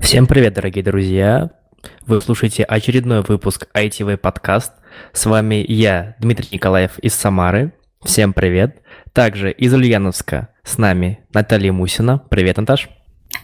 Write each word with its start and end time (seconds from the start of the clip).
Всем 0.00 0.26
привет, 0.26 0.54
дорогие 0.54 0.82
друзья! 0.82 1.50
Вы 2.06 2.20
слушаете 2.20 2.64
очередной 2.64 3.20
выпуск 3.20 3.68
ITV 3.74 4.16
подкаст. 4.16 4.72
С 5.12 5.26
вами 5.26 5.64
я, 5.68 6.16
Дмитрий 6.18 6.48
Николаев 6.52 6.98
из 6.98 7.14
Самары. 7.14 7.74
Всем 8.02 8.32
привет. 8.32 8.82
Также 9.12 9.52
из 9.52 9.72
Ульяновска 9.74 10.48
с 10.64 10.78
нами 10.78 11.20
Наталья 11.32 11.70
Мусина. 11.70 12.18
Привет, 12.18 12.56
Наташ. 12.56 12.88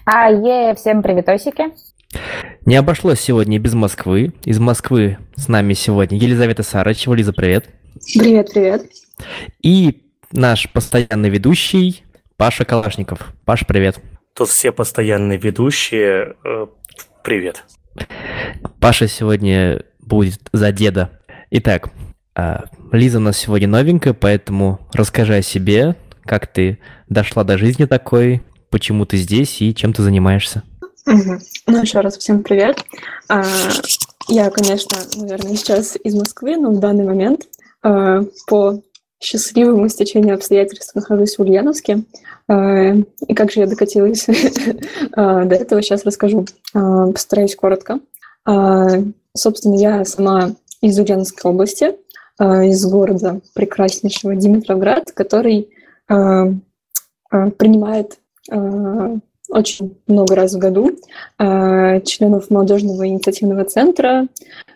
А, 0.07 0.31
е, 0.31 0.75
всем 0.75 1.03
приветосики. 1.03 1.67
Не 2.65 2.77
обошлось 2.77 3.21
сегодня 3.21 3.59
без 3.59 3.75
Москвы. 3.75 4.33
Из 4.45 4.59
Москвы 4.59 5.19
с 5.37 5.49
нами 5.49 5.75
сегодня 5.75 6.19
Елизавета 6.19 6.63
Сарычева. 6.63 7.15
Лиза, 7.15 7.33
привет. 7.33 7.67
Привет, 8.15 8.51
привет. 8.53 8.83
И 9.63 10.03
наш 10.33 10.69
постоянный 10.73 11.29
ведущий 11.29 12.03
Паша 12.37 12.65
Калашников. 12.65 13.35
Паш, 13.45 13.67
привет. 13.67 14.01
Тут 14.37 14.51
все 14.51 14.71
постоянные 14.71 15.39
ведущие. 15.39 16.37
Э, 16.45 16.67
привет. 17.25 17.65
Паша 18.81 19.09
сегодня 19.09 19.83
будет 19.99 20.41
за 20.53 20.73
деда. 20.73 21.23
Итак, 21.51 21.89
а, 22.35 22.65
Лиза 22.93 23.17
у 23.17 23.23
нас 23.23 23.39
сегодня 23.39 23.67
новенькая, 23.67 24.13
поэтому 24.13 24.87
расскажи 24.93 25.37
о 25.37 25.43
себе, 25.43 25.97
как 26.23 26.53
ты 26.53 26.79
дошла 27.09 27.45
до 27.45 27.57
жизни 27.57 27.87
такой, 27.87 28.43
почему 28.69 29.07
ты 29.07 29.17
здесь 29.17 29.63
и 29.63 29.75
чем 29.75 29.95
ты 29.95 30.03
занимаешься. 30.03 30.63
Угу. 31.07 31.39
Ну, 31.69 31.83
еще 31.83 32.01
раз 32.01 32.19
всем 32.19 32.43
привет. 32.43 32.85
А, 33.31 33.43
я, 34.29 34.51
конечно, 34.51 34.99
наверное, 35.17 35.57
сейчас 35.57 35.97
из 35.97 36.15
Москвы, 36.15 36.59
но 36.59 36.73
в 36.73 36.79
данный 36.79 37.07
момент 37.07 37.49
а, 37.83 38.21
по 38.47 38.83
счастливому 39.21 39.89
стечению 39.89 40.35
обстоятельств 40.35 40.95
нахожусь 40.95 41.37
в 41.37 41.43
Ульяновске. 41.43 42.05
А, 42.49 42.93
и 43.27 43.35
как 43.35 43.51
же 43.51 43.61
я 43.61 43.67
докатилась 43.67 44.27
а, 45.13 45.45
до 45.45 45.55
этого, 45.55 45.83
сейчас 45.83 46.05
расскажу. 46.05 46.47
А, 46.75 47.09
постараюсь 47.09 47.57
коротко. 47.57 48.01
Собственно, 49.35 49.75
я 49.75 50.05
сама 50.05 50.55
из 50.81 50.99
Ульяновской 50.99 51.51
области, 51.51 51.97
из 52.39 52.87
города 52.87 53.41
прекраснейшего 53.55 54.37
Димитровград, 54.37 55.11
который 55.13 55.69
принимает 56.09 58.19
очень 59.49 59.97
много 60.07 60.35
раз 60.35 60.55
в 60.55 60.59
году 60.59 60.91
членов 61.39 62.51
молодежного 62.51 63.07
инициативного 63.07 63.65
центра, 63.65 64.29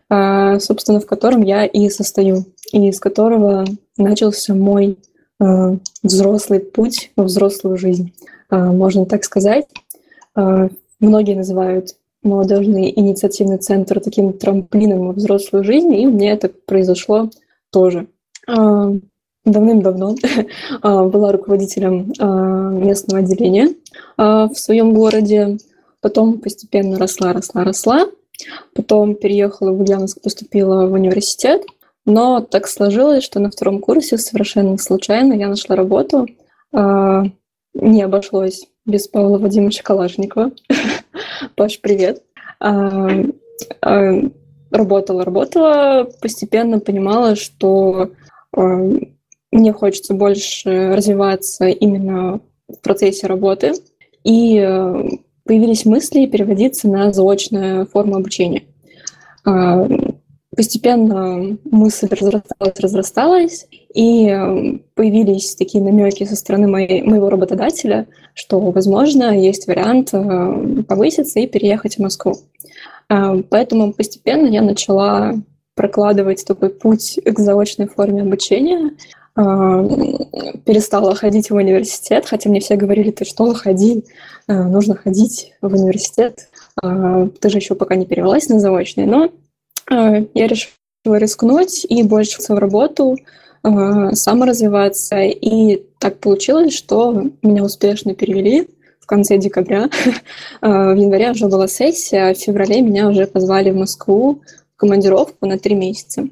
собственно, 0.09 1.01
в 1.01 1.07
котором 1.07 1.43
я 1.43 1.65
и 1.65 1.89
состою, 1.89 2.45
и 2.73 2.89
из 2.89 3.01
которого 3.01 3.65
начался 3.97 4.55
мой 4.55 4.97
Э, 5.41 5.79
взрослый 6.03 6.61
путь 6.61 7.13
во 7.17 7.25
взрослую 7.25 7.77
жизнь, 7.79 8.13
можно 8.51 9.07
так 9.07 9.25
сказать. 9.25 9.67
Многие 10.35 11.35
называют 11.35 11.95
молодежный 12.23 12.93
инициативный 12.95 13.59
центр 13.59 14.01
таким 14.01 14.33
трамплином 14.33 15.09
во 15.09 15.13
взрослую 15.13 15.63
жизнь, 15.63 15.95
и 15.95 16.07
меня 16.07 16.33
это 16.33 16.51
произошло 16.67 17.31
тоже. 17.71 18.07
Давным-давно 19.45 20.17
была 20.83 21.33
руководителем 21.33 22.13
местного 22.79 23.21
отделения 23.21 23.75
в 24.19 24.53
своем 24.55 24.93
городе, 24.93 25.57
потом 26.03 26.41
постепенно 26.41 26.99
росла, 26.99 27.33
росла, 27.33 27.65
росла, 27.65 28.07
потом 28.75 29.15
переехала 29.15 29.73
в 29.73 29.81
Ульяновск, 29.81 30.21
поступила 30.21 30.87
в 30.87 30.93
университет– 30.93 31.63
но 32.07 32.41
так 32.41 32.67
сложилось, 32.67 33.25
что 33.25 33.41
на 33.41 33.51
втором 33.51 33.81
курсе 33.81 34.19
совершенно 34.19 34.77
случайно 34.79 35.35
я 35.35 35.49
нашла 35.49 35.77
работу. 35.77 36.27
А, 36.73 37.25
не 37.75 38.03
обошлось 38.03 38.67
без 38.87 39.07
Павла 39.07 39.39
Вадимовича 39.39 39.83
Калашникова. 39.83 40.53
Паш, 41.57 41.81
привет. 41.81 42.23
А, 42.59 43.11
а, 43.83 44.13
работала, 44.71 45.25
работала, 45.25 46.11
постепенно 46.21 46.81
понимала, 46.81 47.37
что 47.37 48.11
мне 49.53 49.73
хочется 49.73 50.15
больше 50.15 50.95
развиваться 50.95 51.67
именно 51.67 52.41
в 52.69 52.81
процессе 52.81 53.27
работы. 53.27 53.73
И 54.23 54.57
появились 55.45 55.85
мысли 55.85 56.27
переводиться 56.27 56.89
на 56.89 57.13
заочную 57.13 57.87
форму 57.87 58.17
обучения 58.17 58.63
постепенно 60.57 61.57
мысль 61.65 62.09
разрасталась, 62.11 62.81
разрасталась, 62.81 63.67
и 63.95 64.27
э, 64.29 64.79
появились 64.95 65.55
такие 65.55 65.83
намеки 65.83 66.25
со 66.25 66.37
стороны 66.37 66.67
моей, 66.67 67.03
моего 67.03 67.31
работодателя, 67.31 68.07
что, 68.35 68.59
возможно, 68.59 69.39
есть 69.39 69.67
вариант 69.67 70.11
э, 70.13 70.83
повыситься 70.87 71.41
и 71.41 71.47
переехать 71.47 71.97
в 71.97 72.01
Москву. 72.01 72.35
Э, 73.09 73.43
поэтому 73.49 73.93
постепенно 73.93 74.47
я 74.49 74.63
начала 74.63 75.35
прокладывать 75.75 76.45
такой 76.45 76.71
путь 76.71 77.19
к 77.25 77.39
заочной 77.39 77.87
форме 77.87 78.23
обучения, 78.23 78.91
перестала 80.65 81.15
ходить 81.15 81.51
в 81.51 81.55
университет, 81.55 82.27
хотя 82.27 82.51
мне 82.51 82.61
все 82.61 82.77
говорили, 82.77 83.11
ты 83.11 83.25
что, 83.25 83.55
ходи, 83.55 84.05
нужно 84.49 84.95
ходить 84.95 85.53
в 85.63 85.73
университет, 85.73 86.49
ты 86.81 87.49
же 87.49 87.59
еще 87.59 87.75
пока 87.75 87.97
не 87.97 88.07
перевелась 88.07 88.49
на 88.49 88.61
заочный, 88.61 89.07
но 89.07 89.31
Э, 89.91 90.25
я 90.35 90.47
решила 90.47 91.17
рискнуть 91.17 91.85
и 91.89 92.03
больше 92.03 92.41
в 92.41 92.51
работу, 92.51 93.17
э, 93.63 94.13
саморазвиваться. 94.13 95.21
И 95.23 95.83
так 95.99 96.19
получилось, 96.19 96.75
что 96.75 97.25
меня 97.43 97.65
успешно 97.65 98.15
перевели 98.15 98.69
в 99.01 99.07
конце 99.07 99.37
декабря. 99.37 99.91
Э, 100.63 100.93
в 100.93 100.97
январе 100.97 101.31
уже 101.31 101.49
была 101.49 101.67
сессия, 101.69 102.31
а 102.31 102.35
в 102.35 102.39
феврале 102.39 102.83
меня 102.83 103.09
уже 103.09 103.27
позвали 103.27 103.71
в 103.71 103.77
Москву 103.77 104.43
командировку 104.81 105.47
на 105.47 105.59
три 105.59 105.75
месяца. 105.75 106.25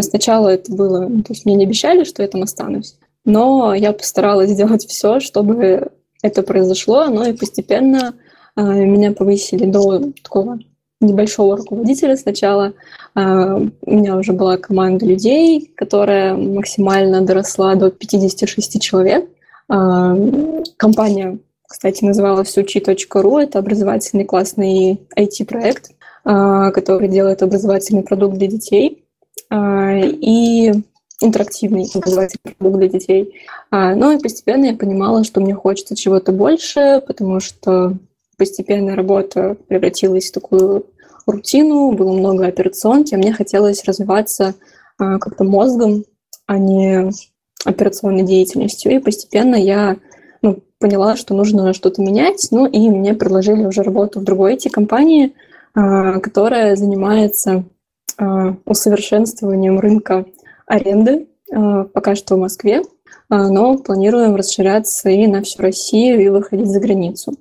Сначала 0.00 0.48
это 0.48 0.72
было, 0.72 1.06
то 1.06 1.32
есть 1.32 1.44
мне 1.44 1.54
не 1.54 1.64
обещали, 1.64 2.04
что 2.04 2.22
я 2.22 2.28
там 2.28 2.42
останусь, 2.42 2.96
но 3.24 3.74
я 3.74 3.92
постаралась 3.92 4.50
сделать 4.50 4.86
все, 4.86 5.20
чтобы 5.20 5.90
это 6.22 6.42
произошло, 6.42 7.06
но 7.06 7.26
и 7.26 7.34
постепенно 7.34 8.14
меня 8.56 9.12
повысили 9.12 9.66
до 9.66 10.10
такого 10.22 10.58
небольшого 11.00 11.58
руководителя 11.58 12.16
сначала. 12.16 12.72
А, 13.14 13.56
у 13.56 13.90
меня 13.90 14.16
уже 14.16 14.32
была 14.32 14.56
команда 14.56 15.04
людей, 15.04 15.70
которая 15.76 16.34
максимально 16.34 17.20
доросла 17.20 17.74
до 17.74 17.90
56 17.90 18.80
человек. 18.80 19.28
Компания, 19.68 21.38
кстати, 21.68 22.04
называлась 22.04 22.56
учи.ру. 22.56 23.38
Это 23.38 23.58
образовательный 23.58 24.24
классный 24.24 25.00
IT-проект, 25.16 25.90
который 26.26 27.06
делает 27.06 27.42
образовательный 27.42 28.02
продукт 28.02 28.36
для 28.36 28.48
детей. 28.48 29.04
И 29.54 30.72
интерактивный 31.22 31.88
образовательный 31.94 32.54
продукт 32.58 32.78
для 32.78 32.88
детей. 32.88 33.34
Ну 33.70 34.10
и 34.10 34.20
постепенно 34.20 34.64
я 34.64 34.74
понимала, 34.74 35.22
что 35.22 35.40
мне 35.40 35.54
хочется 35.54 35.94
чего-то 35.94 36.32
больше, 36.32 37.00
потому 37.06 37.38
что 37.38 37.96
постепенно 38.36 38.96
работа 38.96 39.56
превратилась 39.68 40.30
в 40.30 40.32
такую 40.32 40.86
рутину, 41.26 41.92
было 41.92 42.12
много 42.12 42.46
операционки, 42.46 43.14
а 43.14 43.18
мне 43.18 43.32
хотелось 43.32 43.84
развиваться 43.84 44.54
а, 44.98 45.18
как-то 45.18 45.44
мозгом, 45.44 46.04
а 46.46 46.58
не 46.58 47.10
операционной 47.64 48.22
деятельностью. 48.22 48.92
И 48.92 48.98
постепенно 48.98 49.56
я 49.56 49.96
ну, 50.42 50.62
поняла, 50.78 51.16
что 51.16 51.34
нужно 51.34 51.72
что-то 51.72 52.00
менять, 52.00 52.46
ну 52.50 52.66
и 52.66 52.88
мне 52.88 53.14
предложили 53.14 53.64
уже 53.64 53.82
работу 53.82 54.20
в 54.20 54.24
другой 54.24 54.54
IT-компании, 54.54 55.26
а, 55.26 55.30
которая 55.76 56.74
занимается 56.74 57.64
а, 58.18 58.56
усовершенствованием 58.64 59.78
рынка 59.78 60.24
аренды, 60.66 61.28
а, 61.52 61.84
пока 61.84 62.14
что 62.14 62.36
в 62.36 62.38
Москве, 62.38 62.82
а, 63.28 63.48
но 63.50 63.76
планируем 63.76 64.36
расширяться 64.36 65.10
и 65.10 65.26
на 65.26 65.42
всю 65.42 65.60
Россию, 65.62 66.22
и 66.22 66.28
выходить 66.28 66.70
за 66.70 66.80
границу. 66.80 67.34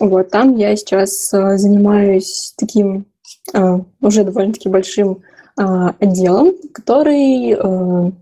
Вот 0.00 0.30
там 0.30 0.56
я 0.56 0.74
сейчас 0.74 1.32
а, 1.34 1.58
занимаюсь 1.58 2.54
таким 2.56 3.04
а, 3.52 3.80
уже 4.00 4.24
довольно-таки 4.24 4.70
большим 4.70 5.22
а, 5.56 5.94
отделом, 6.00 6.54
который 6.72 7.54
а, 7.54 8.12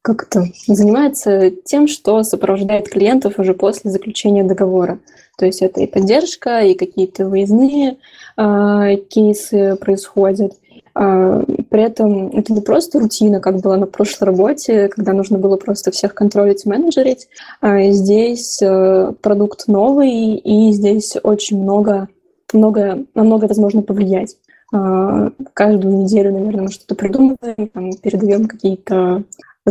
как-то 0.00 0.46
занимается 0.66 1.50
тем, 1.50 1.88
что 1.88 2.22
сопровождает 2.22 2.88
клиентов 2.88 3.38
уже 3.38 3.52
после 3.52 3.90
заключения 3.90 4.44
договора. 4.44 4.98
То 5.38 5.46
есть 5.46 5.62
это 5.62 5.80
и 5.80 5.86
поддержка, 5.86 6.60
и 6.62 6.74
какие-то 6.74 7.26
выездные 7.26 7.96
э, 8.36 8.96
кейсы 9.08 9.76
происходят. 9.76 10.54
Э, 10.96 11.44
при 11.70 11.82
этом 11.82 12.28
это 12.30 12.52
не 12.52 12.60
просто 12.60 12.98
рутина, 12.98 13.38
как 13.38 13.60
было 13.60 13.76
на 13.76 13.86
прошлой 13.86 14.26
работе, 14.26 14.88
когда 14.88 15.12
нужно 15.12 15.38
было 15.38 15.56
просто 15.56 15.92
всех 15.92 16.12
контролить 16.14 16.66
менеджерить. 16.66 17.28
Э, 17.62 17.92
здесь 17.92 18.60
э, 18.60 19.12
продукт 19.22 19.68
новый, 19.68 20.34
и 20.34 20.72
здесь 20.72 21.16
очень 21.22 21.62
много 21.62 22.08
много, 22.52 23.04
на 23.14 23.24
много 23.24 23.44
возможно 23.44 23.82
повлиять. 23.82 24.36
Каждую 24.70 25.98
неделю, 25.98 26.32
наверное, 26.32 26.62
мы 26.64 26.70
что-то 26.70 26.94
придумываем, 26.94 27.68
там, 27.72 27.92
передаем 27.92 28.46
какие-то 28.46 29.22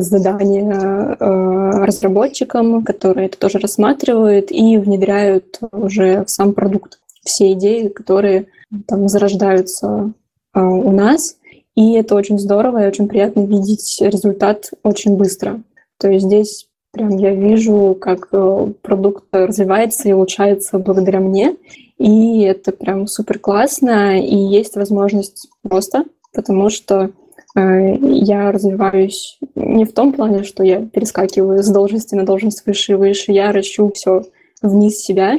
задания 0.06 1.18
а, 1.20 1.86
разработчикам, 1.86 2.84
которые 2.84 3.28
это 3.28 3.38
тоже 3.38 3.60
рассматривают 3.60 4.52
и 4.52 4.78
внедряют 4.78 5.60
уже 5.72 6.24
в 6.24 6.30
сам 6.30 6.54
продукт. 6.54 7.00
все 7.24 7.54
идеи, 7.54 7.88
которые 7.90 8.48
там 8.88 9.08
зарождаются 9.08 10.14
э, 10.54 10.62
у 10.62 10.92
нас. 10.92 11.38
И 11.76 11.94
это 11.94 12.16
очень 12.16 12.40
здорово 12.40 12.84
и 12.84 12.88
очень 12.88 13.08
приятно 13.08 13.42
видеть 13.42 13.98
результат 14.02 14.72
очень 14.84 15.16
быстро. 15.16 15.62
То 16.00 16.10
есть 16.10 16.26
здесь 16.26 16.68
прям 16.92 17.18
я 17.18 17.34
вижу, 17.34 17.96
как 18.00 18.30
э, 18.32 18.74
продукт 18.82 19.26
развивается 19.32 20.10
и 20.10 20.14
улучшается 20.14 20.80
благодаря 20.80 21.20
мне. 21.20 21.56
И 21.98 22.42
это 22.42 22.72
прям 22.72 23.08
супер 23.08 23.40
классно. 23.40 24.20
И 24.22 24.36
есть 24.36 24.76
возможность 24.76 25.50
просто, 25.62 26.06
потому 26.34 26.70
что 26.70 26.96
э, 27.06 27.10
я 27.60 28.52
развиваюсь 28.52 29.40
не 29.56 29.86
в 29.86 29.94
том 29.94 30.14
плане, 30.14 30.44
что 30.44 30.64
я 30.64 30.86
перескакиваю 30.86 31.64
с 31.64 31.70
должности 31.70 32.14
на 32.14 32.26
должность 32.26 32.66
выше 32.66 32.94
и 32.94 32.96
выше, 32.96 33.32
я 33.32 33.52
ращу 33.52 33.92
все 33.94 34.24
вниз 34.62 35.00
себя. 35.00 35.38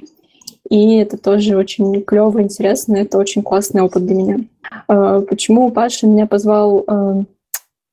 И 0.69 0.97
это 0.97 1.17
тоже 1.17 1.57
очень 1.57 2.03
клево, 2.03 2.43
интересно, 2.43 2.97
это 2.97 3.19
очень 3.19 3.43
классный 3.43 3.83
опыт 3.83 4.05
для 4.05 4.15
меня. 4.15 4.39
Э, 4.89 5.23
почему 5.29 5.71
Паша 5.71 6.07
меня 6.07 6.27
позвал 6.27 6.85
э, 6.87 7.25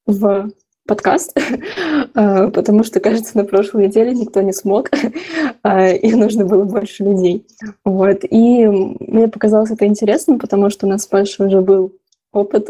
в 0.08 0.50
подкаст, 0.86 1.38
э, 2.16 2.48
потому 2.50 2.84
что, 2.84 3.00
кажется, 3.00 3.38
на 3.38 3.46
прошлой 3.46 3.88
неделе 3.88 4.14
никто 4.14 4.42
не 4.42 4.52
смог, 4.52 4.90
и 5.64 6.16
нужно 6.16 6.46
было 6.46 6.64
больше 6.66 7.04
людей. 7.04 7.48
Вот. 7.86 8.26
И 8.30 8.68
мне 8.68 9.30
показалось 9.30 9.72
это 9.72 9.86
интересным, 9.86 10.38
потому 10.38 10.70
что 10.70 10.86
у 10.86 10.90
нас 10.90 11.04
с 11.04 11.08
Пашей 11.08 11.48
уже 11.48 11.62
был 11.62 11.94
опыт 12.36 12.70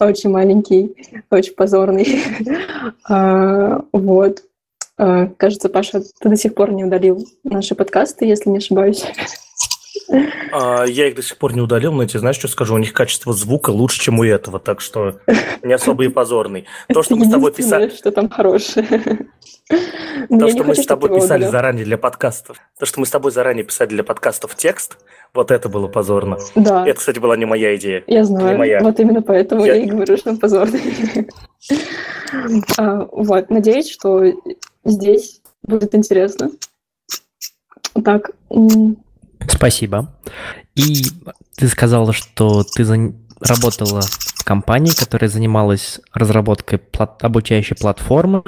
очень 0.00 0.30
маленький, 0.30 0.94
очень 1.30 1.54
позорный. 1.54 2.22
Вот. 3.92 4.42
Кажется, 4.96 5.68
Паша, 5.68 6.00
ты 6.00 6.28
до 6.28 6.36
сих 6.36 6.54
пор 6.54 6.72
не 6.72 6.84
удалил 6.84 7.26
наши 7.44 7.74
подкасты, 7.74 8.24
если 8.24 8.48
не 8.50 8.58
ошибаюсь. 8.58 9.04
А, 10.52 10.84
я 10.84 11.08
их 11.08 11.14
до 11.14 11.22
сих 11.22 11.36
пор 11.36 11.54
не 11.54 11.60
удалил, 11.60 11.92
но 11.92 12.02
я 12.02 12.08
тебе 12.08 12.20
знаешь, 12.20 12.36
что 12.36 12.48
скажу? 12.48 12.74
У 12.74 12.78
них 12.78 12.92
качество 12.92 13.32
звука 13.32 13.70
лучше, 13.70 14.00
чем 14.00 14.18
у 14.18 14.24
этого, 14.24 14.58
так 14.58 14.80
что 14.80 15.20
не 15.62 15.72
особо 15.72 16.04
и 16.04 16.08
позорный. 16.08 16.66
То, 16.88 17.02
что 17.02 17.16
мы 17.16 17.26
с 17.26 17.30
тобой 17.30 17.52
писали... 17.52 17.88
что 17.90 18.12
там 18.12 18.28
хорошее. 18.28 18.86
То, 20.28 20.48
что 20.48 20.64
мы 20.64 20.74
с 20.74 20.86
тобой 20.86 21.14
писали 21.14 21.44
заранее 21.44 21.84
для 21.84 21.98
подкастов. 21.98 22.58
То, 22.78 22.86
что 22.86 23.00
мы 23.00 23.06
с 23.06 23.10
тобой 23.10 23.32
заранее 23.32 23.64
писали 23.64 23.88
для 23.88 24.04
подкастов 24.04 24.54
текст, 24.54 24.98
вот 25.34 25.50
это 25.50 25.68
было 25.68 25.88
позорно. 25.88 26.38
Да. 26.54 26.86
Это, 26.86 26.98
кстати, 26.98 27.18
была 27.18 27.36
не 27.36 27.44
моя 27.44 27.76
идея. 27.76 28.04
Я 28.06 28.24
знаю. 28.24 28.82
Вот 28.82 29.00
именно 29.00 29.22
поэтому 29.22 29.64
я 29.64 29.76
и 29.76 29.86
говорю, 29.86 30.16
что 30.16 30.30
он 30.30 30.38
позорный. 30.38 31.28
А, 32.76 33.08
вот, 33.12 33.50
надеюсь, 33.50 33.88
что 33.88 34.24
здесь 34.84 35.40
будет 35.62 35.94
интересно. 35.94 36.50
Так, 38.04 38.32
Спасибо. 39.48 40.14
И 40.74 41.04
ты 41.56 41.68
сказала, 41.68 42.12
что 42.12 42.64
ты 42.64 42.84
за... 42.84 43.14
работала 43.40 44.02
в 44.02 44.44
компании, 44.44 44.92
которая 44.96 45.28
занималась 45.30 46.00
разработкой 46.12 46.78
плат... 46.78 47.22
обучающей 47.22 47.76
платформы. 47.76 48.42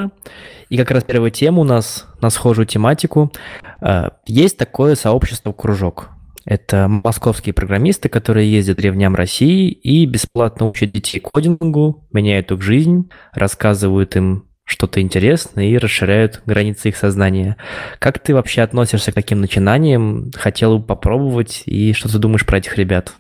И 0.69 0.77
как 0.77 0.91
раз 0.91 1.05
первая 1.05 1.31
тема 1.31 1.61
у 1.61 1.65
нас 1.65 2.07
на 2.21 2.31
схожую 2.31 2.67
тематику. 2.67 3.33
Э, 3.81 4.11
есть 4.27 4.59
такое 4.59 4.95
сообщество 4.95 5.53
«Кружок». 5.53 6.11
Это 6.45 6.89
московские 6.89 7.53
программисты, 7.53 8.09
которые 8.09 8.51
ездят 8.51 8.77
по 8.77 8.83
деревням 8.83 9.15
России 9.15 9.71
и 9.71 10.07
бесплатно 10.07 10.67
учат 10.67 10.93
детей 10.93 11.21
кодингу, 11.21 12.09
меняют 12.11 12.51
их 12.51 12.63
жизнь, 12.63 13.11
рассказывают 13.35 14.17
им 14.17 14.48
что-то 14.69 15.01
интересное 15.01 15.65
и 15.65 15.79
расширяют 15.79 16.43
границы 16.45 16.91
их 16.91 16.97
сознания. 16.99 17.57
Как 17.99 18.19
ты 18.19 18.35
вообще 18.35 18.61
относишься 18.61 19.13
к 19.13 19.15
таким 19.15 19.41
начинаниям? 19.41 20.31
Хотел 20.35 20.79
бы 20.79 20.85
попробовать, 20.85 21.63
и 21.65 21.95
что 21.95 22.13
ты 22.13 22.19
думаешь 22.19 22.45
про 22.45 22.59
этих 22.59 22.77
ребят? 22.77 23.15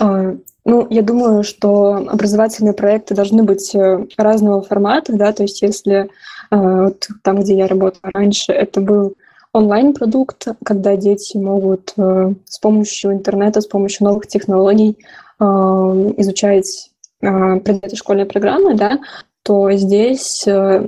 А, 0.00 0.34
ну, 0.64 0.86
я 0.90 1.02
думаю, 1.02 1.44
что 1.44 1.94
образовательные 1.94 2.74
проекты 2.74 3.14
должны 3.14 3.44
быть 3.44 3.72
э, 3.74 4.04
разного 4.16 4.62
формата, 4.62 5.12
да, 5.12 5.32
то 5.32 5.44
есть 5.44 5.62
если 5.62 6.10
а, 6.50 6.86
вот 6.86 7.08
там, 7.22 7.40
где 7.40 7.56
я 7.56 7.68
работала 7.68 8.10
раньше, 8.12 8.52
это 8.52 8.80
был 8.80 9.14
онлайн-продукт, 9.52 10.48
когда 10.64 10.96
дети 10.96 11.36
могут 11.36 11.92
а, 11.96 12.34
с 12.46 12.58
помощью 12.58 13.12
интернета, 13.12 13.60
с 13.60 13.66
помощью 13.66 14.06
новых 14.06 14.26
технологий 14.26 14.98
изучать 15.38 16.90
предметы 17.18 17.96
школьной 17.96 18.26
программы, 18.26 18.76
да, 18.76 19.00
то 19.42 19.70
здесь 19.72 20.46
э, 20.46 20.86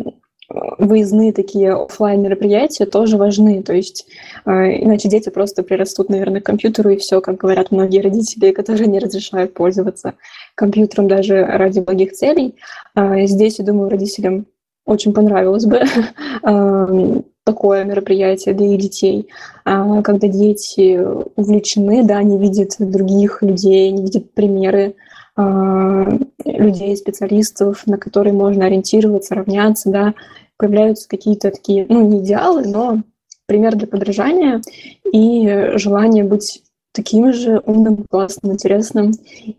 выездные 0.78 1.32
такие 1.32 1.72
офлайн 1.72 2.22
мероприятия 2.22 2.86
тоже 2.86 3.16
важны. 3.16 3.62
То 3.62 3.74
есть 3.74 4.06
э, 4.46 4.50
иначе 4.50 5.08
дети 5.08 5.30
просто 5.30 5.62
прирастут, 5.62 6.08
наверное, 6.08 6.40
к 6.40 6.46
компьютеру, 6.46 6.90
и 6.90 6.96
все, 6.96 7.20
как 7.20 7.36
говорят 7.36 7.70
многие 7.70 8.00
родители, 8.00 8.52
которые 8.52 8.86
не 8.86 8.98
разрешают 8.98 9.54
пользоваться 9.54 10.14
компьютером 10.54 11.08
даже 11.08 11.44
ради 11.44 11.80
благих 11.80 12.12
целей. 12.12 12.54
А 12.94 13.24
здесь, 13.26 13.58
я 13.58 13.64
думаю, 13.64 13.90
родителям 13.90 14.46
очень 14.86 15.14
понравилось 15.14 15.64
бы 15.64 15.80
э, 16.42 17.20
такое 17.44 17.84
мероприятие 17.84 18.54
для 18.54 18.68
их 18.68 18.80
детей, 18.80 19.28
а 19.64 20.02
когда 20.02 20.28
дети 20.28 20.98
увлечены, 21.36 22.02
да, 22.02 22.16
они 22.18 22.38
видят 22.38 22.76
других 22.78 23.42
людей, 23.42 23.90
они 23.90 24.02
видят 24.02 24.32
примеры 24.32 24.94
а, 25.36 26.06
людей, 26.56 26.96
специалистов, 26.96 27.86
на 27.86 27.98
которые 27.98 28.32
можно 28.32 28.66
ориентироваться, 28.66 29.34
равняться, 29.34 29.90
да, 29.90 30.14
появляются 30.56 31.08
какие-то 31.08 31.50
такие, 31.50 31.86
ну, 31.88 32.06
не 32.08 32.20
идеалы, 32.20 32.64
но 32.66 33.02
пример 33.46 33.76
для 33.76 33.86
подражания 33.86 34.62
и 35.12 35.72
желание 35.76 36.24
быть 36.24 36.62
таким 36.92 37.32
же 37.32 37.60
умным, 37.66 38.04
классным, 38.08 38.52
интересным. 38.52 39.12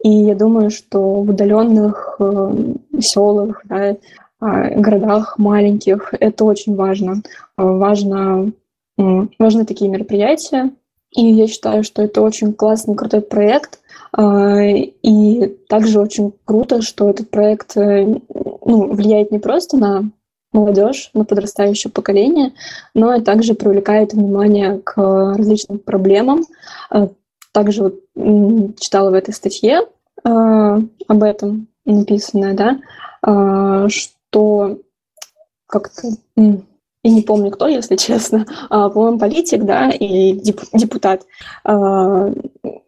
И 0.03 0.09
я 0.09 0.35
думаю, 0.35 0.69
что 0.69 1.21
в 1.21 1.29
удаленных 1.29 2.15
э, 2.19 2.73
селах, 3.01 3.61
да, 3.65 3.91
э, 3.91 3.95
городах 4.39 5.37
маленьких 5.37 6.13
это 6.19 6.45
очень 6.45 6.75
важно. 6.75 7.21
Важно 7.57 8.51
важны 8.97 9.65
такие 9.65 9.91
мероприятия. 9.91 10.71
И 11.11 11.25
я 11.25 11.47
считаю, 11.47 11.83
что 11.83 12.01
это 12.01 12.21
очень 12.21 12.53
классный, 12.53 12.95
крутой 12.95 13.21
проект, 13.21 13.79
а, 13.79 13.84
и 14.17 15.57
также 15.67 15.99
очень 15.99 16.33
круто, 16.45 16.81
что 16.81 17.09
этот 17.09 17.29
проект 17.29 17.75
э, 17.75 18.05
ну, 18.05 18.93
влияет 18.93 19.31
не 19.31 19.39
просто 19.39 19.77
на 19.77 20.09
молодежь, 20.53 21.09
на 21.13 21.25
подрастающее 21.25 21.91
поколение, 21.91 22.53
но 22.93 23.13
и 23.13 23.21
также 23.21 23.55
привлекает 23.55 24.13
внимание 24.13 24.79
к 24.79 24.97
различным 24.97 25.79
проблемам. 25.79 26.45
А, 26.89 27.09
также 27.51 27.83
вот 27.83 27.95
читала 28.79 29.11
в 29.11 29.13
этой 29.13 29.33
статье 29.33 29.81
а, 30.23 30.79
об 31.07 31.23
этом 31.23 31.67
написанное, 31.83 32.53
да, 32.55 32.79
что 33.89 34.79
как-то 35.67 36.07
и 36.35 37.09
не 37.09 37.21
помню 37.21 37.51
кто, 37.51 37.67
если 37.67 37.95
честно, 37.97 38.45
по-моему, 38.69 39.19
политик, 39.19 39.63
да, 39.65 39.91
и 39.91 40.33
депутат 40.33 41.27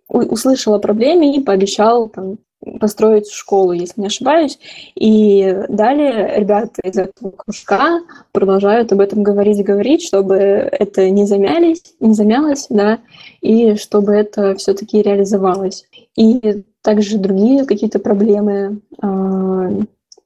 услышал 0.10 0.74
о 0.74 0.80
проблеме 0.80 1.36
и 1.36 1.42
пообещал 1.42 2.10
там, 2.10 2.38
построить 2.80 3.30
школу, 3.32 3.72
если 3.72 4.02
не 4.02 4.08
ошибаюсь. 4.08 4.60
И 4.96 5.64
далее 5.70 6.40
ребята 6.40 6.82
из 6.84 6.98
этого 6.98 7.32
кружка 7.32 8.02
продолжают 8.32 8.92
об 8.92 9.02
этом 9.02 9.24
говорить 9.24 9.64
говорить, 9.64 10.04
чтобы 10.04 10.36
это 10.36 11.10
не 11.10 11.26
замялись, 11.26 11.96
не 12.00 12.14
замялось, 12.14 12.68
да, 12.70 13.00
и 13.42 13.76
чтобы 13.76 14.14
это 14.14 14.56
все-таки 14.56 15.02
реализовалось. 15.02 15.86
И 16.16 16.64
также 16.82 17.18
другие 17.18 17.66
какие-то 17.66 18.00
проблемы, 18.00 18.82
а, 19.02 19.70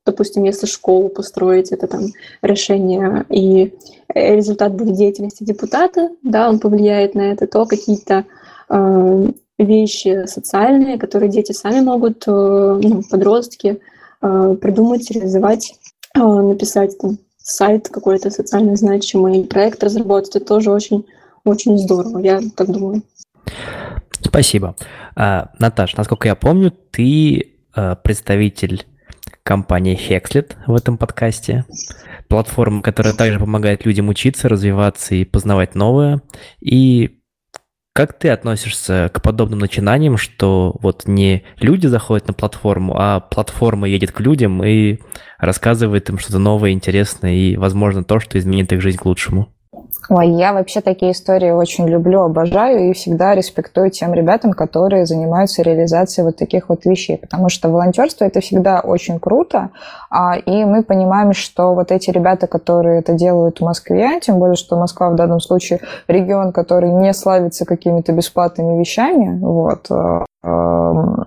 допустим, 0.06 0.44
если 0.44 0.68
школу 0.68 1.10
построить, 1.10 1.72
это 1.72 1.88
там 1.88 2.02
решение, 2.42 3.26
и 3.30 3.74
результат 4.14 4.74
будет 4.74 4.96
деятельности 4.96 5.44
депутата, 5.44 6.10
да, 6.24 6.50
он 6.50 6.60
повлияет 6.60 7.16
на 7.16 7.32
это, 7.32 7.48
то 7.48 7.66
какие-то 7.66 8.26
а, 8.70 9.26
вещи 9.64 10.26
социальные, 10.26 10.98
которые 10.98 11.30
дети 11.30 11.52
сами 11.52 11.82
могут, 11.82 12.24
э, 12.28 12.32
ну, 12.32 13.04
подростки, 13.10 13.80
э, 14.22 14.56
придумать, 14.62 15.10
реализовать, 15.12 15.74
э, 16.16 16.20
написать 16.20 16.98
там, 16.98 17.18
сайт 17.38 17.90
какой-то 17.90 18.30
социально 18.30 18.76
значимый, 18.76 19.44
проект 19.46 19.84
разработать. 19.84 20.36
Это 20.36 20.46
тоже 20.46 20.72
очень, 20.72 21.06
очень 21.44 21.78
здорово, 21.78 22.20
я 22.20 22.42
так 22.56 22.72
думаю. 22.72 23.04
Спасибо. 24.22 24.76
А, 25.16 25.50
Наташ, 25.60 25.96
насколько 25.96 26.28
я 26.28 26.36
помню, 26.36 26.72
ты 26.92 27.48
представитель 28.04 28.86
компании 29.44 29.98
Hexlet 29.98 30.56
в 30.68 30.76
этом 30.76 30.98
подкасте. 30.98 31.66
Платформа, 32.28 32.82
которая 32.82 33.14
также 33.14 33.40
помогает 33.40 33.86
людям 33.86 34.10
учиться, 34.10 34.50
развиваться 34.50 35.16
и 35.16 35.26
познавать 35.26 35.74
новое. 35.74 36.22
И 36.60 37.21
как 37.94 38.18
ты 38.18 38.30
относишься 38.30 39.10
к 39.14 39.22
подобным 39.22 39.60
начинаниям, 39.60 40.18
что 40.18 40.76
вот 40.82 41.08
не 41.08 41.44
люди 41.58 41.88
заходят 41.88 42.28
на 42.28 42.34
платформу, 42.34 42.96
а 42.98 43.20
платформа 43.20 43.88
едет 43.88 44.12
к 44.12 44.20
людям 44.22 44.64
и 44.64 45.00
рассказывает 45.38 46.10
им 46.10 46.18
что-то 46.18 46.40
новое, 46.40 46.72
интересное 46.72 47.34
и, 47.34 47.58
возможно, 47.58 48.04
то, 48.04 48.20
что 48.20 48.40
изменит 48.40 48.72
их 48.72 48.82
жизнь 48.82 48.98
к 48.98 49.06
лучшему? 49.06 49.54
Ой, 50.10 50.30
я 50.30 50.52
вообще 50.52 50.82
такие 50.82 51.14
истории 51.14 51.52
очень 51.52 51.88
люблю, 51.88 52.22
обожаю 52.22 52.90
и 52.90 52.94
всегда 52.94 53.34
респектую 53.34 53.92
тем 53.92 54.14
ребятам, 54.14 54.52
которые 54.52 55.06
занимаются 55.06 55.62
реализацией 55.62 56.26
вот 56.26 56.36
таких 56.36 56.70
вот 56.70 56.86
вещей, 56.86 57.18
потому 57.18 57.50
что 57.50 57.70
волонтерство 57.70 58.26
это 58.26 58.42
всегда 58.42 58.82
очень 58.82 59.20
круто, 59.20 59.70
а, 60.10 60.36
и 60.38 60.66
мы 60.66 60.84
понимаем, 60.84 61.34
что 61.34 61.74
вот 61.74 61.92
эти 61.92 62.10
ребята, 62.10 62.48
которые 62.48 63.00
это 63.00 63.14
делают 63.14 63.60
в 63.60 63.64
Москве, 63.64 64.20
тем 64.20 64.40
более, 64.40 64.56
что 64.56 64.76
Москва 64.76 65.10
в 65.10 65.16
данном 65.16 65.40
случае 65.40 65.80
регион, 66.08 66.52
который 66.52 66.90
не 66.90 67.14
славится 67.14 67.66
какими-то 67.66 68.12
бесплатными 68.12 68.80
вещами, 68.80 69.40
вот, 69.40 69.88
эм, 70.44 71.26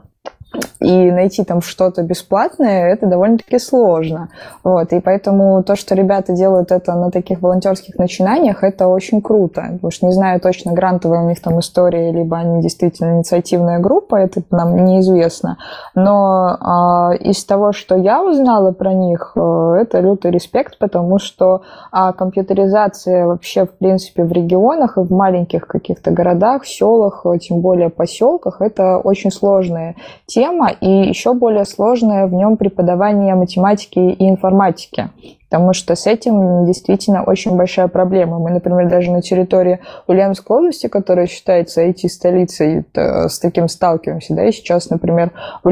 и 0.80 1.10
найти 1.10 1.44
там 1.44 1.62
что-то 1.62 2.02
бесплатное, 2.02 2.92
это 2.92 3.06
довольно-таки 3.06 3.58
сложно. 3.58 4.28
Вот, 4.62 4.92
и 4.92 5.00
поэтому 5.00 5.62
то, 5.62 5.76
что 5.76 5.94
ребята 5.94 6.32
делают 6.34 6.72
это 6.72 6.94
на 6.94 7.10
таких 7.10 7.40
волонтерских 7.40 7.96
начинаниях, 7.98 8.62
это 8.62 8.88
очень 8.88 9.22
круто. 9.22 9.78
Что 9.88 10.06
не 10.06 10.12
знаю 10.12 10.40
точно, 10.40 10.72
грантовая 10.72 11.22
у 11.22 11.28
них 11.28 11.40
там 11.40 11.58
история, 11.60 12.12
либо 12.12 12.36
они 12.36 12.60
действительно 12.60 13.16
инициативная 13.16 13.78
группа, 13.78 14.16
это 14.16 14.42
нам 14.50 14.84
неизвестно. 14.84 15.58
Но 15.94 17.10
э, 17.12 17.16
из 17.18 17.44
того, 17.44 17.72
что 17.72 17.96
я 17.96 18.22
узнала 18.22 18.72
про 18.72 18.92
них, 18.92 19.32
э, 19.36 19.76
это 19.80 20.00
лютый 20.00 20.30
респект, 20.30 20.78
потому 20.78 21.18
что 21.18 21.62
э, 21.92 22.12
компьютеризация 22.16 23.26
вообще, 23.26 23.64
в 23.64 23.70
принципе, 23.70 24.24
в 24.24 24.32
регионах 24.32 24.98
и 24.98 25.00
в 25.00 25.10
маленьких 25.10 25.66
каких-то 25.66 26.10
городах, 26.10 26.66
селах, 26.66 27.24
тем 27.40 27.60
более 27.60 27.90
поселках, 27.90 28.60
это 28.60 28.98
очень 28.98 29.30
сложная 29.30 29.96
тема, 30.26 30.43
и 30.80 31.08
еще 31.08 31.34
более 31.34 31.64
сложное 31.64 32.26
в 32.26 32.32
нем 32.32 32.56
преподавание 32.56 33.34
математики 33.34 33.98
и 33.98 34.28
информатики 34.28 35.10
потому 35.54 35.72
что 35.72 35.94
с 35.94 36.08
этим 36.08 36.64
действительно 36.64 37.22
очень 37.22 37.56
большая 37.56 37.86
проблема. 37.86 38.40
Мы, 38.40 38.50
например, 38.50 38.88
даже 38.88 39.12
на 39.12 39.22
территории 39.22 39.78
Ульяновской 40.08 40.56
области, 40.56 40.88
которая 40.88 41.28
считается 41.28 41.86
IT-столицей, 41.86 42.84
с 42.92 43.38
таким 43.38 43.68
сталкиваемся. 43.68 44.34
Да? 44.34 44.48
И 44.48 44.50
сейчас, 44.50 44.90
например, 44.90 45.30
в 45.62 45.68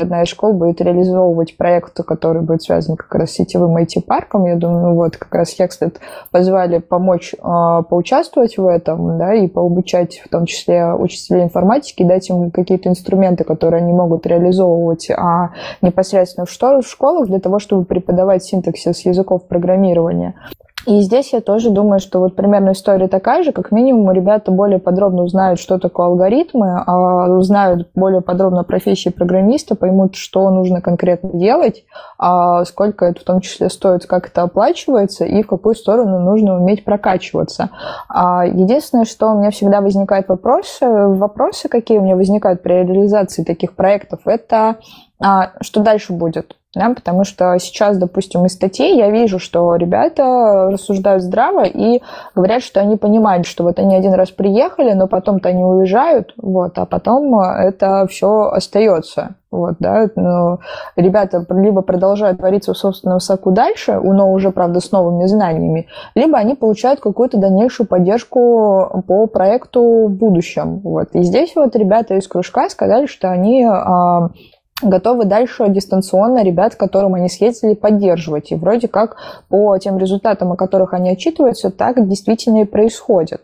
одна 0.00 0.22
из 0.22 0.28
школ 0.28 0.54
будет 0.54 0.80
реализовывать 0.80 1.58
проект, 1.58 2.02
который 2.04 2.40
будет 2.40 2.62
связан 2.62 2.96
как 2.96 3.14
раз 3.14 3.32
с 3.32 3.34
сетевым 3.34 3.76
IT-парком. 3.76 4.46
Я 4.46 4.56
думаю, 4.56 4.84
ну 4.84 4.94
вот, 4.94 5.18
как 5.18 5.34
раз 5.34 5.50
Хекстед 5.50 6.00
позвали 6.30 6.78
помочь 6.78 7.34
э, 7.34 7.82
поучаствовать 7.90 8.56
в 8.56 8.66
этом, 8.66 9.18
да, 9.18 9.34
и 9.34 9.48
пообучать 9.48 10.22
в 10.24 10.30
том 10.30 10.46
числе 10.46 10.94
учителей 10.94 11.42
информатики, 11.42 12.02
дать 12.04 12.30
им 12.30 12.50
какие-то 12.50 12.88
инструменты, 12.88 13.44
которые 13.44 13.82
они 13.82 13.92
могут 13.92 14.26
реализовывать 14.26 15.10
а 15.10 15.50
непосредственно 15.82 16.46
в 16.46 16.50
школах 16.50 17.26
для 17.26 17.38
того, 17.38 17.58
чтобы 17.58 17.84
преподавать 17.84 18.42
синтаксис 18.42 19.04
языков 19.04 19.25
языков 19.26 19.48
программирования. 19.48 20.34
И 20.86 21.00
здесь 21.00 21.32
я 21.32 21.40
тоже 21.40 21.70
думаю, 21.70 21.98
что 21.98 22.20
вот 22.20 22.36
примерно 22.36 22.70
история 22.70 23.08
такая 23.08 23.42
же, 23.42 23.50
как 23.50 23.72
минимум 23.72 24.12
ребята 24.12 24.52
более 24.52 24.78
подробно 24.78 25.24
узнают, 25.24 25.58
что 25.58 25.80
такое 25.80 26.06
алгоритмы, 26.06 26.80
а, 26.86 27.28
узнают 27.28 27.88
более 27.96 28.20
подробно 28.20 28.62
профессии 28.62 29.08
программиста, 29.08 29.74
поймут, 29.74 30.14
что 30.14 30.48
нужно 30.48 30.80
конкретно 30.80 31.30
делать, 31.32 31.82
а 32.20 32.64
сколько 32.64 33.04
это 33.04 33.20
в 33.20 33.24
том 33.24 33.40
числе 33.40 33.68
стоит, 33.68 34.06
как 34.06 34.28
это 34.28 34.42
оплачивается 34.42 35.24
и 35.24 35.42
в 35.42 35.48
какую 35.48 35.74
сторону 35.74 36.20
нужно 36.20 36.56
уметь 36.56 36.84
прокачиваться. 36.84 37.70
А, 38.08 38.46
единственное, 38.46 39.06
что 39.06 39.32
у 39.32 39.38
меня 39.40 39.50
всегда 39.50 39.80
возникает 39.80 40.28
вопросы, 40.28 40.86
вопросы, 40.86 41.68
какие 41.68 41.98
у 41.98 42.02
меня 42.02 42.14
возникают 42.14 42.62
при 42.62 42.74
реализации 42.74 43.42
таких 43.42 43.74
проектов, 43.74 44.20
это 44.26 44.76
что 45.62 45.80
дальше 45.80 46.12
будет 46.12 46.56
да, 46.76 46.90
потому 46.90 47.24
что 47.24 47.58
сейчас, 47.58 47.96
допустим, 47.96 48.44
из 48.44 48.52
статей 48.52 48.98
я 48.98 49.10
вижу, 49.10 49.38
что 49.38 49.74
ребята 49.76 50.68
рассуждают 50.70 51.22
здраво 51.22 51.64
и 51.64 52.02
говорят, 52.34 52.62
что 52.62 52.80
они 52.80 52.98
понимают, 52.98 53.46
что 53.46 53.64
вот 53.64 53.78
они 53.78 53.96
один 53.96 54.12
раз 54.12 54.30
приехали, 54.30 54.92
но 54.92 55.08
потом-то 55.08 55.48
они 55.48 55.64
уезжают, 55.64 56.34
вот, 56.36 56.78
а 56.78 56.84
потом 56.84 57.40
это 57.40 58.06
все 58.08 58.50
остается. 58.52 59.36
Вот, 59.50 59.76
да, 59.78 60.10
но 60.16 60.58
ребята 60.96 61.46
либо 61.48 61.80
продолжают 61.80 62.40
вариться 62.40 62.74
в 62.74 62.76
собственном 62.78 63.20
соку 63.20 63.52
дальше, 63.52 63.98
но 63.98 64.30
уже, 64.30 64.50
правда, 64.50 64.80
с 64.80 64.92
новыми 64.92 65.24
знаниями, 65.24 65.86
либо 66.14 66.36
они 66.36 66.56
получают 66.56 67.00
какую-то 67.00 67.38
дальнейшую 67.38 67.86
поддержку 67.86 69.02
по 69.06 69.26
проекту 69.28 70.08
в 70.08 70.10
будущем. 70.10 70.80
Вот. 70.80 71.08
И 71.14 71.22
здесь 71.22 71.54
вот 71.56 71.74
ребята 71.74 72.16
из 72.16 72.28
кружка 72.28 72.68
сказали, 72.68 73.06
что 73.06 73.30
они 73.30 73.64
а, 73.64 74.28
готовы 74.82 75.24
дальше 75.24 75.68
дистанционно 75.68 76.42
ребят, 76.42 76.74
которым 76.74 77.14
они 77.14 77.28
съездили, 77.28 77.74
поддерживать. 77.74 78.52
И 78.52 78.56
вроде 78.56 78.88
как 78.88 79.16
по 79.48 79.76
тем 79.78 79.98
результатам, 79.98 80.52
о 80.52 80.56
которых 80.56 80.92
они 80.94 81.10
отчитываются, 81.10 81.70
так 81.70 82.06
действительно 82.08 82.62
и 82.62 82.64
происходит. 82.64 83.42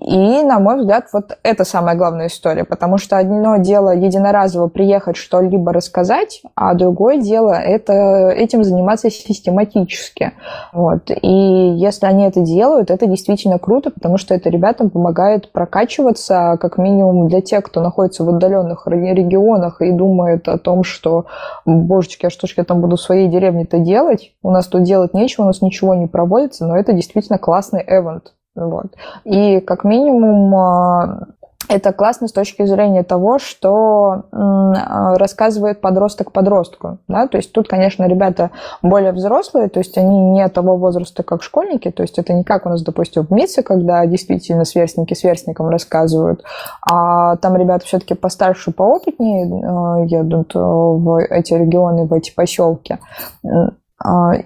И, 0.00 0.42
на 0.44 0.60
мой 0.60 0.78
взгляд, 0.78 1.06
вот 1.12 1.36
это 1.42 1.64
самая 1.64 1.96
главная 1.96 2.28
история, 2.28 2.64
потому 2.64 2.98
что 2.98 3.18
одно 3.18 3.56
дело 3.56 3.90
единоразово 3.90 4.68
приехать 4.68 5.16
что-либо 5.16 5.72
рассказать, 5.72 6.40
а 6.54 6.74
другое 6.74 7.18
дело 7.18 7.52
это 7.52 8.28
этим 8.28 8.62
заниматься 8.62 9.10
систематически. 9.10 10.34
Вот. 10.72 11.10
И 11.10 11.28
если 11.28 12.06
они 12.06 12.26
это 12.26 12.40
делают, 12.42 12.92
это 12.92 13.06
действительно 13.06 13.58
круто, 13.58 13.90
потому 13.90 14.18
что 14.18 14.34
это 14.34 14.50
ребятам 14.50 14.90
помогает 14.90 15.50
прокачиваться, 15.50 16.58
как 16.60 16.78
минимум 16.78 17.26
для 17.26 17.40
тех, 17.40 17.64
кто 17.64 17.80
находится 17.80 18.22
в 18.22 18.28
отдаленных 18.28 18.86
регионах 18.86 19.82
и 19.82 19.90
думает 19.90 20.46
о 20.46 20.58
том, 20.58 20.84
что, 20.84 21.26
божечки, 21.66 22.26
а 22.26 22.30
что 22.30 22.46
ж 22.46 22.54
я 22.56 22.62
там 22.62 22.80
буду 22.80 22.96
в 22.96 23.00
своей 23.00 23.26
деревне-то 23.26 23.78
делать? 23.78 24.32
У 24.44 24.52
нас 24.52 24.68
тут 24.68 24.84
делать 24.84 25.12
нечего, 25.12 25.42
у 25.42 25.46
нас 25.46 25.60
ничего 25.60 25.94
не 25.94 26.06
проводится, 26.06 26.66
но 26.66 26.76
это 26.76 26.92
действительно 26.92 27.38
классный 27.38 27.82
эвент. 27.84 28.34
Вот. 28.66 28.86
И 29.24 29.60
как 29.60 29.84
минимум 29.84 30.54
а, 30.54 31.26
это 31.68 31.92
классно 31.92 32.28
с 32.28 32.32
точки 32.32 32.64
зрения 32.64 33.02
того, 33.02 33.38
что 33.38 34.24
а, 34.32 35.18
рассказывает 35.18 35.80
подросток 35.80 36.32
подростку. 36.32 36.98
Да? 37.08 37.28
То 37.28 37.36
есть 37.36 37.52
тут, 37.52 37.68
конечно, 37.68 38.04
ребята 38.08 38.50
более 38.82 39.12
взрослые, 39.12 39.68
то 39.68 39.78
есть 39.78 39.96
они 39.98 40.18
не 40.30 40.48
того 40.48 40.76
возраста, 40.76 41.22
как 41.22 41.42
школьники, 41.42 41.90
то 41.90 42.02
есть 42.02 42.18
это 42.18 42.32
не 42.32 42.42
как 42.42 42.64
у 42.64 42.70
нас, 42.70 42.82
допустим, 42.82 43.26
в 43.26 43.30
МИЦе, 43.30 43.62
когда 43.62 44.04
действительно 44.06 44.64
сверстники 44.64 45.12
сверстникам 45.14 45.68
рассказывают, 45.68 46.42
а 46.90 47.36
там 47.36 47.56
ребята 47.56 47.84
все-таки 47.84 48.14
постарше, 48.14 48.72
поопытнее 48.72 49.44
а, 49.64 50.04
едут 50.04 50.52
в 50.54 51.20
эти 51.30 51.52
регионы, 51.52 52.06
в 52.06 52.14
эти 52.14 52.34
поселки. 52.34 52.98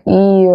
И 0.06 0.50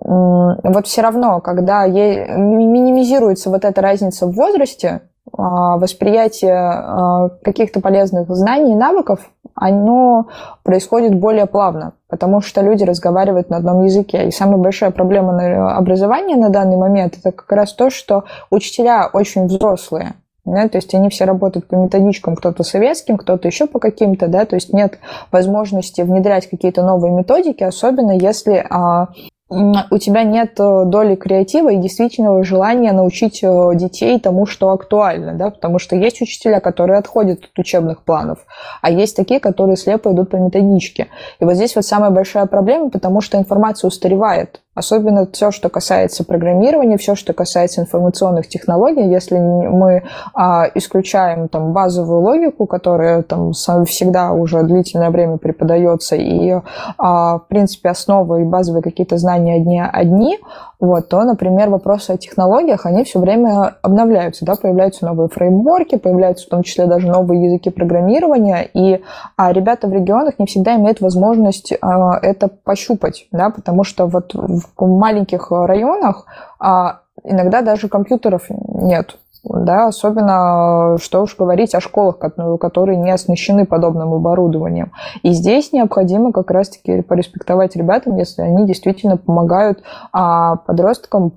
вот 0.00 0.86
все 0.86 1.02
равно, 1.02 1.40
когда 1.40 1.86
минимизируется 1.86 3.50
вот 3.50 3.64
эта 3.64 3.80
разница 3.80 4.26
в 4.26 4.32
возрасте, 4.32 5.02
а, 5.32 5.76
восприятие 5.76 6.54
а, 6.54 7.28
каких-то 7.42 7.80
полезных 7.80 8.28
знаний 8.34 8.72
и 8.72 8.76
навыков, 8.76 9.30
оно 9.54 10.28
происходит 10.62 11.18
более 11.18 11.46
плавно, 11.46 11.94
потому 12.08 12.40
что 12.40 12.60
люди 12.60 12.84
разговаривают 12.84 13.50
на 13.50 13.56
одном 13.56 13.84
языке. 13.84 14.28
И 14.28 14.30
самая 14.30 14.58
большая 14.58 14.90
проблема 14.90 15.76
образования 15.76 16.36
на 16.36 16.50
данный 16.50 16.76
момент 16.76 17.16
это 17.18 17.32
как 17.32 17.50
раз 17.52 17.72
то, 17.72 17.90
что 17.90 18.24
учителя 18.50 19.08
очень 19.12 19.46
взрослые. 19.46 20.14
Да, 20.44 20.68
то 20.68 20.78
есть 20.78 20.94
они 20.94 21.08
все 21.08 21.24
работают 21.24 21.66
по 21.66 21.74
методичкам, 21.74 22.36
кто-то 22.36 22.62
советским, 22.62 23.16
кто-то 23.16 23.48
еще 23.48 23.66
по 23.66 23.80
каким-то, 23.80 24.28
да, 24.28 24.44
то 24.44 24.54
есть 24.54 24.72
нет 24.72 25.00
возможности 25.32 26.02
внедрять 26.02 26.48
какие-то 26.48 26.84
новые 26.84 27.12
методики, 27.12 27.64
особенно 27.64 28.12
если 28.12 28.64
а, 28.70 29.08
у 29.48 29.98
тебя 29.98 30.24
нет 30.24 30.58
э, 30.58 30.84
доли 30.86 31.14
креатива 31.14 31.72
и 31.72 31.76
действительного 31.76 32.42
желания 32.42 32.92
научить 32.92 33.44
э, 33.44 33.70
детей 33.74 34.18
тому, 34.18 34.44
что 34.44 34.70
актуально, 34.70 35.34
да, 35.34 35.50
потому 35.50 35.78
что 35.78 35.94
есть 35.94 36.20
учителя, 36.20 36.58
которые 36.58 36.98
отходят 36.98 37.44
от 37.44 37.58
учебных 37.58 38.02
планов, 38.02 38.38
а 38.82 38.90
есть 38.90 39.14
такие, 39.14 39.38
которые 39.38 39.76
слепо 39.76 40.10
идут 40.12 40.30
по 40.30 40.36
методичке. 40.36 41.08
И 41.38 41.44
вот 41.44 41.54
здесь 41.54 41.76
вот 41.76 41.84
самая 41.84 42.10
большая 42.10 42.46
проблема, 42.46 42.90
потому 42.90 43.20
что 43.20 43.38
информация 43.38 43.86
устаревает. 43.86 44.62
Особенно 44.76 45.26
все, 45.32 45.50
что 45.50 45.70
касается 45.70 46.22
программирования, 46.22 46.98
все, 46.98 47.14
что 47.14 47.32
касается 47.32 47.80
информационных 47.80 48.46
технологий, 48.46 49.08
если 49.10 49.38
мы 49.38 50.04
а, 50.34 50.66
исключаем 50.74 51.48
там 51.48 51.72
базовую 51.72 52.20
логику, 52.20 52.66
которая 52.66 53.22
там 53.22 53.52
всегда 53.52 54.32
уже 54.32 54.62
длительное 54.62 55.10
время 55.10 55.38
преподается, 55.38 56.14
и 56.14 56.60
а, 56.98 57.38
в 57.38 57.46
принципе 57.48 57.88
основы 57.88 58.42
и 58.42 58.44
базовые 58.44 58.82
какие-то 58.82 59.16
знания 59.16 59.56
одни 59.56 59.80
одни, 59.80 60.38
вот, 60.78 61.08
то, 61.08 61.22
например, 61.24 61.70
вопросы 61.70 62.10
о 62.10 62.16
технологиях, 62.18 62.84
они 62.84 63.04
все 63.04 63.18
время 63.18 63.76
обновляются, 63.80 64.44
да, 64.44 64.56
появляются 64.56 65.06
новые 65.06 65.28
фреймворки, 65.28 65.96
появляются 65.96 66.46
в 66.46 66.50
том 66.50 66.62
числе 66.62 66.86
даже 66.86 67.08
новые 67.08 67.46
языки 67.46 67.70
программирования, 67.70 68.68
и 68.74 69.02
а 69.36 69.52
ребята 69.52 69.88
в 69.88 69.92
регионах 69.92 70.38
не 70.38 70.46
всегда 70.46 70.76
имеют 70.76 71.00
возможность 71.00 71.72
а, 71.80 72.18
это 72.20 72.48
пощупать, 72.48 73.26
да, 73.32 73.50
потому 73.50 73.84
что 73.84 74.06
вот 74.06 74.34
в 74.34 74.65
маленьких 74.78 75.50
районах 75.50 76.26
а, 76.58 77.00
иногда 77.24 77.62
даже 77.62 77.88
компьютеров 77.88 78.46
нет 78.48 79.18
да, 79.44 79.86
особенно 79.86 80.96
что 81.00 81.22
уж 81.22 81.36
говорить 81.36 81.74
о 81.74 81.80
школах, 81.80 82.18
которые 82.18 82.98
не 82.98 83.10
оснащены 83.10 83.66
подобным 83.66 84.14
оборудованием. 84.14 84.92
И 85.22 85.32
здесь 85.32 85.72
необходимо 85.72 86.32
как 86.32 86.50
раз-таки 86.50 87.02
пореспектовать 87.02 87.76
ребятам, 87.76 88.16
если 88.16 88.42
они 88.42 88.66
действительно 88.66 89.16
помогают 89.16 89.82
а, 90.12 90.56
подросткам 90.56 91.32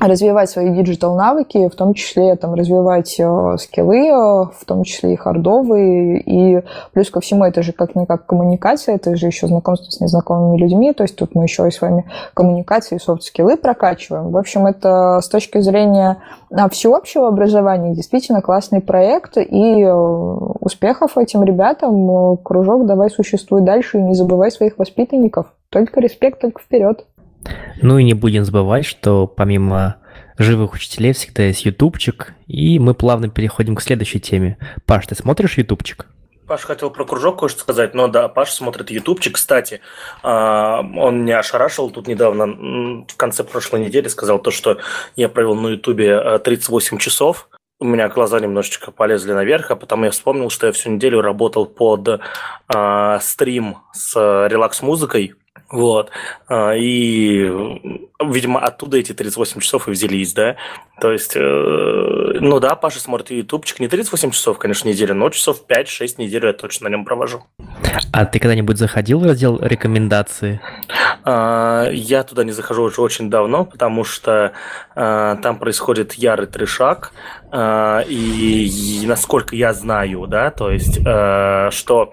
развивать 0.00 0.50
свои 0.50 0.70
диджитал-навыки, 0.70 1.68
в 1.68 1.74
том 1.74 1.94
числе 1.94 2.36
там, 2.36 2.54
развивать 2.54 3.16
э, 3.18 3.56
скиллы, 3.58 4.08
э, 4.08 4.12
в 4.12 4.64
том 4.66 4.84
числе 4.84 5.14
и 5.14 5.16
хардовые, 5.16 6.20
и 6.20 6.62
плюс 6.92 7.10
ко 7.10 7.20
всему 7.20 7.44
это 7.44 7.62
же 7.62 7.72
как-никак 7.72 8.26
коммуникация, 8.26 8.96
это 8.96 9.16
же 9.16 9.26
еще 9.26 9.46
знакомство 9.46 9.90
с 9.90 10.00
незнакомыми 10.00 10.58
людьми, 10.58 10.92
то 10.92 11.04
есть 11.04 11.16
тут 11.16 11.34
мы 11.34 11.44
еще 11.44 11.66
и 11.66 11.70
с 11.70 11.80
вами 11.80 12.04
коммуникации 12.34 12.96
и 12.96 12.98
софт-скиллы 12.98 13.56
прокачиваем. 13.56 14.30
В 14.30 14.36
общем, 14.36 14.66
это 14.66 15.20
с 15.22 15.28
точки 15.28 15.60
зрения 15.60 16.18
а, 16.50 16.68
всеобщего 16.78 17.26
образования 17.26 17.92
действительно 17.92 18.40
классный 18.40 18.80
проект, 18.80 19.36
и 19.36 19.82
э, 19.82 19.92
успехов 19.92 21.18
этим 21.18 21.42
ребятам. 21.42 22.36
Кружок 22.38 22.86
«Давай 22.86 23.10
существуй 23.10 23.62
дальше» 23.62 23.98
и 23.98 24.02
не 24.02 24.14
забывай 24.14 24.52
своих 24.52 24.78
воспитанников. 24.78 25.46
Только 25.70 26.00
респект, 26.00 26.40
только 26.40 26.62
вперед. 26.62 27.04
Ну 27.82 27.98
и 27.98 28.04
не 28.04 28.14
будем 28.14 28.44
забывать, 28.44 28.84
что 28.84 29.26
помимо 29.26 29.96
живых 30.38 30.74
учителей 30.74 31.12
всегда 31.12 31.42
есть 31.44 31.64
ютубчик, 31.64 32.34
и 32.46 32.78
мы 32.78 32.94
плавно 32.94 33.28
переходим 33.28 33.74
к 33.74 33.82
следующей 33.82 34.20
теме. 34.20 34.56
Паш, 34.86 35.08
ты 35.08 35.16
смотришь 35.16 35.58
ютубчик? 35.58 36.06
Паш 36.48 36.62
хотел 36.62 36.90
про 36.90 37.04
кружок 37.04 37.40
кое-что 37.40 37.60
сказать, 37.60 37.94
но 37.94 38.08
да, 38.08 38.26
Паш 38.28 38.52
смотрит 38.52 38.90
ютубчик. 38.90 39.34
Кстати, 39.34 39.82
а, 40.22 40.80
он 40.80 41.22
меня 41.22 41.40
ошарашил 41.40 41.90
тут 41.90 42.08
недавно, 42.08 42.46
в 43.06 43.16
конце 43.16 43.44
прошлой 43.44 43.84
недели 43.84 44.08
сказал 44.08 44.38
то, 44.38 44.50
что 44.50 44.78
я 45.14 45.28
провел 45.28 45.54
на 45.54 45.68
ютубе 45.68 46.38
38 46.38 46.96
э, 46.96 47.00
часов. 47.00 47.50
У 47.80 47.84
меня 47.84 48.08
глаза 48.08 48.40
немножечко 48.40 48.90
полезли 48.90 49.32
наверх, 49.32 49.70
а 49.70 49.76
потом 49.76 50.04
я 50.04 50.10
вспомнил, 50.10 50.48
что 50.48 50.66
я 50.66 50.72
всю 50.72 50.90
неделю 50.90 51.20
работал 51.20 51.66
под 51.66 52.20
а, 52.66 53.20
стрим 53.20 53.76
с 53.92 54.16
релакс-музыкой. 54.16 55.34
Вот. 55.70 56.10
А, 56.48 56.72
и, 56.74 57.42
видимо, 58.24 58.60
оттуда 58.60 58.96
эти 58.96 59.12
38 59.12 59.60
часов 59.60 59.88
и 59.88 59.90
взялись, 59.90 60.32
да. 60.32 60.56
То 61.00 61.12
есть, 61.12 61.36
э, 61.36 61.40
ну 61.40 62.58
да, 62.58 62.74
Паша 62.74 63.00
смотрит 63.00 63.30
ютубчик. 63.30 63.78
Не 63.78 63.88
38 63.88 64.30
часов, 64.30 64.58
конечно, 64.58 64.88
неделю, 64.88 65.14
но 65.14 65.28
часов 65.28 65.62
5-6 65.68 66.14
неделю 66.18 66.48
я 66.48 66.54
точно 66.54 66.88
на 66.88 66.92
нем 66.92 67.04
провожу. 67.04 67.44
А 68.12 68.24
ты 68.24 68.38
когда-нибудь 68.38 68.78
заходил 68.78 69.20
в 69.20 69.24
раздел 69.24 69.58
рекомендации? 69.60 70.60
А, 71.24 71.90
я 71.90 72.22
туда 72.22 72.44
не 72.44 72.52
захожу 72.52 72.84
уже 72.84 73.02
очень 73.02 73.28
давно, 73.28 73.66
потому 73.66 74.04
что 74.04 74.52
а, 74.94 75.36
там 75.36 75.58
происходит 75.58 76.14
ярый 76.14 76.46
трешак. 76.46 77.12
И, 77.50 79.02
насколько 79.06 79.56
я 79.56 79.72
знаю, 79.72 80.26
да, 80.26 80.50
то 80.50 80.70
есть, 80.70 81.00
что 81.00 82.12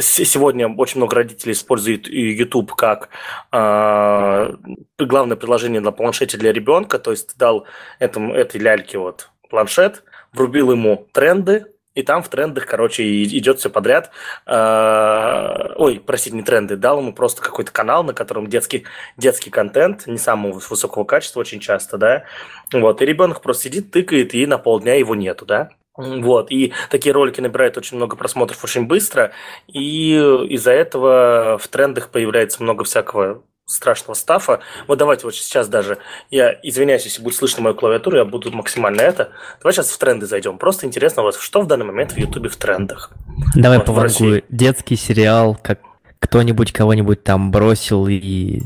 сегодня 0.00 0.68
очень 0.68 0.98
много 0.98 1.16
родителей 1.16 1.52
используют 1.52 2.08
YouTube 2.08 2.74
как 2.74 3.08
э, 3.52 4.54
главное 4.98 5.36
приложение 5.36 5.80
на 5.80 5.92
планшете 5.92 6.38
для 6.38 6.52
ребенка, 6.52 6.98
то 6.98 7.10
есть 7.10 7.36
дал 7.36 7.66
этому, 7.98 8.34
этой 8.34 8.60
ляльке 8.60 8.98
вот 8.98 9.30
планшет, 9.48 10.04
врубил 10.32 10.72
ему 10.72 11.08
тренды, 11.12 11.66
и 11.94 12.02
там 12.02 12.22
в 12.22 12.28
трендах, 12.28 12.66
короче, 12.66 13.22
идет 13.24 13.58
все 13.58 13.68
подряд. 13.68 14.10
Э, 14.46 15.74
ой, 15.76 16.02
простите, 16.04 16.34
не 16.34 16.42
тренды, 16.42 16.76
дал 16.76 17.00
ему 17.00 17.12
просто 17.12 17.42
какой-то 17.42 17.70
канал, 17.70 18.02
на 18.02 18.14
котором 18.14 18.46
детский, 18.46 18.84
детский 19.18 19.50
контент, 19.50 20.06
не 20.06 20.16
самого 20.16 20.54
высокого 20.54 21.04
качества 21.04 21.40
очень 21.40 21.60
часто, 21.60 21.98
да. 21.98 22.24
Вот, 22.72 23.02
и 23.02 23.06
ребенок 23.06 23.42
просто 23.42 23.64
сидит, 23.64 23.90
тыкает, 23.90 24.34
и 24.34 24.46
на 24.46 24.56
полдня 24.56 24.94
его 24.94 25.14
нету, 25.14 25.44
да. 25.44 25.70
Вот, 25.96 26.50
и 26.50 26.72
такие 26.90 27.12
ролики 27.12 27.40
набирают 27.40 27.76
очень 27.76 27.98
много 27.98 28.16
просмотров 28.16 28.64
очень 28.64 28.86
быстро, 28.86 29.32
и 29.68 30.14
из-за 30.48 30.72
этого 30.72 31.58
в 31.62 31.68
трендах 31.68 32.08
появляется 32.08 32.62
много 32.62 32.84
всякого 32.84 33.42
страшного 33.66 34.14
стафа. 34.14 34.60
Вот 34.86 34.98
давайте 34.98 35.24
вот 35.24 35.34
сейчас 35.34 35.68
даже, 35.68 35.98
я 36.30 36.58
извиняюсь, 36.62 37.04
если 37.04 37.22
будет 37.22 37.36
слышно 37.36 37.62
мою 37.62 37.74
клавиатуру, 37.74 38.16
я 38.16 38.24
буду 38.24 38.50
максимально 38.52 39.00
это. 39.02 39.32
Давай 39.60 39.72
сейчас 39.72 39.90
в 39.90 39.98
тренды 39.98 40.26
зайдем. 40.26 40.58
Просто 40.58 40.86
интересно, 40.86 41.22
вот 41.22 41.36
что 41.36 41.60
в 41.60 41.66
данный 41.66 41.86
момент 41.86 42.12
в 42.12 42.16
Ютубе 42.16 42.48
в 42.48 42.56
трендах. 42.56 43.12
Давай 43.54 43.78
вот, 43.78 43.86
по 43.86 44.42
Детский 44.48 44.96
сериал, 44.96 45.58
как 45.62 45.80
кто-нибудь 46.18 46.72
кого-нибудь 46.72 47.24
там 47.24 47.50
бросил 47.50 48.06
и 48.06 48.60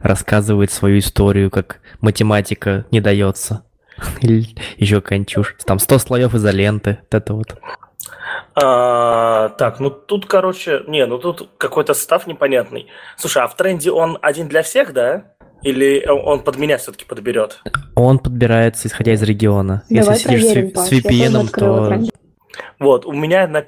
рассказывает 0.00 0.72
свою 0.72 0.98
историю, 0.98 1.50
как 1.50 1.80
математика 2.00 2.86
не 2.90 3.00
дается. 3.00 3.64
Еще 4.20 5.02
чушь. 5.26 5.56
Там 5.64 5.78
100 5.78 5.98
слоев 5.98 6.34
изоленты. 6.34 6.98
Вот 7.02 7.14
это 7.14 7.34
вот. 7.34 7.56
А, 8.54 9.48
так, 9.50 9.80
ну 9.80 9.90
тут, 9.90 10.26
короче, 10.26 10.82
не, 10.86 11.06
ну 11.06 11.18
тут 11.18 11.48
какой-то 11.56 11.94
состав 11.94 12.26
непонятный. 12.26 12.86
Слушай, 13.16 13.44
а 13.44 13.48
в 13.48 13.56
тренде 13.56 13.90
он 13.90 14.18
один 14.20 14.48
для 14.48 14.62
всех, 14.62 14.92
да? 14.92 15.32
Или 15.62 16.04
он 16.06 16.42
под 16.42 16.56
меня 16.56 16.76
все-таки 16.76 17.04
подберет? 17.04 17.62
Он 17.94 18.18
подбирается, 18.18 18.88
исходя 18.88 19.12
из 19.12 19.22
региона. 19.22 19.84
Давай 19.88 20.16
Если 20.16 20.28
сидишь 20.28 20.52
проверим, 20.52 20.76
с, 20.76 20.88
с 20.88 20.92
VPN, 20.92 21.48
то... 21.50 22.00
Вот, 22.78 23.06
у 23.06 23.12
меня 23.12 23.46
на 23.46 23.64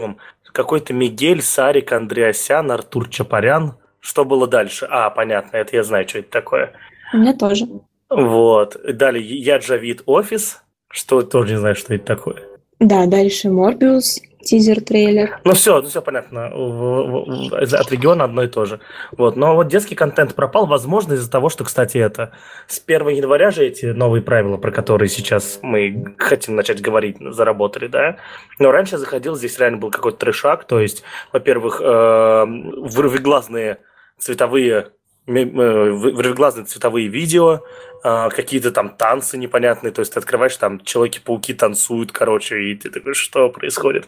какой-то 0.53 0.93
Мигель, 0.93 1.41
Сарик, 1.41 1.93
Андреасян, 1.93 2.71
Артур 2.71 3.09
Чапарян. 3.09 3.77
Что 4.01 4.25
было 4.25 4.47
дальше? 4.47 4.87
А, 4.91 5.09
понятно, 5.11 5.57
это 5.57 5.77
я 5.77 5.83
знаю, 5.83 6.07
что 6.09 6.19
это 6.19 6.31
такое. 6.31 6.73
У 7.13 7.19
меня 7.19 7.33
тоже. 7.33 7.67
Вот. 8.15 8.77
Далее 8.85 9.25
Яджавид 9.25 10.03
Офис, 10.07 10.63
что 10.89 11.23
тоже 11.23 11.53
не 11.53 11.59
знаю, 11.59 11.75
что 11.75 11.95
это 11.95 12.05
такое. 12.05 12.43
Да, 12.79 13.07
дальше 13.07 13.51
Морбиус, 13.51 14.21
тизер-трейлер. 14.45 15.41
Ну 15.45 15.55
все, 15.55 15.81
ну 15.81 15.89
все 15.89 16.01
понятно. 16.01 16.47
От 16.47 17.91
региона 17.91 18.25
одно 18.25 18.45
и 18.45 18.49
то 18.49 18.65
же. 18.65 18.81
Вот. 19.17 19.37
Но 19.37 19.55
вот 19.55 19.69
детский 19.69 19.95
контент 19.95 20.35
пропал, 20.35 20.67
возможно, 20.67 21.15
из-за 21.15 21.31
того, 21.31 21.49
что, 21.49 21.65
кстати, 21.65 21.99
это 21.99 22.33
с 22.69 22.81
1 22.85 23.09
января 23.09 23.51
же 23.51 23.65
эти 23.65 23.87
новые 23.87 24.23
правила, 24.23 24.57
про 24.57 24.71
которые 24.71 25.09
сейчас 25.09 25.59
мы 25.63 26.15
хотим 26.19 26.55
начать 26.55 26.81
говорить, 26.81 27.17
заработали, 27.21 27.89
да. 27.89 28.19
Но 28.59 28.71
раньше 28.71 28.95
я 28.95 28.99
заходил, 28.99 29.35
здесь 29.35 29.59
реально 29.59 29.79
был 29.79 29.91
какой-то 29.91 30.19
трешак, 30.19 30.65
то 30.65 30.81
есть, 30.81 31.03
во-первых, 31.33 31.81
э, 31.83 32.45
вырвиглазные 32.47 33.79
цветовые 34.19 34.89
вырвиглазные 35.27 36.67
цветовые 36.67 37.09
видео, 37.09 37.63
а, 38.03 38.29
какие-то 38.29 38.71
там 38.71 38.91
танцы 38.91 39.39
непонятные, 39.39 39.91
то 39.91 40.01
есть 40.01 40.13
ты 40.13 40.19
открываешь, 40.19 40.57
там 40.59 40.81
Человеки-пауки 40.81 41.55
танцуют, 41.55 42.13
короче, 42.13 42.63
и 42.65 42.75
ты 42.75 42.91
такой, 42.91 43.15
что 43.15 43.49
происходит? 43.49 44.07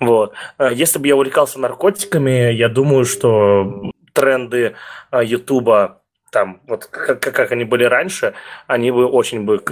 Вот. 0.00 0.32
А, 0.56 0.72
если 0.72 0.98
бы 0.98 1.06
я 1.06 1.14
увлекался 1.14 1.60
наркотиками, 1.60 2.52
я 2.52 2.70
думаю, 2.70 3.04
что 3.04 3.90
тренды 4.14 4.76
а, 5.10 5.22
Ютуба 5.22 6.00
там, 6.30 6.62
вот 6.66 6.86
как, 6.86 7.20
как 7.20 7.52
они 7.52 7.64
были 7.64 7.84
раньше, 7.84 8.34
они 8.66 8.90
бы 8.90 9.06
очень 9.06 9.44
бы 9.44 9.62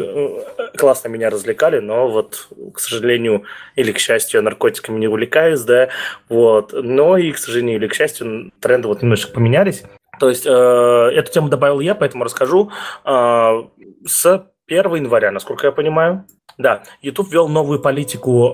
классно 0.77 1.09
меня 1.09 1.29
развлекали, 1.29 1.81
но 1.81 2.09
вот, 2.09 2.49
к 2.75 2.79
сожалению, 2.79 3.45
или 3.75 3.91
к 3.91 3.99
счастью, 3.99 4.39
я 4.39 4.43
наркотиками 4.43 5.01
не 5.01 5.09
увлекаюсь, 5.09 5.63
да, 5.63 5.89
вот, 6.29 6.73
но 6.73 7.17
и, 7.17 7.33
к 7.33 7.39
сожалению, 7.39 7.79
или 7.79 7.89
к 7.89 7.95
счастью, 7.95 8.53
тренды 8.61 8.87
вот 8.87 9.03
немножко 9.03 9.33
поменялись, 9.33 9.83
то 10.19 10.29
есть 10.29 10.47
э, 10.47 10.51
эту 10.51 11.33
тему 11.33 11.49
добавил 11.49 11.81
я, 11.81 11.95
поэтому 11.95 12.25
расскажу. 12.25 12.71
Э, 13.05 13.63
с 14.07 14.47
1 14.67 14.95
января, 14.95 15.31
насколько 15.31 15.67
я 15.67 15.73
понимаю, 15.73 16.25
да, 16.59 16.83
YouTube 17.01 17.33
ввел 17.33 17.49
новую 17.49 17.81
политику 17.81 18.53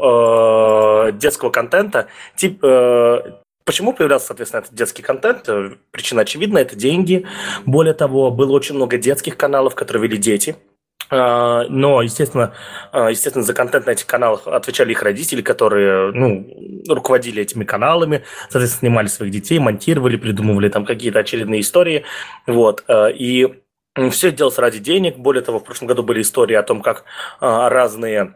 э, 1.08 1.12
детского 1.12 1.50
контента. 1.50 2.06
Тип, 2.36 2.62
э, 2.64 3.20
Почему 3.64 3.92
появлялся, 3.92 4.28
соответственно, 4.28 4.62
этот 4.62 4.74
детский 4.74 5.02
контент? 5.02 5.46
Причина 5.90 6.22
очевидна, 6.22 6.56
это 6.56 6.74
деньги. 6.74 7.26
Более 7.66 7.92
того, 7.92 8.30
было 8.30 8.52
очень 8.52 8.76
много 8.76 8.96
детских 8.96 9.36
каналов, 9.36 9.74
которые 9.74 10.04
вели 10.04 10.16
дети. 10.16 10.56
А, 11.10 11.64
но, 11.68 12.02
естественно, 12.02 12.52
а, 12.92 13.10
естественно, 13.10 13.44
за 13.44 13.54
контент 13.54 13.86
на 13.86 13.90
этих 13.90 14.06
каналах 14.06 14.46
отвечали 14.46 14.92
их 14.92 15.02
родители, 15.02 15.42
которые 15.42 16.12
ну, 16.12 16.84
руководили 16.88 17.42
этими 17.42 17.64
каналами, 17.64 18.24
соответственно, 18.50 18.90
снимали 18.90 19.06
своих 19.06 19.32
детей, 19.32 19.58
монтировали, 19.58 20.16
придумывали 20.16 20.68
там 20.68 20.84
какие-то 20.84 21.20
очередные 21.20 21.60
истории. 21.60 22.04
Вот. 22.46 22.84
А, 22.88 23.08
и 23.08 23.48
все 24.10 24.30
делалось 24.30 24.58
ради 24.58 24.78
денег. 24.78 25.16
Более 25.16 25.42
того, 25.42 25.58
в 25.60 25.64
прошлом 25.64 25.88
году 25.88 26.02
были 26.02 26.22
истории 26.22 26.54
о 26.54 26.62
том, 26.62 26.82
как 26.82 27.04
разные 27.40 28.34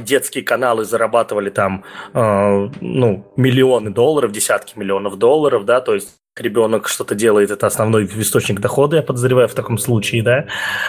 детские 0.00 0.44
каналы 0.44 0.84
зарабатывали 0.84 1.50
там 1.50 1.82
ну, 2.12 3.32
миллионы 3.34 3.90
долларов, 3.90 4.30
десятки 4.30 4.78
миллионов 4.78 5.16
долларов, 5.16 5.64
да, 5.64 5.80
то 5.80 5.94
есть 5.94 6.18
ребенок 6.40 6.88
что-то 6.88 7.14
делает, 7.14 7.50
это 7.50 7.66
основной 7.66 8.06
источник 8.06 8.60
дохода, 8.60 8.96
я 8.96 9.02
подозреваю 9.02 9.48
в 9.48 9.54
таком 9.54 9.78
случае, 9.78 10.22
да, 10.22 10.46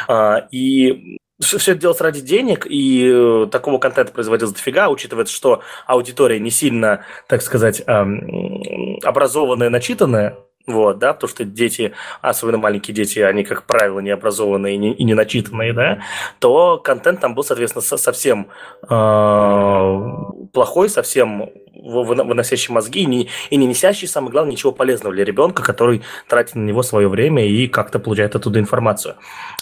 а, 0.07 0.47
и 0.51 1.17
все 1.39 1.71
это 1.71 1.81
делалось 1.81 2.01
ради 2.01 2.21
денег, 2.21 2.67
и 2.69 3.09
э, 3.11 3.47
такого 3.49 3.77
контента 3.79 4.11
производилось 4.11 4.53
дофига, 4.53 4.89
учитывая, 4.89 5.25
что 5.25 5.61
аудитория 5.87 6.39
не 6.39 6.51
сильно, 6.51 7.05
так 7.27 7.41
сказать, 7.41 7.81
образованная, 7.85 9.69
начитанная, 9.69 10.37
вот, 10.69 10.99
да, 10.99 11.13
потому 11.13 11.29
что 11.29 11.45
дети, 11.45 11.93
особенно 12.21 12.59
маленькие 12.59 12.93
дети, 12.93 13.19
они, 13.19 13.43
как 13.43 13.63
правило, 13.63 13.99
необразованные 13.99 14.75
и 14.75 14.77
не, 14.77 14.93
и 14.93 15.03
не 15.03 15.15
начитанные, 15.15 15.73
да, 15.73 15.99
то 16.39 16.77
контент 16.77 17.19
там 17.19 17.33
был, 17.33 17.43
соответственно, 17.43 17.81
совсем 17.81 18.49
э, 18.87 18.87
плохой, 20.53 20.89
совсем 20.89 21.49
выносящий 21.73 22.73
мозги 22.73 23.01
и 23.01 23.05
не, 23.05 23.29
и 23.49 23.57
не 23.57 23.65
несящий, 23.65 24.07
самое 24.07 24.31
главное, 24.31 24.51
ничего 24.51 24.71
полезного 24.71 25.15
для 25.15 25.25
ребенка, 25.25 25.63
который 25.63 26.03
тратит 26.27 26.55
на 26.55 26.63
него 26.63 26.83
свое 26.83 27.07
время 27.07 27.47
и 27.47 27.67
как-то 27.67 27.99
получает 27.99 28.35
оттуда 28.35 28.59
информацию. 28.59 29.15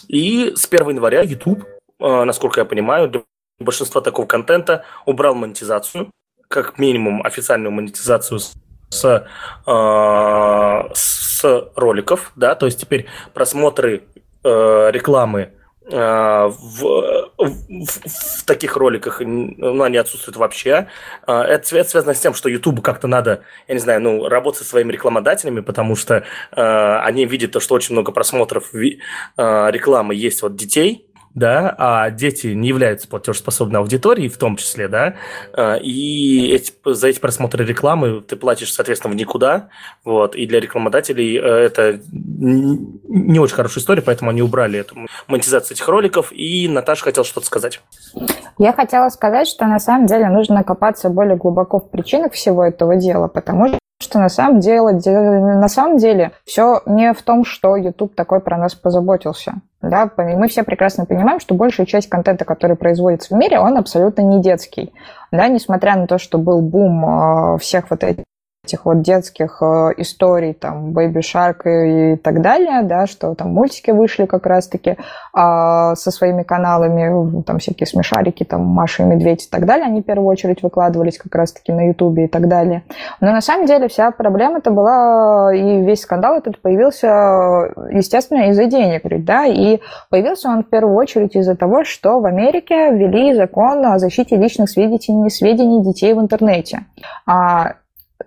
И 0.08 0.54
с 0.56 0.68
1 0.70 0.90
января 0.90 1.22
YouTube, 1.22 1.64
э, 2.00 2.24
насколько 2.24 2.60
я 2.60 2.66
понимаю, 2.66 3.08
для 3.10 3.22
большинства 3.60 4.02
такого 4.02 4.26
контента 4.26 4.84
убрал 5.06 5.36
монетизацию, 5.36 6.12
как 6.50 6.80
минимум 6.80 7.26
официальную 7.26 7.72
монетизацию 7.72 8.40
э, 9.66 10.90
с 10.94 11.72
роликов, 11.76 12.32
да, 12.36 12.56
то 12.56 12.66
есть 12.66 12.80
теперь 12.80 13.08
просмотры 13.34 14.04
э, 14.44 14.90
рекламы 14.92 15.52
э, 15.90 16.50
в, 16.50 17.32
в, 17.38 18.10
в 18.40 18.46
таких 18.46 18.76
роликах, 18.78 19.22
ну, 19.22 19.84
они 19.84 19.98
отсутствуют 19.98 20.38
вообще. 20.38 20.88
Э, 21.28 21.42
это, 21.42 21.68
связано 21.68 22.14
с 22.14 22.20
тем, 22.20 22.34
что 22.34 22.50
YouTube 22.50 22.82
как-то 22.82 23.08
надо, 23.08 23.42
я 23.68 23.74
не 23.74 23.80
знаю, 23.80 24.02
ну, 24.02 24.28
работать 24.28 24.62
со 24.62 24.66
своими 24.66 24.92
рекламодателями, 24.92 25.60
потому 25.62 25.96
что 25.96 26.24
э, 26.52 26.98
они 27.04 27.26
видят 27.26 27.52
то, 27.52 27.60
что 27.60 27.76
очень 27.76 27.94
много 27.94 28.12
просмотров 28.12 28.74
э, 28.74 28.98
рекламы 29.38 30.16
есть 30.16 30.44
от 30.44 30.56
детей, 30.56 31.07
да, 31.38 31.76
а 31.78 32.10
дети 32.10 32.48
не 32.48 32.68
являются 32.68 33.08
платежеспособной 33.08 33.80
аудиторией 33.80 34.28
в 34.28 34.38
том 34.38 34.56
числе, 34.56 34.88
да, 34.88 35.14
а, 35.54 35.76
и 35.76 36.48
эти, 36.52 36.74
за 36.84 37.10
эти 37.10 37.20
просмотры 37.20 37.64
рекламы 37.64 38.22
ты 38.22 38.36
платишь, 38.36 38.74
соответственно, 38.74 39.14
в 39.14 39.16
никуда, 39.16 39.70
вот, 40.04 40.36
и 40.36 40.48
для 40.48 40.60
рекламодателей 40.60 41.38
э, 41.38 41.42
это 41.42 42.02
не 42.12 43.38
очень 43.40 43.56
хорошая 43.56 43.84
история, 43.84 44.02
поэтому 44.02 44.32
они 44.32 44.42
убрали 44.42 44.80
эту 44.80 44.96
монетизацию 45.28 45.76
этих 45.76 45.88
роликов, 45.88 46.32
и 46.32 46.68
Наташа 46.68 47.04
хотела 47.04 47.24
что-то 47.24 47.46
сказать. 47.46 47.82
Я 48.58 48.74
хотела 48.74 49.10
сказать, 49.10 49.48
что 49.48 49.68
на 49.68 49.78
самом 49.78 50.08
деле 50.08 50.30
нужно 50.30 50.64
копаться 50.64 51.10
более 51.10 51.38
глубоко 51.38 51.80
в 51.80 51.92
причинах 51.92 52.34
всего 52.34 52.66
этого 52.66 52.96
дела, 52.96 53.28
потому 53.28 53.68
что 54.00 54.20
на 54.20 54.30
самом 54.30 54.60
деле, 54.60 54.80
на 54.82 55.68
самом 55.68 55.98
деле 55.98 56.32
все 56.46 56.82
не 56.86 57.14
в 57.14 57.22
том, 57.24 57.44
что 57.46 57.76
YouTube 57.76 58.16
такой 58.16 58.40
про 58.40 58.58
нас 58.58 58.76
позаботился. 58.76 59.56
Да, 59.82 60.10
мы 60.18 60.48
все 60.48 60.64
прекрасно 60.64 61.06
понимаем, 61.06 61.40
что 61.40 61.56
большая 61.56 61.86
часть 61.86 62.10
контента, 62.10 62.46
который 62.46 62.76
производится 62.76 63.34
в 63.34 63.38
мире, 63.38 63.60
он 63.60 63.78
абсолютно 63.78 64.22
не 64.22 64.42
детский. 64.42 64.94
Да, 65.32 65.48
несмотря 65.48 65.96
на 65.96 66.08
то, 66.08 66.18
что 66.18 66.38
был 66.38 66.62
бум 66.62 67.06
а, 67.06 67.58
всех 67.58 67.90
вот 67.90 68.04
этих 68.04 68.24
этих 68.68 68.86
вот 68.86 69.02
детских 69.02 69.62
э, 69.62 69.94
историй, 69.98 70.54
там, 70.54 70.92
Baby 70.92 71.22
Shark 71.22 71.62
и, 71.66 72.18
так 72.18 72.42
далее, 72.42 72.82
да, 72.84 73.08
что 73.08 73.34
там 73.34 73.54
мультики 73.54 73.92
вышли 73.92 74.26
как 74.26 74.46
раз-таки 74.46 74.92
э, 74.92 74.96
со 75.34 76.12
своими 76.12 76.44
каналами, 76.44 77.42
там 77.44 77.60
всякие 77.60 77.88
смешарики, 77.88 78.44
там 78.44 78.62
Маша 78.66 79.04
и 79.04 79.06
Медведь 79.06 79.46
и 79.46 79.50
так 79.50 79.66
далее, 79.66 79.86
они 79.86 80.02
в 80.02 80.06
первую 80.06 80.28
очередь 80.28 80.62
выкладывались 80.62 81.18
как 81.18 81.34
раз-таки 81.34 81.72
на 81.72 81.88
Ютубе 81.88 82.26
и 82.26 82.28
так 82.28 82.48
далее. 82.48 82.84
Но 83.22 83.32
на 83.32 83.42
самом 83.42 83.66
деле 83.66 83.88
вся 83.88 84.12
проблема-то 84.12 84.72
была, 84.72 85.56
и 85.56 85.82
весь 85.84 86.02
скандал 86.02 86.38
этот 86.38 86.62
появился, 86.62 87.08
естественно, 87.92 88.50
из-за 88.50 88.66
денег, 88.66 89.04
да, 89.24 89.46
и 89.46 89.80
появился 90.10 90.50
он 90.50 90.64
в 90.64 90.70
первую 90.70 90.96
очередь 90.96 91.36
из-за 91.36 91.56
того, 91.56 91.86
что 91.86 92.20
в 92.20 92.26
Америке 92.26 92.92
ввели 92.92 93.34
закон 93.34 93.86
о 93.86 93.98
защите 93.98 94.36
личных 94.36 94.70
сведений, 94.70 95.30
сведений 95.30 95.82
детей 95.82 96.14
в 96.14 96.20
интернете. 96.20 96.86
А 97.26 97.76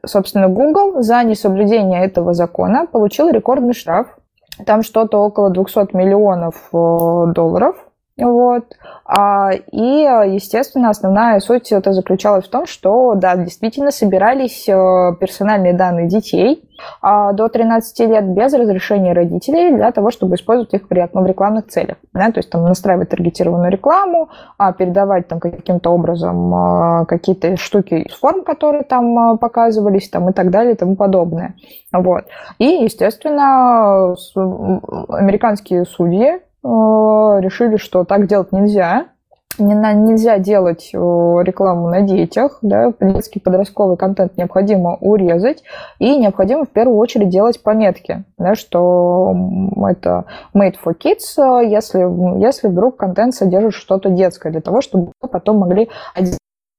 собственно, 0.05 0.49
Google 0.49 1.03
за 1.03 1.23
несоблюдение 1.23 2.05
этого 2.05 2.35
закона 2.35 2.87
получил 2.87 3.29
рекордный 3.31 3.75
штраф. 3.75 4.19
Там 4.67 4.83
что-то 4.83 5.19
около 5.19 5.51
200 5.51 5.97
миллионов 5.97 6.55
э, 6.73 7.33
долларов. 7.33 7.77
Вот. 8.21 8.65
А, 9.05 9.51
и, 9.53 10.03
естественно, 10.35 10.91
основная 10.91 11.41
суть 11.41 11.73
это 11.73 11.93
заключалась 11.93 12.47
в 12.47 12.51
том, 12.51 12.67
что, 12.67 13.15
да, 13.15 13.37
действительно 13.37 13.91
собирались 13.91 14.69
э, 14.69 14.73
персональные 15.19 15.73
данные 15.73 16.07
детей 16.07 16.69
а, 17.03 17.33
до 17.33 17.49
13 17.49 18.01
лет 18.09 18.25
без 18.29 18.53
разрешения 18.53 19.13
родителей 19.13 19.75
для 19.75 19.91
того, 19.91 20.11
чтобы 20.11 20.37
использовать 20.37 20.73
их 20.75 20.83
в 20.89 21.27
рекламных 21.27 21.67
целях. 21.69 21.97
Да, 22.13 22.31
то 22.31 22.39
есть 22.39 22.51
там 22.51 22.65
настраивать 22.65 23.09
таргетированную 23.11 23.71
рекламу, 23.71 24.29
а, 24.59 24.73
передавать 24.73 25.29
там 25.29 25.41
каким-то 25.41 25.91
образом 25.91 26.55
а, 26.55 27.05
какие-то 27.07 27.57
штуки 27.57 27.95
из 27.95 28.15
форм, 28.15 28.45
которые 28.45 28.85
там 28.85 29.39
показывались 29.39 30.09
там, 30.09 30.31
и 30.31 30.33
так 30.33 30.51
далее 30.51 30.75
и 30.75 30.77
тому 30.77 30.95
подобное. 30.95 31.55
Вот. 31.93 32.25
И, 32.59 32.65
естественно, 32.65 34.15
американские 35.09 35.85
судьи 35.85 36.41
Э, 36.41 36.50
решили, 36.63 37.77
что 37.77 38.05
так 38.05 38.27
делать 38.27 38.53
нельзя. 38.53 39.07
Нельзя 39.59 40.39
делать 40.39 40.91
э, 40.95 40.97
рекламу 40.97 41.89
на 41.89 42.03
детях, 42.03 42.59
да, 42.63 42.93
детский 43.01 43.41
подростковый 43.41 43.97
контент 43.97 44.37
необходимо 44.39 44.97
урезать, 45.01 45.65
и 45.99 46.17
необходимо 46.17 46.65
в 46.65 46.71
первую 46.71 46.97
очередь 46.97 47.29
делать 47.29 47.61
пометки, 47.61 48.25
да, 48.39 48.55
что 48.55 49.35
это 49.87 50.25
made 50.55 50.77
for 50.83 50.95
kids, 50.97 51.37
э, 51.37 51.69
если, 51.69 52.41
если 52.41 52.69
вдруг 52.69 52.97
контент 52.97 53.35
содержит 53.35 53.75
что-то 53.75 54.09
детское, 54.09 54.51
для 54.51 54.61
того, 54.61 54.81
чтобы 54.81 55.13
потом 55.21 55.59
могли 55.59 55.91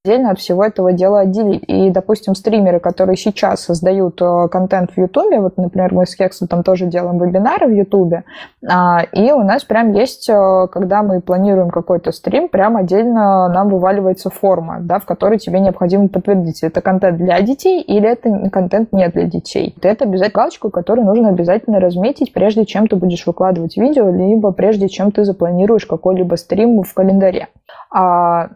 отдельно 0.04 0.32
от 0.32 0.40
всего 0.40 0.64
этого 0.64 0.92
дела 0.92 1.20
отделить. 1.20 1.62
И, 1.68 1.90
допустим, 1.90 2.34
стримеры, 2.34 2.80
которые 2.80 3.16
сейчас 3.16 3.60
создают 3.60 4.20
э, 4.20 4.48
контент 4.50 4.90
в 4.90 4.98
Ютубе, 4.98 5.38
вот, 5.38 5.56
например, 5.56 5.94
мы 5.94 6.06
с 6.06 6.16
Хексом 6.16 6.48
там 6.48 6.64
тоже 6.64 6.86
делаем 6.86 7.18
вебинары 7.20 7.68
в 7.68 7.70
Ютубе, 7.70 8.24
а, 8.68 9.02
и 9.12 9.30
у 9.30 9.44
нас 9.44 9.62
прям 9.62 9.92
есть, 9.92 10.28
э, 10.28 10.66
когда 10.72 11.04
мы 11.04 11.20
планируем 11.20 11.70
какой-то 11.70 12.10
стрим, 12.10 12.48
прям 12.48 12.76
отдельно 12.76 13.48
нам 13.48 13.68
вываливается 13.68 14.28
форма, 14.28 14.78
да, 14.80 14.98
в 14.98 15.04
которой 15.04 15.38
тебе 15.38 15.60
необходимо 15.60 16.08
подтвердить, 16.08 16.64
это 16.64 16.80
контент 16.80 17.18
для 17.18 17.40
детей 17.40 17.80
или 17.80 18.08
это 18.08 18.50
контент 18.50 18.92
не 18.92 19.08
для 19.08 19.24
детей. 19.24 19.72
Это 19.80 20.04
обязательно 20.04 20.32
галочку, 20.32 20.70
которую 20.70 21.06
нужно 21.06 21.28
обязательно 21.28 21.78
разметить, 21.78 22.32
прежде 22.32 22.64
чем 22.64 22.88
ты 22.88 22.96
будешь 22.96 23.24
выкладывать 23.26 23.76
видео, 23.76 24.10
либо 24.10 24.50
прежде 24.50 24.88
чем 24.88 25.12
ты 25.12 25.24
запланируешь 25.24 25.86
какой-либо 25.86 26.34
стрим 26.34 26.82
в 26.82 26.92
календаре. 26.92 27.48
А 27.94 28.48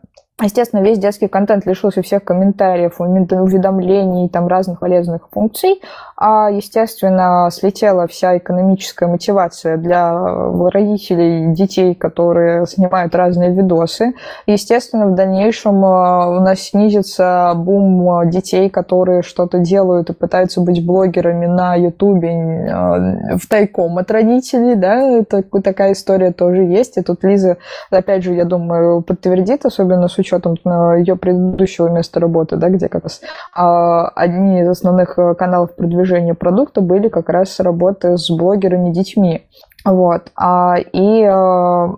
Естественно, 0.43 0.81
весь 0.83 0.99
детский 0.99 1.29
контент 1.29 1.65
лишился 1.65 2.03
всех 2.03 2.23
комментариев, 2.23 3.01
уведомлений, 3.41 4.29
там 4.29 4.49
разных 4.49 4.81
полезных 4.81 5.29
функций. 5.31 5.81
А, 6.19 6.51
естественно, 6.51 7.51
слетела 7.53 8.07
вся 8.07 8.39
экономическая 8.39 9.07
мотивация 9.07 9.77
для 9.77 10.15
э, 10.15 10.69
родителей 10.71 11.53
детей, 11.53 11.95
которые 11.95 12.67
снимают 12.67 13.15
разные 13.15 13.53
видосы. 13.53 14.15
Естественно, 14.47 15.09
в 15.09 15.15
дальнейшем 15.15 15.85
э, 15.85 16.39
у 16.39 16.41
нас 16.41 16.61
снизится 16.61 17.53
бум 17.55 18.31
детей, 18.31 18.71
которые 18.71 19.21
что-то 19.21 19.59
делают 19.59 20.09
и 20.09 20.15
пытаются 20.15 20.63
быть 20.63 20.85
блогерами 20.85 21.45
на 21.45 21.75
Ютубе 21.75 22.31
э, 22.31 23.37
в 23.37 23.47
тайком 23.47 23.99
от 23.99 24.11
родителей. 24.11 24.75
Да? 24.75 24.99
Это, 25.19 25.43
такая 25.43 25.93
история 25.93 26.33
тоже 26.33 26.63
есть. 26.63 26.97
И 26.97 27.03
тут 27.03 27.25
Лиза, 27.25 27.59
опять 27.91 28.25
же, 28.25 28.33
я 28.33 28.47
думаю, 28.47 29.03
подтвердит, 29.03 29.67
особенно 29.67 30.09
с 30.09 30.17
учетом 30.17 30.57
э, 30.65 31.01
ее 31.01 31.17
предыдущего 31.17 31.89
места 31.89 32.21
работы, 32.21 32.57
да, 32.57 32.71
где 32.71 32.89
как 32.89 33.03
раз 33.03 33.21
а, 33.55 34.09
одни 34.09 34.63
из 34.63 34.69
основных 34.69 35.19
э, 35.19 35.35
каналов 35.35 35.75
продвижения 35.75 36.06
продукта 36.35 36.81
были 36.81 37.09
как 37.09 37.29
раз 37.29 37.61
работы 37.61 38.17
с 38.17 38.31
блогерами 38.31 38.93
детьми. 38.93 39.47
Вот. 39.85 40.33
А, 40.35 40.77
и, 40.79 41.23
э, 41.23 41.89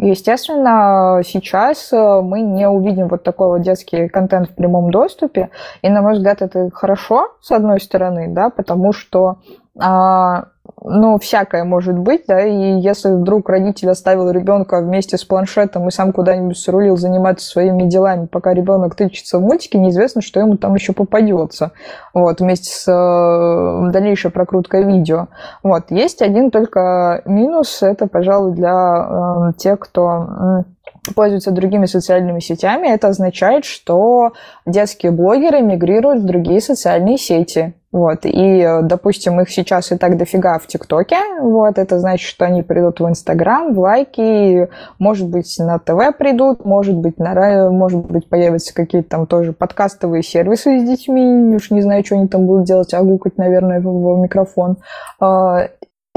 естественно, 0.00 1.20
сейчас 1.22 1.90
мы 1.92 2.40
не 2.40 2.66
увидим 2.68 3.08
вот 3.08 3.24
такой 3.24 3.48
вот 3.48 3.62
детский 3.62 4.08
контент 4.08 4.48
в 4.48 4.54
прямом 4.54 4.90
доступе. 4.90 5.50
И, 5.82 5.90
на 5.90 6.00
мой 6.00 6.14
взгляд, 6.14 6.40
это 6.40 6.70
хорошо, 6.72 7.28
с 7.42 7.52
одной 7.52 7.80
стороны, 7.80 8.28
да, 8.28 8.48
потому 8.48 8.92
что 8.92 9.36
а, 9.78 10.46
ну, 10.88 11.18
всякое 11.18 11.64
может 11.64 11.98
быть, 11.98 12.22
да, 12.28 12.40
и 12.40 12.78
если 12.78 13.10
вдруг 13.10 13.48
родитель 13.48 13.90
оставил 13.90 14.30
ребенка 14.30 14.80
вместе 14.80 15.18
с 15.18 15.24
планшетом 15.24 15.88
и 15.88 15.90
сам 15.90 16.12
куда-нибудь 16.12 16.56
срулил 16.56 16.96
заниматься 16.96 17.48
своими 17.48 17.88
делами, 17.88 18.26
пока 18.26 18.54
ребенок 18.54 18.94
тычется 18.94 19.38
в 19.38 19.42
мультике, 19.42 19.78
неизвестно, 19.78 20.22
что 20.22 20.38
ему 20.38 20.56
там 20.56 20.74
еще 20.74 20.92
попадется, 20.92 21.72
вот, 22.14 22.40
вместе 22.40 22.70
с 22.70 22.86
э, 22.88 23.90
дальнейшей 23.90 24.30
прокруткой 24.30 24.84
видео. 24.84 25.26
Вот, 25.64 25.90
есть 25.90 26.22
один 26.22 26.52
только 26.52 27.20
минус, 27.24 27.82
это, 27.82 28.06
пожалуй, 28.06 28.52
для 28.54 29.50
э, 29.50 29.52
тех, 29.58 29.80
кто 29.80 30.62
э, 31.08 31.12
пользуются 31.14 31.50
другими 31.50 31.86
социальными 31.86 32.38
сетями, 32.38 32.86
это 32.86 33.08
означает, 33.08 33.64
что 33.64 34.32
детские 34.64 35.10
блогеры 35.10 35.62
мигрируют 35.62 36.22
в 36.22 36.26
другие 36.26 36.60
социальные 36.60 37.18
сети. 37.18 37.74
Вот, 37.96 38.26
и, 38.26 38.80
допустим, 38.82 39.40
их 39.40 39.48
сейчас 39.48 39.90
и 39.90 39.96
так 39.96 40.18
дофига 40.18 40.58
в 40.58 40.66
ТикТоке, 40.66 41.16
вот, 41.40 41.78
это 41.78 41.98
значит, 41.98 42.28
что 42.28 42.44
они 42.44 42.62
придут 42.62 43.00
в 43.00 43.08
Инстаграм, 43.08 43.72
в 43.72 43.78
лайки, 43.78 44.68
может 44.98 45.26
быть, 45.30 45.56
на 45.58 45.78
ТВ 45.78 46.14
придут, 46.18 46.66
может 46.66 46.94
быть, 46.94 47.18
на, 47.18 47.70
может 47.70 48.04
быть, 48.04 48.28
появятся 48.28 48.74
какие-то 48.74 49.08
там 49.08 49.26
тоже 49.26 49.54
подкастовые 49.54 50.22
сервисы 50.22 50.78
с 50.78 50.86
детьми, 50.86 51.56
уж 51.56 51.70
не 51.70 51.80
знаю, 51.80 52.04
что 52.04 52.16
они 52.16 52.28
там 52.28 52.44
будут 52.44 52.66
делать, 52.66 52.92
а 52.92 53.02
гукать, 53.02 53.38
наверное, 53.38 53.80
в, 53.80 54.20
микрофон 54.20 54.76
а, 55.18 55.70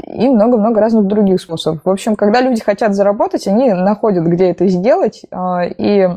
и 0.06 0.28
много-много 0.28 0.82
разных 0.82 1.06
других 1.06 1.40
способов. 1.40 1.80
В 1.82 1.88
общем, 1.88 2.14
когда 2.14 2.42
люди 2.42 2.62
хотят 2.62 2.94
заработать, 2.94 3.46
они 3.46 3.72
находят, 3.72 4.26
где 4.26 4.50
это 4.50 4.68
сделать, 4.68 5.22
а, 5.30 5.62
и 5.64 6.10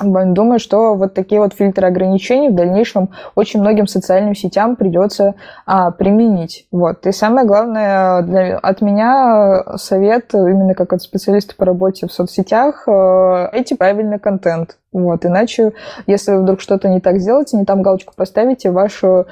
Думаю, 0.00 0.58
что 0.58 0.96
вот 0.96 1.14
такие 1.14 1.40
вот 1.40 1.54
фильтры 1.54 1.86
ограничений 1.86 2.48
в 2.48 2.54
дальнейшем 2.56 3.10
очень 3.36 3.60
многим 3.60 3.86
социальным 3.86 4.34
сетям 4.34 4.74
придется 4.74 5.36
а, 5.66 5.92
применить. 5.92 6.66
Вот. 6.72 7.06
И 7.06 7.12
самое 7.12 7.46
главное 7.46 8.22
для, 8.22 8.58
от 8.58 8.80
меня 8.80 9.62
совет, 9.76 10.34
именно 10.34 10.74
как 10.74 10.92
от 10.94 11.02
специалиста 11.02 11.54
по 11.54 11.64
работе 11.64 12.08
в 12.08 12.12
соцсетях, 12.12 12.88
э, 12.88 13.50
эти 13.52 13.74
правильный 13.74 14.18
контент. 14.18 14.78
Вот, 14.94 15.26
иначе, 15.26 15.72
если 16.06 16.30
вы 16.30 16.42
вдруг 16.42 16.60
что-то 16.60 16.88
не 16.88 17.00
так 17.00 17.18
сделаете, 17.18 17.56
не 17.56 17.64
там 17.64 17.82
галочку 17.82 18.14
поставите, 18.16 18.70
ваш 18.70 19.02
э, 19.02 19.24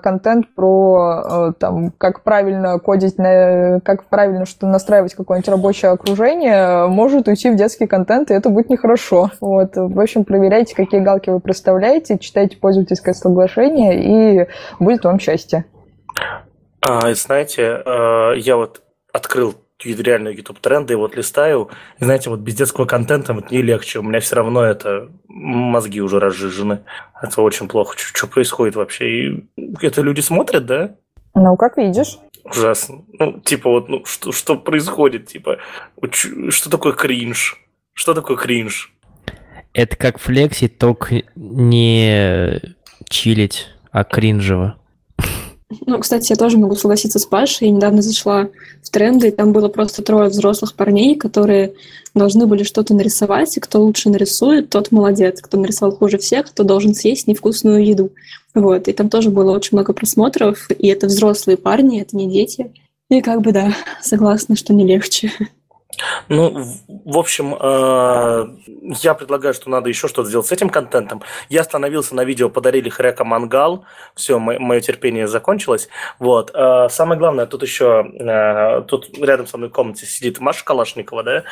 контент 0.00 0.54
про 0.54 1.50
э, 1.50 1.52
там, 1.58 1.90
как 1.98 2.22
правильно 2.22 2.78
кодить, 2.78 3.18
на, 3.18 3.80
как 3.84 4.04
правильно 4.04 4.46
что 4.46 4.68
настраивать 4.68 5.14
какое-нибудь 5.14 5.48
рабочее 5.48 5.90
окружение, 5.90 6.86
может 6.86 7.26
уйти 7.26 7.50
в 7.50 7.56
детский 7.56 7.88
контент, 7.88 8.30
и 8.30 8.34
это 8.34 8.50
будет 8.50 8.70
нехорошо. 8.70 9.32
Вот, 9.40 9.72
в 9.74 9.98
общем, 9.98 10.24
проверяйте, 10.24 10.76
какие 10.76 11.00
галки 11.00 11.28
вы 11.28 11.40
проставляете, 11.40 12.16
читайте 12.16 12.56
пользовательское 12.56 13.12
соглашение, 13.12 14.44
и 14.44 14.46
будет 14.78 15.04
вам 15.04 15.18
счастье. 15.18 15.64
А, 16.82 17.12
знаете, 17.14 17.82
э, 17.84 18.34
я 18.36 18.56
вот 18.56 18.82
открыл 19.12 19.56
реально 19.84 20.28
YouTube 20.28 20.60
тренды, 20.60 20.94
и 20.94 20.96
вот 20.96 21.16
листаю, 21.16 21.70
и 21.98 22.04
знаете, 22.04 22.30
вот 22.30 22.40
без 22.40 22.54
детского 22.54 22.84
контента 22.84 23.32
вот 23.32 23.50
не 23.50 23.62
легче, 23.62 23.98
у 23.98 24.02
меня 24.02 24.20
все 24.20 24.36
равно 24.36 24.64
это 24.64 25.08
мозги 25.28 26.00
уже 26.00 26.20
разжижены. 26.20 26.80
Это 27.22 27.42
очень 27.42 27.68
плохо. 27.68 27.96
Что, 27.96 28.18
что 28.18 28.26
происходит 28.26 28.76
вообще? 28.76 29.10
И 29.10 29.48
это 29.80 30.02
люди 30.02 30.20
смотрят, 30.20 30.66
да? 30.66 30.96
Ну, 31.34 31.56
как 31.56 31.76
видишь. 31.76 32.18
Ужасно. 32.44 33.04
Ну, 33.18 33.40
типа 33.40 33.70
вот, 33.70 33.88
ну, 33.88 34.04
что, 34.04 34.32
что 34.32 34.56
происходит? 34.56 35.26
Типа, 35.26 35.58
что 36.10 36.70
такое 36.70 36.92
кринж? 36.92 37.60
Что 37.92 38.14
такое 38.14 38.36
кринж? 38.36 38.92
Это 39.72 39.96
как 39.96 40.18
флексить, 40.18 40.78
только 40.78 41.22
не 41.36 42.60
чилить, 43.08 43.68
а 43.92 44.04
кринжево. 44.04 44.79
Ну, 45.86 46.00
кстати, 46.00 46.32
я 46.32 46.36
тоже 46.36 46.58
могу 46.58 46.74
согласиться 46.74 47.18
с 47.18 47.26
Пашей. 47.26 47.68
Я 47.68 47.72
недавно 47.72 48.02
зашла 48.02 48.48
в 48.82 48.90
тренды, 48.90 49.28
и 49.28 49.30
там 49.30 49.52
было 49.52 49.68
просто 49.68 50.02
трое 50.02 50.28
взрослых 50.28 50.74
парней, 50.74 51.14
которые 51.14 51.74
должны 52.12 52.46
были 52.46 52.64
что-то 52.64 52.92
нарисовать, 52.92 53.56
и 53.56 53.60
кто 53.60 53.80
лучше 53.80 54.10
нарисует, 54.10 54.68
тот 54.68 54.90
молодец. 54.90 55.40
Кто 55.40 55.58
нарисовал 55.58 55.96
хуже 55.96 56.18
всех, 56.18 56.50
то 56.50 56.64
должен 56.64 56.94
съесть 56.94 57.28
невкусную 57.28 57.86
еду. 57.86 58.10
Вот, 58.52 58.88
и 58.88 58.92
там 58.92 59.08
тоже 59.08 59.30
было 59.30 59.52
очень 59.52 59.76
много 59.76 59.92
просмотров, 59.92 60.68
и 60.70 60.88
это 60.88 61.06
взрослые 61.06 61.56
парни, 61.56 62.00
это 62.00 62.16
не 62.16 62.28
дети. 62.28 62.72
И 63.08 63.20
как 63.20 63.42
бы, 63.42 63.52
да, 63.52 63.72
согласна, 64.02 64.56
что 64.56 64.74
не 64.74 64.84
легче. 64.84 65.32
Ну, 66.28 66.64
в 66.88 67.18
общем, 67.18 67.54
э, 67.58 68.46
я 69.02 69.14
предлагаю, 69.14 69.54
что 69.54 69.70
надо 69.70 69.88
еще 69.88 70.08
что-то 70.08 70.28
сделать 70.28 70.46
с 70.46 70.52
этим 70.52 70.70
контентом. 70.70 71.22
Я 71.48 71.62
остановился 71.62 72.14
на 72.14 72.24
видео 72.24 72.48
«Подарили 72.48 72.88
хряка 72.88 73.24
мангал». 73.24 73.84
Все, 74.14 74.38
мое 74.38 74.80
терпение 74.80 75.28
закончилось. 75.28 75.88
Вот. 76.18 76.50
Э, 76.54 76.88
самое 76.90 77.18
главное, 77.18 77.46
тут 77.46 77.62
еще, 77.62 78.06
э, 78.18 78.82
тут 78.82 79.18
рядом 79.18 79.46
со 79.46 79.56
мной 79.56 79.70
в 79.70 79.72
комнате 79.72 80.06
сидит 80.06 80.40
Маша 80.40 80.64
Калашникова, 80.64 81.22
да, 81.22 81.44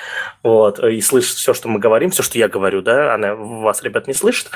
вот, 0.42 0.78
и 0.78 1.00
слышит 1.00 1.36
все, 1.36 1.54
что 1.54 1.68
мы 1.68 1.78
говорим, 1.78 2.10
все, 2.10 2.22
что 2.22 2.38
я 2.38 2.48
говорю, 2.48 2.82
да, 2.82 3.14
она 3.14 3.34
вас, 3.34 3.82
ребят, 3.82 4.06
не 4.06 4.14
слышит. 4.14 4.50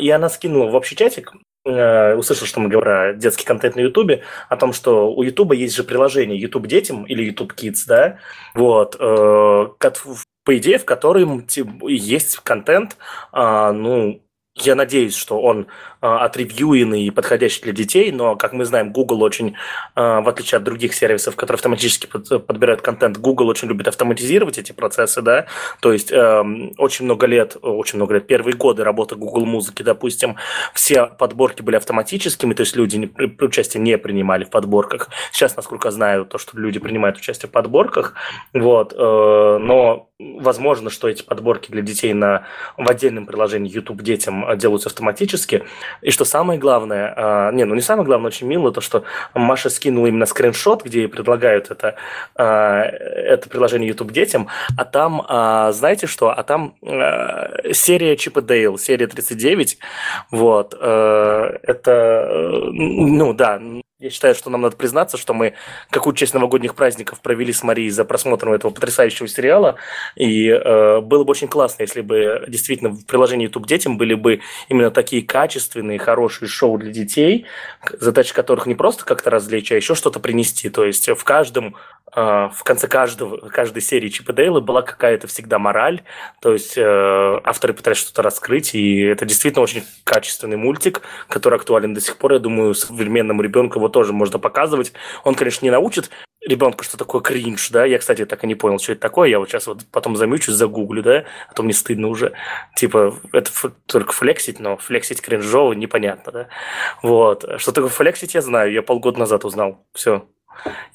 И 0.00 0.10
она 0.10 0.28
скинула 0.28 0.70
в 0.70 0.74
общий 0.74 0.96
чатик 0.96 1.32
услышал, 1.64 2.46
что 2.46 2.60
мы 2.60 2.68
говорим 2.68 2.84
про 2.84 3.14
детский 3.14 3.44
контент 3.44 3.76
на 3.76 3.80
Ютубе, 3.80 4.22
о 4.48 4.56
том, 4.56 4.72
что 4.72 5.12
у 5.12 5.22
Ютуба 5.22 5.54
есть 5.54 5.74
же 5.74 5.84
приложение 5.84 6.38
YouTube 6.38 6.66
детям 6.66 7.04
или 7.04 7.24
YouTube 7.24 7.54
Kids, 7.54 7.84
да, 7.86 8.18
вот, 8.54 8.96
э, 8.98 9.68
по 10.44 10.58
идее, 10.58 10.78
в 10.78 10.84
котором 10.84 11.46
есть 11.88 12.36
контент, 12.38 12.98
а, 13.32 13.72
ну, 13.72 14.20
я 14.56 14.74
надеюсь, 14.74 15.16
что 15.16 15.40
он 15.40 15.66
отревьюенный 16.04 17.04
и 17.04 17.10
подходящий 17.10 17.62
для 17.62 17.72
детей, 17.72 18.12
но, 18.12 18.36
как 18.36 18.52
мы 18.52 18.64
знаем, 18.64 18.92
Google 18.92 19.22
очень, 19.22 19.54
а, 19.94 20.20
в 20.20 20.28
отличие 20.28 20.58
от 20.58 20.64
других 20.64 20.94
сервисов, 20.94 21.34
которые 21.36 21.56
автоматически 21.56 22.06
подбирают 22.06 22.82
контент, 22.82 23.16
Google 23.16 23.48
очень 23.48 23.68
любит 23.68 23.88
автоматизировать 23.88 24.58
эти 24.58 24.72
процессы, 24.72 25.22
да, 25.22 25.46
то 25.80 25.92
есть 25.92 26.12
эм, 26.12 26.72
очень 26.76 27.06
много 27.06 27.26
лет, 27.26 27.56
очень 27.62 27.96
много 27.96 28.14
лет, 28.14 28.26
первые 28.26 28.54
годы 28.54 28.84
работы 28.84 29.16
Google 29.16 29.46
музыки, 29.46 29.82
допустим, 29.82 30.36
все 30.74 31.06
подборки 31.06 31.62
были 31.62 31.76
автоматическими, 31.76 32.52
то 32.52 32.60
есть 32.60 32.76
люди 32.76 33.10
участие 33.40 33.82
не 33.82 33.96
принимали 33.96 34.44
в 34.44 34.50
подборках. 34.50 35.08
Сейчас, 35.32 35.56
насколько 35.56 35.90
знаю, 35.90 36.26
то, 36.26 36.36
что 36.36 36.58
люди 36.58 36.78
принимают 36.78 37.16
участие 37.16 37.48
в 37.48 37.52
подборках, 37.52 38.14
вот, 38.52 38.92
э, 38.92 38.96
но 38.96 40.10
возможно, 40.18 40.90
что 40.90 41.08
эти 41.08 41.22
подборки 41.22 41.70
для 41.70 41.82
детей 41.82 42.12
на, 42.12 42.46
в 42.76 42.88
отдельном 42.88 43.26
приложении 43.26 43.72
YouTube 43.72 44.02
детям 44.02 44.44
а, 44.46 44.56
делаются 44.56 44.88
автоматически. 44.88 45.64
И 46.02 46.10
что 46.10 46.24
самое 46.24 46.58
главное, 46.58 47.12
а, 47.16 47.52
не, 47.52 47.64
ну 47.64 47.74
не 47.74 47.80
самое 47.80 48.06
главное, 48.06 48.28
очень 48.28 48.46
мило, 48.46 48.72
то, 48.72 48.80
что 48.80 49.04
Маша 49.34 49.70
скинула 49.70 50.06
именно 50.06 50.26
скриншот, 50.26 50.84
где 50.84 51.02
ей 51.02 51.08
предлагают 51.08 51.70
это, 51.70 51.96
а, 52.34 52.82
это 52.82 53.48
приложение 53.48 53.88
YouTube 53.88 54.12
детям, 54.12 54.48
а 54.76 54.84
там, 54.84 55.24
а, 55.28 55.72
знаете 55.72 56.06
что, 56.06 56.30
а 56.30 56.42
там 56.42 56.74
а, 56.82 57.72
серия 57.72 58.16
Чип 58.16 58.38
и 58.38 58.42
Дейл, 58.42 58.78
серия 58.78 59.06
39, 59.06 59.78
вот, 60.30 60.74
а, 60.80 61.58
это, 61.62 61.90
э, 62.28 62.70
ну 62.72 63.32
да, 63.32 63.60
я 64.00 64.10
считаю, 64.10 64.34
что 64.34 64.50
нам 64.50 64.62
надо 64.62 64.76
признаться, 64.76 65.16
что 65.16 65.34
мы 65.34 65.54
какую 65.90 66.14
часть 66.14 66.34
новогодних 66.34 66.74
праздников 66.74 67.20
провели 67.20 67.52
с 67.52 67.62
Марией 67.62 67.90
за 67.90 68.04
просмотром 68.04 68.52
этого 68.52 68.72
потрясающего 68.72 69.28
сериала. 69.28 69.76
И 70.16 70.48
э, 70.48 71.00
было 71.00 71.22
бы 71.22 71.30
очень 71.30 71.46
классно, 71.46 71.82
если 71.82 72.00
бы 72.00 72.44
действительно 72.48 72.90
в 72.90 73.06
приложении 73.06 73.44
YouTube 73.44 73.68
детям 73.68 73.96
были 73.96 74.14
бы 74.14 74.40
именно 74.68 74.90
такие 74.90 75.22
качественные, 75.22 76.00
хорошие 76.00 76.48
шоу 76.48 76.76
для 76.76 76.90
детей, 76.90 77.46
задача 78.00 78.34
которых 78.34 78.66
не 78.66 78.74
просто 78.74 79.04
как-то 79.04 79.30
развлечь, 79.30 79.70
а 79.70 79.76
еще 79.76 79.94
что-то 79.94 80.18
принести. 80.18 80.70
То 80.70 80.84
есть 80.84 81.08
в 81.08 81.22
каждом 81.22 81.76
а, 82.16 82.48
в 82.50 82.62
конце 82.62 82.86
каждого, 82.86 83.48
каждой 83.48 83.82
серии 83.82 84.08
Чипа 84.08 84.32
Дейла 84.32 84.60
была 84.60 84.82
какая-то 84.82 85.26
всегда 85.26 85.58
мораль, 85.58 86.02
то 86.40 86.52
есть 86.52 86.78
э, 86.78 87.40
авторы 87.42 87.74
пытались 87.74 87.98
что-то 87.98 88.22
раскрыть, 88.22 88.72
и 88.74 89.00
это 89.00 89.24
действительно 89.24 89.62
очень 89.62 89.82
качественный 90.04 90.56
мультик, 90.56 91.02
который 91.28 91.58
актуален 91.58 91.92
до 91.92 92.00
сих 92.00 92.16
пор. 92.16 92.34
Я 92.34 92.38
думаю, 92.38 92.74
современному 92.74 93.42
ребенку 93.42 93.80
его 93.84 93.88
тоже 93.88 94.12
можно 94.12 94.38
показывать. 94.38 94.92
Он, 95.24 95.34
конечно, 95.34 95.64
не 95.64 95.70
научит 95.70 96.10
ребенка, 96.40 96.84
что 96.84 96.96
такое 96.96 97.22
кринж, 97.22 97.70
да, 97.70 97.84
я, 97.84 97.98
кстати, 97.98 98.26
так 98.26 98.44
и 98.44 98.46
не 98.46 98.54
понял, 98.54 98.78
что 98.78 98.92
это 98.92 99.00
такое, 99.00 99.30
я 99.30 99.38
вот 99.38 99.48
сейчас 99.48 99.66
вот 99.66 99.86
потом 99.90 100.14
замючусь, 100.16 100.54
загуглю, 100.54 101.02
да, 101.02 101.24
а 101.48 101.54
то 101.54 101.62
мне 101.62 101.72
стыдно 101.72 102.08
уже, 102.08 102.32
типа, 102.76 103.14
это 103.32 103.50
только 103.86 104.12
флексить, 104.12 104.60
но 104.60 104.76
флексить 104.76 105.22
кринжово 105.22 105.72
непонятно, 105.72 106.32
да, 106.32 106.48
вот, 107.02 107.46
что 107.56 107.72
такое 107.72 107.88
флексить, 107.88 108.34
я 108.34 108.42
знаю, 108.42 108.72
я 108.72 108.82
полгода 108.82 109.18
назад 109.18 109.46
узнал, 109.46 109.86
все, 109.94 110.26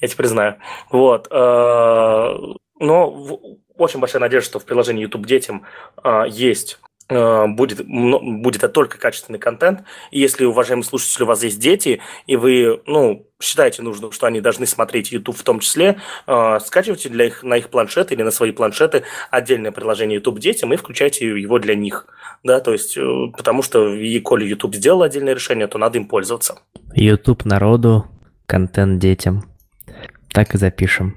я 0.02 0.08
теперь 0.08 0.28
знаю. 0.28 0.58
Вот. 0.90 1.28
Э, 1.32 2.38
но 2.80 3.40
очень 3.76 4.00
большая 4.00 4.22
надежда, 4.22 4.50
что 4.50 4.60
в 4.60 4.66
приложении 4.66 5.04
YouTube 5.04 5.26
детям 5.26 5.66
э, 6.04 6.24
есть 6.30 6.80
будет, 7.10 7.86
будет 7.86 8.64
это 8.64 8.70
только 8.70 8.98
качественный 8.98 9.40
контент. 9.40 9.84
И 10.12 10.20
если, 10.20 10.46
уважаемые 10.46 10.86
слушатели, 10.86 11.24
у 11.24 11.26
вас 11.26 11.44
есть 11.44 11.60
дети, 11.60 12.02
и 12.28 12.36
вы 12.36 12.82
ну, 12.86 13.28
считаете 13.42 13.82
нужным, 13.82 14.12
что 14.12 14.28
они 14.28 14.42
должны 14.42 14.66
смотреть 14.66 15.12
YouTube 15.12 15.36
в 15.36 15.44
том 15.44 15.60
числе, 15.60 16.00
скачивайте 16.26 17.10
для 17.10 17.26
их, 17.26 17.44
на 17.44 17.58
их 17.58 17.70
планшеты 17.70 18.14
или 18.14 18.22
на 18.22 18.32
свои 18.32 18.52
планшеты 18.52 19.04
отдельное 19.32 19.72
приложение 19.72 20.18
YouTube 20.18 20.40
детям 20.40 20.72
и 20.72 20.78
включайте 20.78 21.26
его 21.28 21.58
для 21.58 21.76
них. 21.76 22.08
Да, 22.44 22.60
то 22.60 22.72
есть, 22.72 22.98
потому 23.36 23.64
что, 23.64 23.94
и 23.94 24.20
коли 24.20 24.46
YouTube 24.46 24.76
сделал 24.76 25.02
отдельное 25.02 25.34
решение, 25.34 25.68
то 25.68 25.78
надо 25.78 25.98
им 25.98 26.06
пользоваться. 26.06 26.60
YouTube 26.94 27.46
народу, 27.46 28.06
контент 28.46 29.00
детям. 29.00 29.44
Так 30.32 30.54
и 30.54 30.58
запишем. 30.58 31.16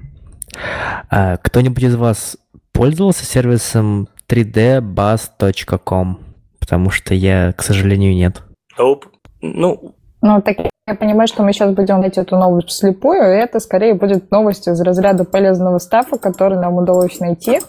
А, 1.09 1.37
кто-нибудь 1.37 1.83
из 1.83 1.95
вас 1.95 2.37
пользовался 2.71 3.25
сервисом 3.25 4.07
3dbus.com? 4.27 6.19
Потому 6.59 6.89
что 6.89 7.13
я, 7.13 7.53
к 7.53 7.61
сожалению, 7.61 8.15
нет. 8.15 8.41
Nope. 8.77 9.03
Ну, 9.41 9.95
ну, 10.21 10.41
так 10.41 10.57
я 10.87 10.95
понимаю, 10.95 11.27
что 11.27 11.43
мы 11.43 11.51
сейчас 11.51 11.73
будем 11.73 12.01
дать 12.01 12.17
эту 12.17 12.37
новость 12.37 12.69
вслепую, 12.69 13.21
и 13.23 13.37
это 13.37 13.59
скорее 13.59 13.93
будет 13.93 14.31
новость 14.31 14.69
из 14.69 14.79
разряда 14.79 15.25
полезного 15.25 15.79
стафа, 15.79 16.17
который 16.17 16.57
нам 16.57 16.75
удалось 16.77 17.19
найти. 17.19 17.59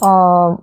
А, 0.00 0.58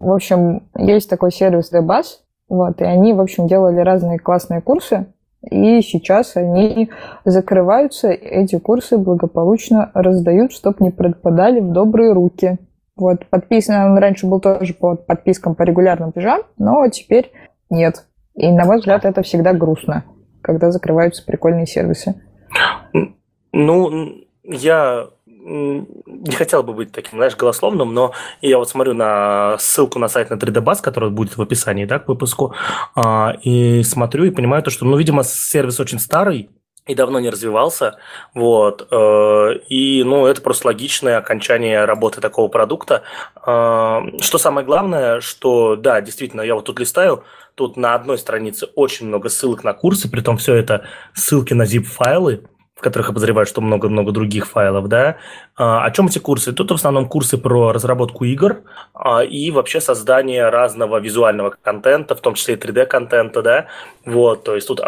в 0.00 0.12
общем, 0.12 0.64
есть 0.76 1.08
такой 1.08 1.30
сервис 1.30 1.72
DBus, 1.72 2.04
вот, 2.48 2.80
и 2.80 2.84
они, 2.84 3.12
в 3.12 3.20
общем, 3.20 3.46
делали 3.46 3.80
разные 3.80 4.18
классные 4.18 4.60
курсы, 4.60 5.06
и 5.50 5.80
сейчас 5.82 6.36
они 6.36 6.90
закрываются, 7.24 8.08
эти 8.08 8.58
курсы 8.58 8.98
благополучно 8.98 9.90
раздают, 9.94 10.52
чтобы 10.52 10.76
не 10.80 10.90
пропадали 10.90 11.60
в 11.60 11.70
добрые 11.72 12.12
руки. 12.12 12.58
Вот, 12.96 13.26
подписан, 13.28 13.98
раньше 13.98 14.26
был 14.26 14.40
тоже 14.40 14.72
по 14.74 14.94
подпискам 14.94 15.54
по 15.54 15.62
регулярным 15.62 16.12
пижам, 16.12 16.42
но 16.58 16.88
теперь 16.88 17.32
нет. 17.68 18.06
И, 18.34 18.50
на 18.50 18.64
мой 18.64 18.78
взгляд, 18.78 19.04
это 19.04 19.22
всегда 19.22 19.52
грустно, 19.52 20.04
когда 20.42 20.70
закрываются 20.70 21.24
прикольные 21.24 21.66
сервисы. 21.66 22.22
Ну, 23.52 24.14
я 24.44 25.08
не 25.26 26.32
хотел 26.32 26.62
бы 26.62 26.72
быть 26.72 26.92
таким, 26.92 27.18
знаешь, 27.18 27.36
голословным, 27.36 27.92
но 27.92 28.12
я 28.40 28.58
вот 28.58 28.68
смотрю 28.68 28.94
на 28.94 29.56
ссылку 29.58 29.98
на 29.98 30.08
сайт 30.08 30.30
на 30.30 30.34
3D 30.34 30.64
Bus, 30.64 30.80
который 30.80 31.10
будет 31.10 31.36
в 31.36 31.42
описании, 31.42 31.84
да, 31.84 31.98
к 31.98 32.08
выпуску, 32.08 32.54
а, 32.94 33.34
и 33.42 33.82
смотрю 33.82 34.24
и 34.24 34.30
понимаю 34.30 34.62
то, 34.62 34.70
что, 34.70 34.86
ну, 34.86 34.96
видимо, 34.96 35.22
сервис 35.22 35.78
очень 35.80 35.98
старый, 35.98 36.50
и 36.86 36.94
давно 36.94 37.18
не 37.18 37.30
развивался, 37.30 37.96
вот, 38.34 38.86
э, 38.90 39.58
и, 39.68 40.02
ну, 40.04 40.26
это 40.26 40.42
просто 40.42 40.68
логичное 40.68 41.16
окончание 41.16 41.84
работы 41.86 42.20
такого 42.20 42.48
продукта. 42.48 43.02
Э, 43.46 44.02
что 44.20 44.38
самое 44.38 44.66
главное, 44.66 45.20
что, 45.20 45.76
да, 45.76 46.00
действительно, 46.02 46.42
я 46.42 46.54
вот 46.54 46.66
тут 46.66 46.78
листаю, 46.78 47.24
тут 47.54 47.76
на 47.76 47.94
одной 47.94 48.18
странице 48.18 48.66
очень 48.74 49.06
много 49.06 49.30
ссылок 49.30 49.64
на 49.64 49.72
курсы, 49.72 50.10
при 50.10 50.20
том 50.20 50.36
все 50.36 50.54
это 50.54 50.84
ссылки 51.14 51.54
на 51.54 51.62
zip-файлы, 51.62 52.44
в 52.74 52.80
которых 52.82 53.08
обозревают, 53.08 53.48
что 53.48 53.62
много-много 53.62 54.12
других 54.12 54.46
файлов, 54.46 54.88
да. 54.88 55.16
А, 55.56 55.84
о 55.84 55.90
чем 55.90 56.08
эти 56.08 56.18
курсы? 56.18 56.52
Тут 56.52 56.70
в 56.70 56.74
основном 56.74 57.08
курсы 57.08 57.38
про 57.38 57.72
разработку 57.72 58.24
игр 58.24 58.62
а, 58.92 59.22
и 59.22 59.50
вообще 59.50 59.80
создание 59.80 60.50
разного 60.50 60.98
визуального 60.98 61.50
контента, 61.62 62.14
в 62.14 62.20
том 62.20 62.34
числе 62.34 62.56
и 62.56 62.58
3D-контента, 62.58 63.42
да. 63.42 63.66
Вот, 64.04 64.44
то 64.44 64.54
есть 64.54 64.68
тут 64.68 64.80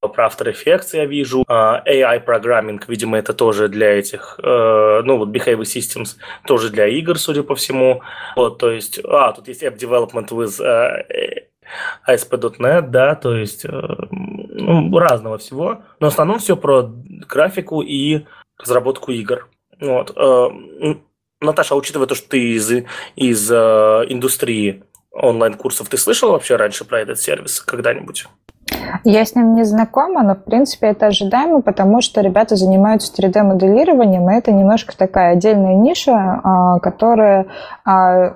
а, 0.00 0.08
про 0.08 0.26
After 0.26 0.52
Effects 0.52 0.90
я 0.92 1.06
вижу, 1.06 1.44
AI 1.48 2.20
программинг, 2.20 2.88
видимо, 2.88 3.18
это 3.18 3.32
тоже 3.34 3.68
для 3.68 3.98
этих, 3.98 4.38
э, 4.42 5.02
ну 5.04 5.18
вот 5.18 5.30
Behavior 5.30 5.62
Systems, 5.62 6.16
тоже 6.46 6.70
для 6.70 6.86
игр, 6.86 7.18
судя 7.18 7.42
по 7.42 7.54
всему. 7.54 8.02
Вот, 8.36 8.58
то 8.58 8.70
есть, 8.70 9.00
а, 9.04 9.32
тут 9.32 9.48
есть 9.48 9.62
App 9.62 9.76
Development 9.76 10.28
with 10.28 10.62
э, 10.62 11.48
ASP.NET, 12.06 12.90
да, 12.90 13.14
то 13.14 13.36
есть 13.36 13.64
э, 13.64 13.70
ну, 14.10 14.98
разного 14.98 15.38
всего. 15.38 15.82
Но 16.00 16.10
в 16.10 16.12
основном 16.12 16.38
все 16.38 16.56
про 16.56 16.90
графику 17.28 17.82
и 17.82 18.24
разработку 18.58 19.12
игр. 19.12 19.48
Вот. 19.80 20.12
Э, 20.16 20.48
Наташа, 21.40 21.74
учитывая 21.74 22.06
то, 22.06 22.14
что 22.14 22.28
ты 22.30 22.54
из, 22.54 22.70
из 23.16 23.50
э, 23.50 23.54
индустрии 24.08 24.82
онлайн-курсов, 25.10 25.88
ты 25.88 25.96
слышала 25.96 26.32
вообще 26.32 26.56
раньше 26.56 26.84
про 26.84 27.00
этот 27.00 27.20
сервис 27.20 27.60
когда-нибудь? 27.60 28.26
Я 29.04 29.24
с 29.24 29.34
ним 29.34 29.54
не 29.54 29.64
знакома, 29.64 30.22
но, 30.22 30.34
в 30.34 30.44
принципе, 30.44 30.88
это 30.88 31.06
ожидаемо, 31.06 31.62
потому 31.62 32.00
что 32.00 32.20
ребята 32.20 32.56
занимаются 32.56 33.12
3D-моделированием, 33.12 34.30
и 34.30 34.34
это 34.34 34.52
немножко 34.52 34.96
такая 34.96 35.32
отдельная 35.32 35.74
ниша, 35.74 36.40
а, 36.42 36.78
которая... 36.80 37.46
А, 37.84 38.34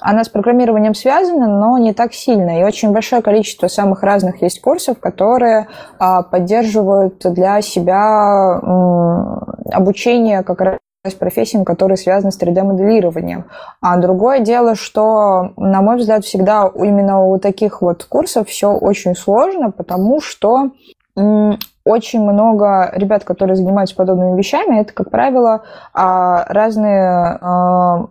она 0.00 0.24
с 0.24 0.28
программированием 0.28 0.94
связана, 0.94 1.48
но 1.48 1.78
не 1.78 1.92
так 1.92 2.12
сильно. 2.12 2.60
И 2.60 2.64
очень 2.64 2.92
большое 2.92 3.22
количество 3.22 3.68
самых 3.68 4.02
разных 4.02 4.42
есть 4.42 4.60
курсов, 4.60 5.00
которые 5.00 5.68
а, 5.98 6.22
поддерживают 6.22 7.18
для 7.24 7.60
себя 7.60 8.60
обучение 9.72 10.42
как 10.42 10.60
раз 10.60 10.78
профессиям, 11.18 11.64
которые 11.64 11.96
связаны 11.96 12.32
с 12.32 12.40
3D-моделированием. 12.40 13.46
А 13.80 13.96
другое 13.96 14.40
дело, 14.40 14.74
что, 14.74 15.52
на 15.56 15.80
мой 15.80 15.96
взгляд, 15.96 16.24
всегда 16.24 16.70
именно 16.74 17.24
у 17.24 17.38
таких 17.38 17.80
вот 17.82 18.04
курсов 18.04 18.48
все 18.48 18.72
очень 18.72 19.14
сложно, 19.14 19.70
потому 19.70 20.20
что 20.20 20.70
очень 21.88 22.20
много 22.20 22.90
ребят, 22.94 23.24
которые 23.24 23.56
занимаются 23.56 23.96
подобными 23.96 24.36
вещами, 24.36 24.80
это, 24.80 24.92
как 24.92 25.10
правило, 25.10 25.62
а, 25.94 26.44
разные 26.48 27.38
а, 27.40 28.08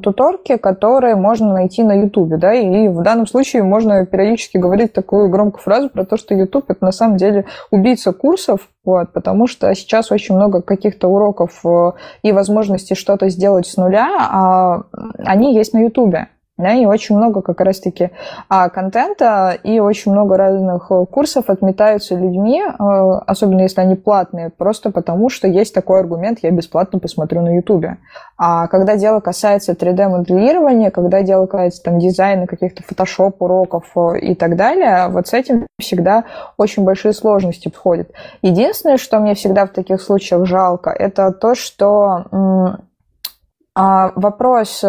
туторки, 0.00 0.56
которые 0.56 1.16
можно 1.16 1.52
найти 1.52 1.82
на 1.82 2.00
YouTube, 2.00 2.38
да, 2.38 2.54
и 2.54 2.86
в 2.86 3.02
данном 3.02 3.26
случае 3.26 3.64
можно 3.64 4.06
периодически 4.06 4.56
говорить 4.56 4.92
такую 4.92 5.30
громкую 5.30 5.62
фразу 5.62 5.90
про 5.90 6.04
то, 6.04 6.16
что 6.16 6.32
YouTube 6.32 6.66
это 6.70 6.84
на 6.84 6.92
самом 6.92 7.16
деле 7.16 7.46
убийца 7.72 8.12
курсов, 8.12 8.68
вот, 8.84 9.12
потому 9.12 9.48
что 9.48 9.74
сейчас 9.74 10.12
очень 10.12 10.36
много 10.36 10.62
каких-то 10.62 11.08
уроков 11.08 11.60
э, 11.64 11.92
и 12.22 12.30
возможностей 12.30 12.94
что-то 12.94 13.28
сделать 13.28 13.66
с 13.66 13.76
нуля, 13.76 14.08
а 14.30 14.82
они 15.18 15.56
есть 15.56 15.74
на 15.74 15.80
YouTube 15.80 16.14
да, 16.58 16.74
и 16.74 16.84
очень 16.84 17.16
много 17.16 17.40
как 17.40 17.60
раз-таки 17.60 18.10
а, 18.48 18.68
контента 18.68 19.56
и 19.62 19.78
очень 19.78 20.10
много 20.10 20.36
разных 20.36 20.90
э, 20.90 21.06
курсов 21.06 21.48
отметаются 21.48 22.16
людьми, 22.16 22.60
а, 22.66 23.20
особенно 23.20 23.62
если 23.62 23.80
они 23.80 23.94
платные, 23.94 24.50
просто 24.50 24.90
потому 24.90 25.30
что 25.30 25.46
есть 25.46 25.72
такой 25.72 26.00
аргумент, 26.00 26.40
я 26.42 26.50
бесплатно 26.50 26.98
посмотрю 26.98 27.42
на 27.42 27.54
Ютубе. 27.54 27.98
А 28.36 28.66
когда 28.66 28.96
дело 28.96 29.20
касается 29.20 29.72
3D-моделирования, 29.72 30.90
когда 30.90 31.22
дело 31.22 31.46
касается 31.46 31.84
там 31.84 32.00
дизайна, 32.00 32.48
каких-то 32.48 32.82
фотошоп-уроков 32.82 33.84
э, 33.94 34.18
и 34.18 34.34
так 34.34 34.56
далее, 34.56 35.06
вот 35.10 35.28
с 35.28 35.34
этим 35.34 35.64
всегда 35.78 36.24
очень 36.56 36.82
большие 36.82 37.12
сложности 37.12 37.68
подходят. 37.68 38.10
Единственное, 38.42 38.96
что 38.96 39.20
мне 39.20 39.34
всегда 39.34 39.64
в 39.64 39.70
таких 39.70 40.02
случаях 40.02 40.44
жалко, 40.44 40.90
это 40.90 41.30
то, 41.30 41.54
что 41.54 42.24
а, 43.74 44.10
вопрос 44.16 44.82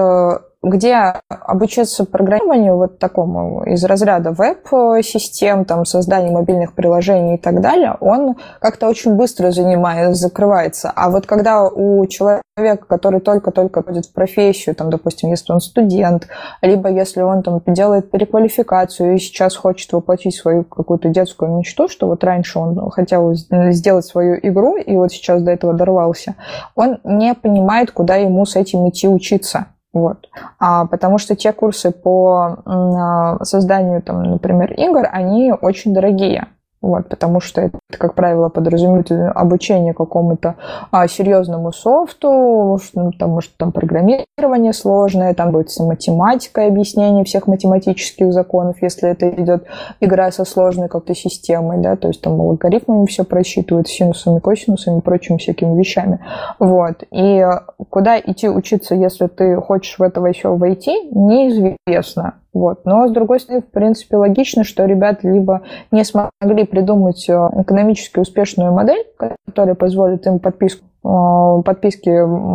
где 0.62 1.14
обучиться 1.30 2.04
программированию 2.06 2.76
вот 2.76 3.00
такому 3.00 3.64
из 3.64 3.84
разряда 3.86 4.32
веб-систем, 4.32 5.64
там, 5.64 5.86
создания 5.86 6.32
мобильных 6.32 6.74
приложений 6.74 7.36
и 7.36 7.38
так 7.38 7.62
далее, 7.62 7.96
он 8.02 8.36
как-то 8.60 8.88
очень 8.88 9.16
быстро 9.16 9.52
занимает, 9.52 10.18
закрывается. 10.18 10.92
А 10.94 11.10
вот 11.10 11.26
когда 11.26 11.64
у 11.66 12.06
человека, 12.08 12.86
который 12.88 13.22
только-только 13.22 13.84
ходит 13.84 14.08
в 14.08 14.14
профессию, 14.14 14.76
там, 14.76 14.90
допустим, 14.90 15.30
если 15.30 15.54
он 15.54 15.62
студент, 15.62 16.28
либо 16.62 16.90
если 16.90 17.22
он 17.22 17.42
там 17.42 17.62
делает 17.66 18.12
переквалификацию 18.12 19.16
и 19.16 19.20
сейчас 19.20 19.56
хочет 19.56 19.94
воплотить 19.94 20.36
свою 20.36 20.66
какую-то 20.66 21.08
детскую 21.08 21.58
мечту, 21.58 21.88
что 21.88 22.08
вот 22.08 22.22
раньше 22.26 22.60
он 22.60 22.90
хотел 22.92 23.34
сделать 23.34 24.06
свою 24.06 24.38
игру, 24.44 24.76
и 24.76 24.94
вот 24.98 25.14
сейчас 25.14 25.42
до 25.42 25.52
этого 25.52 25.74
дорвался, 25.74 26.36
он 26.76 27.00
не 27.06 27.34
понимает, 27.34 27.92
куда 27.92 28.16
ему 28.16 28.46
с 28.46 28.58
этим 28.58 28.90
идти 28.90 29.08
учиться. 29.08 29.68
Вот. 29.92 30.30
А, 30.60 30.86
потому 30.86 31.18
что 31.18 31.36
те 31.36 31.52
курсы 31.52 31.92
по 31.92 32.60
а, 32.66 33.44
созданию, 33.44 34.02
там, 34.02 34.24
например, 34.24 34.74
игр, 34.74 35.08
они 35.12 35.52
очень 35.52 35.94
дорогие. 35.94 36.48
Вот, 36.82 37.10
потому 37.10 37.42
что 37.42 37.60
это, 37.60 37.78
как 37.90 38.16
правило, 38.16 38.48
подразумевает 38.48 39.12
обучение 39.12 39.94
какому-то 39.94 40.56
а, 40.92 41.10
серьезному 41.10 41.74
софту, 41.74 42.80
ну, 42.94 43.12
потому 43.12 43.42
что 43.42 43.54
там 43.58 43.74
программирование 43.74 44.72
сложное, 44.72 45.34
там 45.34 45.52
будет 45.52 45.70
математика, 45.78 46.66
объяснение 46.66 47.26
всех 47.26 47.48
математических 47.48 48.32
законов, 48.32 48.78
если 48.82 49.10
это 49.10 49.30
идет 49.30 49.66
игра 50.00 50.32
со 50.32 50.46
сложной 50.46 50.88
как-то 50.88 51.14
системой, 51.14 51.80
да, 51.80 51.98
то 51.98 52.08
есть 52.08 52.22
там 52.22 52.40
алгоритмами 52.40 53.06
все 53.08 53.26
просчитывают, 53.26 53.90
синусами, 53.90 54.40
косинусами 54.40 55.02
прочими 55.02 55.38
всякими 55.38 55.78
вещами. 55.78 56.20
Вот. 56.60 57.04
И 57.12 57.46
куда 57.90 58.20
идти 58.20 58.48
учиться, 58.48 58.96
если 58.96 59.28
ты 59.28 59.58
хочешь 59.58 60.00
в 60.00 60.02
это 60.02 60.26
еще 60.26 60.56
войти, 60.56 61.10
неизвестно. 61.12 62.36
Вот. 62.54 62.86
Но, 62.86 63.08
с 63.08 63.12
другой 63.12 63.40
стороны, 63.40 63.62
в 63.62 63.72
принципе, 63.72 64.18
логично, 64.18 64.64
что 64.64 64.86
ребята 64.86 65.28
либо 65.30 65.62
не 65.92 66.04
смогли 66.04 66.66
придумать 66.70 67.30
э, 67.30 67.34
экономически 67.34 68.20
успешную 68.20 68.72
модель, 68.72 69.06
которая 69.18 69.76
позволит 69.76 70.26
им 70.28 70.40
подписку 70.40 70.86
э, 71.04 71.62
подписки 71.64 72.10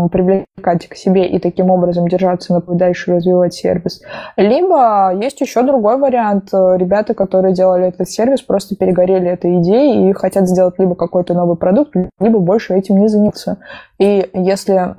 привлекать 0.08 0.88
к 0.88 0.94
себе 0.94 1.26
и 1.26 1.38
таким 1.38 1.70
образом 1.70 2.08
держаться 2.08 2.52
на 2.52 2.60
путь 2.60 2.76
дальше 2.76 3.14
развивать 3.14 3.54
сервис. 3.54 4.02
Либо 4.36 5.12
есть 5.14 5.40
еще 5.40 5.62
другой 5.62 5.98
вариант. 5.98 6.50
Ребята, 6.52 7.14
которые 7.14 7.54
делали 7.54 7.88
этот 7.88 8.08
сервис, 8.08 8.42
просто 8.42 8.76
перегорели 8.76 9.28
этой 9.28 9.60
идеей 9.60 10.10
и 10.10 10.12
хотят 10.12 10.48
сделать 10.48 10.78
либо 10.78 10.94
какой-то 10.94 11.34
новый 11.34 11.56
продукт, 11.56 11.94
либо 12.20 12.38
больше 12.38 12.74
этим 12.74 12.98
не 12.98 13.08
заняться. 13.08 13.58
И 13.98 14.30
если 14.32 14.94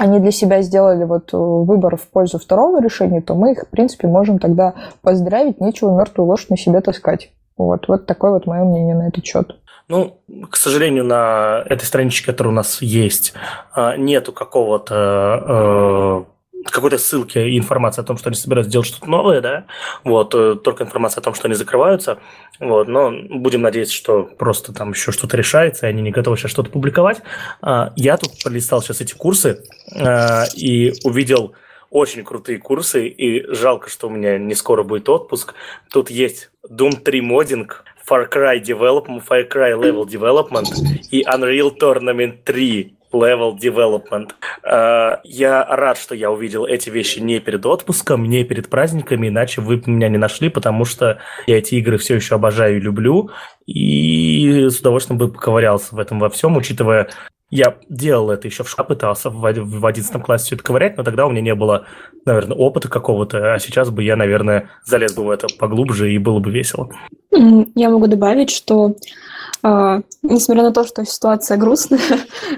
они 0.00 0.18
для 0.18 0.30
себя 0.30 0.62
сделали 0.62 1.04
вот 1.04 1.34
э, 1.34 1.36
выбор 1.36 1.96
в 1.96 2.08
пользу 2.08 2.38
второго 2.38 2.80
решения, 2.80 3.20
то 3.20 3.34
мы 3.34 3.52
их, 3.52 3.64
в 3.66 3.68
принципе, 3.68 4.08
можем 4.08 4.38
тогда 4.38 4.74
поздравить, 5.02 5.60
нечего 5.60 5.96
мертвую 5.96 6.26
лошадь 6.26 6.50
на 6.50 6.56
себя 6.56 6.80
таскать. 6.80 7.32
Вот, 7.66 7.88
вот 7.88 8.06
такое 8.06 8.30
вот 8.30 8.46
мое 8.46 8.64
мнение 8.64 8.94
на 8.94 9.08
этот 9.08 9.24
счет. 9.26 9.54
Ну, 9.88 10.18
к 10.50 10.56
сожалению, 10.56 11.04
на 11.04 11.62
этой 11.66 11.84
страничке, 11.84 12.26
которая 12.26 12.52
у 12.52 12.56
нас 12.56 12.80
есть, 12.80 13.34
а, 13.72 13.96
нету 13.96 14.32
какого-то 14.32 16.24
э, 16.64 16.70
какой-то 16.70 16.96
ссылки 16.96 17.38
и 17.38 17.58
информации 17.58 18.00
о 18.00 18.04
том, 18.04 18.16
что 18.16 18.28
они 18.28 18.36
собираются 18.36 18.70
делать 18.70 18.86
что-то 18.86 19.10
новое, 19.10 19.40
да, 19.40 19.64
вот, 20.04 20.34
э, 20.34 20.56
только 20.62 20.84
информация 20.84 21.20
о 21.20 21.24
том, 21.24 21.34
что 21.34 21.48
они 21.48 21.54
закрываются, 21.54 22.18
вот, 22.60 22.88
но 22.88 23.10
будем 23.10 23.62
надеяться, 23.62 23.94
что 23.94 24.22
просто 24.22 24.72
там 24.72 24.92
еще 24.92 25.12
что-то 25.12 25.36
решается, 25.36 25.86
и 25.86 25.90
они 25.90 26.02
не 26.02 26.10
готовы 26.10 26.36
сейчас 26.36 26.52
что-то 26.52 26.70
публиковать. 26.70 27.20
А, 27.60 27.92
я 27.96 28.16
тут 28.16 28.30
пролистал 28.42 28.82
сейчас 28.82 29.00
эти 29.00 29.14
курсы 29.14 29.64
а, 29.94 30.44
и 30.54 30.92
увидел 31.04 31.54
очень 31.90 32.24
крутые 32.24 32.58
курсы, 32.58 33.08
и 33.08 33.52
жалко, 33.52 33.90
что 33.90 34.06
у 34.06 34.10
меня 34.10 34.38
не 34.38 34.54
скоро 34.54 34.82
будет 34.82 35.08
отпуск. 35.08 35.54
Тут 35.92 36.10
есть 36.10 36.50
Doom 36.70 37.00
3 37.02 37.20
моддинг, 37.20 37.84
Far 38.08 38.30
Cry 38.30 38.62
Development, 38.62 39.22
Far 39.28 39.48
Cry 39.48 39.78
Level 39.78 40.06
Development 40.06 40.68
и 41.10 41.22
Unreal 41.22 41.72
Tournament 41.78 42.44
3 42.44 42.96
level 43.12 43.56
development. 43.58 44.30
Uh, 44.64 45.18
я 45.24 45.64
рад, 45.64 45.98
что 45.98 46.14
я 46.14 46.30
увидел 46.30 46.64
эти 46.66 46.90
вещи 46.90 47.18
не 47.18 47.40
перед 47.40 47.66
отпуском, 47.66 48.24
не 48.24 48.44
перед 48.44 48.68
праздниками, 48.68 49.28
иначе 49.28 49.60
вы 49.60 49.82
меня 49.86 50.08
не 50.08 50.18
нашли, 50.18 50.48
потому 50.48 50.84
что 50.84 51.18
я 51.46 51.58
эти 51.58 51.74
игры 51.76 51.98
все 51.98 52.14
еще 52.14 52.36
обожаю 52.36 52.76
и 52.76 52.80
люблю, 52.80 53.30
и 53.66 54.68
с 54.68 54.78
удовольствием 54.80 55.18
бы 55.18 55.32
поковырялся 55.32 55.94
в 55.94 55.98
этом 55.98 56.18
во 56.20 56.30
всем, 56.30 56.56
учитывая 56.56 57.08
я 57.50 57.76
делал 57.88 58.30
это 58.30 58.46
еще 58.46 58.62
в 58.62 58.70
школе, 58.70 58.88
пытался 58.88 59.28
в 59.30 59.44
11 59.44 60.22
классе 60.22 60.46
все 60.46 60.54
это 60.54 60.64
ковырять, 60.64 60.96
но 60.96 61.02
тогда 61.02 61.26
у 61.26 61.30
меня 61.30 61.40
не 61.40 61.54
было, 61.54 61.84
наверное, 62.24 62.56
опыта 62.56 62.88
какого-то, 62.88 63.54
а 63.54 63.58
сейчас 63.58 63.90
бы 63.90 64.02
я, 64.04 64.16
наверное, 64.16 64.70
залез 64.84 65.14
бы 65.14 65.24
в 65.24 65.30
это 65.30 65.48
поглубже 65.58 66.12
и 66.12 66.18
было 66.18 66.38
бы 66.38 66.50
весело. 66.50 66.90
Я 67.30 67.90
могу 67.90 68.06
добавить, 68.06 68.50
что 68.50 68.96
Uh, 69.62 70.02
несмотря 70.22 70.62
на 70.62 70.72
то, 70.72 70.84
что 70.86 71.04
ситуация 71.04 71.58
грустная, 71.58 72.00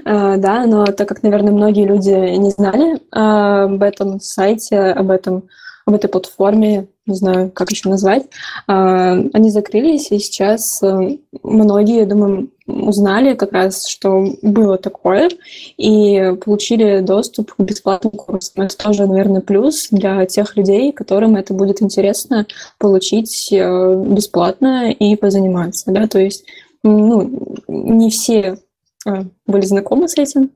uh, 0.05 0.37
да, 0.37 0.65
но 0.65 0.85
так 0.85 1.05
как, 1.05 1.21
наверное, 1.21 1.51
многие 1.51 1.85
люди 1.85 2.11
не 2.11 2.49
знали 2.49 2.95
uh, 3.13 3.65
об 3.65 3.83
этом 3.83 4.21
сайте, 4.21 4.79
об 4.79 5.11
этом 5.11 5.43
об 5.85 5.95
этой 5.95 6.09
платформе, 6.09 6.87
не 7.05 7.15
знаю, 7.15 7.51
как 7.51 7.71
еще 7.71 7.89
назвать, 7.89 8.23
они 8.67 9.49
закрылись, 9.49 10.11
и 10.11 10.19
сейчас 10.19 10.81
э, 10.81 11.17
многие, 11.43 11.99
я 11.99 12.05
думаю, 12.05 12.49
узнали 12.65 13.33
как 13.33 13.51
раз, 13.51 13.85
что 13.87 14.25
было 14.41 14.77
такое, 14.77 15.29
и 15.75 16.33
получили 16.43 17.01
доступ 17.01 17.53
к 17.53 17.59
бесплатным 17.59 18.11
курсам. 18.11 18.63
Это 18.63 18.77
тоже, 18.77 19.05
наверное, 19.05 19.41
плюс 19.41 19.89
для 19.91 20.25
тех 20.25 20.55
людей, 20.55 20.93
которым 20.93 21.35
это 21.35 21.53
будет 21.53 21.81
интересно 21.81 22.47
получить 22.77 23.51
э, 23.51 24.03
бесплатно 24.07 24.91
и 24.91 25.15
позаниматься. 25.17 25.91
Да? 25.91 26.07
То 26.07 26.19
есть 26.19 26.45
ну, 26.83 27.57
не 27.67 28.09
все 28.09 28.59
э, 29.05 29.23
были 29.45 29.65
знакомы 29.65 30.07
с 30.07 30.17
этим, 30.17 30.51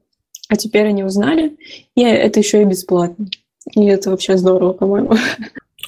а 0.50 0.56
теперь 0.56 0.88
они 0.88 1.04
узнали, 1.04 1.58
и 1.96 2.04
это 2.04 2.40
еще 2.40 2.62
и 2.62 2.66
бесплатно. 2.66 3.28
И 3.74 3.86
это 3.86 4.10
вообще 4.10 4.38
здорово, 4.38 4.74
по-моему. 4.74 5.14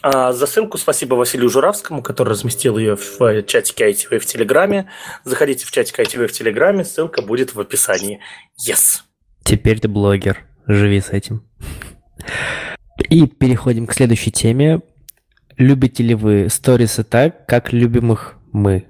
А, 0.02 0.32
за 0.32 0.48
ссылку 0.48 0.78
спасибо 0.78 1.16
Василию 1.16 1.50
Журавскому, 1.50 2.02
который 2.02 2.30
разместил 2.30 2.78
ее 2.78 2.96
в 2.96 3.44
чатике 3.44 3.92
ITV 3.92 4.20
в 4.20 4.26
Телеграме. 4.26 4.90
Заходите 5.26 5.66
в 5.66 5.72
чатик 5.72 6.00
ITV 6.00 6.28
в 6.28 6.32
Телеграме, 6.32 6.86
ссылка 6.86 7.22
будет 7.22 7.54
в 7.54 7.60
описании. 7.60 8.20
Yes! 8.58 9.02
Теперь 9.44 9.80
ты 9.80 9.88
блогер, 9.88 10.46
живи 10.68 11.02
с 11.02 11.10
этим. 11.10 11.44
И 13.10 13.28
переходим 13.28 13.88
к 13.88 13.94
следующей 13.94 14.32
теме. 14.32 14.82
Любите 15.58 16.04
ли 16.04 16.16
вы 16.16 16.48
сторисы 16.50 17.04
так, 17.04 17.46
как 17.46 17.74
любим 17.74 18.14
их 18.14 18.36
мы? 18.54 18.86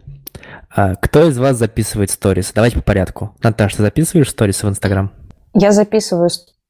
А, 0.70 0.96
кто 0.96 1.28
из 1.28 1.38
вас 1.38 1.58
записывает 1.58 2.12
сторисы? 2.12 2.52
Давайте 2.54 2.78
по 2.78 2.84
порядку. 2.84 3.36
Наташа, 3.42 3.78
ты 3.78 3.84
записываешь 3.84 4.30
сторисы 4.30 4.68
в 4.68 4.70
Инстаграм? 4.70 5.12
Я 5.54 5.72
записываю 5.72 6.30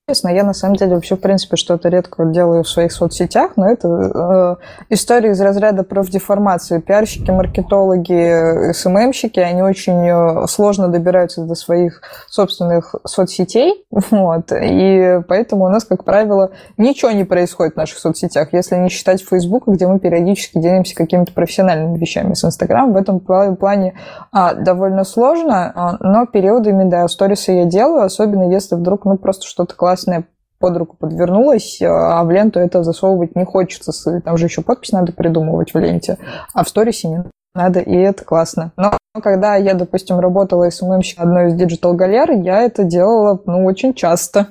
Честно, 0.10 0.30
я 0.30 0.44
на 0.44 0.54
самом 0.56 0.76
деле 0.76 0.96
вообще, 0.96 1.16
в 1.18 1.20
принципе, 1.20 1.56
что-то 1.56 1.88
редко 1.88 2.26
делаю 2.26 2.64
в 2.64 2.68
своих 2.68 2.92
соцсетях, 2.92 3.52
но 3.58 3.70
это 3.70 4.58
э, 4.90 4.94
история 4.96 5.30
из 5.30 5.40
разряда 5.40 5.84
профдеформации. 5.84 6.80
Пиарщики, 6.80 7.30
маркетологи, 7.30 8.72
СММщики, 8.74 9.40
они 9.40 9.62
очень 9.62 10.08
э, 10.08 10.48
сложно 10.48 10.88
добираются 10.88 11.44
до 11.44 11.54
своих 11.54 12.02
собственных 12.28 12.96
соцсетей, 13.06 13.86
вот, 13.92 14.52
и 14.52 15.22
поэтому 15.28 15.66
у 15.66 15.70
нас, 15.70 15.84
как 15.84 16.04
правило, 16.04 16.54
ничего 16.78 17.12
не 17.12 17.24
происходит 17.24 17.76
в 17.76 17.78
наших 17.78 18.00
соцсетях, 18.00 18.52
если 18.52 18.78
не 18.78 18.90
считать 18.90 19.24
Facebook, 19.24 19.68
где 19.68 19.86
мы 19.86 20.00
периодически 20.00 20.58
делимся 20.58 20.96
какими-то 20.96 21.34
профессиональными 21.34 22.00
вещами 22.00 22.34
с 22.34 22.44
Instagram. 22.44 22.94
В 22.94 22.96
этом 22.96 23.20
плане 23.20 23.94
а, 24.32 24.56
довольно 24.56 25.04
сложно, 25.04 25.72
а, 25.76 25.98
но 26.00 26.26
периодами, 26.26 26.90
да, 26.90 27.08
сторисы 27.08 27.52
я 27.52 27.66
делаю, 27.66 28.06
особенно 28.06 28.52
если 28.52 28.74
вдруг, 28.74 29.06
ну, 29.06 29.16
просто 29.16 29.46
что-то 29.46 29.76
классное 29.76 29.99
классная 30.00 30.26
под 30.60 30.78
руку 30.78 30.98
подвернулась, 30.98 31.82
а 31.82 32.24
в 32.24 32.32
ленту 32.32 32.60
это 32.60 32.84
засовывать 32.84 33.36
не 33.36 33.46
хочется. 33.46 34.22
Там 34.22 34.38
же 34.38 34.46
еще 34.46 34.62
подпись 34.62 34.92
надо 34.92 35.14
придумывать 35.14 35.74
в 35.74 35.78
ленте, 35.78 36.18
а 36.54 36.64
в 36.64 36.70
сторисе 36.70 37.08
не 37.08 37.24
надо, 37.54 37.80
и 37.80 37.96
это 37.96 38.26
классно. 38.26 38.74
Но 38.76 38.98
когда 39.22 39.56
я, 39.56 39.74
допустим, 39.74 40.20
работала 40.20 40.70
SMM 40.70 40.85
щиком 40.85 41.28
одной 41.28 41.48
из 41.48 41.56
digital 41.56 41.94
галер, 41.94 42.32
я 42.32 42.62
это 42.62 42.84
делала, 42.84 43.42
ну, 43.46 43.66
очень 43.66 43.94
часто. 43.94 44.48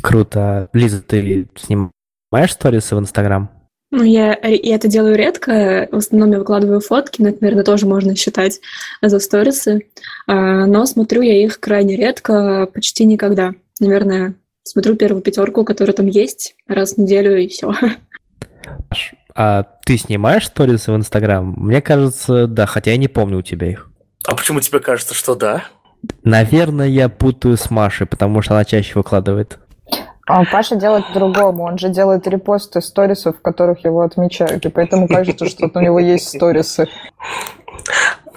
Круто. 0.00 0.68
Лиза, 0.72 1.02
ты 1.02 1.48
снимаешь 1.56 2.52
сторисы 2.52 2.94
в 2.94 3.00
Инстаграм? 3.00 3.50
Ну, 3.90 4.02
я, 4.04 4.38
я 4.42 4.74
это 4.76 4.86
делаю 4.86 5.16
редко. 5.16 5.88
В 5.90 5.96
основном 5.96 6.32
я 6.32 6.38
выкладываю 6.38 6.80
фотки, 6.80 7.20
но 7.20 7.30
это, 7.30 7.38
наверное, 7.40 7.64
тоже 7.64 7.86
можно 7.86 8.14
считать 8.14 8.60
за 9.02 9.18
сторисы. 9.18 9.88
А, 10.26 10.66
но 10.66 10.86
смотрю 10.86 11.22
я 11.22 11.42
их 11.42 11.58
крайне 11.58 11.96
редко, 11.96 12.68
почти 12.72 13.04
никогда. 13.04 13.54
Наверное, 13.80 14.34
смотрю 14.68 14.96
первую 14.96 15.22
пятерку, 15.22 15.64
которая 15.64 15.94
там 15.94 16.06
есть, 16.06 16.54
раз 16.66 16.94
в 16.94 16.98
неделю 16.98 17.36
и 17.36 17.48
все. 17.48 17.72
А 19.34 19.62
ты 19.84 19.96
снимаешь 19.96 20.46
сторисы 20.46 20.92
в 20.92 20.96
Инстаграм? 20.96 21.54
Мне 21.56 21.80
кажется, 21.80 22.46
да, 22.46 22.66
хотя 22.66 22.90
я 22.90 22.96
не 22.96 23.08
помню 23.08 23.38
у 23.38 23.42
тебя 23.42 23.70
их. 23.70 23.88
А 24.26 24.34
почему 24.34 24.60
тебе 24.60 24.80
кажется, 24.80 25.14
что 25.14 25.34
да? 25.34 25.64
Наверное, 26.24 26.88
я 26.88 27.08
путаю 27.08 27.56
с 27.56 27.70
Машей, 27.70 28.06
потому 28.06 28.42
что 28.42 28.54
она 28.54 28.64
чаще 28.64 28.94
выкладывает. 28.94 29.58
А 30.26 30.44
Паша 30.44 30.76
делает 30.76 31.06
по-другому. 31.06 31.64
Он 31.64 31.78
же 31.78 31.88
делает 31.88 32.26
репосты 32.26 32.82
сторисов, 32.82 33.38
в 33.38 33.40
которых 33.40 33.84
его 33.84 34.02
отмечают. 34.02 34.66
И 34.66 34.68
поэтому 34.68 35.08
кажется, 35.08 35.46
что 35.46 35.70
у 35.72 35.80
него 35.80 35.98
есть 35.98 36.28
сторисы. 36.28 36.86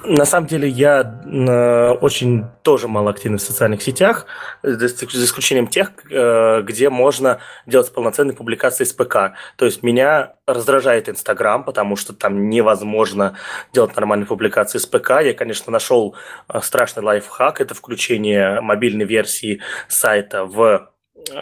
На 0.04 0.26
самом 0.26 0.48
деле 0.48 0.68
я 0.68 1.02
э, 1.02 1.92
очень 2.02 2.46
тоже 2.64 2.88
мало 2.88 3.12
активен 3.12 3.38
в 3.38 3.42
социальных 3.42 3.84
сетях, 3.84 4.26
за 4.64 4.88
исключением 4.88 5.68
тех, 5.68 5.92
э, 6.10 6.62
где 6.64 6.90
можно 6.90 7.40
делать 7.68 7.94
полноценные 7.94 8.36
публикации 8.36 8.84
с 8.84 8.94
ПК. 8.94 9.34
То 9.58 9.66
есть 9.66 9.84
меня 9.84 10.34
раздражает 10.48 11.08
Инстаграм, 11.08 11.64
потому 11.64 11.96
что 11.96 12.14
там 12.14 12.50
невозможно 12.50 13.38
делать 13.74 13.96
нормальные 13.96 14.26
публикации 14.26 14.80
с 14.80 14.88
ПК. 14.88 15.22
Я, 15.22 15.34
конечно, 15.36 15.72
нашел 15.72 16.16
э, 16.50 16.60
страшный 16.62 17.04
лайфхак, 17.04 17.62
это 17.62 17.76
включение 17.76 18.60
мобильной 18.60 19.06
версии 19.06 19.62
сайта 19.88 20.46
в 20.46 20.90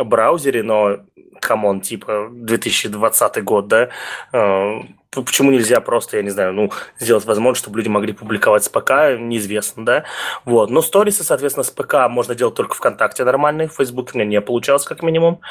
браузере, 0.03 0.63
но, 0.63 0.97
come 1.39 1.62
on, 1.62 1.79
типа 1.79 2.27
2020 2.29 3.43
год, 3.43 3.67
да, 3.67 3.89
почему 5.11 5.51
нельзя 5.51 5.81
просто, 5.81 6.17
я 6.17 6.23
не 6.23 6.29
знаю, 6.29 6.53
ну, 6.53 6.71
сделать 6.99 7.25
возможность, 7.25 7.61
чтобы 7.61 7.79
люди 7.79 7.89
могли 7.89 8.13
публиковать 8.13 8.63
с 8.63 8.69
ПК, 8.69 9.17
неизвестно, 9.17 9.85
да, 9.85 10.03
вот, 10.45 10.69
но 10.69 10.81
сторисы, 10.81 11.23
соответственно, 11.23 11.63
с 11.63 11.71
ПК 11.71 12.07
можно 12.09 12.35
делать 12.35 12.55
только 12.55 12.75
ВКонтакте 12.75 13.23
нормальные, 13.23 13.67
в 13.67 13.73
Фейсбуке 13.73 14.11
у 14.13 14.17
меня 14.17 14.29
не 14.29 14.41
получалось, 14.41 14.83
как 14.83 15.01
минимум, 15.01 15.41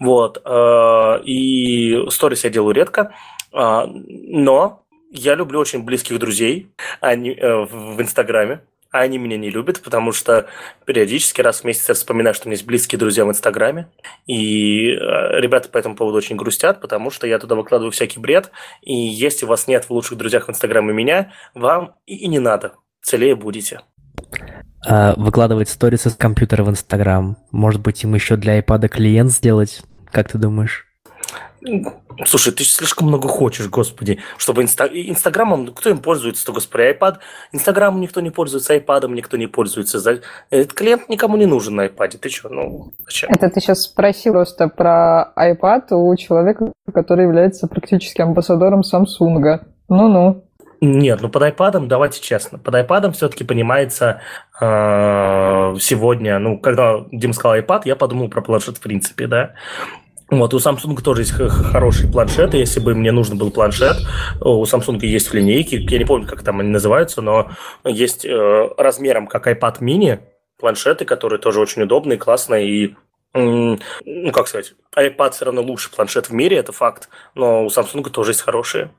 вот, 0.00 0.42
э, 0.44 1.20
и 1.24 2.04
сторис 2.10 2.44
я 2.44 2.50
делаю 2.50 2.74
редко, 2.74 3.14
э, 3.52 3.82
но 3.86 4.82
я 5.10 5.34
люблю 5.36 5.60
очень 5.60 5.84
близких 5.84 6.18
друзей 6.18 6.72
они, 7.00 7.34
в 7.34 8.00
Инстаграме, 8.00 8.62
а 8.94 9.00
они 9.00 9.18
меня 9.18 9.36
не 9.36 9.50
любят, 9.50 9.82
потому 9.82 10.12
что 10.12 10.46
периодически 10.84 11.40
раз 11.40 11.62
в 11.62 11.64
месяц 11.64 11.88
я 11.88 11.96
вспоминаю, 11.96 12.32
что 12.32 12.46
у 12.46 12.48
меня 12.48 12.54
есть 12.54 12.64
близкие 12.64 12.96
друзья 12.96 13.24
в 13.24 13.28
Инстаграме, 13.28 13.88
и 14.24 14.90
э, 14.90 15.40
ребята 15.40 15.68
по 15.68 15.78
этому 15.78 15.96
поводу 15.96 16.16
очень 16.16 16.36
грустят, 16.36 16.80
потому 16.80 17.10
что 17.10 17.26
я 17.26 17.40
туда 17.40 17.56
выкладываю 17.56 17.90
всякий 17.90 18.20
бред, 18.20 18.52
и 18.82 18.94
если 18.94 19.46
у 19.46 19.48
вас 19.48 19.66
нет 19.66 19.86
в 19.86 19.90
лучших 19.90 20.16
друзьях 20.16 20.46
в 20.46 20.50
Инстаграме 20.50 20.92
меня, 20.92 21.32
вам 21.54 21.96
и 22.06 22.28
не 22.28 22.38
надо, 22.38 22.74
целее 23.02 23.34
будете. 23.34 23.80
А, 24.86 25.14
выкладывать 25.16 25.68
сторисы 25.68 26.10
с 26.10 26.14
компьютера 26.14 26.62
в 26.62 26.70
Инстаграм. 26.70 27.36
Может 27.50 27.80
быть, 27.80 28.04
им 28.04 28.14
еще 28.14 28.36
для 28.36 28.60
iPad 28.60 28.86
клиент 28.86 29.32
сделать? 29.32 29.82
Как 30.12 30.30
ты 30.30 30.38
думаешь? 30.38 30.86
Слушай, 32.26 32.52
ты 32.52 32.64
слишком 32.64 33.08
много 33.08 33.28
хочешь, 33.28 33.68
господи, 33.68 34.18
чтобы 34.36 34.62
инста... 34.62 34.86
Инстаграмом, 34.86 35.68
кто 35.68 35.90
им 35.90 35.98
пользуется-то, 35.98 36.52
господи, 36.52 36.96
iPad? 36.96 37.16
Инстаграмом 37.52 38.00
никто 38.00 38.20
не 38.20 38.30
пользуется, 38.30 38.76
iPadом 38.76 39.14
никто 39.14 39.36
не 39.36 39.46
пользуется. 39.46 40.20
Этот 40.50 40.72
клиент 40.74 41.08
никому 41.08 41.36
не 41.36 41.46
нужен 41.46 41.76
на 41.76 41.86
iPad. 41.86 42.18
Ты 42.18 42.28
что, 42.28 42.48
ну, 42.48 42.92
зачем? 43.04 43.30
Это 43.30 43.48
ты 43.50 43.60
сейчас 43.60 43.82
спросил 43.82 44.34
просто 44.34 44.68
про 44.68 45.32
iPad 45.36 45.92
у 45.92 46.14
человека, 46.16 46.72
который 46.92 47.24
является 47.24 47.66
практически 47.66 48.20
амбассадором 48.20 48.80
Samsung. 48.80 49.60
Ну-ну. 49.88 50.44
Нет, 50.80 51.22
ну 51.22 51.28
под 51.30 51.42
iPad, 51.42 51.86
давайте 51.86 52.20
честно, 52.20 52.58
под 52.58 52.74
iPad 52.74 53.12
все-таки 53.12 53.42
понимается 53.42 54.20
э, 54.60 55.76
сегодня, 55.80 56.38
ну, 56.38 56.58
когда 56.58 57.06
Дим 57.10 57.32
сказал 57.32 57.56
iPad, 57.56 57.82
я 57.86 57.96
подумал 57.96 58.28
про 58.28 58.42
планшет 58.42 58.76
в 58.76 58.80
принципе, 58.80 59.26
да. 59.26 59.54
Вот, 60.30 60.54
у 60.54 60.58
Samsung 60.58 61.00
тоже 61.02 61.22
есть 61.22 61.32
хорошие 61.32 62.10
планшеты. 62.10 62.56
Если 62.56 62.80
бы 62.80 62.94
мне 62.94 63.12
нужен 63.12 63.36
был 63.36 63.50
планшет, 63.50 63.96
у 64.40 64.64
Samsung 64.64 64.98
есть 65.04 65.28
в 65.28 65.34
линейке, 65.34 65.78
я 65.78 65.98
не 65.98 66.04
помню, 66.04 66.26
как 66.26 66.42
там 66.42 66.60
они 66.60 66.70
называются, 66.70 67.20
но 67.20 67.50
есть 67.84 68.24
э, 68.24 68.68
размером 68.78 69.26
как 69.26 69.46
iPad 69.46 69.80
mini 69.80 70.20
планшеты, 70.58 71.04
которые 71.04 71.38
тоже 71.38 71.60
очень 71.60 71.82
удобные, 71.82 72.18
классные 72.18 72.68
и 72.68 72.96
ну, 73.34 73.78
как 74.32 74.46
сказать, 74.46 74.74
iPad 74.96 75.32
все 75.32 75.46
равно 75.46 75.62
лучший 75.62 75.92
планшет 75.92 76.30
в 76.30 76.32
мире, 76.32 76.56
это 76.56 76.70
факт, 76.70 77.08
но 77.34 77.64
у 77.64 77.66
Samsung 77.66 78.08
тоже 78.10 78.30
есть 78.30 78.42
хорошие. 78.42 78.92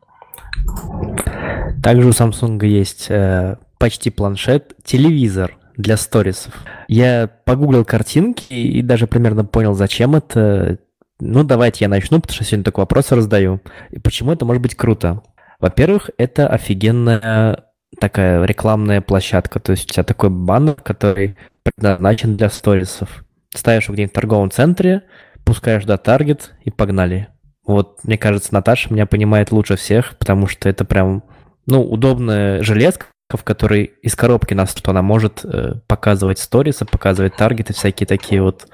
Также 1.82 2.08
у 2.08 2.12
Samsung 2.12 2.64
есть 2.66 3.10
э, 3.10 3.58
почти 3.78 4.10
планшет, 4.10 4.76
телевизор 4.84 5.58
для 5.78 5.98
сторисов. 5.98 6.54
Я 6.88 7.30
погуглил 7.46 7.86
картинки 7.86 8.54
и 8.54 8.82
даже 8.82 9.08
примерно 9.08 9.46
понял, 9.46 9.74
зачем 9.74 10.16
это. 10.16 10.80
Ну, 11.20 11.43
давайте 11.43 11.86
я 11.86 11.89
начну, 11.89 12.20
потому 12.20 12.36
что 12.36 12.43
сегодня 12.43 12.66
только 12.66 12.80
вопросы 12.80 13.16
раздаю. 13.16 13.61
И 13.89 13.99
почему 13.99 14.34
это 14.34 14.45
может 14.45 14.61
быть 14.61 14.76
круто? 14.76 15.22
Во-первых, 15.59 16.09
это 16.18 16.47
офигенная 16.47 17.66
такая 17.99 18.43
рекламная 18.43 19.01
площадка. 19.01 19.59
То 19.59 19.72
есть 19.72 19.89
у 19.89 19.93
тебя 19.93 20.03
такой 20.03 20.30
баннер, 20.30 20.76
который 20.76 21.38
предназначен 21.63 22.36
для 22.36 22.49
сторисов. 22.49 23.24
Ставишь 23.53 23.86
его 23.86 23.93
где-нибудь 23.93 24.11
в 24.11 24.16
торговом 24.16 24.51
центре, 24.51 25.03
пускаешь 25.45 25.86
до 25.86 25.97
таргет 25.97 26.53
и 26.63 26.72
погнали. 26.72 27.30
Вот, 27.66 28.03
мне 28.03 28.18
кажется, 28.18 28.53
Наташа 28.53 28.93
меня 28.93 29.05
понимает 29.05 29.51
лучше 29.51 29.76
всех, 29.76 30.18
потому 30.18 30.47
что 30.47 30.70
это 30.70 30.86
прям, 30.86 31.24
ну, 31.66 31.82
удобная 31.82 32.61
железка, 32.61 33.07
в 33.30 33.44
которой 33.44 33.86
из 34.02 34.16
коробки 34.16 34.54
нас, 34.54 34.76
что 34.76 34.92
она 34.92 35.02
может 35.02 35.44
э, 35.44 35.76
показывать 35.88 36.40
сторисы, 36.40 36.86
показывать 36.86 37.36
таргеты, 37.36 37.74
всякие 37.74 38.06
такие 38.06 38.42
вот 38.42 38.68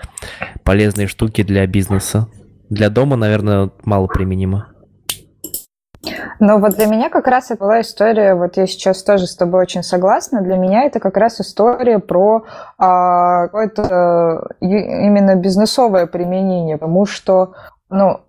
полезные 0.63 1.07
штуки 1.07 1.43
для 1.43 1.65
бизнеса. 1.67 2.27
Для 2.69 2.89
дома, 2.89 3.15
наверное, 3.15 3.71
мало 3.83 4.07
применимо. 4.07 4.67
Но 6.39 6.57
вот 6.57 6.75
для 6.75 6.87
меня 6.87 7.09
как 7.09 7.27
раз 7.27 7.51
это 7.51 7.63
была 7.63 7.81
история, 7.81 8.33
вот 8.33 8.57
я 8.57 8.65
сейчас 8.65 9.03
тоже 9.03 9.27
с 9.27 9.35
тобой 9.35 9.61
очень 9.61 9.83
согласна, 9.83 10.41
для 10.41 10.57
меня 10.57 10.83
это 10.83 10.99
как 10.99 11.15
раз 11.15 11.39
история 11.39 11.99
про 11.99 12.45
а, 12.79 13.43
какое-то 13.43 14.47
именно 14.59 15.35
бизнесовое 15.35 16.07
применение, 16.07 16.77
потому 16.77 17.05
что, 17.05 17.53
ну, 17.89 18.21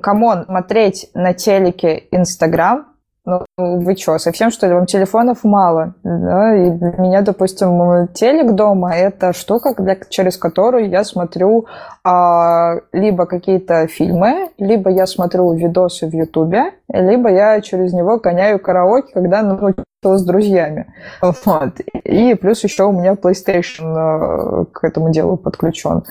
come 0.00 0.25
on, 0.25 0.44
смотреть 0.44 1.10
на 1.14 1.34
телеке 1.34 2.04
Инстаграм, 2.12 2.91
ну, 3.24 3.44
вы 3.56 3.96
что, 3.96 4.18
совсем 4.18 4.50
что 4.50 4.66
ли? 4.66 4.74
Вам 4.74 4.86
телефонов 4.86 5.44
мало? 5.44 5.94
Да? 6.02 6.56
И 6.56 6.70
для 6.70 6.92
меня, 6.98 7.22
допустим, 7.22 8.08
телек 8.14 8.52
дома– 8.52 8.94
это 8.96 9.32
штука, 9.32 9.74
для, 9.80 9.96
через 10.08 10.36
которую 10.36 10.88
я 10.88 11.04
смотрю 11.04 11.66
а, 12.04 12.76
либо 12.92 13.26
какие-то 13.26 13.86
фильмы, 13.86 14.50
либо 14.58 14.90
я 14.90 15.06
смотрю 15.06 15.52
видосы 15.52 16.08
в 16.08 16.12
Ютубе, 16.12 16.72
либо 16.88 17.30
я 17.30 17.60
через 17.60 17.92
него 17.92 18.18
гоняю 18.18 18.58
караоке, 18.58 19.12
когда 19.14 19.42
ну, 19.42 19.72
с 20.02 20.24
друзьями. 20.24 20.92
Вот. 21.20 21.80
И 22.04 22.34
плюс 22.34 22.62
еще 22.64 22.84
у 22.84 22.92
меня 22.92 23.12
PlayStation 23.12 24.62
э, 24.62 24.64
к 24.72 24.84
этому 24.84 25.10
делу 25.10 25.36
подключен. 25.36 26.02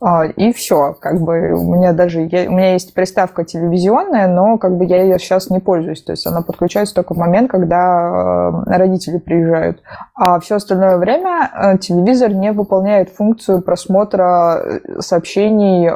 А, 0.00 0.24
и 0.24 0.52
все. 0.52 0.96
Как 1.00 1.20
бы 1.20 1.52
у 1.52 1.74
меня 1.74 1.92
даже 1.92 2.22
я, 2.22 2.48
у 2.48 2.52
меня 2.52 2.72
есть 2.72 2.94
приставка 2.94 3.44
телевизионная, 3.44 4.28
но 4.28 4.58
как 4.58 4.76
бы 4.76 4.84
я 4.84 5.02
ее 5.02 5.18
сейчас 5.18 5.50
не 5.50 5.58
пользуюсь. 5.58 6.02
То 6.02 6.12
есть 6.12 6.26
она 6.26 6.42
подключается 6.42 6.94
только 6.94 7.14
в 7.14 7.18
момент, 7.18 7.50
когда 7.50 8.62
э, 8.66 8.76
родители 8.76 9.18
приезжают. 9.18 9.82
А 10.14 10.38
все 10.40 10.56
остальное 10.56 10.96
время 10.96 11.50
э, 11.52 11.78
телевизор 11.78 12.32
не 12.32 12.52
выполняет 12.52 13.10
функцию 13.10 13.62
просмотра 13.62 14.80
сообщений 15.00 15.90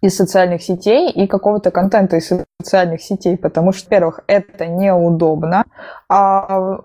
из 0.00 0.16
социальных 0.16 0.62
сетей 0.62 1.10
и 1.10 1.26
какого-то 1.26 1.70
контента 1.70 2.16
из 2.16 2.30
социальных 2.60 3.02
сетей, 3.02 3.36
потому 3.36 3.72
что, 3.72 3.86
во-первых, 3.86 4.20
это 4.26 4.66
неудобно, 4.66 5.64
а 6.08 6.78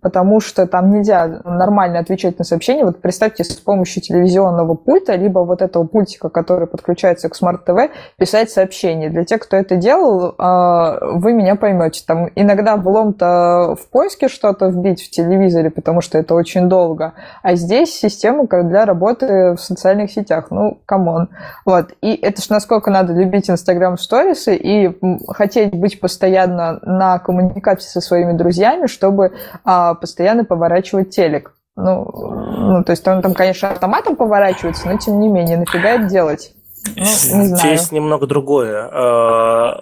потому 0.00 0.40
что 0.40 0.66
там 0.66 0.90
нельзя 0.90 1.42
нормально 1.44 1.98
отвечать 1.98 2.38
на 2.38 2.44
сообщения. 2.44 2.84
Вот 2.84 3.00
представьте, 3.00 3.44
с 3.44 3.54
помощью 3.54 4.02
телевизионного 4.02 4.74
пульта, 4.74 5.14
либо 5.14 5.40
вот 5.40 5.60
этого 5.60 5.84
пультика, 5.84 6.28
который 6.28 6.66
подключается 6.66 7.28
к 7.28 7.34
смарт-ТВ, 7.34 7.90
писать 8.16 8.50
сообщения. 8.50 9.10
Для 9.10 9.24
тех, 9.24 9.40
кто 9.40 9.56
это 9.56 9.76
делал, 9.76 10.34
а, 10.38 10.98
вы 11.02 11.32
меня 11.32 11.56
поймете. 11.56 12.02
Там 12.06 12.30
иногда 12.34 12.76
влом-то 12.76 13.76
в 13.80 13.88
поиске 13.90 14.28
что-то 14.28 14.66
вбить 14.66 15.02
в 15.02 15.10
телевизоре, 15.10 15.70
потому 15.70 16.00
что 16.00 16.18
это 16.18 16.34
очень 16.34 16.68
долго, 16.68 17.14
а 17.42 17.54
здесь 17.54 17.92
система 17.92 18.46
для 18.46 18.84
работы 18.84 19.54
в 19.54 19.58
социальных 19.58 20.10
сетях. 20.10 20.46
Ну, 20.50 20.78
come 20.86 21.10
on. 21.10 21.28
Вот. 21.64 21.92
И 22.00 22.14
это 22.14 22.42
ж 22.42 22.51
насколько 22.52 22.90
надо 22.90 23.12
любить 23.12 23.50
Инстаграм 23.50 23.98
сторисы 23.98 24.54
и 24.54 24.90
хотеть 25.28 25.74
быть 25.74 25.98
постоянно 25.98 26.78
на 26.82 27.18
коммуникации 27.18 27.88
со 27.88 28.00
своими 28.00 28.32
друзьями, 28.32 28.86
чтобы 28.86 29.32
а, 29.64 29.94
постоянно 29.94 30.44
поворачивать 30.44 31.10
телек. 31.10 31.54
Ну, 31.74 32.04
ну, 32.14 32.84
то 32.84 32.90
есть 32.90 33.06
он 33.08 33.22
там, 33.22 33.34
конечно, 33.34 33.70
автоматом 33.70 34.14
поворачивается, 34.14 34.88
но 34.88 34.98
тем 34.98 35.20
не 35.20 35.28
менее, 35.28 35.56
нафига 35.56 35.90
это 35.90 36.04
делать? 36.04 36.52
Ну, 36.96 37.02
не 37.02 37.46
знаю. 37.46 37.56
Здесь 37.56 37.92
немного 37.92 38.26
другое. 38.26 38.88
А, 38.92 39.80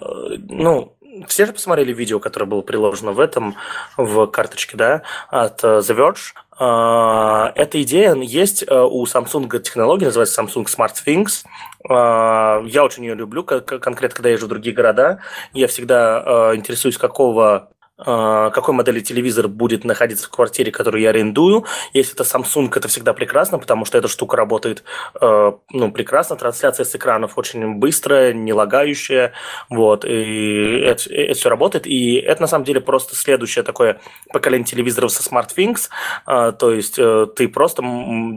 ну, 0.49 0.93
все 1.27 1.45
же 1.45 1.53
посмотрели 1.53 1.93
видео, 1.93 2.19
которое 2.19 2.45
было 2.45 2.61
приложено 2.61 3.11
в 3.11 3.19
этом, 3.19 3.55
в 3.97 4.27
карточке, 4.27 4.77
да, 4.77 5.01
от 5.29 5.63
э, 5.63 5.79
The 5.79 5.95
Verge. 5.95 6.33
А, 6.63 7.51
эта 7.55 7.81
идея 7.81 8.13
есть 8.13 8.63
э, 8.67 8.79
у 8.79 9.03
Samsung 9.05 9.59
технологии, 9.61 10.05
называется 10.05 10.39
Samsung 10.43 10.65
Smart 10.65 10.93
Things. 11.03 11.43
А, 11.89 12.61
я 12.67 12.83
очень 12.83 13.03
ее 13.03 13.15
люблю, 13.15 13.43
конкретно 13.43 14.09
когда 14.09 14.29
езжу 14.29 14.45
в 14.45 14.49
другие 14.49 14.75
города. 14.75 15.21
Я 15.53 15.67
всегда 15.67 16.51
э, 16.53 16.55
интересуюсь, 16.57 16.99
какого 16.99 17.71
какой 18.03 18.73
модели 18.73 18.99
телевизор 18.99 19.47
будет 19.47 19.83
находиться 19.83 20.27
в 20.27 20.29
квартире, 20.29 20.71
которую 20.71 21.01
я 21.01 21.09
арендую. 21.09 21.65
Если 21.93 22.13
это 22.13 22.23
Samsung, 22.23 22.71
это 22.75 22.87
всегда 22.87 23.13
прекрасно, 23.13 23.59
потому 23.59 23.85
что 23.85 23.97
эта 23.97 24.07
штука 24.07 24.37
работает 24.37 24.83
э, 25.19 25.51
ну, 25.71 25.91
прекрасно. 25.91 26.35
Трансляция 26.35 26.85
с 26.85 26.95
экранов 26.95 27.37
очень 27.37 27.75
быстрая, 27.75 28.33
не 28.33 28.53
лагающая. 28.53 29.33
Вот, 29.69 30.05
и 30.05 30.79
это, 30.79 31.13
это 31.13 31.33
все 31.33 31.49
работает. 31.49 31.85
И 31.85 32.15
это 32.15 32.41
на 32.41 32.47
самом 32.47 32.65
деле 32.65 32.81
просто 32.81 33.15
следующее 33.15 33.63
такое 33.63 33.99
поколение 34.33 34.65
телевизоров 34.65 35.11
со 35.11 35.21
SmartThings. 35.21 35.89
Э, 36.27 36.53
то 36.57 36.71
есть 36.71 36.97
э, 36.97 37.27
ты 37.35 37.47
просто 37.47 37.83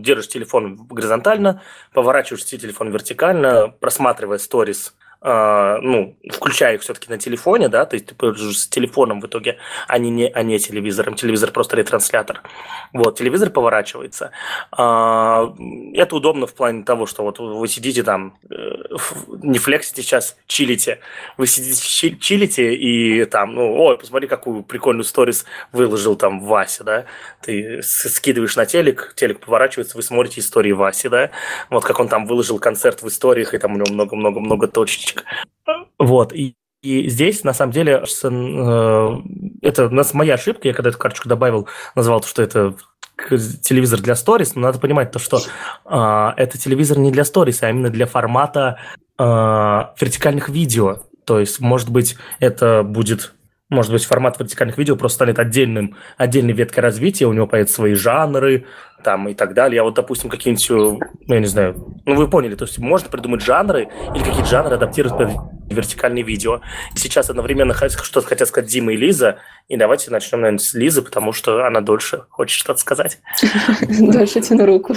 держишь 0.01 0.29
телефон 0.29 0.87
горизонтально, 0.89 1.63
поворачиваешь 1.93 2.45
телефон 2.45 2.91
вертикально, 2.91 3.69
просматривая 3.81 4.39
сторис 4.39 4.95
Uh, 5.25 5.79
ну, 5.81 6.15
включая 6.31 6.75
их 6.75 6.83
все-таки 6.83 7.09
на 7.09 7.17
телефоне, 7.17 7.69
да, 7.71 7.87
то 7.87 7.95
есть 7.95 8.05
ты 8.05 8.15
пользуешься 8.15 8.69
телефоном 8.69 9.23
в 9.23 9.27
итоге, 9.27 9.57
а 9.89 9.97
не, 9.97 10.27
а 10.27 10.43
не 10.43 10.59
телевизором. 10.59 11.15
Телевизор 11.15 11.51
просто 11.51 11.77
ретранслятор. 11.77 12.43
Вот, 12.93 13.17
телевизор 13.17 13.49
поворачивается. 13.49 14.33
Uh, 14.77 15.95
это 15.95 16.17
удобно 16.17 16.47
в 16.47 16.53
плане 16.53 16.85
того, 16.85 17.07
что 17.07 17.23
вот 17.23 17.39
вы 17.39 17.67
сидите 17.69 18.03
там, 18.03 18.37
э, 18.51 18.55
не 19.43 19.59
флексите 19.59 20.03
сейчас, 20.03 20.37
чилите. 20.47 21.01
Вы 21.39 21.47
сидите, 21.47 22.19
чилите 22.19 22.75
и 22.75 23.25
там, 23.25 23.55
ну, 23.55 23.75
ой, 23.81 23.97
посмотри, 23.97 24.29
какую 24.29 24.63
прикольную 24.63 25.05
сторис 25.05 25.47
выложил 25.73 26.17
там 26.17 26.41
Вася, 26.41 26.85
да. 26.85 27.05
Ты 27.41 27.81
скидываешь 27.83 28.57
на 28.57 28.67
телек, 28.67 29.15
телек 29.17 29.41
поворачивается, 29.41 29.97
вы 29.97 30.03
смотрите 30.03 30.43
истории 30.43 30.73
Васи, 30.73 31.09
да. 31.09 31.31
Вот 31.71 31.83
как 31.83 31.99
он 31.99 32.09
там 32.09 32.27
выложил 32.27 32.59
концерт 32.59 33.01
в 33.01 33.09
историях, 33.09 33.55
и 33.55 33.59
там 33.59 33.73
у 33.73 33.77
него 33.77 33.87
много-много-много 33.91 34.69
точечек 34.69 35.14
карточек. 35.15 35.93
Вот, 35.99 36.33
и, 36.33 36.55
и 36.83 37.09
здесь, 37.09 37.45
на 37.45 37.55
самом 37.55 37.73
деле, 37.73 38.03
э, 38.03 39.11
это 39.63 39.87
у 39.87 39.91
нас 39.91 40.15
моя 40.15 40.35
ошибка, 40.35 40.69
я 40.69 40.75
когда 40.75 40.91
эту 40.91 40.99
карточку 40.99 41.29
добавил, 41.29 41.69
назвал, 41.95 42.23
что 42.23 42.43
это 42.43 42.75
телевизор 43.63 44.01
для 44.01 44.17
сторис, 44.17 44.55
но 44.55 44.63
надо 44.63 44.79
понимать 44.79 45.13
то, 45.13 45.19
что 45.19 45.39
э, 45.39 46.33
это 46.37 46.59
телевизор 46.59 46.99
не 46.99 47.11
для 47.11 47.25
сторис, 47.25 47.63
а 47.63 47.71
именно 47.71 47.91
для 47.91 48.07
формата 48.07 48.79
э, 49.19 49.23
вертикальных 49.23 50.49
видео. 50.49 51.05
То 51.25 51.41
есть, 51.41 51.61
может 51.61 51.91
быть, 51.91 52.17
это 52.41 52.83
будет 52.83 53.35
может 53.71 53.93
быть, 53.93 54.05
формат 54.05 54.39
вертикальных 54.39 54.79
видео 54.79 54.95
просто 54.95 55.17
станет 55.17 55.39
отдельным, 55.39 55.97
отдельной 56.17 56.53
веткой 56.53 56.83
развития, 56.83 57.27
у 57.27 57.33
него 57.33 57.47
появятся 57.47 57.77
свои 57.77 57.95
жанры, 57.95 58.67
там 59.05 59.29
и 59.29 59.35
так 59.35 59.55
далее. 59.55 59.81
А 59.81 59.85
вот, 59.85 59.95
допустим, 59.95 60.31
какие-нибудь, 60.31 60.99
ну, 61.29 61.35
я 61.35 61.41
не 61.41 61.47
знаю, 61.47 61.77
ну, 62.05 62.17
вы 62.17 62.29
поняли, 62.29 62.57
то 62.57 62.65
есть 62.65 62.79
можно 62.79 63.09
придумать 63.09 63.43
жанры 63.43 63.89
или 64.15 64.25
какие-то 64.25 64.47
жанры 64.47 64.75
адаптировать 64.75 65.17
под 65.17 65.31
вертикальные 65.71 66.25
видео. 66.25 66.61
Сейчас 66.97 67.31
одновременно 67.31 67.75
что-то 67.75 68.27
хотят 68.27 68.49
сказать 68.49 68.71
Дима 68.71 68.93
и 68.93 68.97
Лиза, 68.97 69.39
и 69.69 69.77
давайте 69.77 70.11
начнем, 70.11 70.41
наверное, 70.41 70.59
с 70.59 70.75
Лизы, 70.75 71.03
потому 71.03 71.33
что 71.33 71.67
она 71.67 71.81
дольше 71.81 72.25
хочет 72.31 72.59
что-то 72.59 72.81
сказать. 72.81 73.19
Дольше 73.89 74.41
тяну 74.41 74.67
руку. 74.67 74.95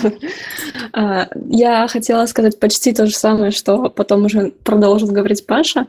А, 0.93 1.28
я 1.49 1.88
хотела 1.88 2.26
сказать 2.26 2.60
почти 2.60 2.93
то 2.93 3.05
же 3.05 3.16
самое, 3.16 3.51
что 3.51 3.89
потом 3.89 4.26
уже 4.26 4.51
продолжит 4.64 5.10
говорить 5.10 5.45
Паша. 5.45 5.88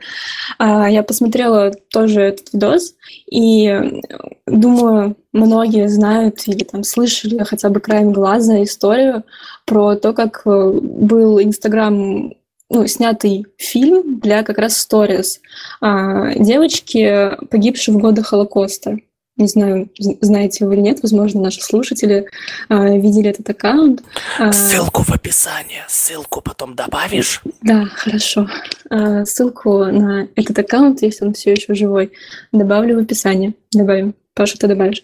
А, 0.58 0.88
я 0.88 1.02
посмотрела 1.02 1.72
тоже 1.90 2.20
этот 2.20 2.52
видос, 2.52 2.94
и 3.30 4.02
думаю, 4.46 5.16
многие 5.38 5.88
знают 5.88 6.46
или 6.46 6.64
там 6.64 6.84
слышали 6.84 7.38
хотя 7.44 7.70
бы 7.70 7.80
краем 7.80 8.12
глаза 8.12 8.62
историю 8.62 9.24
про 9.64 9.96
то, 9.96 10.12
как 10.12 10.42
э, 10.44 10.70
был 10.82 11.40
Инстаграм 11.40 12.32
ну, 12.70 12.86
снятый 12.86 13.46
фильм 13.56 14.20
для 14.20 14.42
как 14.42 14.58
раз 14.58 14.76
сторис 14.76 15.40
а, 15.80 16.34
девочки, 16.34 17.30
погибшей 17.50 17.94
в 17.94 17.98
годы 17.98 18.22
Холокоста. 18.22 18.98
не 19.36 19.46
знаю, 19.46 19.88
знаете 20.20 20.66
вы 20.66 20.74
или 20.74 20.82
нет, 20.82 20.98
возможно, 21.02 21.40
наши 21.40 21.62
слушатели 21.62 22.28
э, 22.68 22.98
видели 22.98 23.30
этот 23.30 23.48
аккаунт. 23.48 24.02
Ссылку 24.52 25.02
в 25.02 25.10
описании, 25.10 25.82
ссылку 25.88 26.42
потом 26.42 26.74
добавишь. 26.74 27.40
Да, 27.62 27.86
хорошо. 27.86 28.48
Э, 28.90 29.24
ссылку 29.24 29.84
на 29.84 30.28
этот 30.34 30.58
аккаунт, 30.58 31.00
если 31.02 31.24
он 31.24 31.32
все 31.32 31.52
еще 31.52 31.74
живой, 31.74 32.12
добавлю 32.52 32.96
в 32.96 33.02
описании. 33.02 33.54
Добавим. 33.72 34.14
Паша, 34.38 34.56
ты 34.56 34.68
добавишь. 34.68 35.02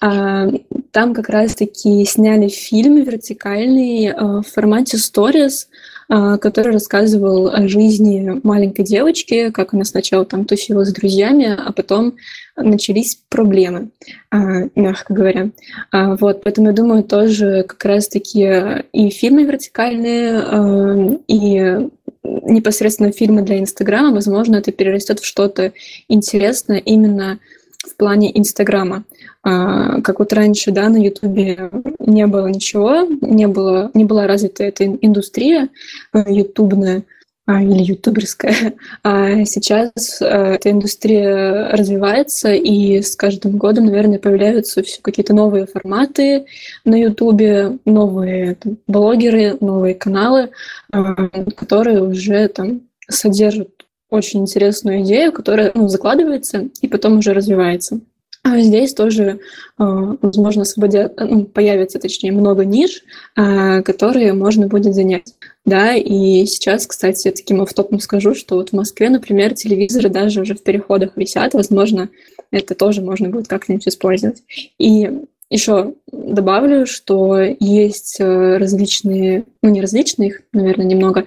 А, 0.00 0.48
там 0.90 1.12
как 1.12 1.28
раз-таки 1.28 2.02
сняли 2.06 2.48
фильм 2.48 3.02
вертикальный 3.02 4.14
в 4.14 4.42
формате 4.44 4.96
stories, 4.96 5.66
а, 6.08 6.38
который 6.38 6.72
рассказывал 6.72 7.48
о 7.48 7.68
жизни 7.68 8.40
маленькой 8.42 8.86
девочки, 8.86 9.50
как 9.50 9.74
она 9.74 9.84
сначала 9.84 10.24
там 10.24 10.46
тусила 10.46 10.86
с 10.86 10.94
друзьями, 10.94 11.54
а 11.58 11.72
потом 11.72 12.14
начались 12.56 13.18
проблемы, 13.28 13.90
а, 14.30 14.62
мягко 14.74 15.12
говоря. 15.12 15.50
Вот, 15.92 16.42
поэтому 16.42 16.68
я 16.68 16.72
думаю, 16.72 17.04
тоже 17.04 17.64
как 17.68 17.84
раз-таки 17.84 18.82
и 18.94 19.10
фильмы 19.10 19.44
вертикальные, 19.44 21.20
и 21.28 21.90
непосредственно 22.22 23.12
фильмы 23.12 23.42
для 23.42 23.58
Инстаграма, 23.58 24.14
возможно, 24.14 24.56
это 24.56 24.72
перерастет 24.72 25.20
в 25.20 25.26
что-то 25.26 25.74
интересное 26.08 26.78
именно 26.78 27.38
в 27.86 27.96
плане 27.96 28.36
Инстаграма. 28.36 29.04
А, 29.42 30.00
как 30.00 30.18
вот 30.18 30.32
раньше, 30.32 30.70
да, 30.70 30.88
на 30.88 30.96
Ютубе 30.96 31.70
не 31.98 32.26
было 32.26 32.46
ничего, 32.46 33.02
не, 33.20 33.46
было, 33.46 33.90
не 33.94 34.04
была 34.04 34.26
развита 34.26 34.64
эта 34.64 34.86
индустрия 34.86 35.68
э, 36.12 36.24
ютубная 36.28 37.02
а, 37.46 37.62
или 37.62 37.82
ютуберская. 37.82 38.74
А 39.02 39.44
сейчас 39.44 39.92
а, 40.22 40.54
эта 40.54 40.70
индустрия 40.70 41.68
развивается, 41.70 42.54
и 42.54 43.02
с 43.02 43.16
каждым 43.16 43.58
годом, 43.58 43.86
наверное, 43.86 44.18
появляются 44.18 44.82
все 44.82 45.00
какие-то 45.02 45.34
новые 45.34 45.66
форматы 45.66 46.46
на 46.86 46.94
ютубе, 46.94 47.78
новые 47.84 48.54
там, 48.54 48.78
блогеры, 48.86 49.58
новые 49.60 49.94
каналы, 49.94 50.50
а, 50.90 51.28
которые 51.54 52.02
уже 52.02 52.48
там 52.48 52.82
содержат 53.08 53.83
очень 54.14 54.40
интересную 54.40 55.02
идею, 55.02 55.32
которая 55.32 55.72
ну, 55.74 55.88
закладывается 55.88 56.68
и 56.80 56.88
потом 56.88 57.18
уже 57.18 57.32
развивается. 57.32 58.00
А 58.42 58.60
здесь 58.60 58.92
тоже, 58.92 59.40
а, 59.78 60.16
возможно, 60.20 60.62
освободят, 60.62 61.18
ну, 61.18 61.46
появится, 61.46 61.98
точнее, 61.98 62.30
много 62.30 62.66
ниш, 62.66 63.02
а, 63.36 63.80
которые 63.80 64.34
можно 64.34 64.68
будет 64.68 64.94
занять. 64.94 65.34
Да, 65.64 65.94
и 65.94 66.44
сейчас, 66.44 66.86
кстати, 66.86 67.30
таким 67.30 67.62
автопом 67.62 68.00
скажу, 68.00 68.34
что 68.34 68.56
вот 68.56 68.70
в 68.70 68.72
Москве, 68.74 69.08
например, 69.08 69.54
телевизоры 69.54 70.10
даже 70.10 70.42
уже 70.42 70.54
в 70.54 70.62
переходах 70.62 71.16
висят, 71.16 71.54
возможно, 71.54 72.10
это 72.50 72.74
тоже 72.74 73.00
можно 73.00 73.30
будет 73.30 73.48
как-нибудь 73.48 73.88
использовать. 73.88 74.42
И 74.78 75.10
еще 75.48 75.94
добавлю, 76.10 76.84
что 76.84 77.38
есть 77.38 78.16
э, 78.18 78.56
различные, 78.58 79.44
ну 79.62 79.70
не 79.70 79.80
различные, 79.80 80.30
их, 80.30 80.42
наверное, 80.52 80.86
немного, 80.86 81.24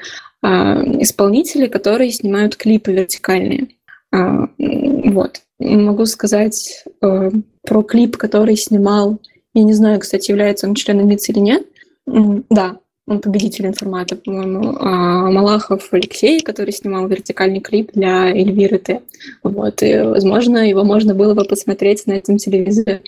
а, 0.47 0.81
исполнители, 1.01 1.67
которые 1.67 2.09
снимают 2.09 2.55
клипы 2.55 2.93
вертикальные. 2.93 3.67
А, 4.13 4.47
вот. 4.57 5.41
Могу 5.59 6.05
сказать 6.05 6.85
э, 7.01 7.31
про 7.63 7.83
клип, 7.83 8.15
который 8.15 8.55
снимал, 8.55 9.19
я 9.53 9.63
не 9.63 9.73
знаю, 9.73 9.99
кстати, 9.99 10.31
является 10.31 10.65
он 10.67 10.75
членом 10.75 11.09
МИЦ 11.09 11.29
или 11.29 11.39
нет. 11.39 11.67
Да, 12.05 12.77
он 13.07 13.19
победитель 13.19 13.65
информата, 13.65 14.15
по-моему, 14.15 14.77
а, 14.79 15.29
Малахов 15.31 15.89
Алексей, 15.91 16.39
который 16.39 16.71
снимал 16.71 17.09
вертикальный 17.09 17.59
клип 17.59 17.91
для 17.93 18.29
Эльвиры 18.29 18.77
Т. 18.77 19.01
Вот, 19.43 19.83
и, 19.83 19.99
возможно, 19.99 20.59
его 20.59 20.85
можно 20.85 21.13
было 21.13 21.33
бы 21.33 21.43
посмотреть 21.43 22.07
на 22.07 22.13
этом 22.13 22.37
телевизоре 22.37 23.01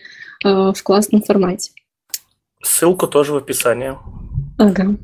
э, 0.43 0.73
в 0.75 0.83
классном 0.83 1.21
формате. 1.21 1.71
Ссылку 2.61 3.07
тоже 3.07 3.31
в 3.31 3.37
описании. 3.37 3.95
Ага. 4.57 4.97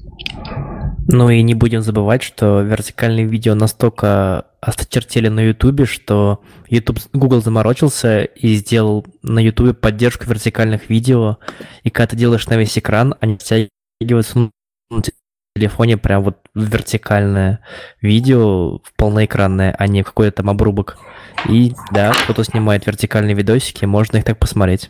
Ну 1.07 1.29
и 1.29 1.43
не 1.43 1.53
будем 1.53 1.81
забывать, 1.81 2.23
что 2.23 2.61
вертикальные 2.61 3.25
видео 3.25 3.53
настолько 3.53 4.45
осточертели 4.59 5.27
на 5.27 5.39
Ютубе, 5.41 5.85
что 5.85 6.41
YouTube, 6.67 6.99
Google 7.13 7.41
заморочился 7.41 8.23
и 8.23 8.55
сделал 8.55 9.05
на 9.21 9.39
Ютубе 9.39 9.75
поддержку 9.75 10.25
вертикальных 10.25 10.89
видео. 10.89 11.37
И 11.83 11.91
когда 11.91 12.07
ты 12.07 12.15
делаешь 12.15 12.47
на 12.47 12.57
весь 12.57 12.77
экран, 12.77 13.13
они 13.19 13.37
втягиваются 13.37 14.49
на 14.89 15.03
телефоне 15.55 15.97
прям 15.97 16.23
вот 16.23 16.39
вертикальное 16.55 17.59
видео, 18.01 18.79
в 18.79 18.93
полноэкранное, 18.97 19.75
а 19.77 19.87
не 19.87 20.03
какой-то 20.03 20.37
там 20.37 20.49
обрубок. 20.49 20.97
И 21.47 21.73
да, 21.91 22.13
кто-то 22.13 22.43
снимает 22.43 22.87
вертикальные 22.87 23.35
видосики, 23.35 23.85
можно 23.85 24.17
их 24.17 24.23
так 24.23 24.39
посмотреть. 24.39 24.89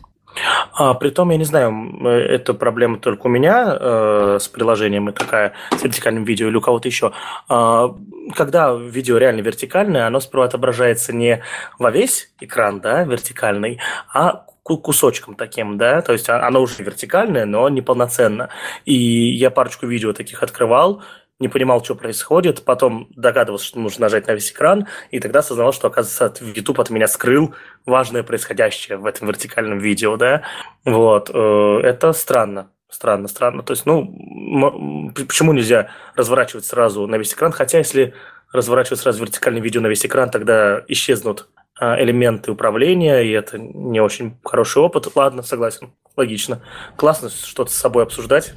А, 0.72 0.94
притом, 0.94 1.30
я 1.30 1.36
не 1.36 1.44
знаю, 1.44 2.00
это 2.04 2.54
проблема 2.54 2.98
только 2.98 3.26
у 3.26 3.30
меня 3.30 3.76
э, 3.78 4.38
с 4.40 4.48
приложением 4.48 5.08
и 5.08 5.12
такая, 5.12 5.52
с 5.76 5.82
вертикальным 5.82 6.24
видео 6.24 6.48
или 6.48 6.56
у 6.56 6.60
кого-то 6.60 6.88
еще. 6.88 7.12
А, 7.48 7.94
когда 8.34 8.74
видео 8.74 9.18
реально 9.18 9.40
вертикальное, 9.40 10.06
оно 10.06 10.20
сперва 10.20 10.44
отображается 10.44 11.12
не 11.12 11.42
во 11.78 11.90
весь 11.90 12.30
экран, 12.40 12.80
да, 12.80 13.04
вертикальный, 13.04 13.80
а 14.12 14.44
кусочком 14.62 15.36
таким, 15.36 15.78
да, 15.78 16.02
то 16.02 16.12
есть 16.12 16.28
оно 16.28 16.60
уже 16.60 16.82
вертикальное, 16.82 17.44
но 17.44 17.68
неполноценно. 17.68 18.48
И 18.84 18.94
я 18.94 19.50
парочку 19.50 19.86
видео 19.86 20.12
таких 20.12 20.42
открывал, 20.42 21.02
не 21.38 21.48
понимал, 21.48 21.84
что 21.84 21.94
происходит, 21.94 22.64
потом 22.64 23.08
догадывался, 23.14 23.66
что 23.66 23.78
нужно 23.78 24.02
нажать 24.02 24.26
на 24.26 24.32
весь 24.32 24.50
экран, 24.50 24.86
и 25.10 25.20
тогда 25.20 25.40
осознавал, 25.40 25.72
что, 25.72 25.88
оказывается, 25.88 26.44
YouTube 26.44 26.80
от 26.80 26.90
меня 26.90 27.08
скрыл 27.08 27.54
важное 27.84 28.22
происходящее 28.22 28.96
в 28.96 29.06
этом 29.06 29.28
вертикальном 29.28 29.78
видео, 29.78 30.16
да, 30.16 30.42
вот, 30.84 31.30
э, 31.32 31.80
это 31.82 32.12
странно, 32.12 32.70
странно, 32.88 33.28
странно, 33.28 33.62
то 33.62 33.72
есть, 33.72 33.84
ну, 33.84 35.12
почему 35.14 35.52
нельзя 35.52 35.90
разворачивать 36.14 36.64
сразу 36.64 37.06
на 37.06 37.16
весь 37.16 37.34
экран, 37.34 37.52
хотя 37.52 37.78
если 37.78 38.14
разворачивать 38.56 39.00
сразу 39.00 39.22
вертикальное 39.22 39.62
видео 39.62 39.80
на 39.80 39.86
весь 39.86 40.04
экран, 40.04 40.30
тогда 40.30 40.82
исчезнут 40.88 41.48
а, 41.78 42.02
элементы 42.02 42.50
управления, 42.50 43.20
и 43.20 43.30
это 43.30 43.58
не 43.58 44.00
очень 44.00 44.38
хороший 44.42 44.82
опыт. 44.82 45.08
Ладно, 45.14 45.42
согласен, 45.42 45.92
логично. 46.16 46.62
Классно 46.96 47.28
что-то 47.28 47.70
с 47.70 47.74
собой 47.74 48.04
обсуждать. 48.04 48.54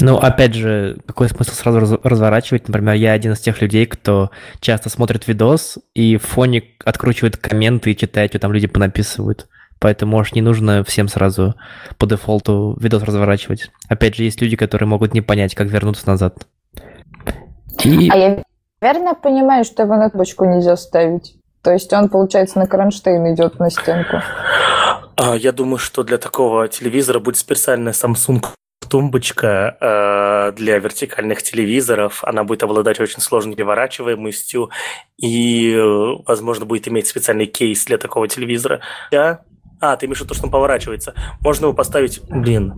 Ну, 0.00 0.18
опять 0.18 0.54
же, 0.54 0.98
какой 1.06 1.30
смысл 1.30 1.52
сразу 1.52 1.98
разворачивать? 2.02 2.68
Например, 2.68 2.94
я 2.94 3.12
один 3.12 3.32
из 3.32 3.40
тех 3.40 3.62
людей, 3.62 3.86
кто 3.86 4.30
часто 4.60 4.90
смотрит 4.90 5.26
видос 5.26 5.78
и 5.94 6.18
в 6.18 6.22
фоне 6.22 6.64
откручивает 6.84 7.38
комменты 7.38 7.92
и 7.92 7.96
читает, 7.96 8.32
что 8.32 8.38
там 8.38 8.52
люди 8.52 8.66
понаписывают. 8.66 9.48
Поэтому, 9.78 10.12
может, 10.12 10.34
не 10.34 10.42
нужно 10.42 10.84
всем 10.84 11.08
сразу 11.08 11.54
по 11.96 12.06
дефолту 12.06 12.76
видос 12.78 13.02
разворачивать. 13.02 13.70
Опять 13.88 14.16
же, 14.16 14.24
есть 14.24 14.42
люди, 14.42 14.56
которые 14.56 14.86
могут 14.86 15.14
не 15.14 15.22
понять, 15.22 15.54
как 15.54 15.68
вернуться 15.68 16.06
назад. 16.06 16.46
И... 17.82 18.10
А 18.10 18.16
я 18.16 18.42
верно 18.80 19.14
понимаю, 19.14 19.64
что 19.64 19.82
его 19.82 19.96
на 19.96 20.10
точку 20.10 20.44
нельзя 20.44 20.76
ставить? 20.76 21.36
То 21.62 21.72
есть 21.72 21.92
он, 21.92 22.08
получается, 22.08 22.58
на 22.58 22.66
кронштейн 22.66 23.34
идет 23.34 23.58
на 23.58 23.70
стенку. 23.70 24.22
А, 25.16 25.34
я 25.36 25.52
думаю, 25.52 25.78
что 25.78 26.02
для 26.02 26.16
такого 26.16 26.68
телевизора 26.68 27.20
будет 27.20 27.36
специальная 27.36 27.92
Samsung 27.92 28.44
тумбочка 28.88 29.76
э, 29.80 30.52
для 30.56 30.78
вертикальных 30.78 31.42
телевизоров. 31.42 32.24
Она 32.24 32.42
будет 32.42 32.62
обладать 32.62 32.98
очень 32.98 33.20
сложной 33.20 33.54
переворачиваемостью 33.54 34.70
и, 35.16 35.76
возможно, 36.26 36.64
будет 36.64 36.88
иметь 36.88 37.06
специальный 37.06 37.46
кейс 37.46 37.84
для 37.84 37.98
такого 37.98 38.26
телевизора. 38.26 38.80
Я... 39.12 39.42
А, 39.80 39.96
ты 39.96 40.06
имеешь 40.06 40.18
в 40.18 40.24
виду, 40.24 40.34
что 40.34 40.46
он 40.46 40.50
поворачивается. 40.50 41.14
Можно 41.40 41.66
его 41.66 41.74
поставить... 41.74 42.20
Блин, 42.28 42.74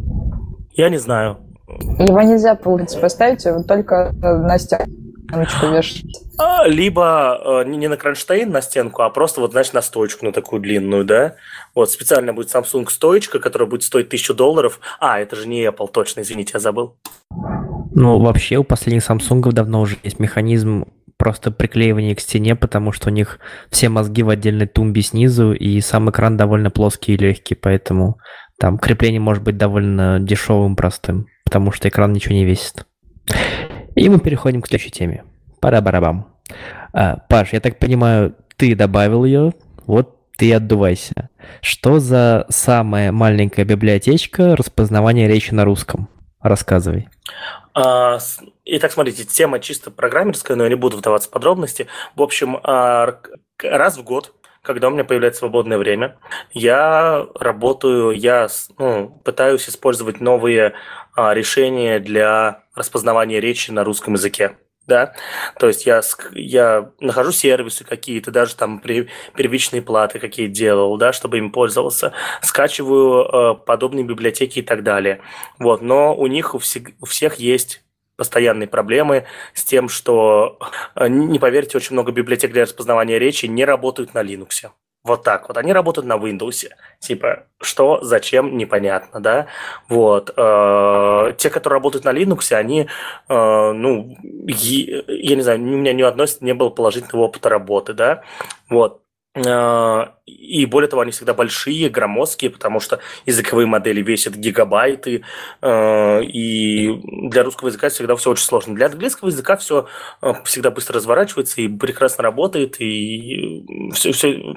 я 0.73 0.91
не 0.91 0.99
знаю. 0.99 1.39
Его 1.67 2.21
нельзя, 2.21 2.57
получается, 2.57 2.99
поставить 2.99 3.67
только 3.67 4.13
на 4.21 4.59
стенку 4.59 5.02
вешать. 5.33 6.05
А, 6.39 6.67
либо 6.67 7.63
э, 7.65 7.69
не 7.69 7.89
на 7.89 7.97
кронштейн 7.97 8.51
на 8.51 8.63
стенку, 8.63 9.03
а 9.03 9.11
просто 9.11 9.41
вот, 9.41 9.53
знаешь, 9.53 9.73
на 9.73 9.83
стоечку, 9.83 10.25
на 10.27 10.33
такую 10.33 10.61
длинную, 10.61 11.05
да. 11.05 11.37
Вот 11.75 11.91
специально 11.91 12.33
будет 12.33 12.55
Samsung 12.55 12.89
стоечка, 12.91 13.39
которая 13.39 13.69
будет 13.69 13.83
стоить 13.83 14.09
тысячу 14.09 14.35
долларов. 14.35 14.81
А, 15.01 15.19
это 15.19 15.37
же 15.37 15.49
не 15.49 15.65
Apple, 15.65 15.89
точно, 15.91 16.21
извините, 16.21 16.53
я 16.55 16.61
забыл. 16.61 16.97
Ну, 17.95 18.19
вообще 18.19 18.57
у 18.57 18.65
последних 18.65 19.09
Samsung 19.09 19.53
давно 19.53 19.81
уже 19.81 19.97
есть 20.03 20.19
механизм 20.19 20.87
просто 21.17 21.51
приклеивания 21.53 22.15
к 22.15 22.21
стене, 22.21 22.57
потому 22.57 22.91
что 22.91 23.09
у 23.09 23.13
них 23.13 23.39
все 23.71 23.89
мозги 23.89 24.23
в 24.23 24.29
отдельной 24.29 24.67
тумбе 24.67 25.03
снизу, 25.03 25.53
и 25.53 25.81
сам 25.81 26.11
экран 26.11 26.37
довольно 26.37 26.71
плоский 26.71 27.15
и 27.15 27.17
легкий, 27.17 27.55
поэтому 27.55 28.19
там 28.59 28.79
крепление 28.79 29.21
может 29.21 29.43
быть 29.43 29.57
довольно 29.57 30.19
дешевым, 30.21 30.75
простым, 30.75 31.27
потому 31.45 31.71
что 31.71 31.89
экран 31.89 32.13
ничего 32.13 32.35
не 32.35 32.45
весит. 32.45 32.87
И 33.95 34.09
мы 34.09 34.19
переходим 34.19 34.63
к 34.63 34.69
следующей 34.69 34.91
теме. 34.91 35.25
Пара-барабам. 35.61 36.27
А, 36.93 37.19
Паш, 37.29 37.53
я 37.53 37.61
так 37.61 37.79
понимаю, 37.79 38.35
ты 38.57 38.75
добавил 38.75 39.25
ее, 39.25 39.53
вот 39.87 40.17
ты 40.37 40.53
отдувайся. 40.55 41.31
Что 41.61 41.99
за 41.99 42.47
самая 42.49 43.13
маленькая 43.13 43.65
библиотечка 43.65 44.57
распознавания 44.57 45.29
речи 45.29 45.53
на 45.55 45.65
русском? 45.65 46.09
Рассказывай. 46.41 47.09
А, 47.75 48.19
итак, 48.65 48.93
смотрите, 48.93 49.25
тема 49.25 49.61
чисто 49.61 49.91
программерская, 49.91 50.57
но 50.57 50.65
я 50.65 50.71
не 50.71 50.75
буду 50.75 50.97
вдаваться 50.97 51.29
в 51.29 51.33
подробности. 51.33 51.87
В 52.17 52.23
общем, 52.23 52.59
а, 52.63 53.21
раз 53.63 53.97
в 53.97 54.03
год 54.03 54.35
когда 54.63 54.89
у 54.89 54.91
меня 54.91 55.05
появляется 55.05 55.41
свободное 55.41 55.79
время, 55.79 56.19
я 56.53 57.27
работаю, 57.35 58.13
я 58.13 58.49
ну, 58.79 59.21
пытаюсь 59.25 59.69
использовать 59.69 60.21
новые 60.21 60.75
а, 61.15 61.35
решения 61.35 61.99
для 61.99 62.65
распознавания 62.75 63.41
речи 63.41 63.71
на 63.71 63.85
русском 63.85 64.15
языке 64.15 64.57
да, 64.87 65.15
то 65.59 65.69
есть 65.69 65.87
я, 65.87 66.01
я 66.33 66.91
нахожу 67.01 67.31
сервисы 67.31 67.85
какие-то, 67.85 68.31
даже 68.31 68.57
там 68.57 68.81
при, 68.81 69.09
первичные 69.37 69.81
платы 69.81 70.19
какие 70.19 70.49
делал, 70.49 70.97
да, 70.97 71.13
чтобы 71.13 71.39
им 71.39 71.53
пользовался, 71.53 72.13
скачиваю 72.43 73.23
э, 73.23 73.55
подобные 73.65 74.05
библиотеки 74.05 74.59
и 74.59 74.63
так 74.63 74.83
далее, 74.83 75.21
вот, 75.59 75.83
но 75.83 76.15
у 76.17 76.27
них 76.27 76.55
у, 76.55 76.59
всех, 76.59 76.89
у 77.01 77.07
всех 77.07 77.37
есть 77.37 77.82
постоянные 78.17 78.69
проблемы 78.69 79.25
с 79.55 79.65
тем, 79.65 79.89
что, 79.89 80.59
э, 80.95 81.09
не 81.09 81.39
поверите, 81.39 81.77
очень 81.77 81.95
много 81.95 82.13
библиотек 82.13 82.53
для 82.53 82.63
распознавания 82.63 83.19
речи 83.19 83.47
не 83.47 83.65
работают 83.65 84.15
на 84.15 84.23
Linux. 84.23 84.71
Вот 85.05 85.25
так 85.25 85.49
вот. 85.49 85.57
Они 85.57 85.73
работают 85.73 86.07
на 86.07 86.17
Windows. 86.17 86.69
Типа, 87.01 87.47
что, 87.61 88.01
зачем, 88.03 88.57
непонятно, 88.57 89.21
да? 89.21 89.47
Вот. 89.89 90.33
Э, 90.37 91.33
те, 91.37 91.51
которые 91.51 91.79
работают 91.79 92.05
на 92.05 92.13
Linux, 92.13 92.53
они, 92.55 92.89
э, 93.29 93.73
ну, 93.73 94.17
я 94.23 95.37
не 95.37 95.43
знаю, 95.43 95.61
у 95.61 95.65
меня 95.65 95.93
ни 95.93 96.03
одной 96.03 96.29
не 96.41 96.55
было 96.55 96.71
положительного 96.71 97.25
опыта 97.25 97.49
работы, 97.49 97.95
да? 97.95 98.23
Вот. 98.71 99.02
А, 99.35 100.15
и 100.27 100.67
более 100.67 100.89
того, 100.91 101.01
они 101.01 101.11
всегда 101.11 101.33
большие, 101.33 101.89
громоздкие, 101.89 102.51
потому 102.51 102.81
что 102.81 103.01
языковые 103.25 103.67
модели 103.67 104.03
весят 104.03 104.35
гигабайты, 104.35 105.25
а, 105.63 106.21
и 106.21 107.01
для 107.31 107.43
русского 107.43 107.69
языка 107.69 107.89
всегда 107.89 108.15
все 108.17 108.31
очень 108.31 108.45
сложно. 108.45 108.75
Для 108.75 108.87
английского 108.87 109.29
языка 109.29 109.57
все 109.57 109.89
а, 110.21 110.35
всегда 110.45 110.71
быстро 110.71 110.97
разворачивается 110.97 111.63
и 111.63 111.69
прекрасно 111.69 112.25
работает, 112.25 112.79
и 112.81 113.65
все, 113.95 114.13
все 114.13 114.55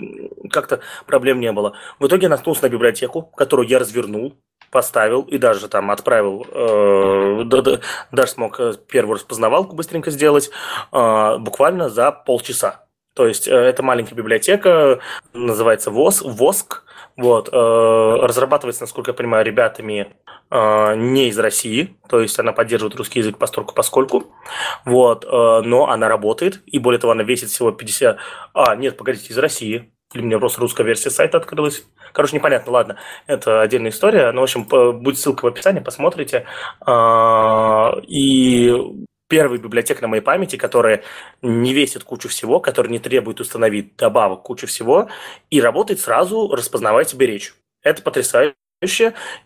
как-то 0.52 0.82
проблем 1.06 1.40
не 1.40 1.54
было. 1.54 1.78
В 2.00 2.08
итоге 2.08 2.24
я 2.24 2.30
наткнулся 2.30 2.64
на 2.64 2.70
библиотеку, 2.70 3.22
которую 3.22 3.70
я 3.70 3.80
развернул, 3.80 4.36
поставил 4.72 5.22
и 5.22 5.38
даже 5.38 5.70
там 5.70 5.90
отправил, 5.90 6.46
э, 6.52 7.80
даже 8.12 8.30
смог 8.30 8.60
э, 8.60 8.74
первую 8.90 9.16
распознавалку 9.16 9.74
быстренько 9.74 10.12
сделать 10.12 10.52
буквально 10.92 11.88
за 11.88 12.12
полчаса. 12.12 12.85
То 13.16 13.26
есть 13.26 13.48
э, 13.48 13.56
это 13.56 13.82
маленькая 13.82 14.14
библиотека, 14.14 15.00
называется 15.34 15.90
ВОС, 15.90 16.22
ВОСК. 16.22 16.84
Вот, 17.16 17.48
э, 17.50 17.56
разрабатывается, 17.56 18.84
насколько 18.84 19.12
я 19.12 19.16
понимаю, 19.16 19.46
ребятами 19.46 20.18
э, 20.52 20.96
не 20.98 21.30
из 21.30 21.40
России, 21.40 21.96
то 22.10 22.20
есть 22.20 22.38
она 22.40 22.52
поддерживает 22.52 22.96
русский 22.98 23.20
язык 23.20 23.38
постольку 23.38 23.74
поскольку, 23.74 24.34
вот, 24.84 25.24
но 25.24 25.88
она 25.90 26.10
работает, 26.10 26.62
и 26.66 26.78
более 26.78 27.00
того, 27.00 27.14
она 27.14 27.24
весит 27.24 27.50
всего 27.50 27.72
50... 27.72 28.18
А, 28.54 28.76
нет, 28.76 28.98
погодите, 28.98 29.32
из 29.32 29.38
России, 29.38 29.94
или 30.14 30.22
у 30.22 30.26
меня 30.26 30.40
просто 30.40 30.60
русская 30.60 30.84
версия 30.84 31.10
сайта 31.10 31.38
открылась. 31.38 31.86
Короче, 32.12 32.36
непонятно, 32.36 32.74
ладно, 32.74 32.98
это 33.28 33.62
отдельная 33.62 33.92
история. 33.92 34.32
Ну, 34.34 34.42
в 34.42 34.44
общем, 34.44 34.66
будет 34.66 35.18
ссылка 35.18 35.46
в 35.46 35.48
описании, 35.48 35.80
посмотрите. 35.80 36.46
И 38.08 39.05
первая 39.28 39.60
библиотека 39.60 40.02
на 40.02 40.08
моей 40.08 40.22
памяти, 40.22 40.56
которая 40.58 41.04
не 41.42 41.74
весит 41.74 42.04
кучу 42.04 42.30
всего, 42.30 42.60
которая 42.60 42.92
не 42.92 43.00
требует 43.00 43.40
установить 43.40 43.96
добавок 43.98 44.44
кучу 44.44 44.68
всего, 44.68 45.10
и 45.50 45.62
работает 45.62 46.00
сразу, 46.00 46.50
распознавая 46.54 47.06
тебе 47.06 47.28
речь. 47.28 47.56
Это 47.84 48.02
потрясающе. 48.02 48.56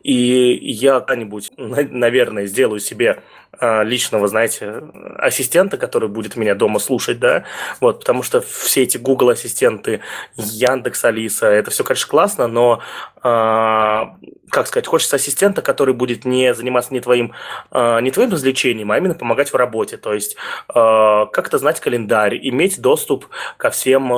И 0.03 0.13
я 0.13 0.99
когда-нибудь, 0.99 1.51
наверное, 1.57 2.45
сделаю 2.45 2.79
себе 2.79 3.21
а, 3.61 3.83
личного, 3.83 4.27
знаете, 4.27 4.83
ассистента, 5.17 5.77
который 5.77 6.07
будет 6.07 6.35
меня 6.35 6.55
дома 6.55 6.79
слушать, 6.79 7.19
да, 7.19 7.43
вот, 7.81 7.99
потому 7.99 8.23
что 8.23 8.41
все 8.41 8.83
эти 8.83 8.97
Google 8.97 9.29
ассистенты, 9.29 10.01
Яндекс 10.37 11.03
Алиса, 11.03 11.47
это 11.47 11.71
все, 11.71 11.83
конечно, 11.83 12.09
классно, 12.09 12.47
но 12.47 12.81
а, 13.21 14.15
как 14.49 14.67
сказать, 14.67 14.87
хочется 14.87 15.17
ассистента, 15.17 15.61
который 15.61 15.93
будет 15.93 16.25
не 16.25 16.53
заниматься 16.53 16.93
не 16.93 17.01
твоим, 17.01 17.33
а, 17.71 17.99
не 17.99 18.11
твоим 18.11 18.31
развлечением, 18.31 18.91
а 18.91 18.97
именно 18.97 19.13
помогать 19.13 19.51
в 19.51 19.55
работе. 19.55 19.97
То 19.97 20.13
есть 20.13 20.37
а, 20.69 21.25
как-то 21.25 21.57
знать 21.57 21.79
календарь, 21.81 22.39
иметь 22.41 22.79
доступ 22.79 23.27
ко 23.57 23.71
всем 23.71 24.09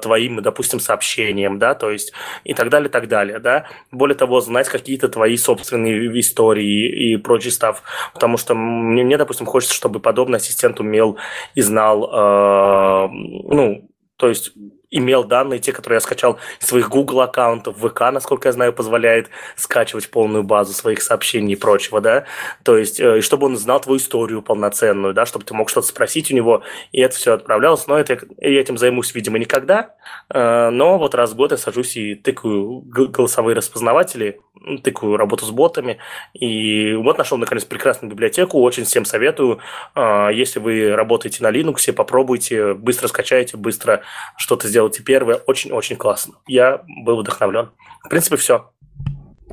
твоим, 0.00 0.40
допустим, 0.42 0.78
сообщениям, 0.78 1.58
да, 1.58 1.74
то 1.74 1.90
есть 1.90 2.12
и 2.44 2.54
так 2.54 2.68
далее, 2.68 2.88
так 2.88 3.08
далее, 3.08 3.38
да. 3.40 3.66
Более 3.90 4.14
того, 4.14 4.40
знать 4.40 4.63
какие-то 4.68 5.08
твои 5.08 5.36
собственные 5.36 6.20
истории 6.20 7.12
и 7.12 7.16
прочий 7.16 7.50
став, 7.50 7.82
потому 8.12 8.36
что 8.36 8.54
мне, 8.54 9.04
мне 9.04 9.16
допустим, 9.16 9.46
хочется, 9.46 9.74
чтобы 9.74 10.00
подобный 10.00 10.38
ассистент 10.38 10.80
умел 10.80 11.16
и 11.54 11.60
знал, 11.62 13.08
ну, 13.10 13.88
то 14.16 14.28
есть 14.28 14.52
имел 14.94 15.24
данные, 15.24 15.58
те, 15.58 15.72
которые 15.72 15.96
я 15.96 16.00
скачал 16.00 16.38
из 16.60 16.68
своих 16.68 16.88
Google 16.88 17.20
аккаунтов, 17.20 17.76
ВК, 17.76 18.00
насколько 18.12 18.48
я 18.48 18.52
знаю, 18.52 18.72
позволяет 18.72 19.28
скачивать 19.56 20.08
полную 20.08 20.44
базу 20.44 20.72
своих 20.72 21.02
сообщений 21.02 21.54
и 21.54 21.56
прочего, 21.56 22.00
да, 22.00 22.24
то 22.62 22.78
есть, 22.78 23.00
э, 23.00 23.18
и 23.18 23.20
чтобы 23.20 23.46
он 23.46 23.56
знал 23.56 23.80
твою 23.80 23.98
историю 23.98 24.40
полноценную, 24.40 25.12
да, 25.12 25.26
чтобы 25.26 25.44
ты 25.44 25.52
мог 25.52 25.68
что-то 25.68 25.88
спросить 25.88 26.30
у 26.30 26.34
него, 26.34 26.62
и 26.92 27.00
это 27.00 27.16
все 27.16 27.32
отправлялось, 27.32 27.86
но 27.88 27.98
это, 27.98 28.18
я 28.38 28.60
этим 28.60 28.78
займусь, 28.78 29.14
видимо, 29.14 29.38
никогда, 29.38 29.96
э, 30.32 30.70
но 30.70 30.96
вот 30.98 31.14
раз 31.14 31.32
в 31.32 31.36
год 31.36 31.50
я 31.50 31.58
сажусь 31.58 31.96
и 31.96 32.14
тыкаю 32.14 32.80
голосовые 32.80 33.56
распознаватели, 33.56 34.40
тыкаю 34.82 35.16
работу 35.16 35.44
с 35.44 35.50
ботами, 35.50 35.98
и 36.32 36.94
вот 36.94 37.18
нашел, 37.18 37.36
наконец, 37.36 37.64
прекрасную 37.64 38.12
библиотеку, 38.12 38.60
очень 38.60 38.84
всем 38.84 39.04
советую, 39.04 39.58
э, 39.96 40.28
если 40.32 40.60
вы 40.60 40.94
работаете 40.94 41.42
на 41.42 41.50
Linux, 41.50 41.92
попробуйте, 41.92 42.74
быстро 42.74 43.08
скачайте, 43.08 43.56
быстро 43.56 44.02
что-то 44.36 44.68
сделайте 44.68 44.83
сделайте 44.84 45.02
первое, 45.02 45.36
очень-очень 45.36 45.96
классно. 45.96 46.34
Я 46.46 46.82
был 47.04 47.20
вдохновлен. 47.20 47.70
В 48.04 48.08
принципе, 48.08 48.36
все. 48.36 48.70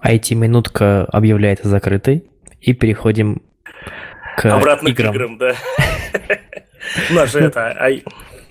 IT-минутка 0.03 1.05
объявляется 1.05 1.69
закрытой, 1.69 2.29
и 2.59 2.73
переходим 2.73 3.41
к 4.37 4.45
Обратно 4.45 4.89
играм. 4.89 5.13
к 5.13 5.15
играм, 5.15 5.37
да. 5.37 5.55
У 7.09 7.13
нас 7.13 7.31
же 7.31 7.39
это 7.39 7.75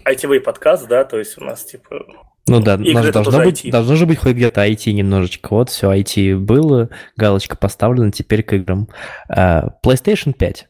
IT 0.06 0.40
подкаст, 0.40 0.88
да, 0.88 1.04
то 1.04 1.18
есть 1.18 1.36
у 1.38 1.44
нас 1.44 1.64
типа 1.64 2.06
ну 2.48 2.60
да, 2.60 2.76
нас 2.78 3.10
должно 3.10 3.42
быть, 3.42 3.64
IT. 3.64 3.70
должно 3.70 3.96
же 3.96 4.06
быть 4.06 4.18
хоть 4.18 4.32
где-то 4.32 4.66
IT 4.66 4.92
немножечко. 4.92 5.48
Вот 5.50 5.68
все, 5.68 5.92
IT 5.92 6.36
было, 6.36 6.88
галочка 7.16 7.56
поставлена, 7.56 8.10
теперь 8.10 8.42
к 8.42 8.52
играм. 8.54 8.88
Uh, 9.30 9.70
PlayStation 9.84 10.32
5. 10.32 10.68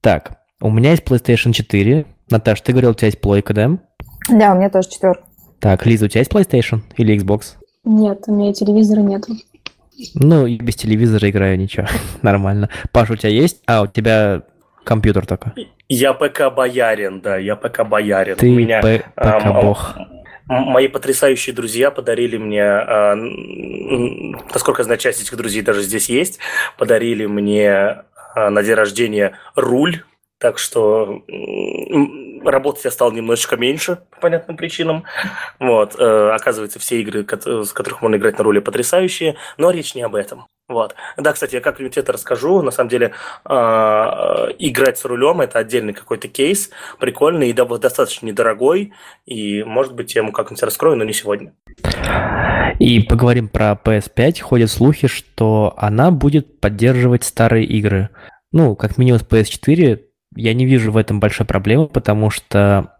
Так, 0.00 0.38
у 0.60 0.70
меня 0.70 0.90
есть 0.92 1.04
PlayStation 1.04 1.52
4. 1.52 2.06
Наташ, 2.30 2.60
ты 2.62 2.72
говорил, 2.72 2.90
у 2.90 2.94
тебя 2.94 3.08
есть 3.08 3.20
плойка, 3.20 3.52
да? 3.52 3.78
Да, 4.28 4.52
у 4.52 4.56
меня 4.56 4.70
тоже 4.70 4.88
четверка. 4.90 5.23
Так, 5.60 5.86
Лиза, 5.86 6.06
у 6.06 6.08
тебя 6.08 6.20
есть 6.20 6.32
PlayStation 6.32 6.80
или 6.96 7.16
Xbox? 7.16 7.56
Нет, 7.84 8.24
у 8.26 8.34
меня 8.34 8.52
телевизора 8.52 9.00
нету. 9.00 9.34
Ну, 10.14 10.46
и 10.46 10.56
без 10.56 10.74
телевизора 10.76 11.30
играю, 11.30 11.58
ничего, 11.58 11.86
нормально. 12.22 12.68
Паша, 12.92 13.12
у 13.12 13.16
тебя 13.16 13.30
есть? 13.30 13.62
А, 13.66 13.82
у 13.82 13.86
тебя 13.86 14.42
компьютер 14.84 15.26
только. 15.26 15.54
Я 15.88 16.12
ПК-боярин, 16.12 17.20
да, 17.20 17.36
я 17.36 17.56
ПК-боярин. 17.56 18.36
Ты 18.36 18.50
меня, 18.50 18.80
ПК-бог. 18.80 19.96
Мои 20.46 20.88
потрясающие 20.88 21.54
друзья 21.54 21.90
подарили 21.90 22.36
мне, 22.36 22.62
а, 22.62 23.14
насколько 24.52 24.80
я 24.80 24.84
знаю, 24.84 24.98
часть 24.98 25.22
этих 25.22 25.36
друзей 25.36 25.62
даже 25.62 25.82
здесь 25.82 26.10
есть, 26.10 26.38
подарили 26.76 27.24
мне 27.24 28.02
а, 28.34 28.50
на 28.50 28.62
день 28.62 28.74
рождения 28.74 29.38
руль 29.54 30.02
так 30.44 30.58
что 30.58 31.22
работать 32.44 32.84
я 32.84 32.90
стал 32.90 33.12
немножечко 33.12 33.56
меньше 33.56 33.98
по 34.10 34.20
понятным 34.20 34.56
причинам. 34.56 35.04
Вот. 35.58 35.96
Э, 35.98 36.30
оказывается, 36.30 36.78
все 36.78 37.00
игры, 37.00 37.26
с 37.26 37.72
которых 37.72 38.02
можно 38.02 38.16
играть 38.16 38.38
на 38.38 38.44
роли, 38.44 38.58
потрясающие, 38.60 39.36
но 39.56 39.70
речь 39.70 39.94
не 39.94 40.02
об 40.02 40.14
этом. 40.14 40.46
Вот. 40.66 40.94
Да, 41.18 41.32
кстати, 41.32 41.56
я 41.56 41.60
как-нибудь 41.60 41.98
это 41.98 42.12
расскажу. 42.12 42.62
На 42.62 42.70
самом 42.70 42.88
деле, 42.88 43.12
э, 43.44 43.52
играть 44.58 44.98
с 44.98 45.04
рулем– 45.04 45.40
это 45.42 45.58
отдельный 45.58 45.92
какой-то 45.92 46.28
кейс, 46.28 46.70
прикольный 46.98 47.50
и 47.50 47.52
достаточно 47.52 48.26
недорогой, 48.26 48.94
и, 49.26 49.62
может 49.62 49.94
быть, 49.94 50.14
я 50.14 50.22
ему 50.22 50.32
как-нибудь 50.32 50.62
раскрою, 50.62 50.96
но 50.96 51.04
не 51.04 51.12
сегодня. 51.12 51.52
И 52.80 53.00
поговорим 53.00 53.48
про 53.48 53.78
PS5. 53.82 54.40
Ходят 54.40 54.70
слухи, 54.70 55.06
что 55.06 55.74
она 55.76 56.10
будет 56.10 56.60
поддерживать 56.60 57.24
старые 57.24 57.66
игры. 57.66 58.08
Ну, 58.52 58.74
как 58.74 58.98
минимум 58.98 59.20
с 59.20 59.24
PS4 59.24 60.00
я 60.36 60.54
не 60.54 60.66
вижу 60.66 60.92
в 60.92 60.96
этом 60.96 61.20
большой 61.20 61.46
проблемы, 61.46 61.86
потому 61.88 62.30
что 62.30 62.94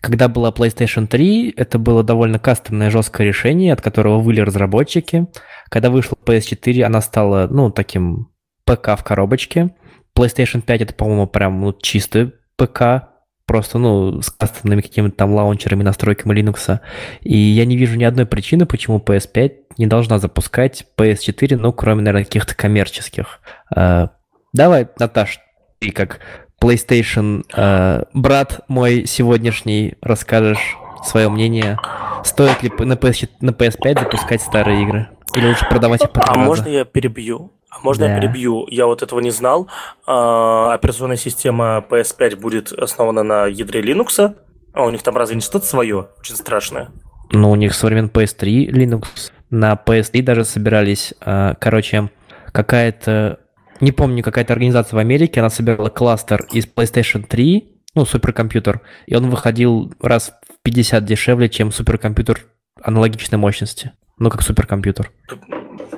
когда 0.00 0.28
была 0.28 0.50
PlayStation 0.50 1.06
3, 1.06 1.54
это 1.56 1.78
было 1.78 2.02
довольно 2.02 2.38
кастомное 2.38 2.90
жесткое 2.90 3.26
решение, 3.26 3.72
от 3.72 3.80
которого 3.80 4.18
выли 4.18 4.40
разработчики. 4.40 5.28
Когда 5.70 5.88
вышла 5.88 6.16
PS4, 6.22 6.82
она 6.82 7.00
стала, 7.00 7.48
ну, 7.50 7.70
таким 7.70 8.28
ПК 8.66 8.98
в 8.98 9.02
коробочке. 9.02 9.74
PlayStation 10.16 10.60
5 10.60 10.82
это, 10.82 10.94
по-моему, 10.94 11.26
прям 11.26 11.60
ну, 11.60 11.72
чистый 11.72 12.32
ПК, 12.56 13.08
просто, 13.46 13.78
ну, 13.78 14.20
с 14.20 14.30
кастомными 14.30 14.82
какими-то 14.82 15.16
там 15.16 15.32
лаунчерами, 15.32 15.82
настройками 15.82 16.38
Linux. 16.38 16.80
И 17.22 17.36
я 17.36 17.64
не 17.64 17.76
вижу 17.76 17.96
ни 17.96 18.04
одной 18.04 18.26
причины, 18.26 18.66
почему 18.66 18.98
PS5 18.98 19.52
не 19.78 19.86
должна 19.86 20.18
запускать 20.18 20.84
PS4, 20.98 21.56
ну, 21.56 21.72
кроме, 21.72 22.02
наверное, 22.02 22.24
каких-то 22.24 22.54
коммерческих. 22.54 23.40
Uh, 23.74 24.10
давай, 24.52 24.88
Наташ, 24.98 25.40
ты 25.78 25.90
как 25.90 26.20
PlayStation 26.64 27.44
э, 27.54 28.04
брат 28.14 28.60
мой 28.68 29.04
сегодняшний 29.06 29.94
расскажешь, 30.00 30.76
свое 31.04 31.28
мнение. 31.28 31.78
Стоит 32.24 32.62
ли 32.62 32.72
на, 32.78 32.94
PS, 32.94 33.28
на 33.42 33.50
PS5 33.50 34.00
запускать 34.00 34.40
старые 34.40 34.82
игры? 34.82 35.08
Или 35.34 35.46
лучше 35.46 35.68
продавать 35.68 36.02
их 36.02 36.10
по 36.10 36.22
А 36.26 36.36
можно 36.36 36.68
я 36.68 36.86
перебью? 36.86 37.52
А 37.68 37.80
можно 37.80 38.06
да. 38.06 38.14
я 38.14 38.20
перебью? 38.20 38.66
Я 38.70 38.86
вот 38.86 39.02
этого 39.02 39.20
не 39.20 39.30
знал. 39.30 39.68
А, 40.06 40.72
операционная 40.72 41.18
система 41.18 41.84
PS5 41.90 42.36
будет 42.36 42.72
основана 42.72 43.22
на 43.22 43.46
ядре 43.46 43.82
Linux. 43.82 44.34
А 44.72 44.84
у 44.84 44.90
них 44.90 45.02
там 45.02 45.16
разве 45.18 45.36
не 45.36 45.42
что-то 45.42 45.66
свое? 45.66 46.08
Очень 46.18 46.36
страшное. 46.36 46.88
Ну, 47.30 47.50
у 47.50 47.56
них 47.56 47.74
современ 47.74 48.06
PS3 48.06 48.70
Linux. 48.70 49.04
На 49.50 49.74
PS3 49.74 50.22
даже 50.22 50.44
собирались, 50.44 51.12
а, 51.20 51.54
короче, 51.60 52.08
какая-то... 52.52 53.40
Не 53.84 53.92
помню, 53.92 54.22
какая-то 54.24 54.54
организация 54.54 54.96
в 54.96 54.98
Америке, 54.98 55.40
она 55.40 55.50
собирала 55.50 55.90
кластер 55.90 56.46
из 56.50 56.66
PlayStation 56.66 57.22
3, 57.22 57.82
ну, 57.94 58.06
суперкомпьютер, 58.06 58.80
и 59.04 59.14
он 59.14 59.28
выходил 59.28 59.92
раз 60.00 60.32
в 60.48 60.62
50 60.62 61.04
дешевле, 61.04 61.50
чем 61.50 61.70
суперкомпьютер 61.70 62.46
аналогичной 62.80 63.36
мощности. 63.36 63.92
Ну, 64.18 64.30
как 64.30 64.40
суперкомпьютер. 64.40 65.12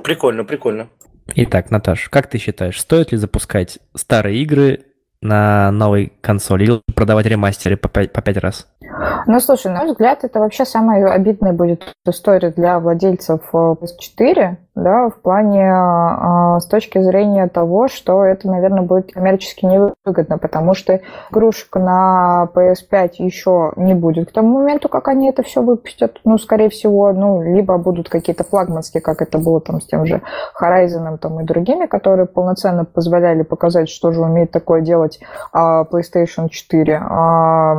Прикольно, 0.02 0.44
прикольно. 0.44 0.88
Итак, 1.36 1.70
Наташ, 1.70 2.08
как 2.08 2.28
ты 2.28 2.38
считаешь, 2.38 2.80
стоит 2.80 3.12
ли 3.12 3.18
запускать 3.18 3.78
старые 3.94 4.42
игры 4.42 4.86
на 5.20 5.70
новой 5.70 6.12
консоли 6.20 6.64
или 6.64 6.80
продавать 6.92 7.26
ремастеры 7.26 7.76
по 7.76 7.88
5, 7.88 8.12
по 8.12 8.20
5 8.20 8.36
раз? 8.38 8.66
Ну, 9.28 9.40
слушай, 9.40 9.72
на 9.72 9.80
мой 9.80 9.88
взгляд, 9.90 10.22
это 10.22 10.38
вообще 10.38 10.64
самая 10.64 11.04
обидная 11.10 11.52
будет 11.52 11.82
история 12.06 12.50
для 12.50 12.78
владельцев 12.78 13.40
э, 13.52 13.56
PS4, 13.56 14.56
да, 14.76 15.08
в 15.08 15.20
плане 15.20 15.64
э, 15.64 16.60
с 16.60 16.66
точки 16.66 17.02
зрения 17.02 17.48
того, 17.48 17.88
что 17.88 18.22
это, 18.24 18.46
наверное, 18.46 18.82
будет 18.82 19.12
коммерчески 19.12 19.64
невыгодно, 19.64 20.38
потому 20.38 20.74
что 20.74 21.00
игрушек 21.32 21.74
на 21.74 22.48
PS5 22.54 23.10
еще 23.18 23.72
не 23.76 23.94
будет 23.94 24.28
к 24.28 24.32
тому 24.32 24.60
моменту, 24.60 24.88
как 24.88 25.08
они 25.08 25.28
это 25.30 25.42
все 25.42 25.62
выпустят. 25.62 26.20
Ну, 26.24 26.38
скорее 26.38 26.68
всего, 26.68 27.12
ну, 27.12 27.42
либо 27.42 27.78
будут 27.78 28.08
какие-то 28.08 28.44
флагманские, 28.44 29.00
как 29.00 29.22
это 29.22 29.38
было 29.38 29.60
там 29.60 29.80
с 29.80 29.86
тем 29.86 30.06
же 30.06 30.22
Horizon 30.60 31.18
там, 31.18 31.40
и 31.40 31.44
другими, 31.44 31.86
которые 31.86 32.26
полноценно 32.26 32.84
позволяли 32.84 33.42
показать, 33.42 33.88
что 33.88 34.12
же 34.12 34.20
умеет 34.20 34.52
такое 34.52 34.82
делать 34.82 35.18
э, 35.52 35.58
PlayStation 35.58 36.48
4. 36.48 36.92
Э, 36.92 37.74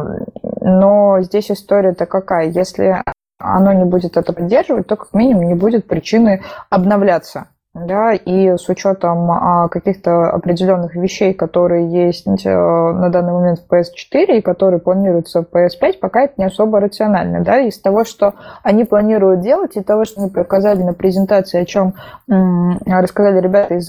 но 0.61 1.21
здесь 1.21 1.36
история-то 1.51 2.05
какая? 2.05 2.49
Если 2.49 3.01
оно 3.39 3.71
не 3.73 3.85
будет 3.85 4.17
это 4.17 4.33
поддерживать, 4.33 4.87
то 4.87 4.95
как 4.95 5.13
минимум 5.13 5.47
не 5.47 5.55
будет 5.55 5.87
причины 5.87 6.41
обновляться. 6.69 7.47
Да, 7.85 8.13
и 8.13 8.57
с 8.57 8.67
учетом 8.69 9.29
а, 9.29 9.67
каких-то 9.67 10.31
определенных 10.31 10.95
вещей, 10.95 11.33
которые 11.33 12.07
есть 12.07 12.25
э, 12.25 12.49
на 12.49 13.09
данный 13.09 13.33
момент 13.33 13.59
в 13.59 13.71
PS4 13.71 14.37
и 14.37 14.41
которые 14.41 14.79
планируются 14.79 15.43
в 15.43 15.55
PS5, 15.55 15.99
пока 16.01 16.23
это 16.23 16.33
не 16.37 16.45
особо 16.45 16.79
рационально. 16.79 17.43
Да? 17.43 17.59
Из 17.59 17.79
того, 17.79 18.03
что 18.03 18.33
они 18.63 18.83
планируют 18.83 19.41
делать, 19.41 19.75
и 19.75 19.83
того, 19.83 20.05
что 20.05 20.21
они 20.21 20.31
показали 20.31 20.81
на 20.81 20.93
презентации, 20.93 21.61
о 21.61 21.65
чем 21.65 21.93
м- 22.27 22.79
рассказали 22.87 23.39
ребята 23.41 23.75
из 23.75 23.87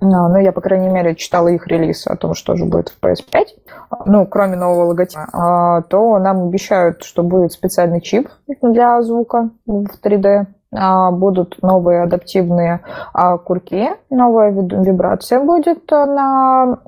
Загромании, 0.00 0.28
ну, 0.28 0.38
я, 0.38 0.52
по 0.52 0.60
крайней 0.60 0.88
мере, 0.88 1.14
читала 1.14 1.48
их 1.48 1.66
релиз 1.66 2.06
о 2.06 2.16
том, 2.16 2.34
что 2.34 2.56
же 2.56 2.64
будет 2.64 2.88
в 2.88 2.98
PS5, 3.00 3.46
ну, 4.06 4.26
кроме 4.26 4.56
нового 4.56 4.86
логотипа, 4.86 5.28
а, 5.32 5.82
то 5.82 6.18
нам 6.18 6.48
обещают, 6.48 7.02
что 7.04 7.22
будет 7.22 7.52
специальный 7.52 8.00
чип 8.00 8.28
для 8.62 9.02
звука 9.02 9.50
в 9.66 9.88
3D, 10.02 10.26
а, 10.26 10.46
будут 10.72 11.60
новые 11.62 12.02
адаптивные 12.04 12.80
а, 13.12 13.38
курки, 13.38 13.90
новая 14.08 14.50
вибрация 14.50 15.40
будет 15.40 15.90
на, 15.90 16.78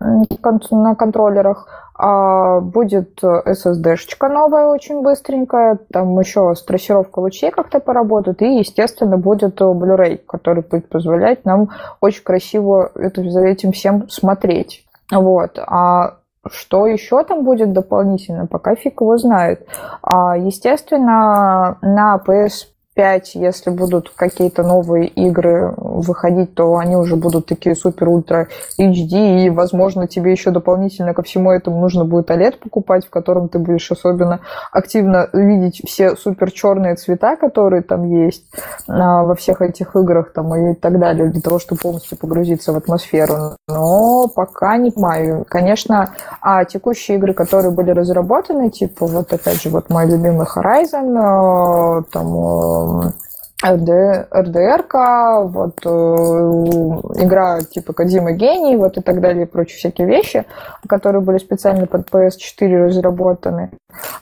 на 0.70 0.94
контроллерах, 0.94 1.66
а, 1.96 2.60
будет 2.60 3.20
SSD-шечка 3.22 4.28
новая, 4.28 4.66
очень 4.66 5.02
быстренькая, 5.02 5.78
там 5.92 6.18
еще 6.20 6.54
с 6.54 6.62
трассировкой 6.62 7.24
лучей 7.24 7.50
как-то 7.50 7.80
поработают, 7.80 8.40
и, 8.42 8.58
естественно, 8.58 9.18
будет 9.18 9.60
Blu-ray, 9.60 10.20
который 10.26 10.62
будет 10.62 10.88
позволять 10.88 11.44
нам 11.44 11.70
очень 12.00 12.22
красиво 12.22 12.92
это, 12.94 13.28
за 13.28 13.40
этим 13.40 13.72
всем 13.72 14.08
смотреть. 14.08 14.84
Вот. 15.10 15.58
А 15.58 16.18
что 16.50 16.86
еще 16.86 17.22
там 17.24 17.44
будет 17.44 17.72
дополнительно, 17.72 18.46
пока 18.46 18.74
фиг 18.74 19.00
его 19.00 19.16
знает. 19.16 19.64
Естественно, 20.04 21.78
на 21.82 22.20
PS 22.26 22.71
5, 22.94 23.34
если 23.34 23.70
будут 23.70 24.10
какие-то 24.14 24.62
новые 24.62 25.06
игры 25.06 25.74
выходить, 25.76 26.54
то 26.54 26.76
они 26.76 26.96
уже 26.96 27.16
будут 27.16 27.46
такие 27.46 27.74
супер-ультра 27.74 28.48
HD, 28.78 29.44
и, 29.44 29.50
возможно, 29.50 30.06
тебе 30.06 30.32
еще 30.32 30.50
дополнительно 30.50 31.14
ко 31.14 31.22
всему 31.22 31.50
этому 31.50 31.80
нужно 31.80 32.04
будет 32.04 32.30
OLED 32.30 32.58
покупать, 32.58 33.06
в 33.06 33.10
котором 33.10 33.48
ты 33.48 33.58
будешь 33.58 33.90
особенно 33.90 34.40
активно 34.72 35.28
видеть 35.32 35.82
все 35.86 36.16
супер 36.16 36.50
черные 36.50 36.96
цвета, 36.96 37.36
которые 37.36 37.82
там 37.82 38.04
есть 38.04 38.44
а, 38.88 39.24
во 39.24 39.34
всех 39.34 39.62
этих 39.62 39.94
играх 39.96 40.32
там, 40.32 40.54
и 40.54 40.74
так 40.74 40.98
далее, 40.98 41.28
для 41.28 41.40
того, 41.40 41.58
чтобы 41.58 41.80
полностью 41.80 42.18
погрузиться 42.18 42.72
в 42.72 42.76
атмосферу. 42.76 43.56
Но 43.68 44.28
пока 44.28 44.76
не 44.76 44.90
понимаю. 44.90 45.44
Конечно, 45.48 46.10
а 46.40 46.64
текущие 46.64 47.18
игры, 47.18 47.34
которые 47.34 47.70
были 47.70 47.90
разработаны, 47.90 48.70
типа 48.70 49.06
вот 49.06 49.32
опять 49.32 49.62
же 49.62 49.70
вот 49.70 49.90
мой 49.90 50.06
любимый 50.06 50.46
Horizon, 50.46 51.16
а, 51.16 52.02
там 52.86 53.00
РД, 53.08 53.14
РДРК, 53.62 54.94
вот 55.44 55.80
э, 55.84 55.88
игра 57.24 57.60
типа 57.62 57.92
Кодима 57.92 58.32
Гений, 58.32 58.76
вот 58.76 58.96
и 58.98 59.00
так 59.00 59.20
далее, 59.20 59.44
и 59.44 59.48
прочие 59.48 59.78
всякие 59.78 60.06
вещи, 60.06 60.44
которые 60.88 61.22
были 61.22 61.38
специально 61.38 61.86
под 61.86 62.08
PS4 62.10 62.86
разработаны. 62.86 63.70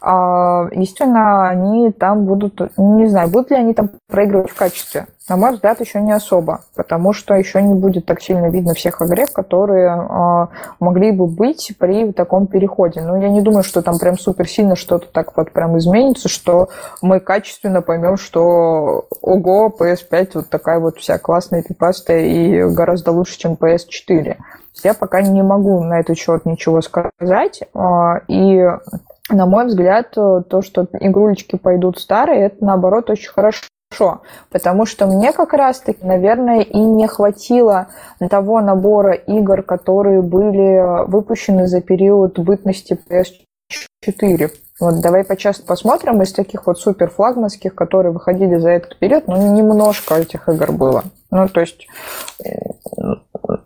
А, 0.00 0.68
естественно, 0.72 1.48
они 1.48 1.92
там 1.92 2.24
будут, 2.24 2.60
не 2.76 3.06
знаю, 3.06 3.28
будут 3.28 3.50
ли 3.50 3.56
они 3.56 3.74
там 3.74 3.90
проигрывать 4.08 4.50
в 4.50 4.56
качестве. 4.56 5.06
На 5.30 5.36
мой 5.36 5.52
взгляд, 5.52 5.78
еще 5.80 6.00
не 6.00 6.10
особо, 6.10 6.62
потому 6.74 7.12
что 7.12 7.34
еще 7.34 7.62
не 7.62 7.74
будет 7.74 8.04
так 8.04 8.20
сильно 8.20 8.50
видно 8.50 8.74
всех 8.74 9.00
огрев, 9.00 9.32
которые 9.32 9.88
э, 9.88 10.46
могли 10.80 11.12
бы 11.12 11.28
быть 11.28 11.72
при 11.78 12.10
таком 12.12 12.48
переходе. 12.48 13.00
Но 13.00 13.16
я 13.16 13.28
не 13.28 13.40
думаю, 13.40 13.62
что 13.62 13.80
там 13.80 13.96
прям 14.00 14.18
супер 14.18 14.48
сильно 14.48 14.74
что-то 14.74 15.06
так 15.06 15.36
вот 15.36 15.52
прям 15.52 15.78
изменится, 15.78 16.28
что 16.28 16.68
мы 17.00 17.20
качественно 17.20 17.80
поймем, 17.80 18.16
что 18.16 19.06
ого, 19.30 19.74
PS5 19.78 20.30
вот 20.34 20.50
такая 20.50 20.78
вот 20.78 20.98
вся 20.98 21.18
классная, 21.18 21.62
пипастая 21.62 22.20
и 22.20 22.62
гораздо 22.74 23.12
лучше, 23.12 23.38
чем 23.38 23.54
PS4. 23.54 24.36
Я 24.82 24.94
пока 24.94 25.22
не 25.22 25.42
могу 25.42 25.82
на 25.82 26.00
этот 26.00 26.18
счет 26.18 26.46
ничего 26.46 26.80
сказать. 26.80 27.62
Э, 27.74 28.20
и 28.28 28.62
на 29.30 29.46
мой 29.46 29.66
взгляд, 29.66 30.10
то, 30.12 30.62
что 30.62 30.88
игрулечки 30.98 31.56
пойдут 31.56 31.98
старые, 31.98 32.46
это 32.46 32.64
наоборот 32.64 33.10
очень 33.10 33.30
хорошо 33.30 33.62
хорошо, 33.90 34.22
потому 34.50 34.86
что 34.86 35.06
мне 35.06 35.32
как 35.32 35.52
раз-таки, 35.52 36.04
наверное, 36.04 36.60
и 36.60 36.78
не 36.78 37.06
хватило 37.06 37.88
того 38.30 38.60
набора 38.60 39.12
игр, 39.12 39.62
которые 39.62 40.22
были 40.22 41.06
выпущены 41.08 41.66
за 41.66 41.80
период 41.80 42.38
бытности 42.38 42.98
PS4. 43.08 44.50
Вот 44.80 45.00
давай 45.00 45.24
почаще 45.24 45.62
посмотрим 45.62 46.22
из 46.22 46.32
таких 46.32 46.66
вот 46.66 46.80
супер 46.80 47.10
флагманских, 47.10 47.74
которые 47.74 48.12
выходили 48.12 48.56
за 48.56 48.70
этот 48.70 48.98
период, 48.98 49.28
ну, 49.28 49.54
немножко 49.54 50.14
этих 50.14 50.48
игр 50.48 50.72
было. 50.72 51.04
Ну, 51.30 51.48
то 51.48 51.60
есть 51.60 51.86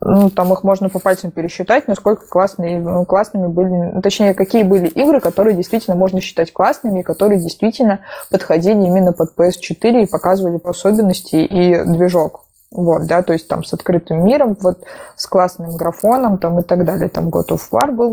ну, 0.01 0.31
там 0.31 0.53
их 0.53 0.63
можно 0.65 0.89
по 0.89 0.99
пальцам 0.99 1.31
пересчитать, 1.31 1.89
насколько 1.89 2.27
классные, 2.27 2.79
ну, 2.81 3.05
классными 3.05 3.47
были, 3.47 3.69
ну, 3.69 4.03
точнее, 4.03 4.35
какие 4.35 4.63
были 4.63 4.87
игры, 4.89 5.21
которые 5.21 5.57
действительно 5.57 5.97
можно 5.97 6.21
считать 6.21 6.53
классными, 6.53 7.03
которые 7.03 7.41
действительно 7.41 8.01
подходили 8.31 8.85
именно 8.85 9.13
под 9.13 9.35
PS4 9.37 10.03
и 10.03 10.07
показывали 10.07 10.61
особенности 10.65 11.37
и 11.37 11.85
движок. 11.85 12.44
Вот, 12.75 13.07
да, 13.07 13.23
то 13.23 13.33
есть 13.33 13.47
там 13.47 13.63
с 13.63 13.73
открытым 13.73 14.25
миром, 14.25 14.57
вот 14.61 14.85
с 15.17 15.27
классным 15.27 15.77
графоном 15.77 16.39
там 16.39 16.59
и 16.59 16.63
так 16.63 16.85
далее. 16.85 17.09
Там 17.09 17.29
God 17.29 17.49
of 17.51 17.61
War 17.71 17.93
был 17.93 18.13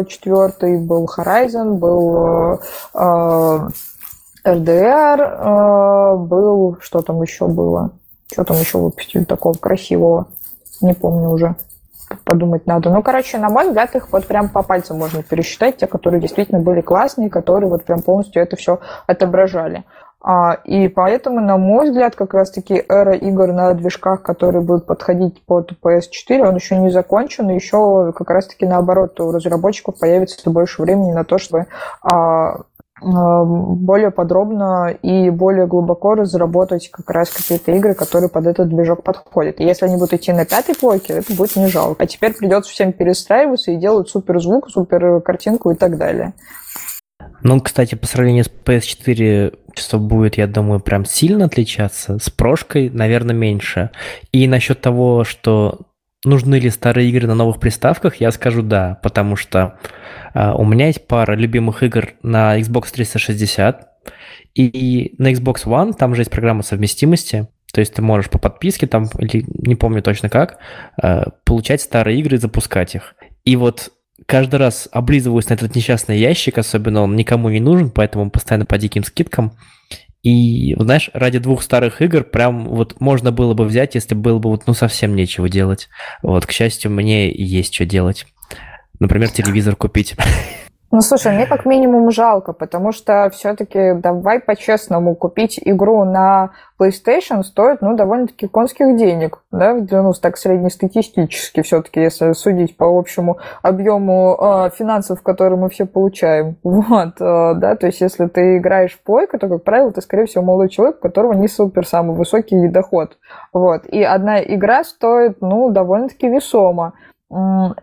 э, 0.00 0.04
четвертый, 0.04 0.78
был 0.78 1.08
Horizon, 1.16 1.74
был 1.74 2.60
э, 2.94 3.68
RDR, 4.44 5.20
э, 5.20 6.16
был, 6.18 6.76
что 6.80 7.00
там 7.00 7.22
еще 7.22 7.48
было? 7.48 7.92
Что 8.30 8.44
там 8.44 8.58
еще 8.58 8.78
выпустили 8.78 9.24
такого 9.24 9.54
красивого? 9.54 10.26
не 10.80 10.94
помню 10.94 11.30
уже. 11.30 11.56
Подумать 12.24 12.66
надо. 12.66 12.90
Ну, 12.90 13.02
короче, 13.02 13.38
на 13.38 13.48
мой 13.48 13.66
взгляд, 13.66 13.96
их 13.96 14.12
вот 14.12 14.26
прям 14.26 14.48
по 14.48 14.62
пальцам 14.62 14.98
можно 14.98 15.22
пересчитать, 15.22 15.78
те, 15.78 15.86
которые 15.86 16.20
действительно 16.20 16.60
были 16.60 16.80
классные, 16.80 17.30
которые 17.30 17.70
вот 17.70 17.84
прям 17.84 18.02
полностью 18.02 18.42
это 18.42 18.56
все 18.56 18.78
отображали. 19.06 19.84
А, 20.26 20.54
и 20.64 20.88
поэтому, 20.88 21.40
на 21.40 21.58
мой 21.58 21.90
взгляд, 21.90 22.16
как 22.16 22.32
раз-таки 22.32 22.82
эра 22.88 23.14
игр 23.14 23.52
на 23.52 23.74
движках, 23.74 24.22
которые 24.22 24.62
будут 24.62 24.86
подходить 24.86 25.44
под 25.44 25.72
PS4, 25.82 26.40
он 26.48 26.54
еще 26.54 26.78
не 26.78 26.90
закончен, 26.90 27.50
и 27.50 27.54
еще 27.54 28.10
как 28.16 28.30
раз-таки 28.30 28.64
наоборот, 28.64 29.20
у 29.20 29.32
разработчиков 29.32 29.98
появится 29.98 30.48
больше 30.48 30.80
времени 30.80 31.12
на 31.12 31.24
то, 31.24 31.36
чтобы 31.36 31.66
а, 32.00 32.62
более 33.02 34.10
подробно 34.10 34.96
и 35.02 35.28
более 35.28 35.66
глубоко 35.66 36.14
разработать 36.14 36.90
как 36.90 37.10
раз 37.10 37.28
какие-то 37.28 37.72
игры, 37.72 37.92
которые 37.92 38.30
под 38.30 38.46
этот 38.46 38.70
движок 38.70 39.02
подходят. 39.02 39.60
И 39.60 39.64
если 39.64 39.84
они 39.84 39.96
будут 39.96 40.14
идти 40.14 40.32
на 40.32 40.46
пятой 40.46 40.74
плойке, 40.74 41.14
это 41.14 41.34
будет 41.34 41.54
не 41.56 41.66
жалко. 41.66 42.02
А 42.02 42.06
теперь 42.06 42.32
придется 42.32 42.70
всем 42.70 42.94
перестраиваться 42.94 43.72
и 43.72 43.76
делать 43.76 44.08
супер 44.08 44.40
звук, 44.40 44.70
супер 44.70 45.20
картинку 45.20 45.70
и 45.70 45.74
так 45.74 45.98
далее. 45.98 46.32
Ну, 47.42 47.60
кстати, 47.60 47.94
по 47.94 48.06
сравнению 48.06 48.44
с 48.44 48.50
PS4 48.64 49.58
что 49.76 49.98
будет, 49.98 50.36
я 50.38 50.46
думаю, 50.46 50.80
прям 50.80 51.04
сильно 51.04 51.46
отличаться. 51.46 52.18
С 52.18 52.30
прошкой, 52.30 52.90
наверное, 52.90 53.34
меньше. 53.34 53.90
И 54.32 54.46
насчет 54.46 54.80
того, 54.80 55.24
что 55.24 55.80
нужны 56.24 56.56
ли 56.56 56.70
старые 56.70 57.08
игры 57.08 57.26
на 57.26 57.34
новых 57.34 57.60
приставках, 57.60 58.16
я 58.16 58.30
скажу 58.30 58.62
да, 58.62 58.98
потому 59.02 59.36
что 59.36 59.78
э, 60.34 60.52
у 60.52 60.64
меня 60.64 60.86
есть 60.86 61.06
пара 61.06 61.34
любимых 61.34 61.82
игр 61.82 62.14
на 62.22 62.58
Xbox 62.58 62.92
360, 62.92 63.88
и 64.54 65.14
на 65.18 65.32
Xbox 65.32 65.64
One 65.64 65.92
там 65.94 66.14
же 66.14 66.22
есть 66.22 66.30
программа 66.30 66.62
совместимости, 66.62 67.48
то 67.72 67.80
есть 67.80 67.94
ты 67.94 68.02
можешь 68.02 68.30
по 68.30 68.38
подписке 68.38 68.86
там, 68.86 69.08
или 69.18 69.44
не 69.48 69.74
помню 69.74 70.02
точно 70.02 70.28
как, 70.28 70.58
э, 71.02 71.24
получать 71.44 71.80
старые 71.82 72.18
игры 72.20 72.36
и 72.36 72.40
запускать 72.40 72.94
их. 72.94 73.14
И 73.44 73.56
вот 73.56 73.90
каждый 74.26 74.56
раз 74.56 74.88
облизываюсь 74.90 75.48
на 75.48 75.54
этот 75.54 75.74
несчастный 75.74 76.18
ящик, 76.18 76.58
особенно 76.58 77.02
он 77.02 77.16
никому 77.16 77.50
не 77.50 77.60
нужен, 77.60 77.90
поэтому 77.90 78.30
постоянно 78.30 78.66
по 78.66 78.78
диким 78.78 79.04
скидкам. 79.04 79.56
И, 80.22 80.74
знаешь, 80.78 81.10
ради 81.12 81.38
двух 81.38 81.62
старых 81.62 82.00
игр 82.00 82.24
прям 82.24 82.68
вот 82.68 82.98
можно 82.98 83.30
было 83.30 83.52
бы 83.52 83.66
взять, 83.66 83.94
если 83.94 84.14
было 84.14 84.38
бы 84.38 84.48
вот 84.48 84.66
ну 84.66 84.72
совсем 84.72 85.14
нечего 85.14 85.50
делать. 85.50 85.88
Вот, 86.22 86.46
к 86.46 86.52
счастью, 86.52 86.90
мне 86.90 87.30
есть 87.30 87.74
что 87.74 87.84
делать. 87.84 88.26
Например, 89.00 89.28
телевизор 89.28 89.76
купить. 89.76 90.16
Ну, 90.94 91.00
слушай, 91.00 91.32
мне 91.32 91.44
как 91.46 91.66
минимум 91.66 92.12
жалко, 92.12 92.52
потому 92.52 92.92
что 92.92 93.28
все-таки 93.32 93.94
давай 93.94 94.38
по-честному 94.38 95.16
купить 95.16 95.60
игру 95.64 96.04
на 96.04 96.52
PlayStation 96.78 97.42
стоит, 97.42 97.82
ну, 97.82 97.96
довольно-таки 97.96 98.46
конских 98.46 98.96
денег, 98.96 99.42
да, 99.50 99.74
ну, 99.74 100.12
так 100.12 100.36
среднестатистически 100.36 101.62
все-таки, 101.62 102.00
если 102.00 102.30
судить 102.30 102.76
по 102.76 102.86
общему 102.96 103.38
объему 103.60 104.38
э, 104.40 104.70
финансов, 104.70 105.20
которые 105.24 105.58
мы 105.58 105.68
все 105.68 105.84
получаем, 105.84 106.58
вот, 106.62 107.20
э, 107.20 107.54
да, 107.56 107.74
то 107.74 107.86
есть 107.86 108.00
если 108.00 108.26
ты 108.26 108.58
играешь 108.58 108.92
в 108.92 109.02
плойку, 109.02 109.36
то, 109.36 109.48
как 109.48 109.64
правило, 109.64 109.90
ты, 109.90 110.00
скорее 110.00 110.26
всего, 110.26 110.44
молодой 110.44 110.68
человек, 110.68 110.98
у 110.98 111.02
которого 111.02 111.32
не 111.32 111.48
супер 111.48 111.84
самый 111.84 112.14
высокий 112.14 112.68
доход, 112.68 113.18
вот, 113.52 113.84
и 113.86 114.00
одна 114.00 114.40
игра 114.40 114.84
стоит, 114.84 115.38
ну, 115.40 115.70
довольно-таки 115.70 116.28
весомо, 116.28 116.92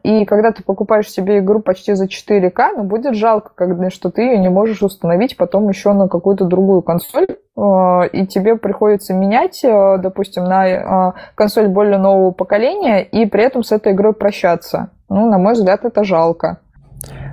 и 0.04 0.24
когда 0.26 0.52
ты 0.52 0.64
покупаешь 0.64 1.10
себе 1.10 1.40
игру 1.40 1.60
почти 1.60 1.94
за 1.94 2.06
4К, 2.06 2.78
ну, 2.78 2.84
будет 2.84 3.16
жалко, 3.16 3.52
когда, 3.54 3.90
что 3.90 4.10
ты 4.10 4.22
ее 4.22 4.38
не 4.38 4.50
можешь 4.50 4.82
установить 4.82 5.36
потом 5.36 5.68
еще 5.68 5.92
на 5.92 6.08
какую-то 6.08 6.46
другую 6.46 6.82
консоль, 6.82 7.28
э, 7.28 8.08
и 8.14 8.28
тебе 8.28 8.56
приходится 8.56 9.14
менять, 9.14 9.62
э, 9.64 9.98
допустим, 9.98 10.46
на 10.46 10.68
э, 10.68 11.12
консоль 11.36 11.68
более 11.68 11.98
нового 11.98 12.32
поколения, 12.32 13.04
и 13.04 13.26
при 13.26 13.44
этом 13.44 13.64
с 13.64 13.74
этой 13.74 13.92
игрой 13.92 14.14
прощаться. 14.14 14.92
Ну, 15.10 15.30
на 15.30 15.38
мой 15.38 15.54
взгляд, 15.54 15.84
это 15.84 16.06
жалко. 16.06 16.60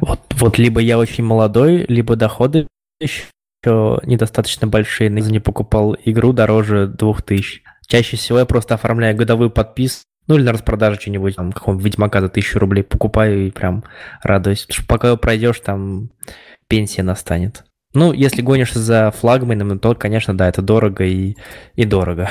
Вот, 0.01 0.19
вот 0.41 0.59
либо 0.59 0.81
я 0.81 0.99
очень 0.99 1.25
молодой, 1.25 1.85
либо 1.89 2.17
доходы 2.17 2.67
еще 3.01 3.27
недостаточно 3.65 4.67
большие, 4.67 5.11
не 5.11 5.41
покупал 5.41 5.97
игру 6.05 6.33
дороже 6.33 6.87
2000. 6.87 7.63
Чаще 7.87 8.17
всего 8.17 8.39
я 8.39 8.47
просто 8.47 8.75
оформляю 8.75 9.17
годовую 9.17 9.51
подписку 9.51 10.08
ну 10.29 10.37
или 10.37 10.45
на 10.45 10.53
распродаже 10.53 11.01
что-нибудь, 11.01 11.37
там, 11.37 11.53
какого-нибудь 11.53 11.85
Ведьмака 11.85 12.21
за 12.21 12.29
тысячу 12.29 12.59
рублей 12.59 12.85
покупаю 12.85 13.47
и 13.47 13.51
прям 13.51 13.83
радуюсь. 14.23 14.67
Потому 14.67 14.75
что 14.77 14.87
пока 14.87 15.17
пройдешь, 15.17 15.61
там 15.61 16.11
пенсия 16.69 17.03
настанет. 17.03 17.65
Ну, 17.95 18.13
если 18.13 18.43
гонишься 18.43 18.79
за 18.79 19.11
флагманом, 19.11 19.79
то, 19.79 19.95
конечно, 19.95 20.37
да, 20.37 20.49
это 20.49 20.61
дорого 20.61 21.05
и, 21.05 21.37
и 21.75 21.85
дорого. 21.85 22.29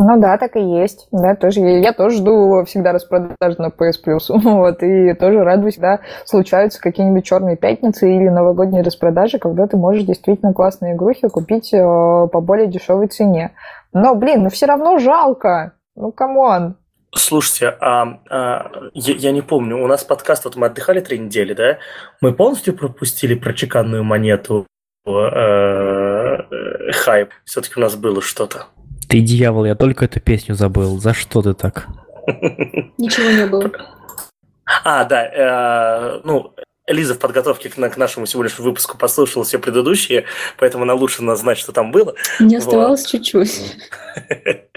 Ну 0.00 0.20
да, 0.20 0.36
так 0.38 0.56
и 0.56 0.60
есть. 0.60 1.06
Да, 1.12 1.36
тоже, 1.36 1.60
я 1.60 1.92
тоже 1.92 2.16
жду 2.16 2.64
всегда 2.64 2.92
распродаж 2.92 3.58
на 3.58 3.66
PS 3.66 3.94
Plus. 4.04 4.20
Вот, 4.28 4.82
и 4.82 5.14
тоже 5.14 5.44
радуюсь, 5.44 5.76
когда 5.76 6.00
случаются 6.24 6.80
какие-нибудь 6.80 7.24
черные 7.24 7.56
пятницы 7.56 8.10
или 8.12 8.28
новогодние 8.28 8.82
распродажи, 8.82 9.38
когда 9.38 9.66
ты 9.66 9.76
можешь 9.76 10.04
действительно 10.04 10.52
классные 10.52 10.94
игрухи 10.94 11.28
купить 11.28 11.72
э, 11.74 11.78
по 11.78 12.40
более 12.40 12.66
дешевой 12.68 13.08
цене. 13.08 13.52
Но, 13.92 14.14
блин, 14.14 14.44
ну 14.44 14.50
все 14.50 14.66
равно 14.66 14.98
жалко. 14.98 15.74
Ну, 15.94 16.10
come 16.10 16.48
on. 16.48 16.76
Слушайте, 17.14 17.76
а, 17.80 18.20
а 18.30 18.70
я, 18.94 19.14
я 19.14 19.32
не 19.32 19.42
помню, 19.42 19.82
у 19.82 19.86
нас 19.86 20.02
подкаст, 20.02 20.44
вот 20.44 20.56
мы 20.56 20.68
отдыхали 20.68 21.00
три 21.00 21.18
недели, 21.18 21.52
да? 21.52 21.78
Мы 22.22 22.32
полностью 22.32 22.74
пропустили 22.74 23.34
про 23.34 23.52
чеканную 23.52 24.02
монету 24.02 24.66
э, 25.06 25.10
э, 25.10 26.92
хайп. 26.92 27.30
Все-таки 27.44 27.74
у 27.76 27.80
нас 27.80 27.96
было 27.96 28.22
что-то. 28.22 28.66
Ты 29.08 29.20
дьявол, 29.20 29.66
я 29.66 29.74
только 29.74 30.06
эту 30.06 30.20
песню 30.20 30.54
забыл. 30.54 30.98
За 30.98 31.12
что 31.12 31.42
ты 31.42 31.52
так? 31.52 31.86
Ничего 32.96 33.30
не 33.30 33.46
было. 33.46 33.70
А, 34.84 35.04
да, 35.04 35.26
э, 35.26 36.20
ну, 36.24 36.54
Лиза 36.88 37.14
в 37.14 37.18
подготовке 37.18 37.68
к, 37.68 37.74
к 37.74 37.96
нашему 37.96 38.26
всего 38.26 38.42
лишь 38.42 38.58
выпуску 38.58 38.98
послушала 38.98 39.44
все 39.44 39.58
предыдущие, 39.58 40.24
поэтому 40.58 40.82
она 40.82 40.94
лучше 40.94 41.22
нас 41.22 41.40
знать, 41.40 41.58
что 41.58 41.72
там 41.72 41.92
было. 41.92 42.14
Не 42.40 42.56
оставалось 42.56 43.02
вот. 43.02 43.10
чуть-чуть. 43.10 43.76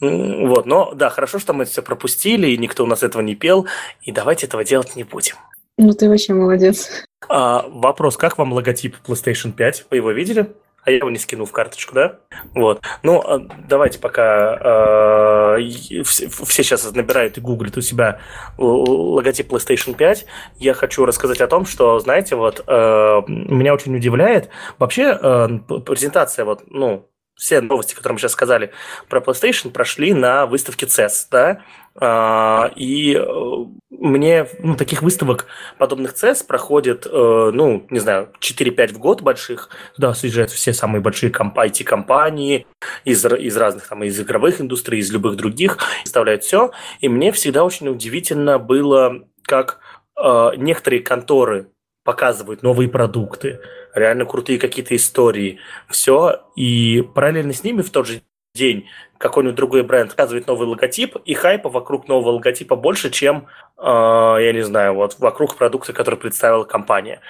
Вот, 0.00 0.66
но 0.66 0.92
да, 0.94 1.10
хорошо, 1.10 1.38
что 1.38 1.52
мы 1.52 1.62
это 1.62 1.70
все 1.72 1.82
пропустили, 1.82 2.48
и 2.48 2.58
никто 2.58 2.82
у 2.82 2.86
нас 2.86 3.04
этого 3.04 3.22
не 3.22 3.36
пел, 3.36 3.66
и 4.02 4.10
давайте 4.10 4.46
этого 4.46 4.64
делать 4.64 4.96
не 4.96 5.04
будем. 5.04 5.36
Ну, 5.78 5.92
ты 5.92 6.08
вообще 6.08 6.34
молодец. 6.34 7.04
А, 7.28 7.64
вопрос, 7.68 8.16
как 8.16 8.36
вам 8.38 8.52
логотип 8.52 8.96
PlayStation 9.06 9.52
5? 9.52 9.86
Вы 9.90 9.96
его 9.98 10.10
видели? 10.10 10.52
А 10.84 10.90
я 10.90 10.96
его 10.96 11.10
не 11.10 11.18
скинул 11.18 11.46
в 11.46 11.52
карточку, 11.52 11.94
да? 11.94 12.18
Вот. 12.54 12.82
Ну, 13.02 13.20
а 13.20 13.38
давайте 13.68 13.98
пока 13.98 15.56
э, 15.56 16.02
все, 16.04 16.28
все 16.28 16.62
сейчас 16.62 16.90
набирают 16.92 17.38
и 17.38 17.40
гуглят 17.40 17.76
у 17.76 17.80
себя 17.80 18.20
логотип 18.58 19.52
PlayStation 19.52 19.94
5. 19.94 20.26
Я 20.56 20.74
хочу 20.74 21.04
рассказать 21.04 21.40
о 21.40 21.46
том, 21.46 21.66
что, 21.66 22.00
знаете, 22.00 22.34
вот 22.34 22.64
э, 22.66 23.22
меня 23.26 23.74
очень 23.74 23.94
удивляет 23.94 24.48
вообще 24.78 25.16
э, 25.20 25.48
презентация 25.86 26.44
вот, 26.44 26.64
ну, 26.68 27.08
все 27.34 27.60
новости, 27.60 27.94
которые 27.94 28.14
мы 28.14 28.18
сейчас 28.20 28.32
сказали 28.32 28.72
про 29.08 29.20
PlayStation, 29.20 29.70
прошли 29.70 30.12
на 30.12 30.46
выставке 30.46 30.86
CES, 30.86 31.26
да, 31.30 31.62
и 32.00 33.14
э, 33.14 33.64
мне 33.90 34.46
ну, 34.60 34.76
таких 34.76 35.02
выставок, 35.02 35.46
подобных 35.78 36.14
CES, 36.14 36.46
проходит, 36.46 37.06
э, 37.06 37.50
ну, 37.52 37.86
не 37.90 37.98
знаю, 37.98 38.32
4-5 38.40 38.94
в 38.94 38.98
год 38.98 39.20
больших. 39.20 39.68
Туда 39.94 40.14
съезжают 40.14 40.50
все 40.50 40.72
самые 40.72 41.02
большие 41.02 41.30
IT-компании 41.30 42.66
из, 43.04 43.24
из 43.24 43.56
разных, 43.56 43.88
там, 43.88 44.02
из 44.04 44.18
игровых 44.18 44.60
индустрий, 44.60 45.00
из 45.00 45.12
любых 45.12 45.36
других, 45.36 45.78
представляют 46.02 46.44
все. 46.44 46.72
И 47.00 47.08
мне 47.08 47.30
всегда 47.30 47.64
очень 47.64 47.88
удивительно 47.88 48.58
было, 48.58 49.24
как 49.42 49.80
э, 50.16 50.50
некоторые 50.56 51.02
конторы 51.02 51.68
показывают 52.04 52.62
новые 52.62 52.88
продукты, 52.88 53.60
реально 53.94 54.24
крутые 54.24 54.58
какие-то 54.58 54.96
истории, 54.96 55.60
все, 55.88 56.42
и 56.56 57.02
параллельно 57.14 57.52
с 57.52 57.62
ними 57.62 57.82
в 57.82 57.90
тот 57.90 58.06
же 58.08 58.22
день 58.54 58.86
какой-нибудь 59.18 59.56
другой 59.56 59.82
бренд 59.82 60.10
показывает 60.10 60.46
новый 60.48 60.66
логотип, 60.66 61.16
и 61.24 61.34
хайпа 61.34 61.68
вокруг 61.68 62.08
нового 62.08 62.32
логотипа 62.32 62.74
больше, 62.74 63.08
чем, 63.10 63.46
э, 63.78 63.82
я 63.84 64.52
не 64.52 64.62
знаю, 64.62 64.94
вот 64.94 65.16
вокруг 65.20 65.56
продукта, 65.56 65.92
который 65.92 66.16
представила 66.16 66.64
компания. 66.64 67.20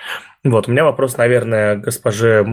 Вот, 0.42 0.68
у 0.68 0.70
меня 0.70 0.84
вопрос, 0.84 1.18
наверное, 1.18 1.76
госпоже 1.76 2.44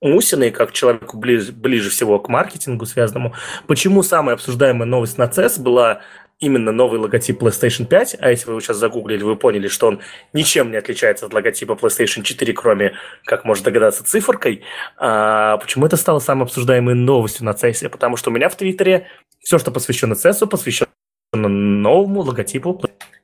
Мусиной, 0.00 0.50
как 0.50 0.72
человеку 0.72 1.18
ближе, 1.18 1.52
ближе 1.52 1.90
всего 1.90 2.18
к 2.18 2.28
маркетингу 2.28 2.86
связанному. 2.86 3.34
Почему 3.66 4.02
самая 4.02 4.36
обсуждаемая 4.36 4.86
новость 4.86 5.18
на 5.18 5.24
CES 5.24 5.60
была 5.60 6.00
именно 6.40 6.72
новый 6.72 7.00
логотип 7.00 7.42
PlayStation 7.42 7.84
5, 7.86 8.16
а 8.20 8.30
если 8.30 8.46
вы 8.46 8.52
его 8.52 8.60
сейчас 8.60 8.76
загуглили, 8.76 9.22
вы 9.22 9.36
поняли, 9.36 9.68
что 9.68 9.88
он 9.88 10.00
ничем 10.32 10.70
не 10.70 10.76
отличается 10.76 11.26
от 11.26 11.34
логотипа 11.34 11.72
PlayStation 11.72 12.22
4, 12.22 12.52
кроме, 12.52 12.94
как 13.24 13.44
можно 13.44 13.64
догадаться, 13.64 14.04
циферкой. 14.04 14.62
А 14.96 15.56
почему 15.58 15.86
это 15.86 15.96
стало 15.96 16.20
самой 16.20 16.44
обсуждаемой 16.44 16.94
новостью 16.94 17.44
на 17.44 17.50
CES? 17.50 17.88
Потому 17.88 18.16
что 18.16 18.30
у 18.30 18.32
меня 18.32 18.48
в 18.48 18.56
Твиттере 18.56 19.08
все, 19.40 19.58
что 19.58 19.70
посвящено 19.70 20.14
CES, 20.14 20.46
посвящено 20.46 20.88
новому 21.32 22.20
логотипу, 22.20 22.80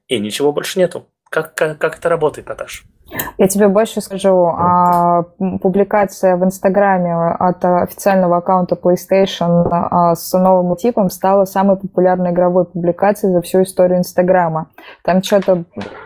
и 0.09 0.19
ничего 0.19 0.53
больше 0.53 0.79
нету. 0.79 1.09
Как, 1.35 1.53
как, 1.55 1.79
как 1.79 1.99
это 1.99 2.09
работает, 2.09 2.49
Наташа? 2.49 2.85
Я 3.39 3.49
тебе 3.49 3.67
больше 3.67 4.01
скажу. 4.01 4.47
А, 4.47 5.25
публикация 5.61 6.37
в 6.37 6.45
Инстаграме 6.45 7.13
от 7.13 7.65
официального 7.65 8.37
аккаунта 8.37 8.77
PlayStation 8.77 9.67
а, 9.69 10.15
с 10.15 10.33
новым 10.33 10.77
типом 10.77 11.11
стала 11.11 11.45
самой 11.45 11.77
популярной 11.77 12.31
игровой 12.31 12.67
публикацией 12.67 13.33
за 13.33 13.43
всю 13.43 13.63
историю 13.63 13.99
Инстаграма. 13.99 14.69
Там 15.03 15.25
что-то 15.25 15.65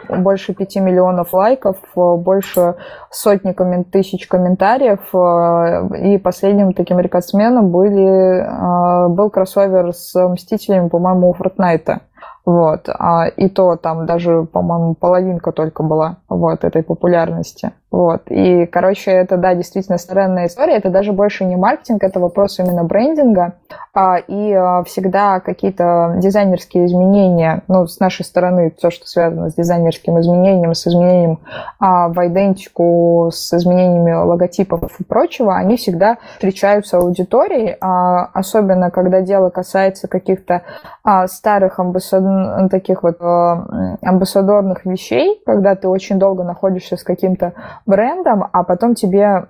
больше 0.08 0.54
пяти 0.54 0.80
миллионов 0.80 1.34
лайков, 1.34 1.76
больше 1.94 2.76
сотни 3.10 3.52
коммен- 3.52 3.84
тысяч 3.84 4.26
комментариев. 4.26 5.14
А, 5.14 5.88
и 5.94 6.16
последним 6.16 6.72
таким 6.72 7.00
рекордсменом 7.00 7.70
были, 7.70 9.10
был 9.10 9.28
кроссовер 9.28 9.92
с 9.92 10.14
Мстителями, 10.26 10.88
по-моему, 10.88 11.28
у 11.28 11.34
Fortnite. 11.34 12.00
Вот. 12.48 12.88
А, 12.88 13.26
и 13.26 13.50
то 13.50 13.76
там 13.76 14.06
даже, 14.06 14.44
по-моему, 14.44 14.94
половинка 14.94 15.52
только 15.52 15.82
была 15.82 16.16
вот 16.30 16.64
этой 16.64 16.82
популярности. 16.82 17.72
Вот. 17.90 18.22
И, 18.28 18.66
короче, 18.66 19.10
это, 19.10 19.38
да, 19.38 19.54
действительно 19.54 19.96
странная 19.96 20.46
история. 20.46 20.74
Это 20.76 20.90
даже 20.90 21.12
больше 21.12 21.44
не 21.44 21.56
маркетинг, 21.56 22.04
это 22.04 22.20
вопрос 22.20 22.58
именно 22.58 22.84
брендинга. 22.84 23.54
А, 23.94 24.18
и 24.18 24.52
а, 24.52 24.84
всегда 24.84 25.40
какие-то 25.40 26.14
дизайнерские 26.18 26.86
изменения, 26.86 27.62
ну, 27.66 27.86
с 27.86 27.98
нашей 27.98 28.24
стороны, 28.24 28.72
все, 28.76 28.90
что 28.90 29.06
связано 29.06 29.50
с 29.50 29.54
дизайнерским 29.54 30.20
изменением, 30.20 30.74
с 30.74 30.86
изменением 30.86 31.40
а, 31.80 32.08
в 32.08 32.26
идентику, 32.28 33.30
с 33.32 33.52
изменениями 33.54 34.12
логотипов 34.12 35.00
и 35.00 35.04
прочего, 35.04 35.56
они 35.56 35.76
всегда 35.76 36.18
встречаются 36.34 36.98
аудиторией, 36.98 37.76
особенно 37.80 38.90
когда 38.90 39.20
дело 39.20 39.50
касается 39.50 40.08
каких-то 40.08 40.62
старых 41.26 41.78
амбассад... 41.80 42.70
таких 42.70 43.02
вот 43.02 43.20
амбассадорных 43.20 44.84
вещей, 44.84 45.40
когда 45.44 45.74
ты 45.74 45.88
очень 45.88 46.18
долго 46.18 46.44
находишься 46.44 46.96
с 46.96 47.02
каким-то 47.02 47.54
брендом, 47.88 48.44
а 48.52 48.62
потом 48.62 48.94
тебе 48.94 49.44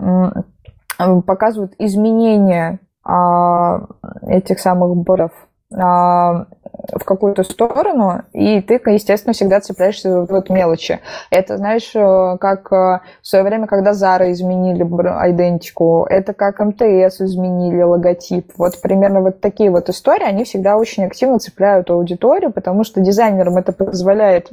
показывают 1.27 1.75
изменения 1.79 2.81
а, 3.05 3.87
этих 4.27 4.59
самых 4.61 4.97
брендов 4.97 5.33
а, 5.75 6.47
в 6.95 7.05
какую-то 7.05 7.43
сторону, 7.43 8.23
и 8.33 8.61
ты, 8.61 8.81
естественно, 8.87 9.33
всегда 9.33 9.61
цепляешься 9.61 10.23
в 10.23 10.35
эту 10.35 10.53
мелочи. 10.53 11.01
Это, 11.31 11.59
знаешь, 11.59 11.91
э, 11.95 12.37
как 12.39 12.73
э, 12.73 13.01
в 13.21 13.27
свое 13.27 13.45
время, 13.45 13.67
когда 13.67 13.91
Zara 13.93 14.31
изменили 14.31 14.83
идентику, 14.83 16.07
это 16.09 16.33
как 16.33 16.61
МТС 16.61 17.21
изменили 17.21 17.83
логотип. 17.83 18.53
Вот 18.57 18.81
примерно 18.81 19.21
вот 19.21 19.41
такие 19.41 19.71
вот 19.71 19.89
истории, 19.89 20.25
они 20.25 20.45
всегда 20.45 20.77
очень 20.77 21.05
активно 21.05 21.39
цепляют 21.39 21.91
аудиторию, 21.91 22.53
потому 22.53 22.85
что 22.85 23.01
дизайнерам 23.01 23.57
это 23.57 23.73
позволяет 23.73 24.51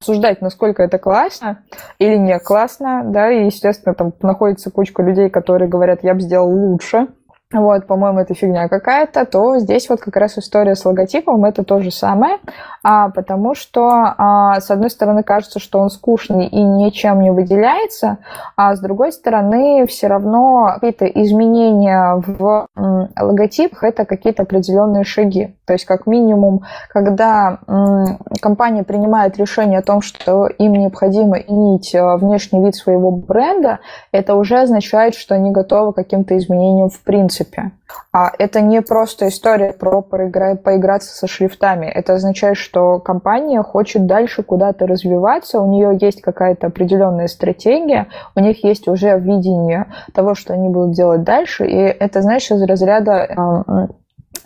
обсуждать, 0.00 0.40
насколько 0.40 0.82
это 0.82 0.98
классно 0.98 1.62
или 1.98 2.16
не 2.16 2.38
классно, 2.38 3.02
да, 3.04 3.30
и, 3.30 3.44
естественно, 3.44 3.94
там 3.94 4.14
находится 4.22 4.70
кучка 4.70 5.02
людей, 5.02 5.28
которые 5.28 5.68
говорят, 5.68 6.02
я 6.02 6.14
бы 6.14 6.22
сделал 6.22 6.48
лучше, 6.48 7.08
вот, 7.52 7.86
по-моему, 7.88 8.20
это 8.20 8.32
фигня 8.34 8.68
какая-то, 8.68 9.24
то 9.24 9.58
здесь 9.58 9.88
вот 9.88 10.00
как 10.00 10.14
раз 10.14 10.38
история 10.38 10.76
с 10.76 10.84
логотипом 10.84 11.44
это 11.44 11.64
то 11.64 11.80
же 11.80 11.90
самое, 11.90 12.36
а, 12.84 13.08
потому 13.08 13.56
что, 13.56 14.14
а, 14.16 14.60
с 14.60 14.70
одной 14.70 14.88
стороны, 14.88 15.24
кажется, 15.24 15.58
что 15.58 15.80
он 15.80 15.90
скучный 15.90 16.46
и 16.46 16.62
ничем 16.62 17.20
не 17.20 17.32
выделяется, 17.32 18.18
а 18.56 18.76
с 18.76 18.80
другой 18.80 19.10
стороны, 19.10 19.84
все 19.88 20.06
равно 20.06 20.74
какие-то 20.74 21.06
изменения 21.06 22.22
в 22.24 22.68
м, 22.76 23.08
логотипах 23.20 23.82
это 23.82 24.04
какие-то 24.04 24.44
определенные 24.44 25.02
шаги. 25.02 25.56
То 25.66 25.72
есть, 25.72 25.86
как 25.86 26.06
минимум, 26.06 26.62
когда 26.88 27.58
м, 27.66 28.18
компания 28.40 28.84
принимает 28.84 29.38
решение 29.38 29.80
о 29.80 29.82
том, 29.82 30.02
что 30.02 30.46
им 30.46 30.74
необходимо 30.74 31.36
иметь 31.38 31.96
э, 31.96 32.16
внешний 32.16 32.64
вид 32.64 32.76
своего 32.76 33.10
бренда, 33.10 33.80
это 34.12 34.36
уже 34.36 34.60
означает, 34.60 35.16
что 35.16 35.34
они 35.34 35.50
готовы 35.50 35.92
к 35.92 35.96
каким-то 35.96 36.38
изменениям 36.38 36.90
в 36.90 37.02
принципе 37.02 37.39
принципе. 37.44 37.72
А 38.12 38.30
это 38.38 38.60
не 38.60 38.82
просто 38.82 39.28
история 39.28 39.72
про 39.72 40.02
поиграться 40.02 41.14
со 41.14 41.26
шрифтами. 41.26 41.86
Это 41.86 42.14
означает, 42.14 42.56
что 42.56 42.98
компания 42.98 43.62
хочет 43.62 44.06
дальше 44.06 44.42
куда-то 44.42 44.86
развиваться, 44.86 45.60
у 45.60 45.66
нее 45.66 45.96
есть 46.00 46.20
какая-то 46.20 46.68
определенная 46.68 47.28
стратегия, 47.28 48.08
у 48.34 48.40
них 48.40 48.64
есть 48.64 48.88
уже 48.88 49.18
видение 49.18 49.86
того, 50.12 50.34
что 50.34 50.54
они 50.54 50.68
будут 50.68 50.94
делать 50.94 51.22
дальше. 51.22 51.66
И 51.66 51.76
это, 51.76 52.22
знаешь, 52.22 52.50
из 52.50 52.62
разряда 52.62 53.28
а, 53.36 53.88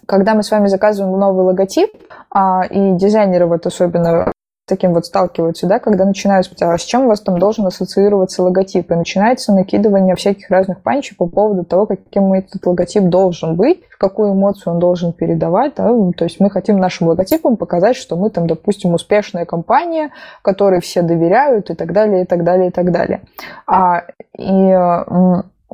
когда 0.07 0.34
мы 0.34 0.42
с 0.42 0.51
вами 0.51 0.66
заказываем 0.66 1.18
новый 1.18 1.45
логотип, 1.45 1.90
а, 2.30 2.62
и 2.68 2.92
дизайнеры 2.92 3.47
вот 3.47 3.66
особенно 3.66 4.34
таким 4.66 4.94
вот 4.94 5.06
сталкиваются, 5.06 5.66
да, 5.66 5.78
когда 5.78 6.04
начинают 6.04 6.46
спрашивать, 6.46 6.74
а 6.74 6.78
с 6.78 6.84
чем 6.84 7.04
у 7.04 7.08
вас 7.08 7.20
там 7.20 7.38
должен 7.38 7.66
ассоциироваться 7.66 8.42
логотип? 8.42 8.90
И 8.90 8.94
начинается 8.94 9.52
накидывание 9.52 10.14
всяких 10.16 10.50
разных 10.50 10.82
панчей 10.82 11.16
по 11.16 11.26
поводу 11.26 11.64
того, 11.64 11.86
каким 11.86 12.32
этот 12.32 12.64
логотип 12.64 13.04
должен 13.04 13.56
быть, 13.56 13.82
какую 13.98 14.32
эмоцию 14.32 14.74
он 14.74 14.78
должен 14.78 15.12
передавать. 15.12 15.74
Да? 15.76 15.88
То 16.16 16.24
есть 16.24 16.40
мы 16.40 16.50
хотим 16.50 16.78
нашим 16.78 17.08
логотипом 17.08 17.56
показать, 17.56 17.96
что 17.96 18.16
мы 18.16 18.30
там, 18.30 18.46
допустим, 18.46 18.94
успешная 18.94 19.44
компания, 19.44 20.10
которой 20.42 20.80
все 20.80 21.02
доверяют 21.02 21.70
и 21.70 21.74
так 21.74 21.92
далее, 21.92 22.24
и 22.24 22.26
так 22.26 22.44
далее, 22.44 22.68
и 22.68 22.70
так 22.70 22.92
далее. 22.92 23.22
А, 23.66 24.02
и 24.36 24.72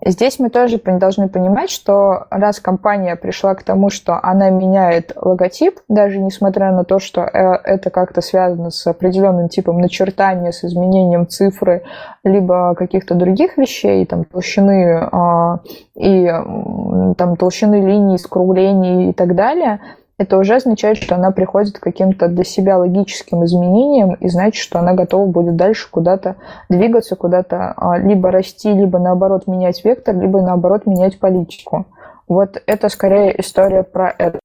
Здесь 0.05 0.39
мы 0.39 0.49
тоже 0.49 0.79
должны 0.79 1.29
понимать, 1.29 1.71
что 1.71 2.27
раз 2.31 2.59
компания 2.59 3.17
пришла 3.17 3.55
к 3.55 3.63
тому, 3.63 3.91
что 3.91 4.19
она 4.23 4.49
меняет 4.49 5.13
логотип, 5.15 5.81
даже 5.89 6.19
несмотря 6.19 6.73
на 6.73 6.85
то, 6.85 6.99
что 6.99 7.21
э, 7.21 7.59
это 7.65 7.91
как-то 7.91 8.23
связано 8.23 8.71
с 8.71 8.87
определенным 8.87 9.49
типом 9.49 9.79
начертания, 9.79 10.53
с 10.53 10.65
изменением 10.65 11.29
цифры, 11.29 11.83
либо 12.25 12.75
каких-то 12.75 13.15
других 13.15 13.59
вещей, 13.59 14.07
там 14.07 14.25
толщины 14.25 15.09
а, 15.13 15.61
и 15.95 16.27
там 16.27 17.37
толщины 17.37 17.87
линий, 17.87 18.19
скруглений 18.19 19.11
и 19.11 19.13
так 19.13 19.35
далее, 19.35 19.81
это 20.21 20.37
уже 20.37 20.57
означает, 20.57 20.99
что 20.99 21.15
она 21.15 21.31
приходит 21.31 21.79
к 21.79 21.83
каким-то 21.83 22.29
для 22.29 22.45
себя 22.45 22.77
логическим 22.77 23.43
изменениям, 23.47 24.13
и 24.13 24.29
значит, 24.29 24.63
что 24.63 24.79
она 24.79 24.93
готова 24.93 25.25
будет 25.25 25.57
дальше 25.57 25.89
куда-то 25.91 26.37
двигаться, 26.69 27.17
куда-то 27.17 27.73
а, 27.75 27.97
либо 27.97 28.31
расти, 28.31 28.71
либо 28.71 28.99
наоборот 28.99 29.47
менять 29.47 29.83
вектор, 29.83 30.15
либо 30.15 30.43
наоборот 30.43 30.85
менять 30.85 31.19
политику. 31.19 31.87
Вот 32.29 32.63
это 32.67 32.91
скорее 32.91 33.41
история 33.41 33.83
про 33.83 34.15
это, 34.19 34.41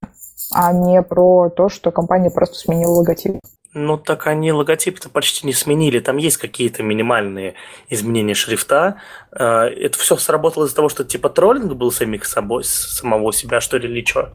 а 0.54 0.72
не 0.72 1.02
про 1.02 1.50
то, 1.50 1.68
что 1.68 1.92
компания 1.92 2.30
просто 2.30 2.56
сменила 2.56 2.92
логотип. 2.92 3.42
Ну, 3.78 3.98
так 3.98 4.28
они 4.28 4.54
логотип-то 4.54 5.10
почти 5.10 5.46
не 5.46 5.52
сменили. 5.52 6.00
Там 6.00 6.16
есть 6.16 6.38
какие-то 6.38 6.82
минимальные 6.82 7.56
изменения 7.90 8.34
шрифта. 8.34 8.96
А, 9.34 9.66
это 9.66 10.00
все 10.00 10.16
сработало 10.16 10.64
из-за 10.64 10.78
того, 10.78 10.88
что 10.88 11.04
типа 11.04 11.28
троллинг 11.28 11.74
был 11.74 11.92
самих 11.92 12.24
собой, 12.24 12.64
самого 12.64 13.34
себя, 13.34 13.60
что 13.60 13.78
ли, 13.78 13.90
или 13.90 14.06
что? 14.06 14.32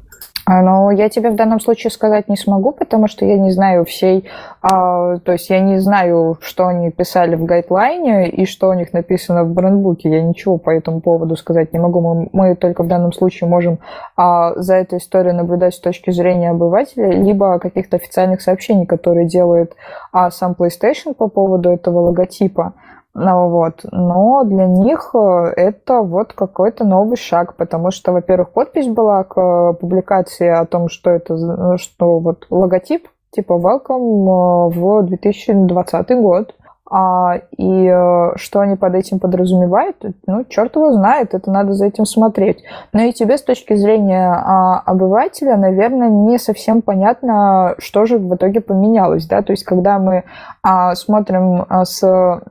А, 0.50 0.62
но 0.62 0.90
я 0.90 1.08
тебе 1.08 1.30
в 1.30 1.36
данном 1.36 1.60
случае 1.60 1.90
сказать 1.90 2.28
не 2.28 2.36
смогу, 2.36 2.72
потому 2.72 3.08
что 3.08 3.24
я 3.24 3.38
не 3.38 3.50
знаю 3.50 3.84
всей, 3.84 4.28
а, 4.62 5.18
то 5.18 5.32
есть 5.32 5.48
я 5.48 5.60
не 5.60 5.78
знаю, 5.78 6.38
что 6.40 6.66
они 6.66 6.90
писали 6.90 7.36
в 7.36 7.44
гайдлайне 7.44 8.28
и 8.28 8.46
что 8.46 8.68
у 8.68 8.72
них 8.72 8.92
написано 8.92 9.44
в 9.44 9.52
брендбуке. 9.52 10.10
Я 10.10 10.22
ничего 10.22 10.58
по 10.58 10.70
этому 10.70 11.00
поводу 11.00 11.36
сказать 11.36 11.72
не 11.72 11.78
могу. 11.78 12.00
Мы, 12.00 12.28
мы 12.32 12.56
только 12.56 12.82
в 12.82 12.88
данном 12.88 13.12
случае 13.12 13.48
можем 13.48 13.78
а, 14.16 14.54
за 14.56 14.74
эту 14.74 14.96
историю 14.96 15.34
наблюдать 15.34 15.74
с 15.74 15.80
точки 15.80 16.10
зрения 16.10 16.50
обывателя, 16.50 17.10
либо 17.10 17.58
каких-то 17.58 17.96
официальных 17.96 18.40
сообщений, 18.40 18.86
которые 18.86 19.26
делает 19.30 19.74
а, 20.12 20.30
сам 20.30 20.56
PlayStation 20.58 21.14
по 21.14 21.28
поводу 21.28 21.70
этого 21.70 22.00
логотипа. 22.00 22.74
Ну, 23.14 23.48
вот. 23.48 23.80
Но 23.90 24.44
для 24.44 24.66
них 24.66 25.10
э, 25.14 25.52
это 25.56 26.00
вот 26.02 26.32
какой-то 26.32 26.84
новый 26.84 27.16
шаг, 27.16 27.56
потому 27.56 27.90
что, 27.90 28.12
во-первых, 28.12 28.50
подпись 28.50 28.86
была 28.86 29.24
к 29.24 29.36
э, 29.36 29.74
публикации 29.74 30.48
о 30.48 30.64
том, 30.64 30.88
что 30.88 31.10
это, 31.10 31.34
ну, 31.34 31.76
что 31.76 32.20
вот 32.20 32.46
логотип 32.50 33.08
типа 33.32 33.54
Welcome 33.54 34.70
э, 34.70 34.78
в 34.78 35.02
2020 35.06 36.10
год. 36.20 36.54
А, 36.90 37.40
и 37.56 37.88
что 38.34 38.60
они 38.60 38.76
под 38.76 38.94
этим 38.96 39.20
подразумевают, 39.20 39.96
ну, 40.26 40.44
черт 40.44 40.74
его 40.74 40.92
знает, 40.92 41.34
это 41.34 41.50
надо 41.50 41.72
за 41.72 41.86
этим 41.86 42.04
смотреть. 42.04 42.64
Но 42.92 43.02
и 43.02 43.12
тебе 43.12 43.38
с 43.38 43.42
точки 43.42 43.74
зрения 43.74 44.32
а, 44.32 44.80
обывателя, 44.80 45.56
наверное, 45.56 46.08
не 46.08 46.38
совсем 46.38 46.82
понятно, 46.82 47.76
что 47.78 48.06
же 48.06 48.18
в 48.18 48.34
итоге 48.34 48.60
поменялось, 48.60 49.26
да, 49.26 49.42
то 49.42 49.52
есть 49.52 49.64
когда 49.64 49.98
мы 49.98 50.24
а, 50.62 50.94
смотрим 50.94 51.64
а, 51.68 51.84
с 51.84 52.42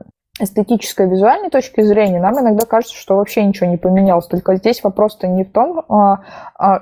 эстетической, 0.42 1.08
визуальной 1.08 1.50
точки 1.50 1.80
зрения, 1.82 2.20
нам 2.20 2.38
иногда 2.40 2.64
кажется, 2.64 2.96
что 2.96 3.16
вообще 3.16 3.44
ничего 3.44 3.68
не 3.68 3.76
поменялось. 3.76 4.26
Только 4.26 4.56
здесь 4.56 4.82
вопрос-то 4.82 5.26
не 5.26 5.44
в 5.44 5.50
том, 5.52 5.84
а, 5.88 6.20
а, 6.58 6.80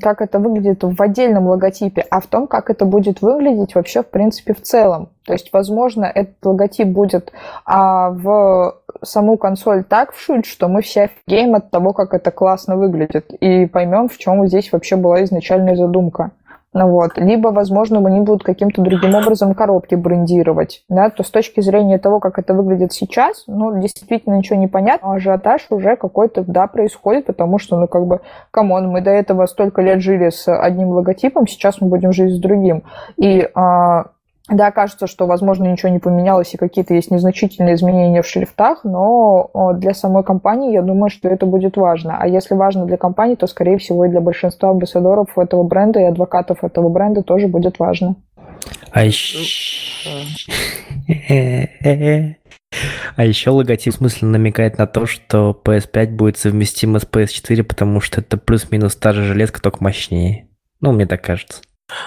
как 0.00 0.20
это 0.20 0.38
выглядит 0.38 0.82
в 0.82 1.00
отдельном 1.00 1.48
логотипе, 1.48 2.06
а 2.10 2.20
в 2.20 2.26
том, 2.26 2.46
как 2.46 2.70
это 2.70 2.84
будет 2.84 3.22
выглядеть 3.22 3.74
вообще, 3.74 4.02
в 4.02 4.06
принципе, 4.06 4.54
в 4.54 4.62
целом. 4.62 5.08
То 5.26 5.32
есть, 5.32 5.50
возможно, 5.52 6.04
этот 6.04 6.36
логотип 6.44 6.88
будет 6.88 7.32
а, 7.64 8.10
в 8.10 8.80
саму 9.02 9.36
консоль 9.36 9.84
так 9.84 10.12
вшить, 10.12 10.46
что 10.46 10.68
мы 10.68 10.82
все 10.82 11.04
офигеем 11.04 11.54
от 11.54 11.70
того, 11.70 11.92
как 11.92 12.14
это 12.14 12.30
классно 12.30 12.76
выглядит, 12.76 13.32
и 13.32 13.66
поймем, 13.66 14.08
в 14.08 14.18
чем 14.18 14.46
здесь 14.46 14.72
вообще 14.72 14.96
была 14.96 15.24
изначальная 15.24 15.76
задумка. 15.76 16.32
Ну 16.74 16.88
вот. 16.88 17.16
Либо, 17.16 17.48
возможно, 17.48 18.04
они 18.04 18.20
будут 18.20 18.42
каким-то 18.42 18.82
другим 18.82 19.14
образом 19.14 19.54
коробки 19.54 19.94
брендировать. 19.94 20.82
Да? 20.88 21.08
То 21.08 21.22
с 21.22 21.30
точки 21.30 21.60
зрения 21.60 21.98
того, 21.98 22.18
как 22.18 22.38
это 22.38 22.52
выглядит 22.52 22.92
сейчас, 22.92 23.44
ну, 23.46 23.80
действительно 23.80 24.34
ничего 24.34 24.58
не 24.58 24.66
понятно. 24.66 25.14
Ажиотаж 25.14 25.68
уже 25.70 25.94
какой-то, 25.94 26.44
да, 26.44 26.66
происходит, 26.66 27.26
потому 27.26 27.58
что, 27.60 27.78
ну, 27.78 27.86
как 27.86 28.06
бы, 28.06 28.20
come 28.50 28.72
on, 28.72 28.88
мы 28.88 29.00
до 29.00 29.10
этого 29.10 29.46
столько 29.46 29.82
лет 29.82 30.00
жили 30.00 30.30
с 30.30 30.52
одним 30.52 30.88
логотипом, 30.88 31.46
сейчас 31.46 31.80
мы 31.80 31.88
будем 31.88 32.12
жить 32.12 32.34
с 32.34 32.38
другим. 32.40 32.82
И 33.16 33.48
а, 33.54 34.06
да, 34.50 34.70
кажется, 34.72 35.06
что, 35.06 35.26
возможно, 35.26 35.64
ничего 35.64 35.90
не 35.90 35.98
поменялось 35.98 36.52
и 36.52 36.58
какие-то 36.58 36.92
есть 36.92 37.10
незначительные 37.10 37.76
изменения 37.76 38.20
в 38.20 38.26
шрифтах, 38.26 38.84
но 38.84 39.50
для 39.74 39.94
самой 39.94 40.22
компании 40.22 40.72
я 40.72 40.82
думаю, 40.82 41.08
что 41.08 41.30
это 41.30 41.46
будет 41.46 41.78
важно. 41.78 42.18
А 42.18 42.28
если 42.28 42.54
важно 42.54 42.84
для 42.84 42.98
компании, 42.98 43.36
то, 43.36 43.46
скорее 43.46 43.78
всего, 43.78 44.04
и 44.04 44.10
для 44.10 44.20
большинства 44.20 44.68
амбассадоров 44.68 45.38
этого 45.38 45.62
бренда 45.62 46.00
и 46.00 46.04
адвокатов 46.04 46.62
этого 46.62 46.90
бренда 46.90 47.22
тоже 47.22 47.48
будет 47.48 47.78
важно. 47.78 48.16
А 48.90 49.04
еще... 49.04 49.38
А 53.16 53.24
еще 53.24 53.50
логотип 53.50 53.94
смысленно 53.94 54.32
намекает 54.32 54.78
на 54.78 54.88
то, 54.88 55.06
что 55.06 55.56
PS5 55.64 56.06
будет 56.08 56.38
совместима 56.38 56.98
с 56.98 57.04
PS4, 57.04 57.62
потому 57.62 58.00
что 58.00 58.20
это 58.20 58.36
плюс-минус 58.36 58.96
та 58.96 59.12
же 59.12 59.22
железка, 59.22 59.62
только 59.62 59.80
мощнее. 59.80 60.48
Ну, 60.80 60.90
мне 60.90 61.06
так 61.06 61.22
кажется. 61.22 61.62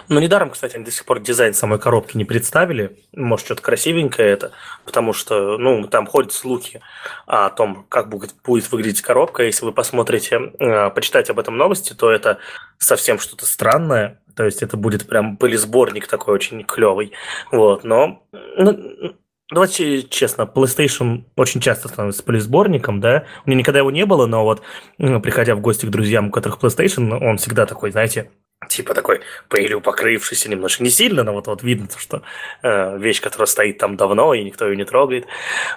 Ну, 0.07 0.19
недаром, 0.19 0.49
кстати, 0.49 0.75
они 0.75 0.85
до 0.85 0.91
сих 0.91 1.05
пор 1.05 1.19
дизайн 1.19 1.53
самой 1.53 1.79
коробки 1.79 2.17
не 2.17 2.25
представили. 2.25 2.97
Может, 3.13 3.45
что-то 3.45 3.61
красивенькое 3.61 4.29
это, 4.29 4.51
потому 4.85 5.13
что, 5.13 5.57
ну, 5.57 5.87
там 5.87 6.07
ходят 6.07 6.33
слухи 6.33 6.81
о 7.25 7.49
том, 7.49 7.85
как 7.89 8.09
будет, 8.09 8.35
будет 8.43 8.71
выглядеть 8.71 9.01
коробка. 9.01 9.43
Если 9.43 9.65
вы 9.65 9.71
посмотрите, 9.71 10.53
э, 10.59 10.89
почитаете 10.91 11.33
об 11.33 11.39
этом 11.39 11.57
новости, 11.57 11.93
то 11.93 12.11
это 12.11 12.39
совсем 12.77 13.19
что-то 13.19 13.45
странное. 13.45 14.21
То 14.35 14.45
есть 14.45 14.61
это 14.61 14.77
будет 14.77 15.07
прям 15.07 15.37
пылесборник 15.37 16.07
такой 16.07 16.35
очень 16.35 16.63
клевый. 16.63 17.11
Вот, 17.51 17.83
но 17.83 18.23
ну, 18.31 19.15
Давайте 19.49 20.03
честно, 20.03 20.41
PlayStation 20.41 21.23
очень 21.37 21.61
часто 21.61 21.87
становится 21.87 22.21
пылесборником, 22.21 22.99
да? 22.99 23.23
У 23.45 23.49
меня 23.49 23.59
никогда 23.59 23.79
его 23.79 23.91
не 23.91 24.05
было, 24.05 24.25
но 24.25 24.43
вот 24.43 24.61
приходя 24.97 25.55
в 25.55 25.61
гости 25.61 25.85
к 25.85 25.89
друзьям, 25.89 26.27
у 26.27 26.31
которых 26.31 26.59
PlayStation, 26.59 27.13
он 27.13 27.37
всегда 27.37 27.65
такой, 27.65 27.91
знаете, 27.91 28.29
типа 28.77 28.93
такой 28.93 29.21
пылью 29.49 29.81
покрывшийся 29.81 30.49
немножко. 30.49 30.83
Не 30.83 30.89
сильно, 30.89 31.23
но 31.23 31.33
вот, 31.33 31.47
вот 31.47 31.63
видно, 31.63 31.87
что 31.97 32.21
э, 32.63 32.97
вещь, 32.97 33.21
которая 33.21 33.47
стоит 33.47 33.77
там 33.77 33.97
давно, 33.97 34.33
и 34.33 34.43
никто 34.43 34.67
ее 34.67 34.75
не 34.75 34.85
трогает. 34.85 35.25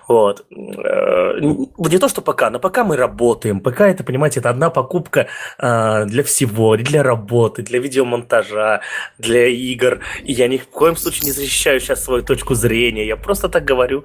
Вот. 0.09 0.45
Э, 0.51 1.39
не 1.41 1.99
то, 1.99 2.09
что 2.09 2.23
пока, 2.23 2.51
но 2.51 2.59
пока 2.59 2.85
мы 2.85 2.97
работаем. 2.97 3.61
Пока 3.61 3.89
это, 3.89 4.05
понимаете, 4.05 4.41
это 4.41 4.51
одна 4.51 4.71
покупка 4.71 5.29
э, 5.59 6.05
для 6.07 6.23
всего, 6.23 6.77
для 6.77 7.03
работы, 7.03 7.63
для 7.63 7.79
видеомонтажа, 7.79 8.81
для 9.19 9.47
игр. 9.47 10.01
И 10.23 10.33
я 10.33 10.49
ни 10.49 10.59
в 10.59 10.69
коем 10.69 10.97
случае 10.97 11.27
не 11.27 11.33
защищаю 11.33 11.81
сейчас 11.81 12.05
свою 12.05 12.23
точку 12.23 12.55
зрения. 12.55 13.07
Я 13.07 13.17
просто 13.17 13.49
так 13.49 13.65
говорю. 13.65 14.05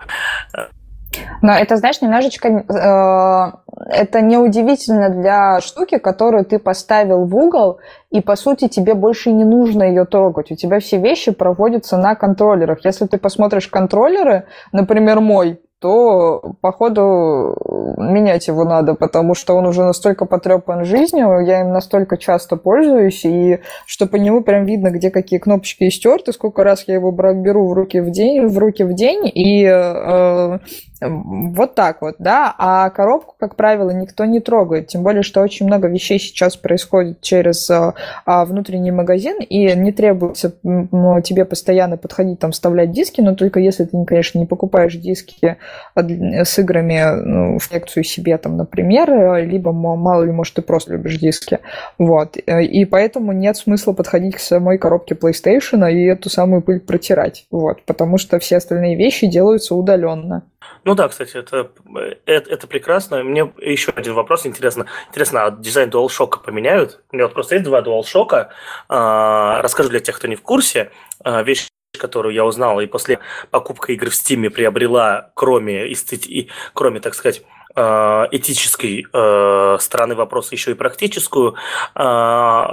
Но 1.41 1.53
это, 1.53 1.77
знаешь, 1.77 2.01
немножечко 2.01 2.47
э, 2.47 3.75
это 3.89 4.21
неудивительно 4.21 5.09
для 5.09 5.59
штуки, 5.61 5.97
которую 5.97 6.45
ты 6.45 6.59
поставил 6.59 7.25
в 7.25 7.35
угол, 7.35 7.79
и, 8.09 8.21
по 8.21 8.35
сути, 8.35 8.67
тебе 8.67 8.93
больше 8.93 9.31
не 9.31 9.43
нужно 9.43 9.83
ее 9.83 10.05
трогать. 10.05 10.51
У 10.51 10.55
тебя 10.55 10.79
все 10.79 10.97
вещи 10.97 11.31
проводятся 11.31 11.97
на 11.97 12.15
контроллерах. 12.15 12.85
Если 12.85 13.05
ты 13.05 13.17
посмотришь 13.17 13.67
контроллеры, 13.67 14.45
например, 14.71 15.19
мой, 15.19 15.59
то, 15.80 16.56
походу, 16.61 17.56
менять 17.97 18.47
его 18.47 18.64
надо, 18.64 18.95
потому 18.95 19.35
что 19.35 19.56
он 19.56 19.65
уже 19.65 19.84
настолько 19.84 20.26
потрепан 20.26 20.85
жизнью, 20.85 21.39
я 21.45 21.61
им 21.61 21.72
настолько 21.72 22.18
часто 22.18 22.56
пользуюсь, 22.56 23.26
и 23.26 23.60
что 23.85 24.07
по 24.07 24.15
нему 24.15 24.41
прям 24.41 24.65
видно, 24.65 24.89
где 24.89 25.11
какие 25.11 25.39
кнопочки 25.39 25.88
истерты, 25.88 26.31
сколько 26.31 26.64
раз 26.64 26.85
я 26.88 26.95
его 26.95 27.11
беру 27.11 27.68
в 27.68 27.73
руки 27.73 27.99
в 27.99 28.10
день, 28.10 28.47
в 28.47 28.57
руки 28.57 28.84
в 28.84 28.93
день, 28.93 29.30
и 29.34 29.65
э, 29.65 30.60
вот 31.02 31.76
так 31.76 32.02
вот, 32.02 32.15
да, 32.19 32.56
а 32.57 32.89
коробку, 32.89 33.35
как 33.38 33.56
правило, 33.56 33.89
никто 33.89 34.23
не 34.26 34.39
трогает, 34.39 34.88
тем 34.88 35.03
более, 35.03 35.23
что 35.23 35.41
очень 35.41 35.65
много 35.65 35.89
вещей 35.89 36.19
сейчас 36.19 36.56
происходит 36.56 37.22
через 37.22 37.69
э, 37.69 37.91
внутренний 38.26 38.91
магазин, 38.91 39.39
и 39.41 39.76
не 39.76 39.91
требуется 39.91 40.53
тебе 40.61 41.45
постоянно 41.45 41.97
подходить, 41.97 42.39
там, 42.39 42.52
вставлять 42.52 42.91
диски, 42.91 43.19
но 43.19 43.35
только 43.35 43.60
если 43.60 43.84
ты, 43.84 44.06
конечно, 44.06 44.39
не 44.39 44.45
покупаешь 44.45 44.95
диски 44.95 45.57
с 45.95 46.59
играми 46.59 47.01
ну, 47.23 47.59
в 47.59 47.71
лекцию 47.71 48.03
себе, 48.03 48.37
там, 48.37 48.57
например, 48.57 49.09
либо, 49.45 49.71
мало 49.71 50.23
ли, 50.23 50.31
может, 50.31 50.55
ты 50.55 50.61
просто 50.61 50.93
любишь 50.93 51.17
диски, 51.17 51.59
вот, 51.97 52.37
и 52.37 52.85
поэтому 52.85 53.31
нет 53.31 53.57
смысла 53.57 53.93
подходить 53.93 54.35
к 54.35 54.39
самой 54.39 54.77
коробке 54.77 55.15
PlayStation 55.15 55.89
и 55.91 56.05
эту 56.05 56.29
самую 56.29 56.61
пыль 56.61 56.79
протирать, 56.79 57.45
вот, 57.51 57.83
потому 57.83 58.17
что 58.17 58.39
все 58.39 58.57
остальные 58.57 58.95
вещи 58.95 59.27
делаются 59.27 59.75
удаленно. 59.75 60.43
Ну 60.83 60.93
да, 60.93 61.07
кстати, 61.07 61.35
это, 61.37 61.71
это, 62.25 62.51
это 62.51 62.67
прекрасно. 62.67 63.23
Мне 63.23 63.51
еще 63.59 63.91
один 63.95 64.13
вопрос 64.13 64.45
интересно. 64.45 64.85
Интересно, 65.09 65.45
а 65.45 65.51
дизайн 65.51 65.89
DualShock 65.89 66.43
поменяют? 66.45 67.01
У 67.11 67.15
меня 67.15 67.25
вот 67.25 67.33
просто 67.33 67.55
есть 67.55 67.65
два 67.65 67.81
DualShock. 67.81 68.47
А, 68.87 69.61
расскажу 69.63 69.89
для 69.89 69.99
тех, 69.99 70.15
кто 70.15 70.27
не 70.27 70.35
в 70.35 70.41
курсе. 70.41 70.91
А, 71.23 71.41
вещь 71.41 71.67
которую 71.97 72.34
я 72.34 72.45
узнал 72.45 72.80
и 72.80 72.85
после 72.85 73.19
покупки 73.51 73.91
игры 73.91 74.09
в 74.09 74.13
Steam 74.13 74.49
приобрела, 74.49 75.31
кроме, 75.34 75.91
эстети... 75.91 76.49
кроме 76.73 76.99
так 76.99 77.15
сказать, 77.15 77.43
а, 77.76 78.27
этической 78.31 79.05
э, 79.11 79.77
стороны 79.80 80.15
вопроса, 80.15 80.55
еще 80.55 80.72
и 80.72 80.76
практическую. 80.76 81.55
Э, 81.95 82.65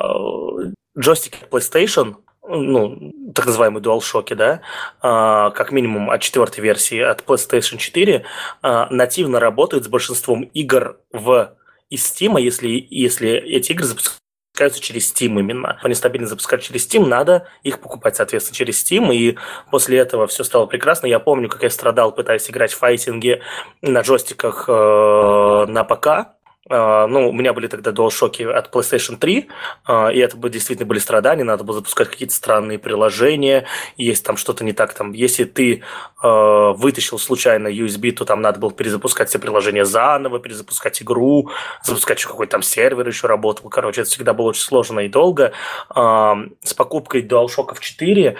джойстик 0.96 1.48
PlayStation– 1.50 2.16
ну, 2.48 3.12
так 3.34 3.46
называемые 3.46 3.82
DualShock, 3.82 4.34
да, 4.34 4.62
а, 5.00 5.50
как 5.50 5.72
минимум 5.72 6.10
от 6.10 6.20
четвертой 6.20 6.62
версии, 6.62 6.98
от 6.98 7.22
PlayStation 7.22 7.78
4, 7.78 8.24
а, 8.62 8.88
нативно 8.90 9.40
работают 9.40 9.84
с 9.84 9.88
большинством 9.88 10.42
игр 10.42 10.98
в 11.12 11.54
из 11.88 12.10
Steam, 12.10 12.40
если, 12.40 12.86
если 12.90 13.30
эти 13.30 13.72
игры 13.72 13.84
запускаются 13.84 14.21
через 14.54 15.12
Steam 15.12 15.38
именно. 15.38 15.78
Они 15.82 15.94
стабильно 15.94 16.26
запускать 16.26 16.62
через 16.62 16.86
Steam, 16.86 17.06
надо 17.06 17.48
их 17.62 17.80
покупать, 17.80 18.16
соответственно, 18.16 18.56
через 18.56 18.84
Steam, 18.84 19.14
и 19.14 19.36
после 19.70 19.98
этого 19.98 20.26
все 20.26 20.44
стало 20.44 20.66
прекрасно. 20.66 21.06
Я 21.06 21.18
помню, 21.18 21.48
как 21.48 21.62
я 21.62 21.70
страдал, 21.70 22.12
пытаясь 22.12 22.48
играть 22.50 22.72
в 22.72 22.78
файтинге 22.78 23.42
на 23.80 24.00
джойстиках 24.02 24.66
э, 24.68 25.66
на 25.68 25.84
ПК, 25.84 26.36
ну, 26.68 27.28
у 27.28 27.32
меня 27.32 27.52
были 27.52 27.66
тогда 27.66 27.90
DualShock 27.90 28.48
от 28.48 28.72
PlayStation 28.72 29.16
3, 29.16 29.48
а, 29.84 30.08
и 30.10 30.18
это 30.20 30.36
действительно 30.48 30.86
были 30.86 31.00
страдания, 31.00 31.42
надо 31.42 31.64
было 31.64 31.78
запускать 31.78 32.08
какие-то 32.08 32.34
странные 32.34 32.78
приложения, 32.78 33.66
есть 33.96 34.24
там 34.24 34.36
что-то 34.36 34.62
не 34.64 34.72
так, 34.72 34.94
там, 34.94 35.12
если 35.12 35.42
ты 35.42 35.82
а, 36.22 36.72
вытащил 36.72 37.18
случайно 37.18 37.66
USB, 37.66 38.12
то 38.12 38.24
там 38.24 38.40
надо 38.40 38.60
было 38.60 38.70
перезапускать 38.70 39.28
все 39.28 39.40
приложения 39.40 39.84
заново, 39.84 40.38
перезапускать 40.38 41.02
игру, 41.02 41.50
запускать 41.82 42.18
еще 42.18 42.28
какой-то 42.28 42.52
там 42.52 42.62
сервер 42.62 43.08
еще 43.08 43.26
работал, 43.26 43.68
короче, 43.68 44.02
это 44.02 44.10
всегда 44.10 44.32
было 44.32 44.50
очень 44.50 44.62
сложно 44.62 45.00
и 45.00 45.08
долго. 45.08 45.52
С 45.92 46.74
покупкой 46.76 47.22
DualShock 47.22 47.76
4 47.80 48.36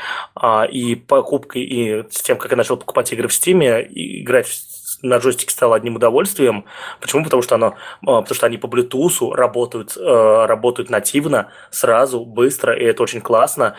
и 0.70 0.94
покупкой, 0.94 1.62
и 1.62 2.04
с 2.10 2.22
тем, 2.22 2.38
как 2.38 2.50
я 2.50 2.56
начал 2.56 2.76
покупать 2.76 3.12
игры 3.12 3.28
в 3.28 3.32
Steam, 3.32 3.62
играть 3.90 4.46
на 5.02 5.18
джойстике 5.18 5.52
стало 5.52 5.76
одним 5.76 5.96
удовольствием. 5.96 6.64
Почему? 7.00 7.24
Потому 7.24 7.42
что, 7.42 7.56
оно, 7.56 7.74
а, 8.06 8.22
потому 8.22 8.34
что 8.34 8.46
они 8.46 8.56
по 8.56 8.66
Bluetooth 8.66 9.34
работают, 9.34 9.96
э, 9.96 10.46
работают 10.46 10.90
нативно, 10.90 11.50
сразу, 11.70 12.24
быстро, 12.24 12.74
и 12.74 12.84
это 12.84 13.02
очень 13.02 13.20
классно. 13.20 13.76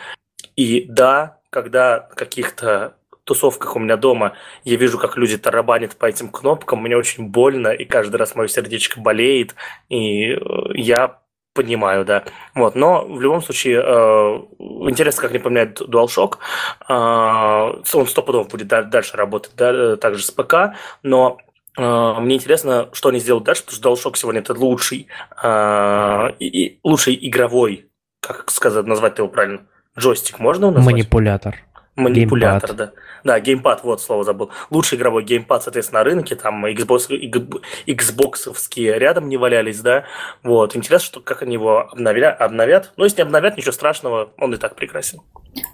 И 0.56 0.86
да, 0.88 1.40
когда 1.50 2.00
каких-то 2.00 2.96
тусовках 3.24 3.76
у 3.76 3.80
меня 3.80 3.96
дома 3.96 4.34
я 4.66 4.76
вижу, 4.76 4.98
как 4.98 5.18
люди 5.18 5.38
тарабанят 5.38 5.96
по 5.96 6.06
этим 6.06 6.30
кнопкам, 6.30 6.82
мне 6.82 6.98
очень 6.98 7.28
больно, 7.30 7.70
и 7.70 7.86
каждый 7.86 8.18
раз 8.18 8.36
мое 8.36 8.48
сердечко 8.48 9.00
болеет, 9.00 9.56
и 9.90 10.34
э, 10.34 10.40
я 10.76 11.23
Понимаю, 11.54 12.04
да. 12.04 12.24
Вот, 12.56 12.74
но 12.74 13.06
в 13.06 13.22
любом 13.22 13.44
случае 13.44 13.80
э, 13.80 14.60
интересно, 14.90 15.22
как 15.22 15.32
они 15.32 15.40
поменяют 15.40 15.82
DualShock. 15.82 16.38
Э, 16.90 17.82
он 17.94 18.08
стопудово 18.08 18.46
будет 18.46 18.68
дальше 18.68 19.16
работать, 19.16 19.52
да, 19.56 19.72
э, 19.72 19.98
также 19.98 20.24
с 20.24 20.32
ПК, 20.32 20.76
но 21.04 21.38
э, 21.78 22.14
мне 22.20 22.38
интересно, 22.38 22.90
что 22.94 23.10
они 23.10 23.20
сделают 23.20 23.44
дальше, 23.44 23.64
потому 23.66 23.96
что 23.96 24.10
DualShock 24.10 24.18
сегодня 24.18 24.42
это 24.42 24.54
лучший, 24.54 25.08
и 26.40 26.80
лучший 26.84 27.20
игровой, 27.22 27.88
как 28.20 28.50
сказать, 28.50 28.88
назвать 28.88 29.20
его 29.20 29.28
правильно, 29.28 29.62
джойстик 29.96 30.40
можно 30.40 30.72
назвать? 30.72 30.86
Манипулятор. 30.86 31.60
Манипулятор, 31.96 32.72
геймпад. 32.72 32.94
да. 32.96 33.02
Да, 33.24 33.40
геймпад, 33.40 33.84
вот 33.84 34.02
слово 34.02 34.24
забыл. 34.24 34.50
Лучший 34.72 34.98
игровой 34.98 35.24
геймпад, 35.24 35.64
соответственно, 35.64 36.00
на 36.00 36.06
рынке, 36.06 36.36
там 36.36 36.66
Xbox, 36.66 37.08
Xbox 37.88 38.98
рядом 38.98 39.30
не 39.30 39.38
валялись, 39.38 39.80
да. 39.80 40.06
Вот, 40.44 40.76
интересно, 40.76 41.06
что, 41.06 41.20
как 41.22 41.44
они 41.44 41.54
его 41.54 41.88
обновят, 41.92 42.42
обновят. 42.42 42.92
Но 42.98 43.04
если 43.04 43.18
не 43.18 43.24
обновят, 43.24 43.58
ничего 43.58 43.72
страшного, 43.72 44.30
он 44.38 44.54
и 44.54 44.58
так 44.58 44.76
прекрасен. 44.76 45.20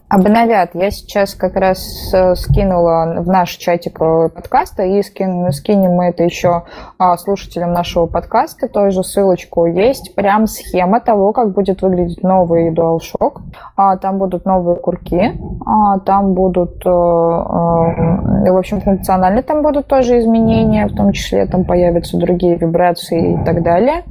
Обновят. 0.10 0.72
Я 0.74 0.90
сейчас 0.90 1.36
как 1.36 1.56
раз 1.56 2.12
э, 2.14 2.34
скинула 2.34 3.22
в 3.22 3.28
наш 3.28 3.52
чатик 3.52 4.02
э, 4.02 4.30
подкаста, 4.30 4.82
и 4.84 5.04
скин, 5.04 5.52
скинем 5.52 5.92
мы 5.92 6.06
это 6.06 6.24
еще 6.24 6.64
а, 6.98 7.16
слушателям 7.16 7.74
нашего 7.74 8.08
подкаста, 8.08 8.68
той 8.68 8.90
же 8.90 9.04
ссылочку. 9.04 9.68
Есть 9.68 10.16
прям 10.16 10.48
схема 10.48 11.00
того, 11.00 11.32
как 11.32 11.54
будет 11.54 11.84
выглядеть 11.84 12.24
новый 12.24 12.74
DualShock. 12.74 13.42
А, 13.76 13.98
там 13.98 14.18
будут 14.18 14.46
новые 14.46 14.78
курки, 14.78 15.40
а, 15.66 16.00
там 16.10 16.34
будут, 16.34 16.84
э, 16.84 16.90
в 16.90 18.58
общем, 18.58 18.82
функционально 18.82 19.44
там 19.44 19.62
будут 19.62 19.86
тоже 19.86 20.18
изменения, 20.18 20.88
в 20.88 20.96
том 20.96 21.12
числе 21.12 21.46
там 21.46 21.66
появятся 21.66 22.18
другие 22.18 22.56
вибрации 22.56 23.36
и 23.40 23.46
так 23.46 23.62
далее. 23.62 24.02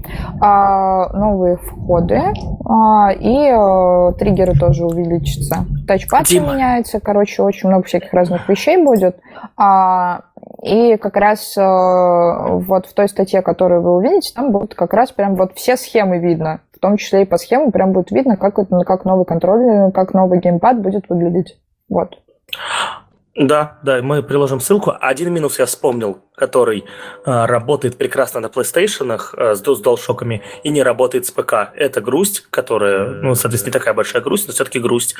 Новые 0.41 1.57
входы 1.57 2.21
и 3.19 4.15
триггеры 4.17 4.53
тоже 4.53 4.87
увеличатся 4.87 5.65
тачпад 5.89 6.27
Дима. 6.27 6.55
меняется, 6.55 7.01
короче, 7.01 7.43
очень 7.43 7.69
много 7.69 7.85
всяких 7.85 8.13
разных 8.13 8.49
вещей 8.49 8.77
будет. 8.77 9.19
А, 9.57 10.21
и 10.63 10.97
как 10.99 11.17
раз 11.17 11.57
а, 11.59 12.59
вот 12.59 12.87
в 12.87 12.95
той 12.95 13.09
статье, 13.09 13.43
которую 13.43 13.83
вы 13.83 13.97
увидите, 13.97 14.33
там 14.37 14.53
будут 14.53 14.77
как 14.77 14.93
раз 14.93 15.11
прям 15.11 15.35
вот 15.35 15.55
все 15.57 15.77
схемы 15.77 16.19
видно. 16.19 16.61
В 16.73 16.79
том 16.79 16.97
числе 16.97 17.23
и 17.23 17.27
по 17.27 17.39
схемам 17.39 17.73
прям 17.73 17.91
будет 17.91 18.13
видно, 18.13 18.37
как, 18.37 18.55
как 18.55 19.05
новый 19.05 19.25
контроллер, 19.25 19.91
как 19.91 20.15
новый 20.15 20.39
геймпад 20.39 20.81
будет 20.81 21.09
выглядеть. 21.09 21.59
Вот. 21.89 22.19
Да, 23.35 23.79
да, 23.85 24.03
мы 24.03 24.23
приложим 24.25 24.59
ссылку. 24.59 24.93
Один 25.01 25.33
минус 25.33 25.61
я 25.61 25.67
вспомнил, 25.67 26.25
который 26.35 26.85
э, 27.25 27.45
работает 27.47 27.97
прекрасно 27.97 28.41
на 28.41 28.47
PlayStation 28.47 29.15
э, 29.15 29.55
с, 29.55 29.61
с 29.61 29.83
DualShock 29.83 30.41
и 30.65 30.69
не 30.71 30.83
работает 30.83 31.25
с 31.25 31.31
ПК. 31.31 31.71
Это 31.77 32.01
грусть, 32.01 32.47
которая, 32.51 33.11
ну, 33.11 33.37
соответственно, 33.37 33.73
не 33.73 33.79
такая 33.79 33.95
большая 33.95 34.23
грусть, 34.23 34.49
но 34.49 34.53
все-таки 34.53 34.81
грусть. 34.81 35.15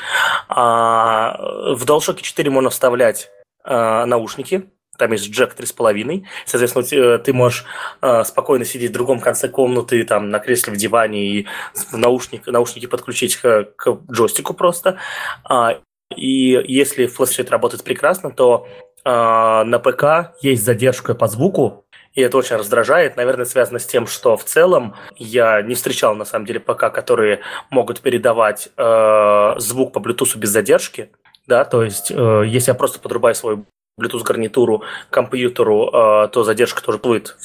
А, 0.49 1.37
в 1.75 1.85
DualShock 1.85 2.21
4 2.21 2.49
можно 2.49 2.69
вставлять 2.69 3.31
э, 3.63 4.05
наушники, 4.05 4.69
там 4.99 5.13
есть 5.13 5.31
джек 5.31 5.55
3,5. 5.57 6.25
Соответственно, 6.45 7.15
э, 7.15 7.17
ты 7.19 7.31
можешь 7.31 7.63
э, 8.01 8.23
спокойно 8.25 8.65
сидеть 8.65 8.91
в 8.91 8.93
другом 8.93 9.21
конце 9.21 9.47
комнаты, 9.47 10.03
там, 10.03 10.29
на 10.29 10.39
кресле 10.39 10.73
в 10.73 10.75
диване 10.75 11.25
и 11.25 11.47
наушник, 11.93 12.45
наушники 12.47 12.85
подключить 12.85 13.37
к, 13.37 13.69
к 13.77 13.97
джойстику 14.11 14.53
просто. 14.53 14.97
А, 15.45 15.79
и 16.15 16.61
если 16.67 17.05
флешет 17.07 17.51
работает 17.51 17.83
прекрасно, 17.83 18.31
то 18.31 18.67
э, 19.05 19.09
на 19.09 19.79
ПК 19.79 20.35
есть 20.41 20.63
задержка 20.63 21.13
по 21.13 21.27
звуку, 21.27 21.85
и 22.13 22.21
это 22.21 22.37
очень 22.37 22.55
раздражает. 22.55 23.15
Наверное, 23.17 23.45
связано 23.45 23.79
с 23.79 23.85
тем, 23.85 24.07
что 24.07 24.35
в 24.35 24.43
целом 24.43 24.95
я 25.17 25.61
не 25.61 25.75
встречал, 25.75 26.15
на 26.15 26.25
самом 26.25 26.45
деле, 26.45 26.59
ПК, 26.59 26.91
которые 26.91 27.41
могут 27.69 28.01
передавать 28.01 28.69
э, 28.75 29.53
звук 29.57 29.93
по 29.93 29.99
Bluetooth 29.99 30.37
без 30.37 30.49
задержки. 30.49 31.11
Да, 31.47 31.65
то 31.65 31.83
есть, 31.83 32.11
э, 32.11 32.43
если 32.45 32.71
я 32.71 32.75
просто 32.75 32.99
подрубаю 32.99 33.35
свой 33.35 33.63
Bluetooth 33.99 34.23
гарнитуру 34.23 34.83
компьютеру, 35.09 35.89
а, 35.93 36.27
то 36.27 36.43
задержка 36.43 36.81
тоже 36.81 36.97
будет. 36.97 37.37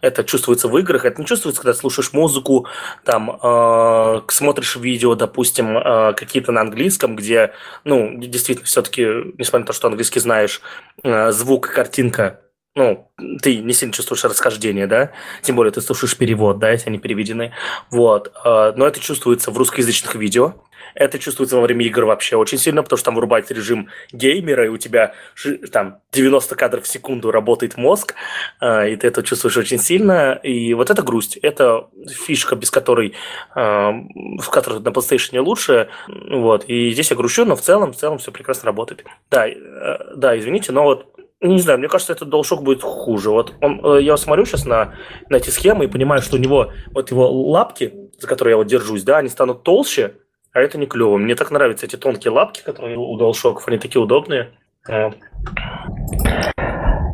Это 0.00 0.24
чувствуется 0.24 0.68
в 0.68 0.78
играх, 0.78 1.04
это 1.04 1.20
не 1.20 1.26
чувствуется, 1.26 1.62
когда 1.62 1.74
слушаешь 1.74 2.12
музыку, 2.12 2.66
там 3.04 3.38
а, 3.42 4.22
смотришь 4.28 4.76
видео, 4.76 5.14
допустим, 5.14 5.76
а, 5.76 6.12
какие-то 6.12 6.52
на 6.52 6.60
английском, 6.60 7.16
где, 7.16 7.52
ну, 7.84 8.12
действительно, 8.18 8.66
все-таки, 8.66 9.02
несмотря 9.38 9.60
на 9.60 9.66
то, 9.66 9.72
что 9.72 9.88
английский 9.88 10.20
знаешь, 10.20 10.60
звук, 11.02 11.68
картинка 11.68 12.41
ну, 12.74 13.10
ты 13.42 13.58
не 13.58 13.72
сильно 13.72 13.92
чувствуешь 13.92 14.24
расхождение, 14.24 14.86
да, 14.86 15.12
тем 15.42 15.56
более 15.56 15.72
ты 15.72 15.80
слушаешь 15.80 16.16
перевод, 16.16 16.58
да, 16.58 16.70
если 16.70 16.88
они 16.88 16.98
переведены, 16.98 17.52
вот, 17.90 18.32
но 18.44 18.86
это 18.86 19.00
чувствуется 19.00 19.50
в 19.50 19.58
русскоязычных 19.58 20.14
видео, 20.14 20.54
это 20.94 21.18
чувствуется 21.18 21.56
во 21.56 21.62
время 21.62 21.84
игр 21.86 22.04
вообще 22.04 22.36
очень 22.36 22.58
сильно, 22.58 22.82
потому 22.82 22.98
что 22.98 23.06
там 23.06 23.14
вырубается 23.14 23.54
режим 23.54 23.88
геймера, 24.12 24.66
и 24.66 24.68
у 24.68 24.76
тебя 24.76 25.14
там 25.72 25.98
90 26.12 26.54
кадров 26.54 26.84
в 26.84 26.88
секунду 26.88 27.30
работает 27.30 27.76
мозг, 27.76 28.14
а, 28.60 28.86
и 28.86 28.96
ты 28.96 29.06
это 29.06 29.22
чувствуешь 29.22 29.56
очень 29.56 29.78
сильно. 29.78 30.38
И 30.42 30.74
вот 30.74 30.90
это 30.90 31.02
грусть. 31.02 31.36
Это 31.38 31.88
фишка, 32.26 32.56
без 32.56 32.70
которой, 32.70 33.14
а, 33.54 33.92
в 34.38 34.50
которой 34.50 34.80
на 34.80 34.88
PlayStation 34.88 35.38
лучше. 35.40 35.88
Вот. 36.08 36.64
И 36.66 36.90
здесь 36.90 37.10
я 37.10 37.16
грущу, 37.16 37.44
но 37.44 37.56
в 37.56 37.62
целом, 37.62 37.92
в 37.92 37.96
целом 37.96 38.18
все 38.18 38.32
прекрасно 38.32 38.66
работает. 38.66 39.04
Да, 39.30 39.48
э, 39.48 39.54
да, 40.14 40.38
извините, 40.38 40.72
но 40.72 40.84
вот 40.84 41.11
не 41.48 41.60
знаю, 41.60 41.78
мне 41.78 41.88
кажется, 41.88 42.12
этот 42.12 42.28
DualShock 42.28 42.62
будет 42.62 42.82
хуже. 42.82 43.30
Вот 43.30 43.54
он, 43.60 43.80
э, 43.84 44.02
я 44.02 44.16
смотрю 44.16 44.44
сейчас 44.44 44.64
на, 44.64 44.94
на 45.28 45.36
эти 45.36 45.50
схемы 45.50 45.84
и 45.84 45.88
понимаю, 45.88 46.22
что 46.22 46.36
у 46.36 46.38
него 46.38 46.70
вот 46.92 47.10
его 47.10 47.30
лапки, 47.50 47.92
за 48.18 48.26
которые 48.26 48.52
я 48.52 48.56
вот 48.56 48.66
держусь, 48.66 49.02
да, 49.02 49.18
они 49.18 49.28
станут 49.28 49.62
толще, 49.62 50.14
а 50.52 50.60
это 50.60 50.78
не 50.78 50.86
клево. 50.86 51.16
Мне 51.16 51.34
так 51.34 51.50
нравятся 51.50 51.86
эти 51.86 51.96
тонкие 51.96 52.32
лапки, 52.32 52.62
которые 52.64 52.96
у 52.96 53.18
DualShock, 53.18 53.58
они 53.66 53.78
такие 53.78 54.00
удобные. 54.00 54.50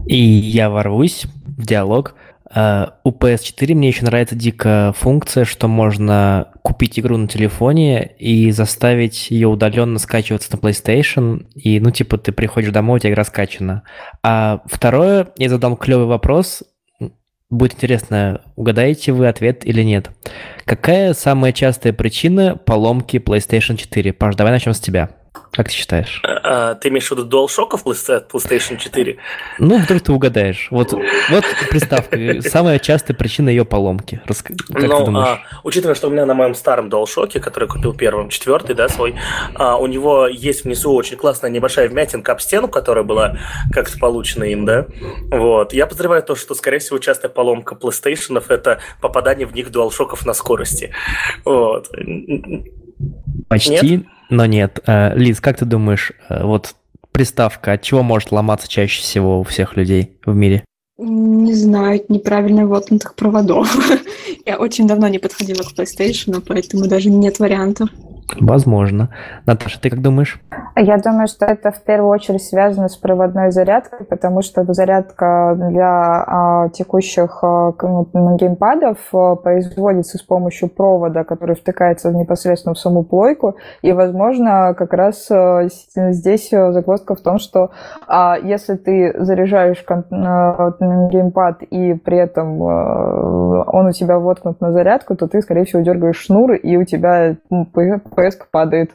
И 0.06 0.16
я 0.16 0.70
ворвусь 0.70 1.26
в 1.44 1.66
диалог. 1.66 2.14
Uh, 2.55 2.93
у 3.05 3.11
PS4 3.11 3.75
мне 3.75 3.89
еще 3.89 4.05
нравится 4.05 4.35
дико 4.35 4.95
функция, 4.97 5.45
что 5.45 5.69
можно 5.69 6.49
купить 6.62 6.99
игру 6.99 7.19
на 7.19 7.29
телефоне 7.29 8.12
и 8.19 8.51
заставить 8.53 9.31
ее 9.31 9.49
удаленно 9.49 9.99
скачиваться 9.99 10.57
на 10.57 10.59
PlayStation, 10.59 11.47
и, 11.55 11.79
ну, 11.79 11.91
типа, 11.91 12.16
ты 12.16 12.33
приходишь 12.33 12.70
домой, 12.70 12.97
у 12.97 12.99
тебя 13.01 13.12
игра 13.12 13.25
скачана. 13.25 13.83
А 14.23 14.62
второе, 14.65 15.29
я 15.37 15.51
задам 15.51 15.77
клевый 15.77 16.07
вопрос, 16.07 16.62
Будет 17.51 17.75
интересно, 17.75 18.43
угадаете 18.57 19.12
вы 19.12 19.27
ответ 19.27 19.65
или 19.65 19.83
нет. 19.83 20.11
Какая 20.66 21.15
самая 21.15 21.53
частая 21.55 21.95
причина 21.95 22.57
поломки 22.57 23.16
PlayStation 23.16 23.77
4? 23.77 24.12
Паш, 24.12 24.37
давай 24.37 24.53
начнем 24.53 24.75
с 24.75 24.81
тебя. 24.81 25.09
Как 25.52 25.69
ты 25.69 25.74
считаешь? 25.74 26.20
А, 26.24 26.74
ты 26.74 26.89
имеешь 26.89 27.09
в 27.09 27.12
виду 27.12 27.27
DualShock 27.27 27.77
в 27.77 27.85
PlayStation 27.85 28.77
4? 28.77 29.16
Ну, 29.59 29.78
вдруг 29.78 30.02
ты 30.02 30.12
угадаешь. 30.12 30.69
Вот, 30.70 30.93
вот 30.93 31.44
приставка. 31.70 32.40
Самая 32.43 32.78
частая 32.78 33.16
причина 33.16 33.48
ее 33.48 33.65
поломки. 33.65 34.20
Рас... 34.27 34.43
Как 34.43 34.59
ну? 34.69 35.19
А, 35.19 35.40
учитывая, 35.65 35.94
что 35.94 36.09
у 36.09 36.10
меня 36.10 36.27
на 36.27 36.35
моем 36.35 36.55
старом 36.55 36.89
DualShock, 36.89 37.40
который 37.40 37.69
купил 37.69 37.94
первым, 37.94 38.28
четвертый, 38.28 38.74
да, 38.74 38.89
свой, 38.89 39.15
а, 39.55 39.77
у 39.77 39.86
него 39.86 40.27
есть 40.27 40.65
внизу 40.65 40.93
очень 40.94 41.16
классная 41.16 41.51
небольшая 41.51 41.89
вмятинка 41.89 42.32
об 42.32 42.40
стену, 42.40 42.69
которая 42.69 43.05
была 43.05 43.39
как-то 43.73 43.98
получена 43.98 44.44
им, 44.44 44.65
да. 44.65 44.86
Вот. 45.31 45.73
Я 45.73 45.86
подозреваю 45.86 46.23
то, 46.23 46.35
что, 46.35 46.55
скорее 46.55 46.78
всего, 46.78 46.98
частая 46.98 47.31
поломка 47.31 47.74
PlayStation 47.74 48.43
это 48.48 48.81
попадание 49.01 49.47
в 49.47 49.55
них 49.55 49.69
DualShock 49.69 50.16
на 50.24 50.35
скорости. 50.35 50.93
Вот. 51.44 51.90
Почти, 53.49 53.91
нет? 53.99 54.07
но 54.31 54.47
нет. 54.47 54.81
Э, 54.87 55.16
Лиз, 55.16 55.41
как 55.41 55.59
ты 55.59 55.65
думаешь, 55.65 56.12
э, 56.29 56.45
вот 56.45 56.75
приставка 57.12 57.73
от 57.73 57.83
чего 57.83 58.03
может 58.03 58.33
ломаться 58.33 58.69
чаще 58.69 59.03
всего 59.03 59.41
у 59.41 59.45
всех 59.45 59.77
людей 59.77 60.19
в 60.25 60.35
мире? 60.35 60.65
Не 60.99 61.55
знаю, 61.55 62.05
неправильно 62.09 62.66
воткнутых 62.66 63.15
проводов. 63.15 63.73
Я 64.47 64.59
очень 64.59 64.87
давно 64.87 65.09
не 65.09 65.19
подходила 65.19 65.62
к 65.62 65.73
PlayStation, 65.73 66.43
поэтому 66.47 66.87
даже 66.89 67.09
нет 67.09 67.39
вариантов. 67.39 67.89
Возможно. 68.36 69.09
Наташа, 69.46 69.80
ты 69.80 69.90
как 69.90 70.02
думаешь? 70.02 70.40
Я 70.76 70.98
думаю, 70.98 71.26
что 71.26 71.46
это 71.46 71.72
в 71.72 71.82
первую 71.82 72.10
очередь 72.10 72.42
связано 72.42 72.88
с 72.88 72.96
проводной 72.96 73.50
зарядкой, 73.50 74.06
потому 74.06 74.42
что 74.42 74.64
зарядка 74.72 75.56
для 75.56 76.24
а, 76.26 76.68
текущих 76.68 77.42
а, 77.42 77.72
ну, 77.82 78.36
геймпадов 78.36 78.98
а, 79.12 79.34
производится 79.34 80.18
с 80.18 80.22
помощью 80.22 80.68
провода, 80.68 81.24
который 81.24 81.56
втыкается 81.56 82.12
непосредственно 82.12 82.74
в 82.74 82.78
саму 82.78 83.02
плойку. 83.02 83.56
И, 83.82 83.92
возможно, 83.92 84.74
как 84.76 84.92
раз 84.92 85.28
а, 85.30 85.66
здесь 85.94 86.50
загвоздка 86.50 87.14
в 87.16 87.20
том, 87.20 87.38
что 87.38 87.70
а, 88.06 88.36
если 88.40 88.76
ты 88.76 89.14
заряжаешь 89.18 89.84
а, 89.88 90.72
геймпад 91.10 91.62
и 91.62 91.94
при 91.94 92.18
этом 92.18 92.62
а, 92.62 93.64
он 93.66 93.86
у 93.86 93.92
тебя 93.92 94.18
воткнут 94.18 94.60
на 94.60 94.72
зарядку, 94.72 95.16
то 95.16 95.26
ты, 95.26 95.40
скорее 95.42 95.64
всего, 95.64 95.82
дергаешь 95.82 96.20
шнур, 96.20 96.52
и 96.52 96.76
у 96.76 96.84
тебя 96.84 97.36
FPS 98.19 98.39
падает. 98.51 98.93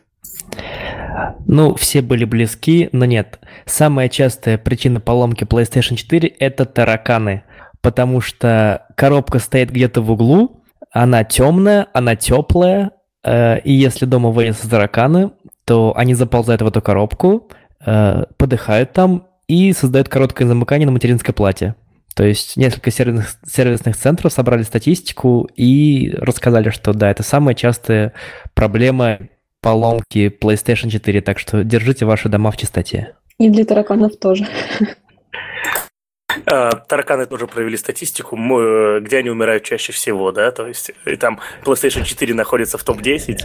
Ну, 1.46 1.76
все 1.76 2.02
были 2.02 2.26
близки, 2.26 2.90
но 2.92 3.06
нет. 3.06 3.40
Самая 3.66 4.10
частая 4.10 4.58
причина 4.58 5.00
поломки 5.00 5.44
PlayStation 5.44 5.96
4– 5.96 6.28
это 6.40 6.66
тараканы. 6.66 7.44
Потому 7.82 8.22
что 8.22 8.88
коробка 8.96 9.40
стоит 9.40 9.70
где-то 9.70 10.02
в 10.02 10.12
углу, 10.12 10.64
она 10.92 11.24
темная, 11.24 11.88
она 11.94 12.16
теплая, 12.16 12.92
э, 13.24 13.60
и 13.60 13.74
если 13.74 14.06
дома 14.06 14.30
вылезут 14.30 14.72
тараканы, 14.72 15.32
то 15.66 15.94
они 15.96 16.14
заползают 16.14 16.62
в 16.62 16.68
эту 16.68 16.82
коробку, 16.82 17.50
э, 17.86 18.24
подыхают 18.38 18.94
там 18.94 19.28
и 19.48 19.74
создают 19.74 20.08
короткое 20.08 20.46
замыкание 20.48 20.86
на 20.86 20.92
материнской 20.92 21.34
плате. 21.34 21.76
То 22.16 22.24
есть 22.24 22.58
несколько 22.58 22.92
сервисных, 22.92 23.36
сервисных 23.46 23.98
центров 23.98 24.32
собрали 24.32 24.64
статистику 24.64 25.50
и 25.56 26.14
рассказали, 26.18 26.70
что 26.70 26.94
да, 26.94 27.10
это 27.10 27.24
самая 27.24 27.56
частая 27.56 28.14
проблема 28.54 29.20
поломки 29.62 30.28
PlayStation 30.28 30.90
4, 30.90 31.22
так 31.22 31.40
что 31.40 31.64
держите 31.64 32.06
ваши 32.06 32.30
дома 32.30 32.52
в 32.52 32.58
чистоте. 32.58 33.16
И 33.40 33.50
для 33.50 33.66
тараканов 33.66 34.18
тоже. 34.18 34.48
А, 36.46 36.76
тараканы 36.76 37.26
тоже 37.26 37.48
провели 37.48 37.78
статистику, 37.78 38.38
э, 38.38 39.00
где 39.02 39.18
они 39.18 39.30
умирают 39.30 39.64
чаще 39.64 39.92
всего, 39.92 40.32
да, 40.32 40.52
то 40.52 40.68
есть 40.68 40.92
и 41.06 41.16
там 41.16 41.40
PlayStation 41.64 42.04
4 42.04 42.34
находится 42.34 42.78
в 42.78 42.84
топ-10. 42.84 43.44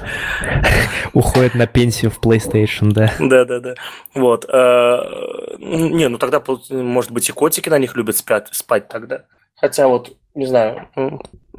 Уходит 1.13 1.55
на 1.55 1.67
пенсию 1.67 2.11
в 2.11 2.21
PlayStation, 2.21 2.93
да. 2.93 3.13
Да, 3.19 3.45
да, 3.45 3.61
да. 3.61 3.75
Вот. 4.15 4.47
А, 4.49 5.57
не, 5.59 6.09
ну 6.09 6.19
тогда, 6.19 6.43
может 6.71 7.11
быть, 7.11 7.29
и 7.29 7.33
котики 7.33 7.69
на 7.69 7.79
них 7.79 7.97
любят 7.97 8.17
спать, 8.17 8.49
спать 8.53 8.89
тогда. 8.89 9.25
Хотя 9.57 9.89
вот, 9.89 10.17
не 10.35 10.47
знаю. 10.47 10.89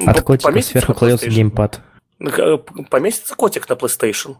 От 0.06 0.22
котика 0.22 0.61
сверху 0.61 0.94
кладется 0.94 1.30
геймпад. 1.30 1.82
Поместится 2.90 3.36
котик 3.36 3.70
на 3.70 3.74
PlayStation? 3.74 4.38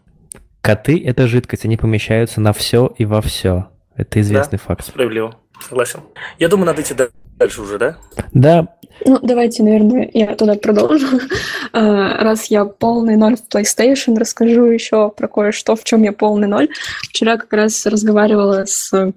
Коты– 0.60 1.02
это 1.06 1.26
жидкость, 1.26 1.64
они 1.64 1.76
помещаются 1.76 2.40
на 2.40 2.52
все 2.52 2.92
и 2.98 3.06
во 3.06 3.22
все. 3.22 3.70
Это 3.96 4.20
известный 4.20 4.58
да, 4.58 4.64
факт. 4.64 4.86
Справедливо, 4.86 5.36
согласен. 5.68 6.00
Я 6.38 6.48
думаю, 6.48 6.66
надо 6.66 6.82
идти 6.82 6.94
дальше 7.38 7.62
уже, 7.62 7.78
да? 7.78 7.96
Да. 8.32 8.68
Ну, 9.04 9.18
давайте, 9.22 9.62
наверное, 9.62 10.10
я 10.12 10.34
туда 10.34 10.54
продолжу. 10.54 11.06
А, 11.72 12.24
раз 12.24 12.46
я 12.46 12.64
полный 12.64 13.14
ноль 13.16 13.36
в 13.36 13.46
PlayStation, 13.46 14.18
расскажу 14.18 14.64
еще 14.64 15.08
про 15.10 15.28
кое-что, 15.28 15.76
в 15.76 15.84
чем 15.84 16.02
я 16.02 16.12
полный 16.12 16.48
ноль. 16.48 16.68
Вчера 17.02 17.36
как 17.36 17.52
раз 17.52 17.86
разговаривала 17.86 18.64
с 18.66 19.12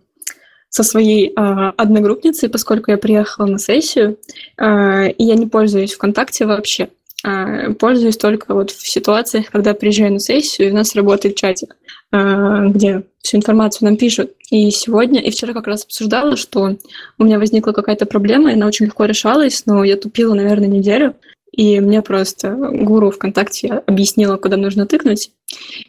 со 0.74 0.82
своей 0.82 1.30
э, 1.30 1.32
одногруппницей, 1.78 2.49
поскольку 2.49 2.90
я 2.90 2.98
приехала 2.98 3.45
на 3.45 3.60
сессию, 3.60 4.18
э, 4.57 5.11
и 5.11 5.24
я 5.24 5.36
не 5.36 5.45
пользуюсь 5.45 5.94
ВКонтакте 5.94 6.48
вообще. 6.48 6.90
А, 7.23 7.71
пользуюсь 7.73 8.17
только 8.17 8.53
вот 8.53 8.71
в 8.71 8.87
ситуациях, 8.87 9.49
когда 9.49 9.73
приезжаю 9.73 10.13
на 10.13 10.19
сессию, 10.19 10.67
и 10.67 10.71
у 10.71 10.75
нас 10.75 10.93
работает 10.93 11.37
чатик, 11.37 11.77
а, 12.11 12.67
где 12.67 13.03
всю 13.21 13.37
информацию 13.37 13.87
нам 13.87 13.97
пишут. 13.97 14.33
И 14.49 14.69
сегодня, 14.71 15.21
и 15.21 15.31
вчера 15.31 15.53
как 15.53 15.67
раз 15.67 15.85
обсуждала, 15.85 16.35
что 16.35 16.77
у 17.17 17.23
меня 17.23 17.39
возникла 17.39 17.71
какая-то 17.71 18.05
проблема, 18.05 18.51
и 18.51 18.55
она 18.55 18.67
очень 18.67 18.87
легко 18.87 19.05
решалась, 19.05 19.65
но 19.65 19.85
я 19.85 19.95
тупила, 19.95 20.33
наверное, 20.33 20.67
неделю, 20.67 21.15
и 21.53 21.79
мне 21.79 22.01
просто 22.01 22.51
гуру 22.51 23.11
ВКонтакте 23.11 23.81
объяснила, 23.85 24.35
куда 24.35 24.57
нужно 24.57 24.85
тыкнуть, 24.85 25.31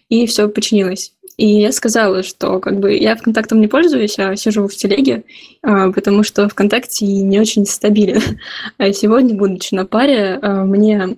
и 0.09 0.27
все 0.27 0.48
починилось. 0.48 1.15
И 1.36 1.48
я 1.48 1.73
сказала, 1.73 2.23
что 2.23 2.61
как 2.61 2.78
бы 2.78 2.94
я 2.94 3.16
ВКонтактом 3.16 3.61
не 3.61 3.66
пользуюсь, 3.66 4.20
а 4.20 4.36
сижу 4.36 4.69
в 4.69 4.77
телеге, 4.77 5.24
а, 5.62 5.90
потому 5.90 6.23
что 6.23 6.48
ВКонтакте 6.48 7.06
не 7.06 7.40
очень 7.40 7.66
стабилен. 7.66 8.23
А 8.78 8.93
сегодня, 8.93 9.35
будучи 9.35 9.74
на 9.74 9.85
паре, 9.85 10.39
мне 10.40 11.16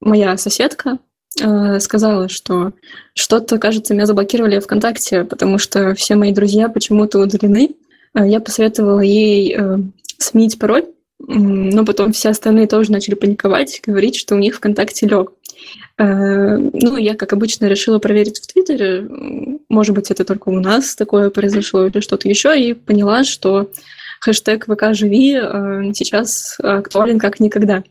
моя 0.00 0.36
соседка 0.36 0.98
сказала, 1.78 2.28
что 2.28 2.72
что-то, 3.14 3.58
кажется, 3.58 3.94
меня 3.94 4.06
заблокировали 4.06 4.58
ВКонтакте, 4.58 5.24
потому 5.24 5.58
что 5.58 5.94
все 5.94 6.16
мои 6.16 6.32
друзья 6.32 6.68
почему-то 6.68 7.20
удалены. 7.20 7.70
Я 8.14 8.40
посоветовала 8.40 9.00
ей 9.00 9.54
э, 9.56 9.78
сменить 10.18 10.58
пароль, 10.58 10.86
но 11.18 11.84
потом 11.84 12.12
все 12.12 12.30
остальные 12.30 12.66
тоже 12.66 12.90
начали 12.90 13.14
паниковать, 13.14 13.80
говорить, 13.86 14.16
что 14.16 14.34
у 14.34 14.38
них 14.38 14.56
ВКонтакте 14.56 15.06
лег. 15.06 15.32
Э, 15.98 16.56
ну, 16.56 16.96
я, 16.96 17.14
как 17.14 17.32
обычно, 17.32 17.66
решила 17.66 17.98
проверить 17.98 18.40
в 18.40 18.52
Твиттере, 18.52 19.08
может 19.68 19.94
быть, 19.94 20.10
это 20.10 20.24
только 20.24 20.48
у 20.48 20.58
нас 20.58 20.96
такое 20.96 21.30
произошло 21.30 21.86
или 21.86 22.00
что-то 22.00 22.28
еще, 22.28 22.58
и 22.60 22.74
поняла, 22.74 23.24
что 23.24 23.70
хэштег 24.20 24.66
ВК 24.66 24.92
«Живи» 24.92 25.34
э, 25.34 25.92
сейчас 25.94 26.56
актуален 26.58 27.18
как 27.18 27.38
никогда. 27.38 27.84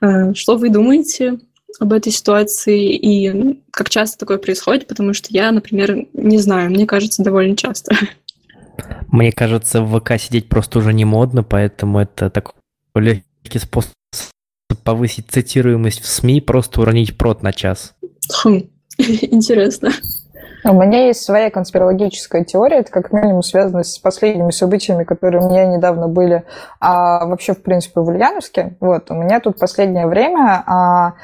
Э, 0.00 0.34
что 0.34 0.56
вы 0.56 0.70
думаете 0.70 1.38
об 1.80 1.92
этой 1.92 2.12
ситуации 2.12 2.94
и 2.94 3.60
как 3.70 3.90
часто 3.90 4.18
такое 4.18 4.38
происходит? 4.38 4.86
Потому 4.86 5.14
что 5.14 5.28
я, 5.30 5.50
например, 5.52 6.06
не 6.12 6.38
знаю, 6.38 6.70
мне 6.70 6.86
кажется, 6.86 7.22
довольно 7.22 7.56
часто. 7.56 7.94
Мне 9.10 9.32
кажется, 9.32 9.82
в 9.82 9.98
ВК 9.98 10.20
сидеть 10.20 10.48
просто 10.48 10.78
уже 10.78 10.92
не 10.92 11.04
модно, 11.04 11.42
поэтому 11.42 11.98
это 11.98 12.30
такой 12.30 12.54
легкий 12.94 13.58
способ 13.58 13.92
повысить 14.84 15.30
цитируемость 15.30 16.00
в 16.00 16.06
СМИ, 16.06 16.40
просто 16.40 16.80
уронить 16.80 17.18
прот 17.18 17.42
на 17.42 17.52
час. 17.52 17.94
Хм, 18.32 18.68
интересно. 18.98 19.90
У 20.64 20.72
меня 20.72 21.06
есть 21.06 21.22
своя 21.22 21.50
конспирологическая 21.50 22.44
теория, 22.44 22.78
это 22.78 22.90
как 22.90 23.12
минимум 23.12 23.42
связано 23.42 23.82
с 23.84 23.98
последними 23.98 24.50
событиями, 24.50 25.04
которые 25.04 25.42
у 25.42 25.48
меня 25.48 25.66
недавно 25.66 26.08
были, 26.08 26.44
а 26.80 27.26
вообще, 27.26 27.54
в 27.54 27.62
принципе, 27.62 28.00
в 28.00 28.08
Ульяновске. 28.08 28.76
Вот, 28.80 29.10
у 29.10 29.14
меня 29.14 29.40
тут 29.40 29.58
последнее 29.58 30.06
время, 30.06 30.64
а, 30.66 31.14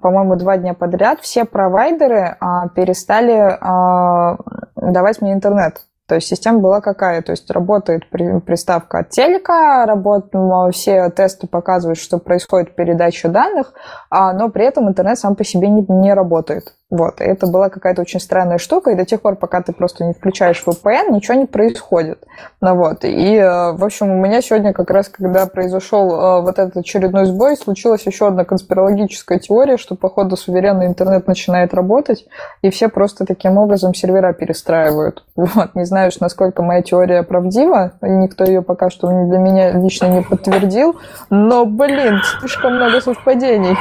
по-моему, 0.00 0.36
два 0.36 0.56
дня 0.56 0.74
подряд 0.74 1.20
все 1.20 1.44
провайдеры 1.44 2.36
а, 2.40 2.68
перестали 2.68 3.58
а, 3.60 4.36
давать 4.76 5.20
мне 5.20 5.32
интернет. 5.32 5.86
То 6.06 6.16
есть 6.16 6.26
система 6.26 6.58
была 6.58 6.82
какая? 6.82 7.22
То 7.22 7.32
есть 7.32 7.50
работает 7.50 8.10
приставка 8.10 8.98
от 8.98 9.08
телека, 9.08 9.86
работают, 9.86 10.74
все 10.74 11.08
тесты 11.10 11.46
показывают, 11.46 11.98
что 11.98 12.18
происходит 12.18 12.76
передача 12.76 13.28
данных, 13.30 13.72
а, 14.10 14.34
но 14.34 14.50
при 14.50 14.66
этом 14.66 14.86
интернет 14.88 15.18
сам 15.18 15.34
по 15.34 15.44
себе 15.44 15.68
не, 15.68 15.84
не 15.88 16.12
работает. 16.12 16.74
Вот, 16.94 17.14
это 17.18 17.48
была 17.48 17.70
какая-то 17.70 18.02
очень 18.02 18.20
странная 18.20 18.58
штука, 18.58 18.92
и 18.92 18.94
до 18.94 19.04
тех 19.04 19.20
пор, 19.20 19.34
пока 19.34 19.60
ты 19.62 19.72
просто 19.72 20.04
не 20.04 20.12
включаешь 20.12 20.62
VPN, 20.64 21.10
ничего 21.10 21.34
не 21.34 21.46
происходит. 21.46 22.24
Ну 22.60 22.76
вот, 22.76 23.04
и, 23.04 23.34
э, 23.34 23.72
в 23.72 23.82
общем, 23.82 24.12
у 24.12 24.20
меня 24.20 24.40
сегодня 24.40 24.72
как 24.72 24.90
раз, 24.90 25.08
когда 25.08 25.46
произошел 25.46 26.12
э, 26.12 26.40
вот 26.42 26.56
этот 26.56 26.76
очередной 26.76 27.24
сбой, 27.24 27.56
случилась 27.56 28.06
еще 28.06 28.28
одна 28.28 28.44
конспирологическая 28.44 29.40
теория, 29.40 29.76
что, 29.76 29.96
походу, 29.96 30.36
суверенный 30.36 30.86
интернет 30.86 31.26
начинает 31.26 31.74
работать, 31.74 32.28
и 32.62 32.70
все 32.70 32.88
просто 32.88 33.26
таким 33.26 33.58
образом 33.58 33.92
сервера 33.92 34.32
перестраивают. 34.32 35.24
Вот, 35.36 35.74
не 35.74 35.84
знаю, 35.84 36.12
насколько 36.20 36.62
моя 36.62 36.82
теория 36.82 37.24
правдива, 37.24 37.94
никто 38.02 38.44
ее 38.44 38.62
пока 38.62 38.88
что 38.88 39.08
для 39.08 39.38
меня 39.38 39.72
лично 39.72 40.06
не 40.06 40.22
подтвердил, 40.22 40.94
но, 41.28 41.66
блин, 41.66 42.20
слишком 42.40 42.76
много 42.76 43.00
совпадений. 43.00 43.76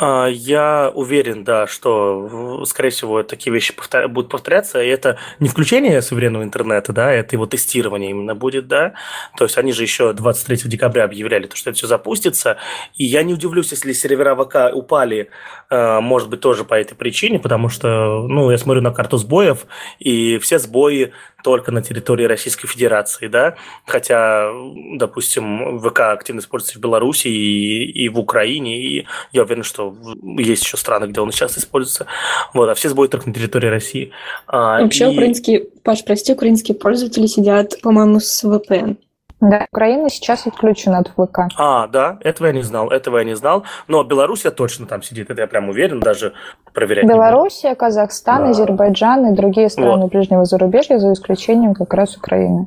А, 0.00 0.26
я 0.28 0.90
уверен, 0.94 1.44
да, 1.44 1.66
что, 1.66 2.64
скорее 2.64 2.88
всего, 2.88 3.22
такие 3.22 3.52
вещи 3.52 3.74
повтор... 3.74 4.08
будут 4.08 4.30
повторяться, 4.30 4.82
и 4.82 4.88
это 4.88 5.18
не 5.40 5.48
включение 5.48 6.00
суверенного 6.00 6.42
интернета, 6.42 6.94
да, 6.94 7.12
это 7.12 7.36
его 7.36 7.44
тестирование 7.44 8.10
именно 8.10 8.34
будет, 8.34 8.66
да, 8.66 8.94
то 9.36 9.44
есть 9.44 9.58
они 9.58 9.72
же 9.72 9.82
еще 9.82 10.14
23 10.14 10.70
декабря 10.70 11.04
объявляли, 11.04 11.46
то, 11.46 11.54
что 11.54 11.68
это 11.68 11.76
все 11.76 11.86
запустится, 11.86 12.56
и 12.94 13.04
я 13.04 13.22
не 13.22 13.34
удивлюсь, 13.34 13.72
если 13.72 13.92
сервера 13.92 14.34
ВК 14.34 14.74
упали, 14.74 15.28
а, 15.68 16.00
может 16.00 16.30
быть, 16.30 16.40
тоже 16.40 16.64
по 16.64 16.74
этой 16.74 16.94
причине, 16.94 17.38
потому 17.38 17.68
что, 17.68 18.26
ну, 18.26 18.50
я 18.50 18.56
смотрю 18.56 18.80
на 18.80 18.92
карту 18.92 19.18
сбоев, 19.18 19.66
и 19.98 20.38
все 20.38 20.58
сбои 20.58 21.12
только 21.42 21.72
на 21.72 21.82
территории 21.82 22.24
Российской 22.24 22.66
Федерации, 22.66 23.28
да, 23.28 23.56
хотя, 23.86 24.50
допустим, 24.94 25.80
ВК 25.80 26.00
активно 26.00 26.40
используется 26.40 26.78
в 26.78 26.82
Беларуси 26.82 27.28
и, 27.28 27.84
и 28.04 28.08
в 28.08 28.18
Украине, 28.18 28.80
и 28.80 29.06
я 29.32 29.42
уверен, 29.42 29.62
что 29.62 29.94
есть 30.38 30.64
еще 30.64 30.76
страны, 30.76 31.06
где 31.06 31.20
он 31.20 31.32
сейчас 31.32 31.58
используется, 31.58 32.06
вот, 32.54 32.68
а 32.68 32.74
все 32.74 32.88
сбои 32.88 33.08
только 33.08 33.28
на 33.28 33.34
территории 33.34 33.68
России. 33.68 34.12
А, 34.46 34.82
Вообще 34.82 35.10
и... 35.10 35.14
украинские, 35.14 35.66
Паш, 35.82 36.04
прости, 36.04 36.32
украинские 36.32 36.76
пользователи 36.76 37.26
сидят, 37.26 37.80
по-моему, 37.82 38.20
с 38.20 38.44
VPN. 38.44 38.96
Да, 39.40 39.66
Украина 39.72 40.10
сейчас 40.10 40.46
отключена 40.46 40.98
от 40.98 41.08
ВК. 41.08 41.40
А, 41.56 41.86
да, 41.86 42.18
этого 42.20 42.48
я 42.48 42.52
не 42.52 42.62
знал, 42.62 42.90
этого 42.90 43.18
я 43.18 43.24
не 43.24 43.34
знал. 43.36 43.64
Но 43.88 44.04
Белоруссия 44.04 44.50
точно 44.50 44.86
там 44.86 45.02
сидит, 45.02 45.30
это 45.30 45.40
я 45.40 45.46
прям 45.46 45.68
уверен, 45.68 46.00
даже 46.00 46.34
проверять. 46.74 47.06
Белоруссия, 47.06 47.74
Казахстан, 47.74 48.44
да. 48.44 48.50
Азербайджан 48.50 49.32
и 49.32 49.36
другие 49.36 49.70
страны 49.70 50.02
вот. 50.02 50.12
ближнего 50.12 50.44
зарубежья, 50.44 50.98
за 50.98 51.12
исключением 51.12 51.74
как 51.74 51.94
раз 51.94 52.16
Украины. 52.16 52.66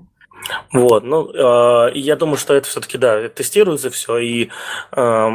Вот, 0.71 1.03
ну, 1.03 1.29
э, 1.31 1.91
я 1.95 2.15
думаю, 2.15 2.37
что 2.37 2.53
это 2.53 2.67
все-таки, 2.67 2.97
да, 2.97 3.29
тестируется 3.29 3.89
все, 3.89 4.17
и 4.17 4.49
э, 4.91 5.29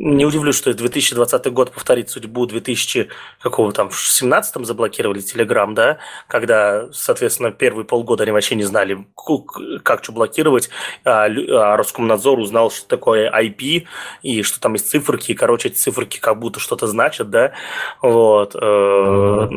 не 0.00 0.24
удивлюсь, 0.24 0.56
что 0.56 0.72
2020 0.72 1.52
год 1.52 1.72
повторит 1.72 2.10
судьбу 2.10 2.46
2000, 2.46 3.08
какого 3.40 3.72
там, 3.72 3.90
в 3.90 3.98
17 3.98 4.66
заблокировали 4.66 5.20
Телеграм, 5.20 5.74
да, 5.74 5.98
когда, 6.26 6.88
соответственно, 6.92 7.50
первые 7.52 7.84
полгода 7.84 8.24
они 8.24 8.32
вообще 8.32 8.54
не 8.54 8.64
знали, 8.64 9.06
как 9.82 10.02
что 10.02 10.12
блокировать, 10.12 10.70
а, 11.04 11.26
а 11.26 11.76
Роскомнадзор 11.76 12.38
узнал, 12.38 12.70
что 12.70 12.88
такое 12.88 13.30
IP, 13.30 13.86
и 14.22 14.42
что 14.42 14.60
там 14.60 14.74
есть 14.74 14.90
циферки, 14.90 15.32
и, 15.32 15.34
короче, 15.34 15.68
эти 15.68 15.76
циферки 15.76 16.18
как 16.18 16.38
будто 16.38 16.60
что-то 16.60 16.86
значат, 16.86 17.30
да, 17.30 17.52
вот. 18.02 18.56
Э, 18.60 19.48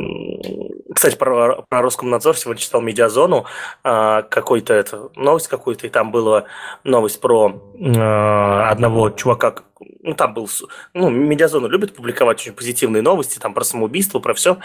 кстати, 0.93 1.15
про, 1.15 1.63
про 1.67 1.81
Роскомнадзор 1.81 2.37
сегодня 2.37 2.61
читал 2.61 2.81
Медиазону, 2.81 3.45
э, 3.83 4.23
какой 4.29 4.52
какой-то 4.53 4.73
это, 4.75 5.09
новость 5.15 5.47
какую-то, 5.47 5.87
и 5.87 5.89
там 5.89 6.11
была 6.11 6.45
новость 6.83 7.19
про 7.19 7.59
э, 7.79 8.69
одного 8.69 9.09
чувака, 9.09 9.55
ну, 10.01 10.13
там 10.13 10.35
был, 10.35 10.47
ну, 10.93 11.09
Медиазона 11.09 11.65
любит 11.65 11.95
публиковать 11.95 12.39
очень 12.39 12.53
позитивные 12.53 13.01
новости, 13.01 13.39
там 13.39 13.55
про 13.55 13.63
самоубийство, 13.63 14.19
про 14.19 14.35
все, 14.35 14.59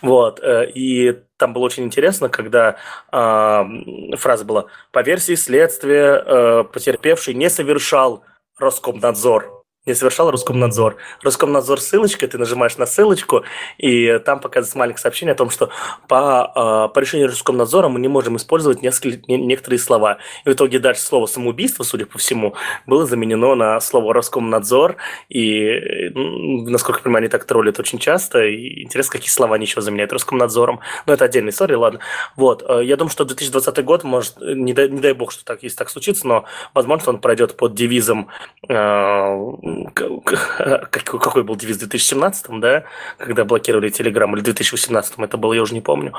вот, 0.00 0.40
э, 0.40 0.70
и 0.70 1.20
там 1.36 1.52
было 1.52 1.64
очень 1.64 1.84
интересно, 1.84 2.30
когда 2.30 2.76
э, 3.12 4.16
фраза 4.16 4.46
была, 4.46 4.64
по 4.92 5.02
версии 5.02 5.34
следствия, 5.34 6.22
э, 6.24 6.64
потерпевший 6.64 7.34
не 7.34 7.50
совершал 7.50 8.24
Роскомнадзор 8.58 9.63
не 9.86 9.94
совершал 9.94 10.30
Роскомнадзор. 10.30 10.96
Роскомнадзор 11.22 11.78
ссылочка, 11.78 12.26
ты 12.26 12.38
нажимаешь 12.38 12.78
на 12.78 12.86
ссылочку, 12.86 13.44
и 13.76 14.18
там 14.24 14.40
показывается 14.40 14.78
маленькое 14.78 15.02
сообщение 15.02 15.32
о 15.32 15.36
том, 15.36 15.50
что 15.50 15.68
по, 16.08 16.88
э, 16.88 16.94
по 16.94 16.98
решению 16.98 17.28
Роскомнадзора 17.28 17.88
мы 17.88 18.00
не 18.00 18.08
можем 18.08 18.36
использовать 18.36 18.80
несколько, 18.80 19.20
некоторые 19.28 19.78
слова. 19.78 20.18
И 20.46 20.48
в 20.48 20.52
итоге 20.54 20.78
дальше 20.78 21.02
слово 21.02 21.26
«самоубийство», 21.26 21.82
судя 21.82 22.06
по 22.06 22.18
всему, 22.18 22.54
было 22.86 23.04
заменено 23.04 23.54
на 23.54 23.78
слово 23.80 24.14
«Роскомнадзор», 24.14 24.96
и, 25.28 26.10
насколько 26.14 27.00
я 27.00 27.04
понимаю, 27.04 27.22
они 27.22 27.28
так 27.28 27.44
троллят 27.44 27.78
очень 27.78 27.98
часто, 27.98 28.42
и 28.42 28.84
интересно, 28.84 29.12
какие 29.12 29.30
слова 29.30 29.56
они 29.56 29.66
еще 29.66 29.82
заменяют 29.82 30.14
Роскомнадзором. 30.14 30.80
Но 31.04 31.12
это 31.12 31.26
отдельная 31.26 31.50
история, 31.50 31.76
ладно. 31.76 32.00
Вот, 32.36 32.64
э, 32.66 32.84
я 32.84 32.96
думаю, 32.96 33.10
что 33.10 33.26
2020 33.26 33.84
год, 33.84 34.02
может, 34.02 34.36
не 34.40 34.72
дай, 34.72 34.88
не 34.88 35.00
дай 35.00 35.12
бог, 35.12 35.30
что 35.30 35.44
так, 35.44 35.62
если 35.62 35.76
так 35.76 35.90
случится, 35.90 36.26
но, 36.26 36.44
возможно, 36.72 37.12
он 37.12 37.18
пройдет 37.18 37.58
под 37.58 37.74
девизом 37.74 38.28
э, 38.66 39.73
какой 39.92 41.42
был 41.42 41.56
девиз 41.56 41.76
в 41.76 41.80
2017, 41.80 42.46
да, 42.60 42.84
когда 43.18 43.44
блокировали 43.44 43.90
Telegram, 43.90 44.30
или 44.32 44.40
в 44.40 44.44
2018 44.44 45.14
это 45.18 45.36
было, 45.36 45.52
я 45.52 45.62
уже 45.62 45.74
не 45.74 45.80
помню. 45.80 46.12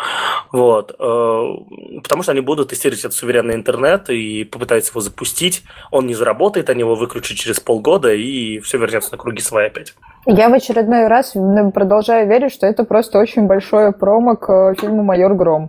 Вот. 0.51 0.95
Э, 0.99 2.01
потому 2.01 2.23
что 2.23 2.31
они 2.31 2.41
будут 2.41 2.69
тестировать 2.69 2.99
этот 2.99 3.13
суверенный 3.13 3.55
интернет 3.55 4.09
и 4.09 4.43
попытаются 4.43 4.91
его 4.91 5.01
запустить. 5.01 5.63
Он 5.91 6.07
не 6.07 6.13
заработает, 6.13 6.69
они 6.69 6.81
его 6.81 6.95
выключат 6.95 7.37
через 7.37 7.59
полгода, 7.59 8.13
и 8.13 8.59
все 8.59 8.77
вернется 8.77 9.11
на 9.11 9.17
круги 9.17 9.41
свои 9.41 9.67
опять. 9.67 9.93
Я 10.25 10.49
в 10.49 10.53
очередной 10.53 11.07
раз 11.07 11.33
продолжаю 11.73 12.27
верить, 12.27 12.51
что 12.51 12.65
это 12.65 12.83
просто 12.83 13.19
очень 13.19 13.45
большое 13.47 13.91
промо 13.91 14.35
к 14.35 14.75
фильму 14.79 15.03
«Майор 15.03 15.35
Гром». 15.35 15.67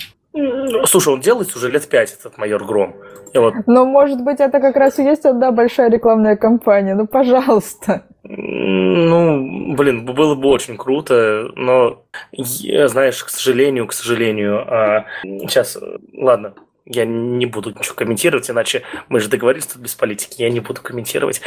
Слушай, 0.87 1.15
он 1.15 1.21
делается 1.21 1.59
уже 1.59 1.71
лет 1.71 1.89
пять, 1.89 2.17
этот 2.19 2.39
майор 2.39 2.65
Гром. 2.65 2.97
И 3.33 3.39
вот... 3.39 3.55
Но, 3.67 3.85
может 3.85 4.23
быть, 4.23 4.41
это 4.41 4.61
как 4.61 4.77
раз 4.77 4.99
и 4.99 5.05
есть 5.05 5.25
одна 5.25 5.51
большая 5.51 5.91
рекламная 5.91 6.37
кампания. 6.37 6.95
Ну, 6.95 7.07
пожалуйста. 7.07 8.05
Ну, 8.23 9.75
блин, 9.77 10.05
было 10.05 10.35
бы 10.35 10.49
очень 10.49 10.77
круто, 10.77 11.51
но, 11.55 12.03
знаешь, 12.33 13.23
к 13.23 13.29
сожалению, 13.29 13.87
к 13.87 13.93
сожалению, 13.93 14.65
а, 14.67 15.05
сейчас, 15.23 15.79
ладно, 16.13 16.55
я 16.85 17.05
не 17.05 17.47
буду 17.47 17.71
ничего 17.71 17.95
комментировать, 17.95 18.51
иначе 18.51 18.83
мы 19.09 19.21
же 19.21 19.29
договорились 19.29 19.67
тут 19.67 19.83
без 19.83 19.95
политики, 19.95 20.43
я 20.43 20.51
не 20.51 20.61
буду 20.61 20.81
комментировать. 20.83 21.41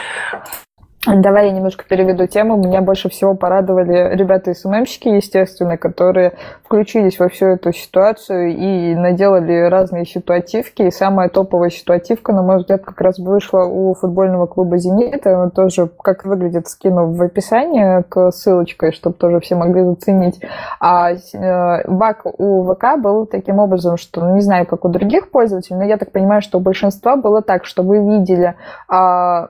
Давай 1.08 1.48
я 1.48 1.54
немножко 1.54 1.86
переведу 1.88 2.28
тему. 2.28 2.58
Меня 2.58 2.82
больше 2.82 3.08
всего 3.08 3.34
порадовали 3.34 4.18
ребята 4.18 4.54
СММщики, 4.54 5.08
естественно, 5.08 5.78
которые 5.78 6.34
включились 6.66 7.18
во 7.20 7.30
всю 7.30 7.46
эту 7.46 7.72
ситуацию 7.72 8.50
и 8.50 8.96
наделали 8.96 9.70
разные 9.70 10.06
ситуативки. 10.06 10.82
И 10.82 10.92
самая 10.92 11.30
топовая 11.30 11.70
ситуативка, 11.70 12.34
на 12.34 12.44
мой 12.44 12.58
взгляд, 12.58 12.84
как 12.84 13.00
раз 13.00 13.18
вышла 13.18 13.64
у 13.64 13.94
футбольного 13.94 14.46
клуба 14.46 14.78
«Зенит». 14.78 15.26
Она 15.26 15.50
тоже, 15.50 15.88
как 15.88 16.26
выглядит, 16.26 16.68
скину 16.68 17.14
в 17.14 17.22
описании 17.22 18.04
к 18.10 18.32
ссылочкой, 18.32 18.92
чтобы 18.92 19.16
тоже 19.16 19.40
все 19.40 19.56
могли 19.56 19.86
заценить. 19.86 20.42
А 20.82 21.12
э, 21.12 21.88
баг 21.88 22.24
у 22.26 22.74
ВК 22.74 23.00
был 23.02 23.26
таким 23.26 23.60
образом, 23.60 23.96
что, 23.96 24.20
ну, 24.20 24.36
не 24.36 24.42
знаю, 24.42 24.66
как 24.66 24.84
у 24.84 24.90
других 24.90 25.32
пользователей, 25.32 25.78
но 25.78 25.86
я 25.86 25.96
так 25.96 26.12
понимаю, 26.12 26.42
что 26.42 26.58
у 26.58 26.62
большинства 26.62 27.16
было 27.16 27.42
так, 27.42 27.64
что 27.64 27.84
вы 27.84 28.00
видели 28.00 28.56
а, 28.90 29.48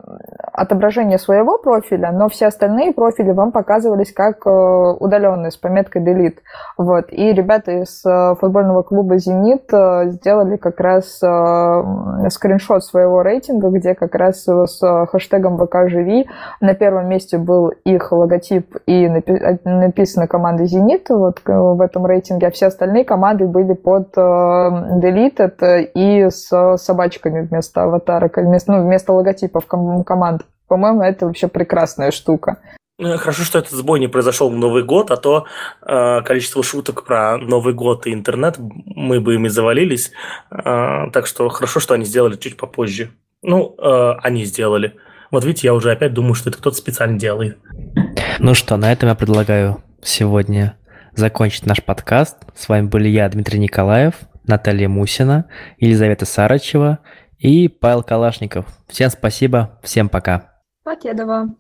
отображение 0.54 1.18
своего 1.18 1.39
своего 1.40 1.58
профиля, 1.58 2.12
но 2.12 2.28
все 2.28 2.48
остальные 2.48 2.94
профили 2.94 3.32
вам 3.32 3.52
показывались 3.52 4.12
как 4.12 4.46
э, 4.46 4.50
удаленные 4.50 5.52
с 5.52 5.58
пометкой 5.58 6.04
delete. 6.04 6.40
Вот. 6.78 7.06
И 7.12 7.32
ребята 7.32 7.72
из 7.84 8.06
э, 8.06 8.36
футбольного 8.40 8.84
клуба 8.84 9.18
«Зенит» 9.18 9.72
э, 9.74 10.10
сделали 10.10 10.58
как 10.58 10.80
раз 10.80 11.22
скриншот 12.30 12.84
своего 12.84 13.22
рейтинга, 13.22 13.70
где 13.70 13.96
как 13.96 14.16
раз 14.16 14.44
с 14.46 15.06
хэштегом 15.08 15.58
ВК 15.58 15.88
«Живи» 15.90 16.28
на 16.62 16.74
первом 16.74 17.08
месте 17.08 17.38
был 17.38 17.70
их 17.86 18.12
логотип 18.12 18.78
и 18.86 19.08
написано 19.08 20.28
команда 20.28 20.66
«Зенит» 20.66 21.10
вот 21.10 21.40
в 21.46 21.82
этом 21.82 22.06
рейтинге, 22.06 22.48
а 22.48 22.52
все 22.52 22.68
остальные 22.68 23.06
команды 23.06 23.48
были 23.48 23.74
под 23.74 24.16
deleted 24.18 25.90
и 25.94 26.30
с 26.30 26.78
собачками 26.78 27.42
вместо 27.42 27.84
аватарок, 27.84 28.38
вместо, 28.38 28.72
ну, 28.74 28.84
вместо 28.84 29.14
логотипов 29.14 29.66
команд. 29.68 30.44
По-моему, 30.70 31.02
это 31.02 31.26
вообще 31.26 31.50
прекрасная 31.50 32.12
штука. 32.12 32.60
Ну, 33.00 33.18
хорошо, 33.18 33.44
что 33.44 33.60
этот 33.60 33.72
сбой 33.72 34.00
не 34.00 34.08
произошел 34.08 34.50
в 34.50 34.58
Новый 34.58 34.84
год, 34.84 35.10
а 35.10 35.18
то 35.18 35.46
э, 35.82 36.22
количество 36.22 36.62
шуток 36.64 37.06
про 37.06 37.38
Новый 37.38 37.74
год 37.74 38.06
и 38.06 38.14
интернет 38.14 38.58
мы 38.60 39.22
бы 39.22 39.36
ими 39.36 39.48
завалились. 39.48 40.12
Э, 40.52 41.10
так 41.14 41.26
что 41.26 41.48
хорошо, 41.48 41.80
что 41.80 41.94
они 41.94 42.04
сделали 42.04 42.36
чуть 42.36 42.58
попозже. 42.58 43.12
Ну, 43.42 43.74
э, 43.78 44.12
они 44.22 44.44
сделали. 44.44 44.96
Вот 45.32 45.46
видите, 45.46 45.68
я 45.68 45.74
уже 45.74 45.92
опять 45.92 46.14
думаю, 46.14 46.34
что 46.34 46.50
это 46.50 46.60
кто-то 46.60 46.76
специально 46.76 47.18
делает. 47.18 47.58
Ну 48.40 48.54
что, 48.54 48.76
на 48.76 48.92
этом 48.92 49.08
я 49.08 49.16
предлагаю 49.16 49.82
сегодня 50.02 50.78
закончить 51.16 51.66
наш 51.66 51.82
подкаст. 51.82 52.38
С 52.54 52.68
вами 52.68 52.88
были 52.88 53.08
я, 53.08 53.30
Дмитрий 53.30 53.60
Николаев, 53.60 54.16
Наталья 54.46 54.90
Мусина, 54.90 55.46
Елизавета 55.78 56.26
Сарачева 56.26 57.00
и 57.38 57.70
Павел 57.70 58.04
Калашников. 58.04 58.66
Всем 58.90 59.10
спасибо, 59.10 59.80
всем 59.84 60.10
пока. 60.10 60.59
Покедова. 60.90 61.56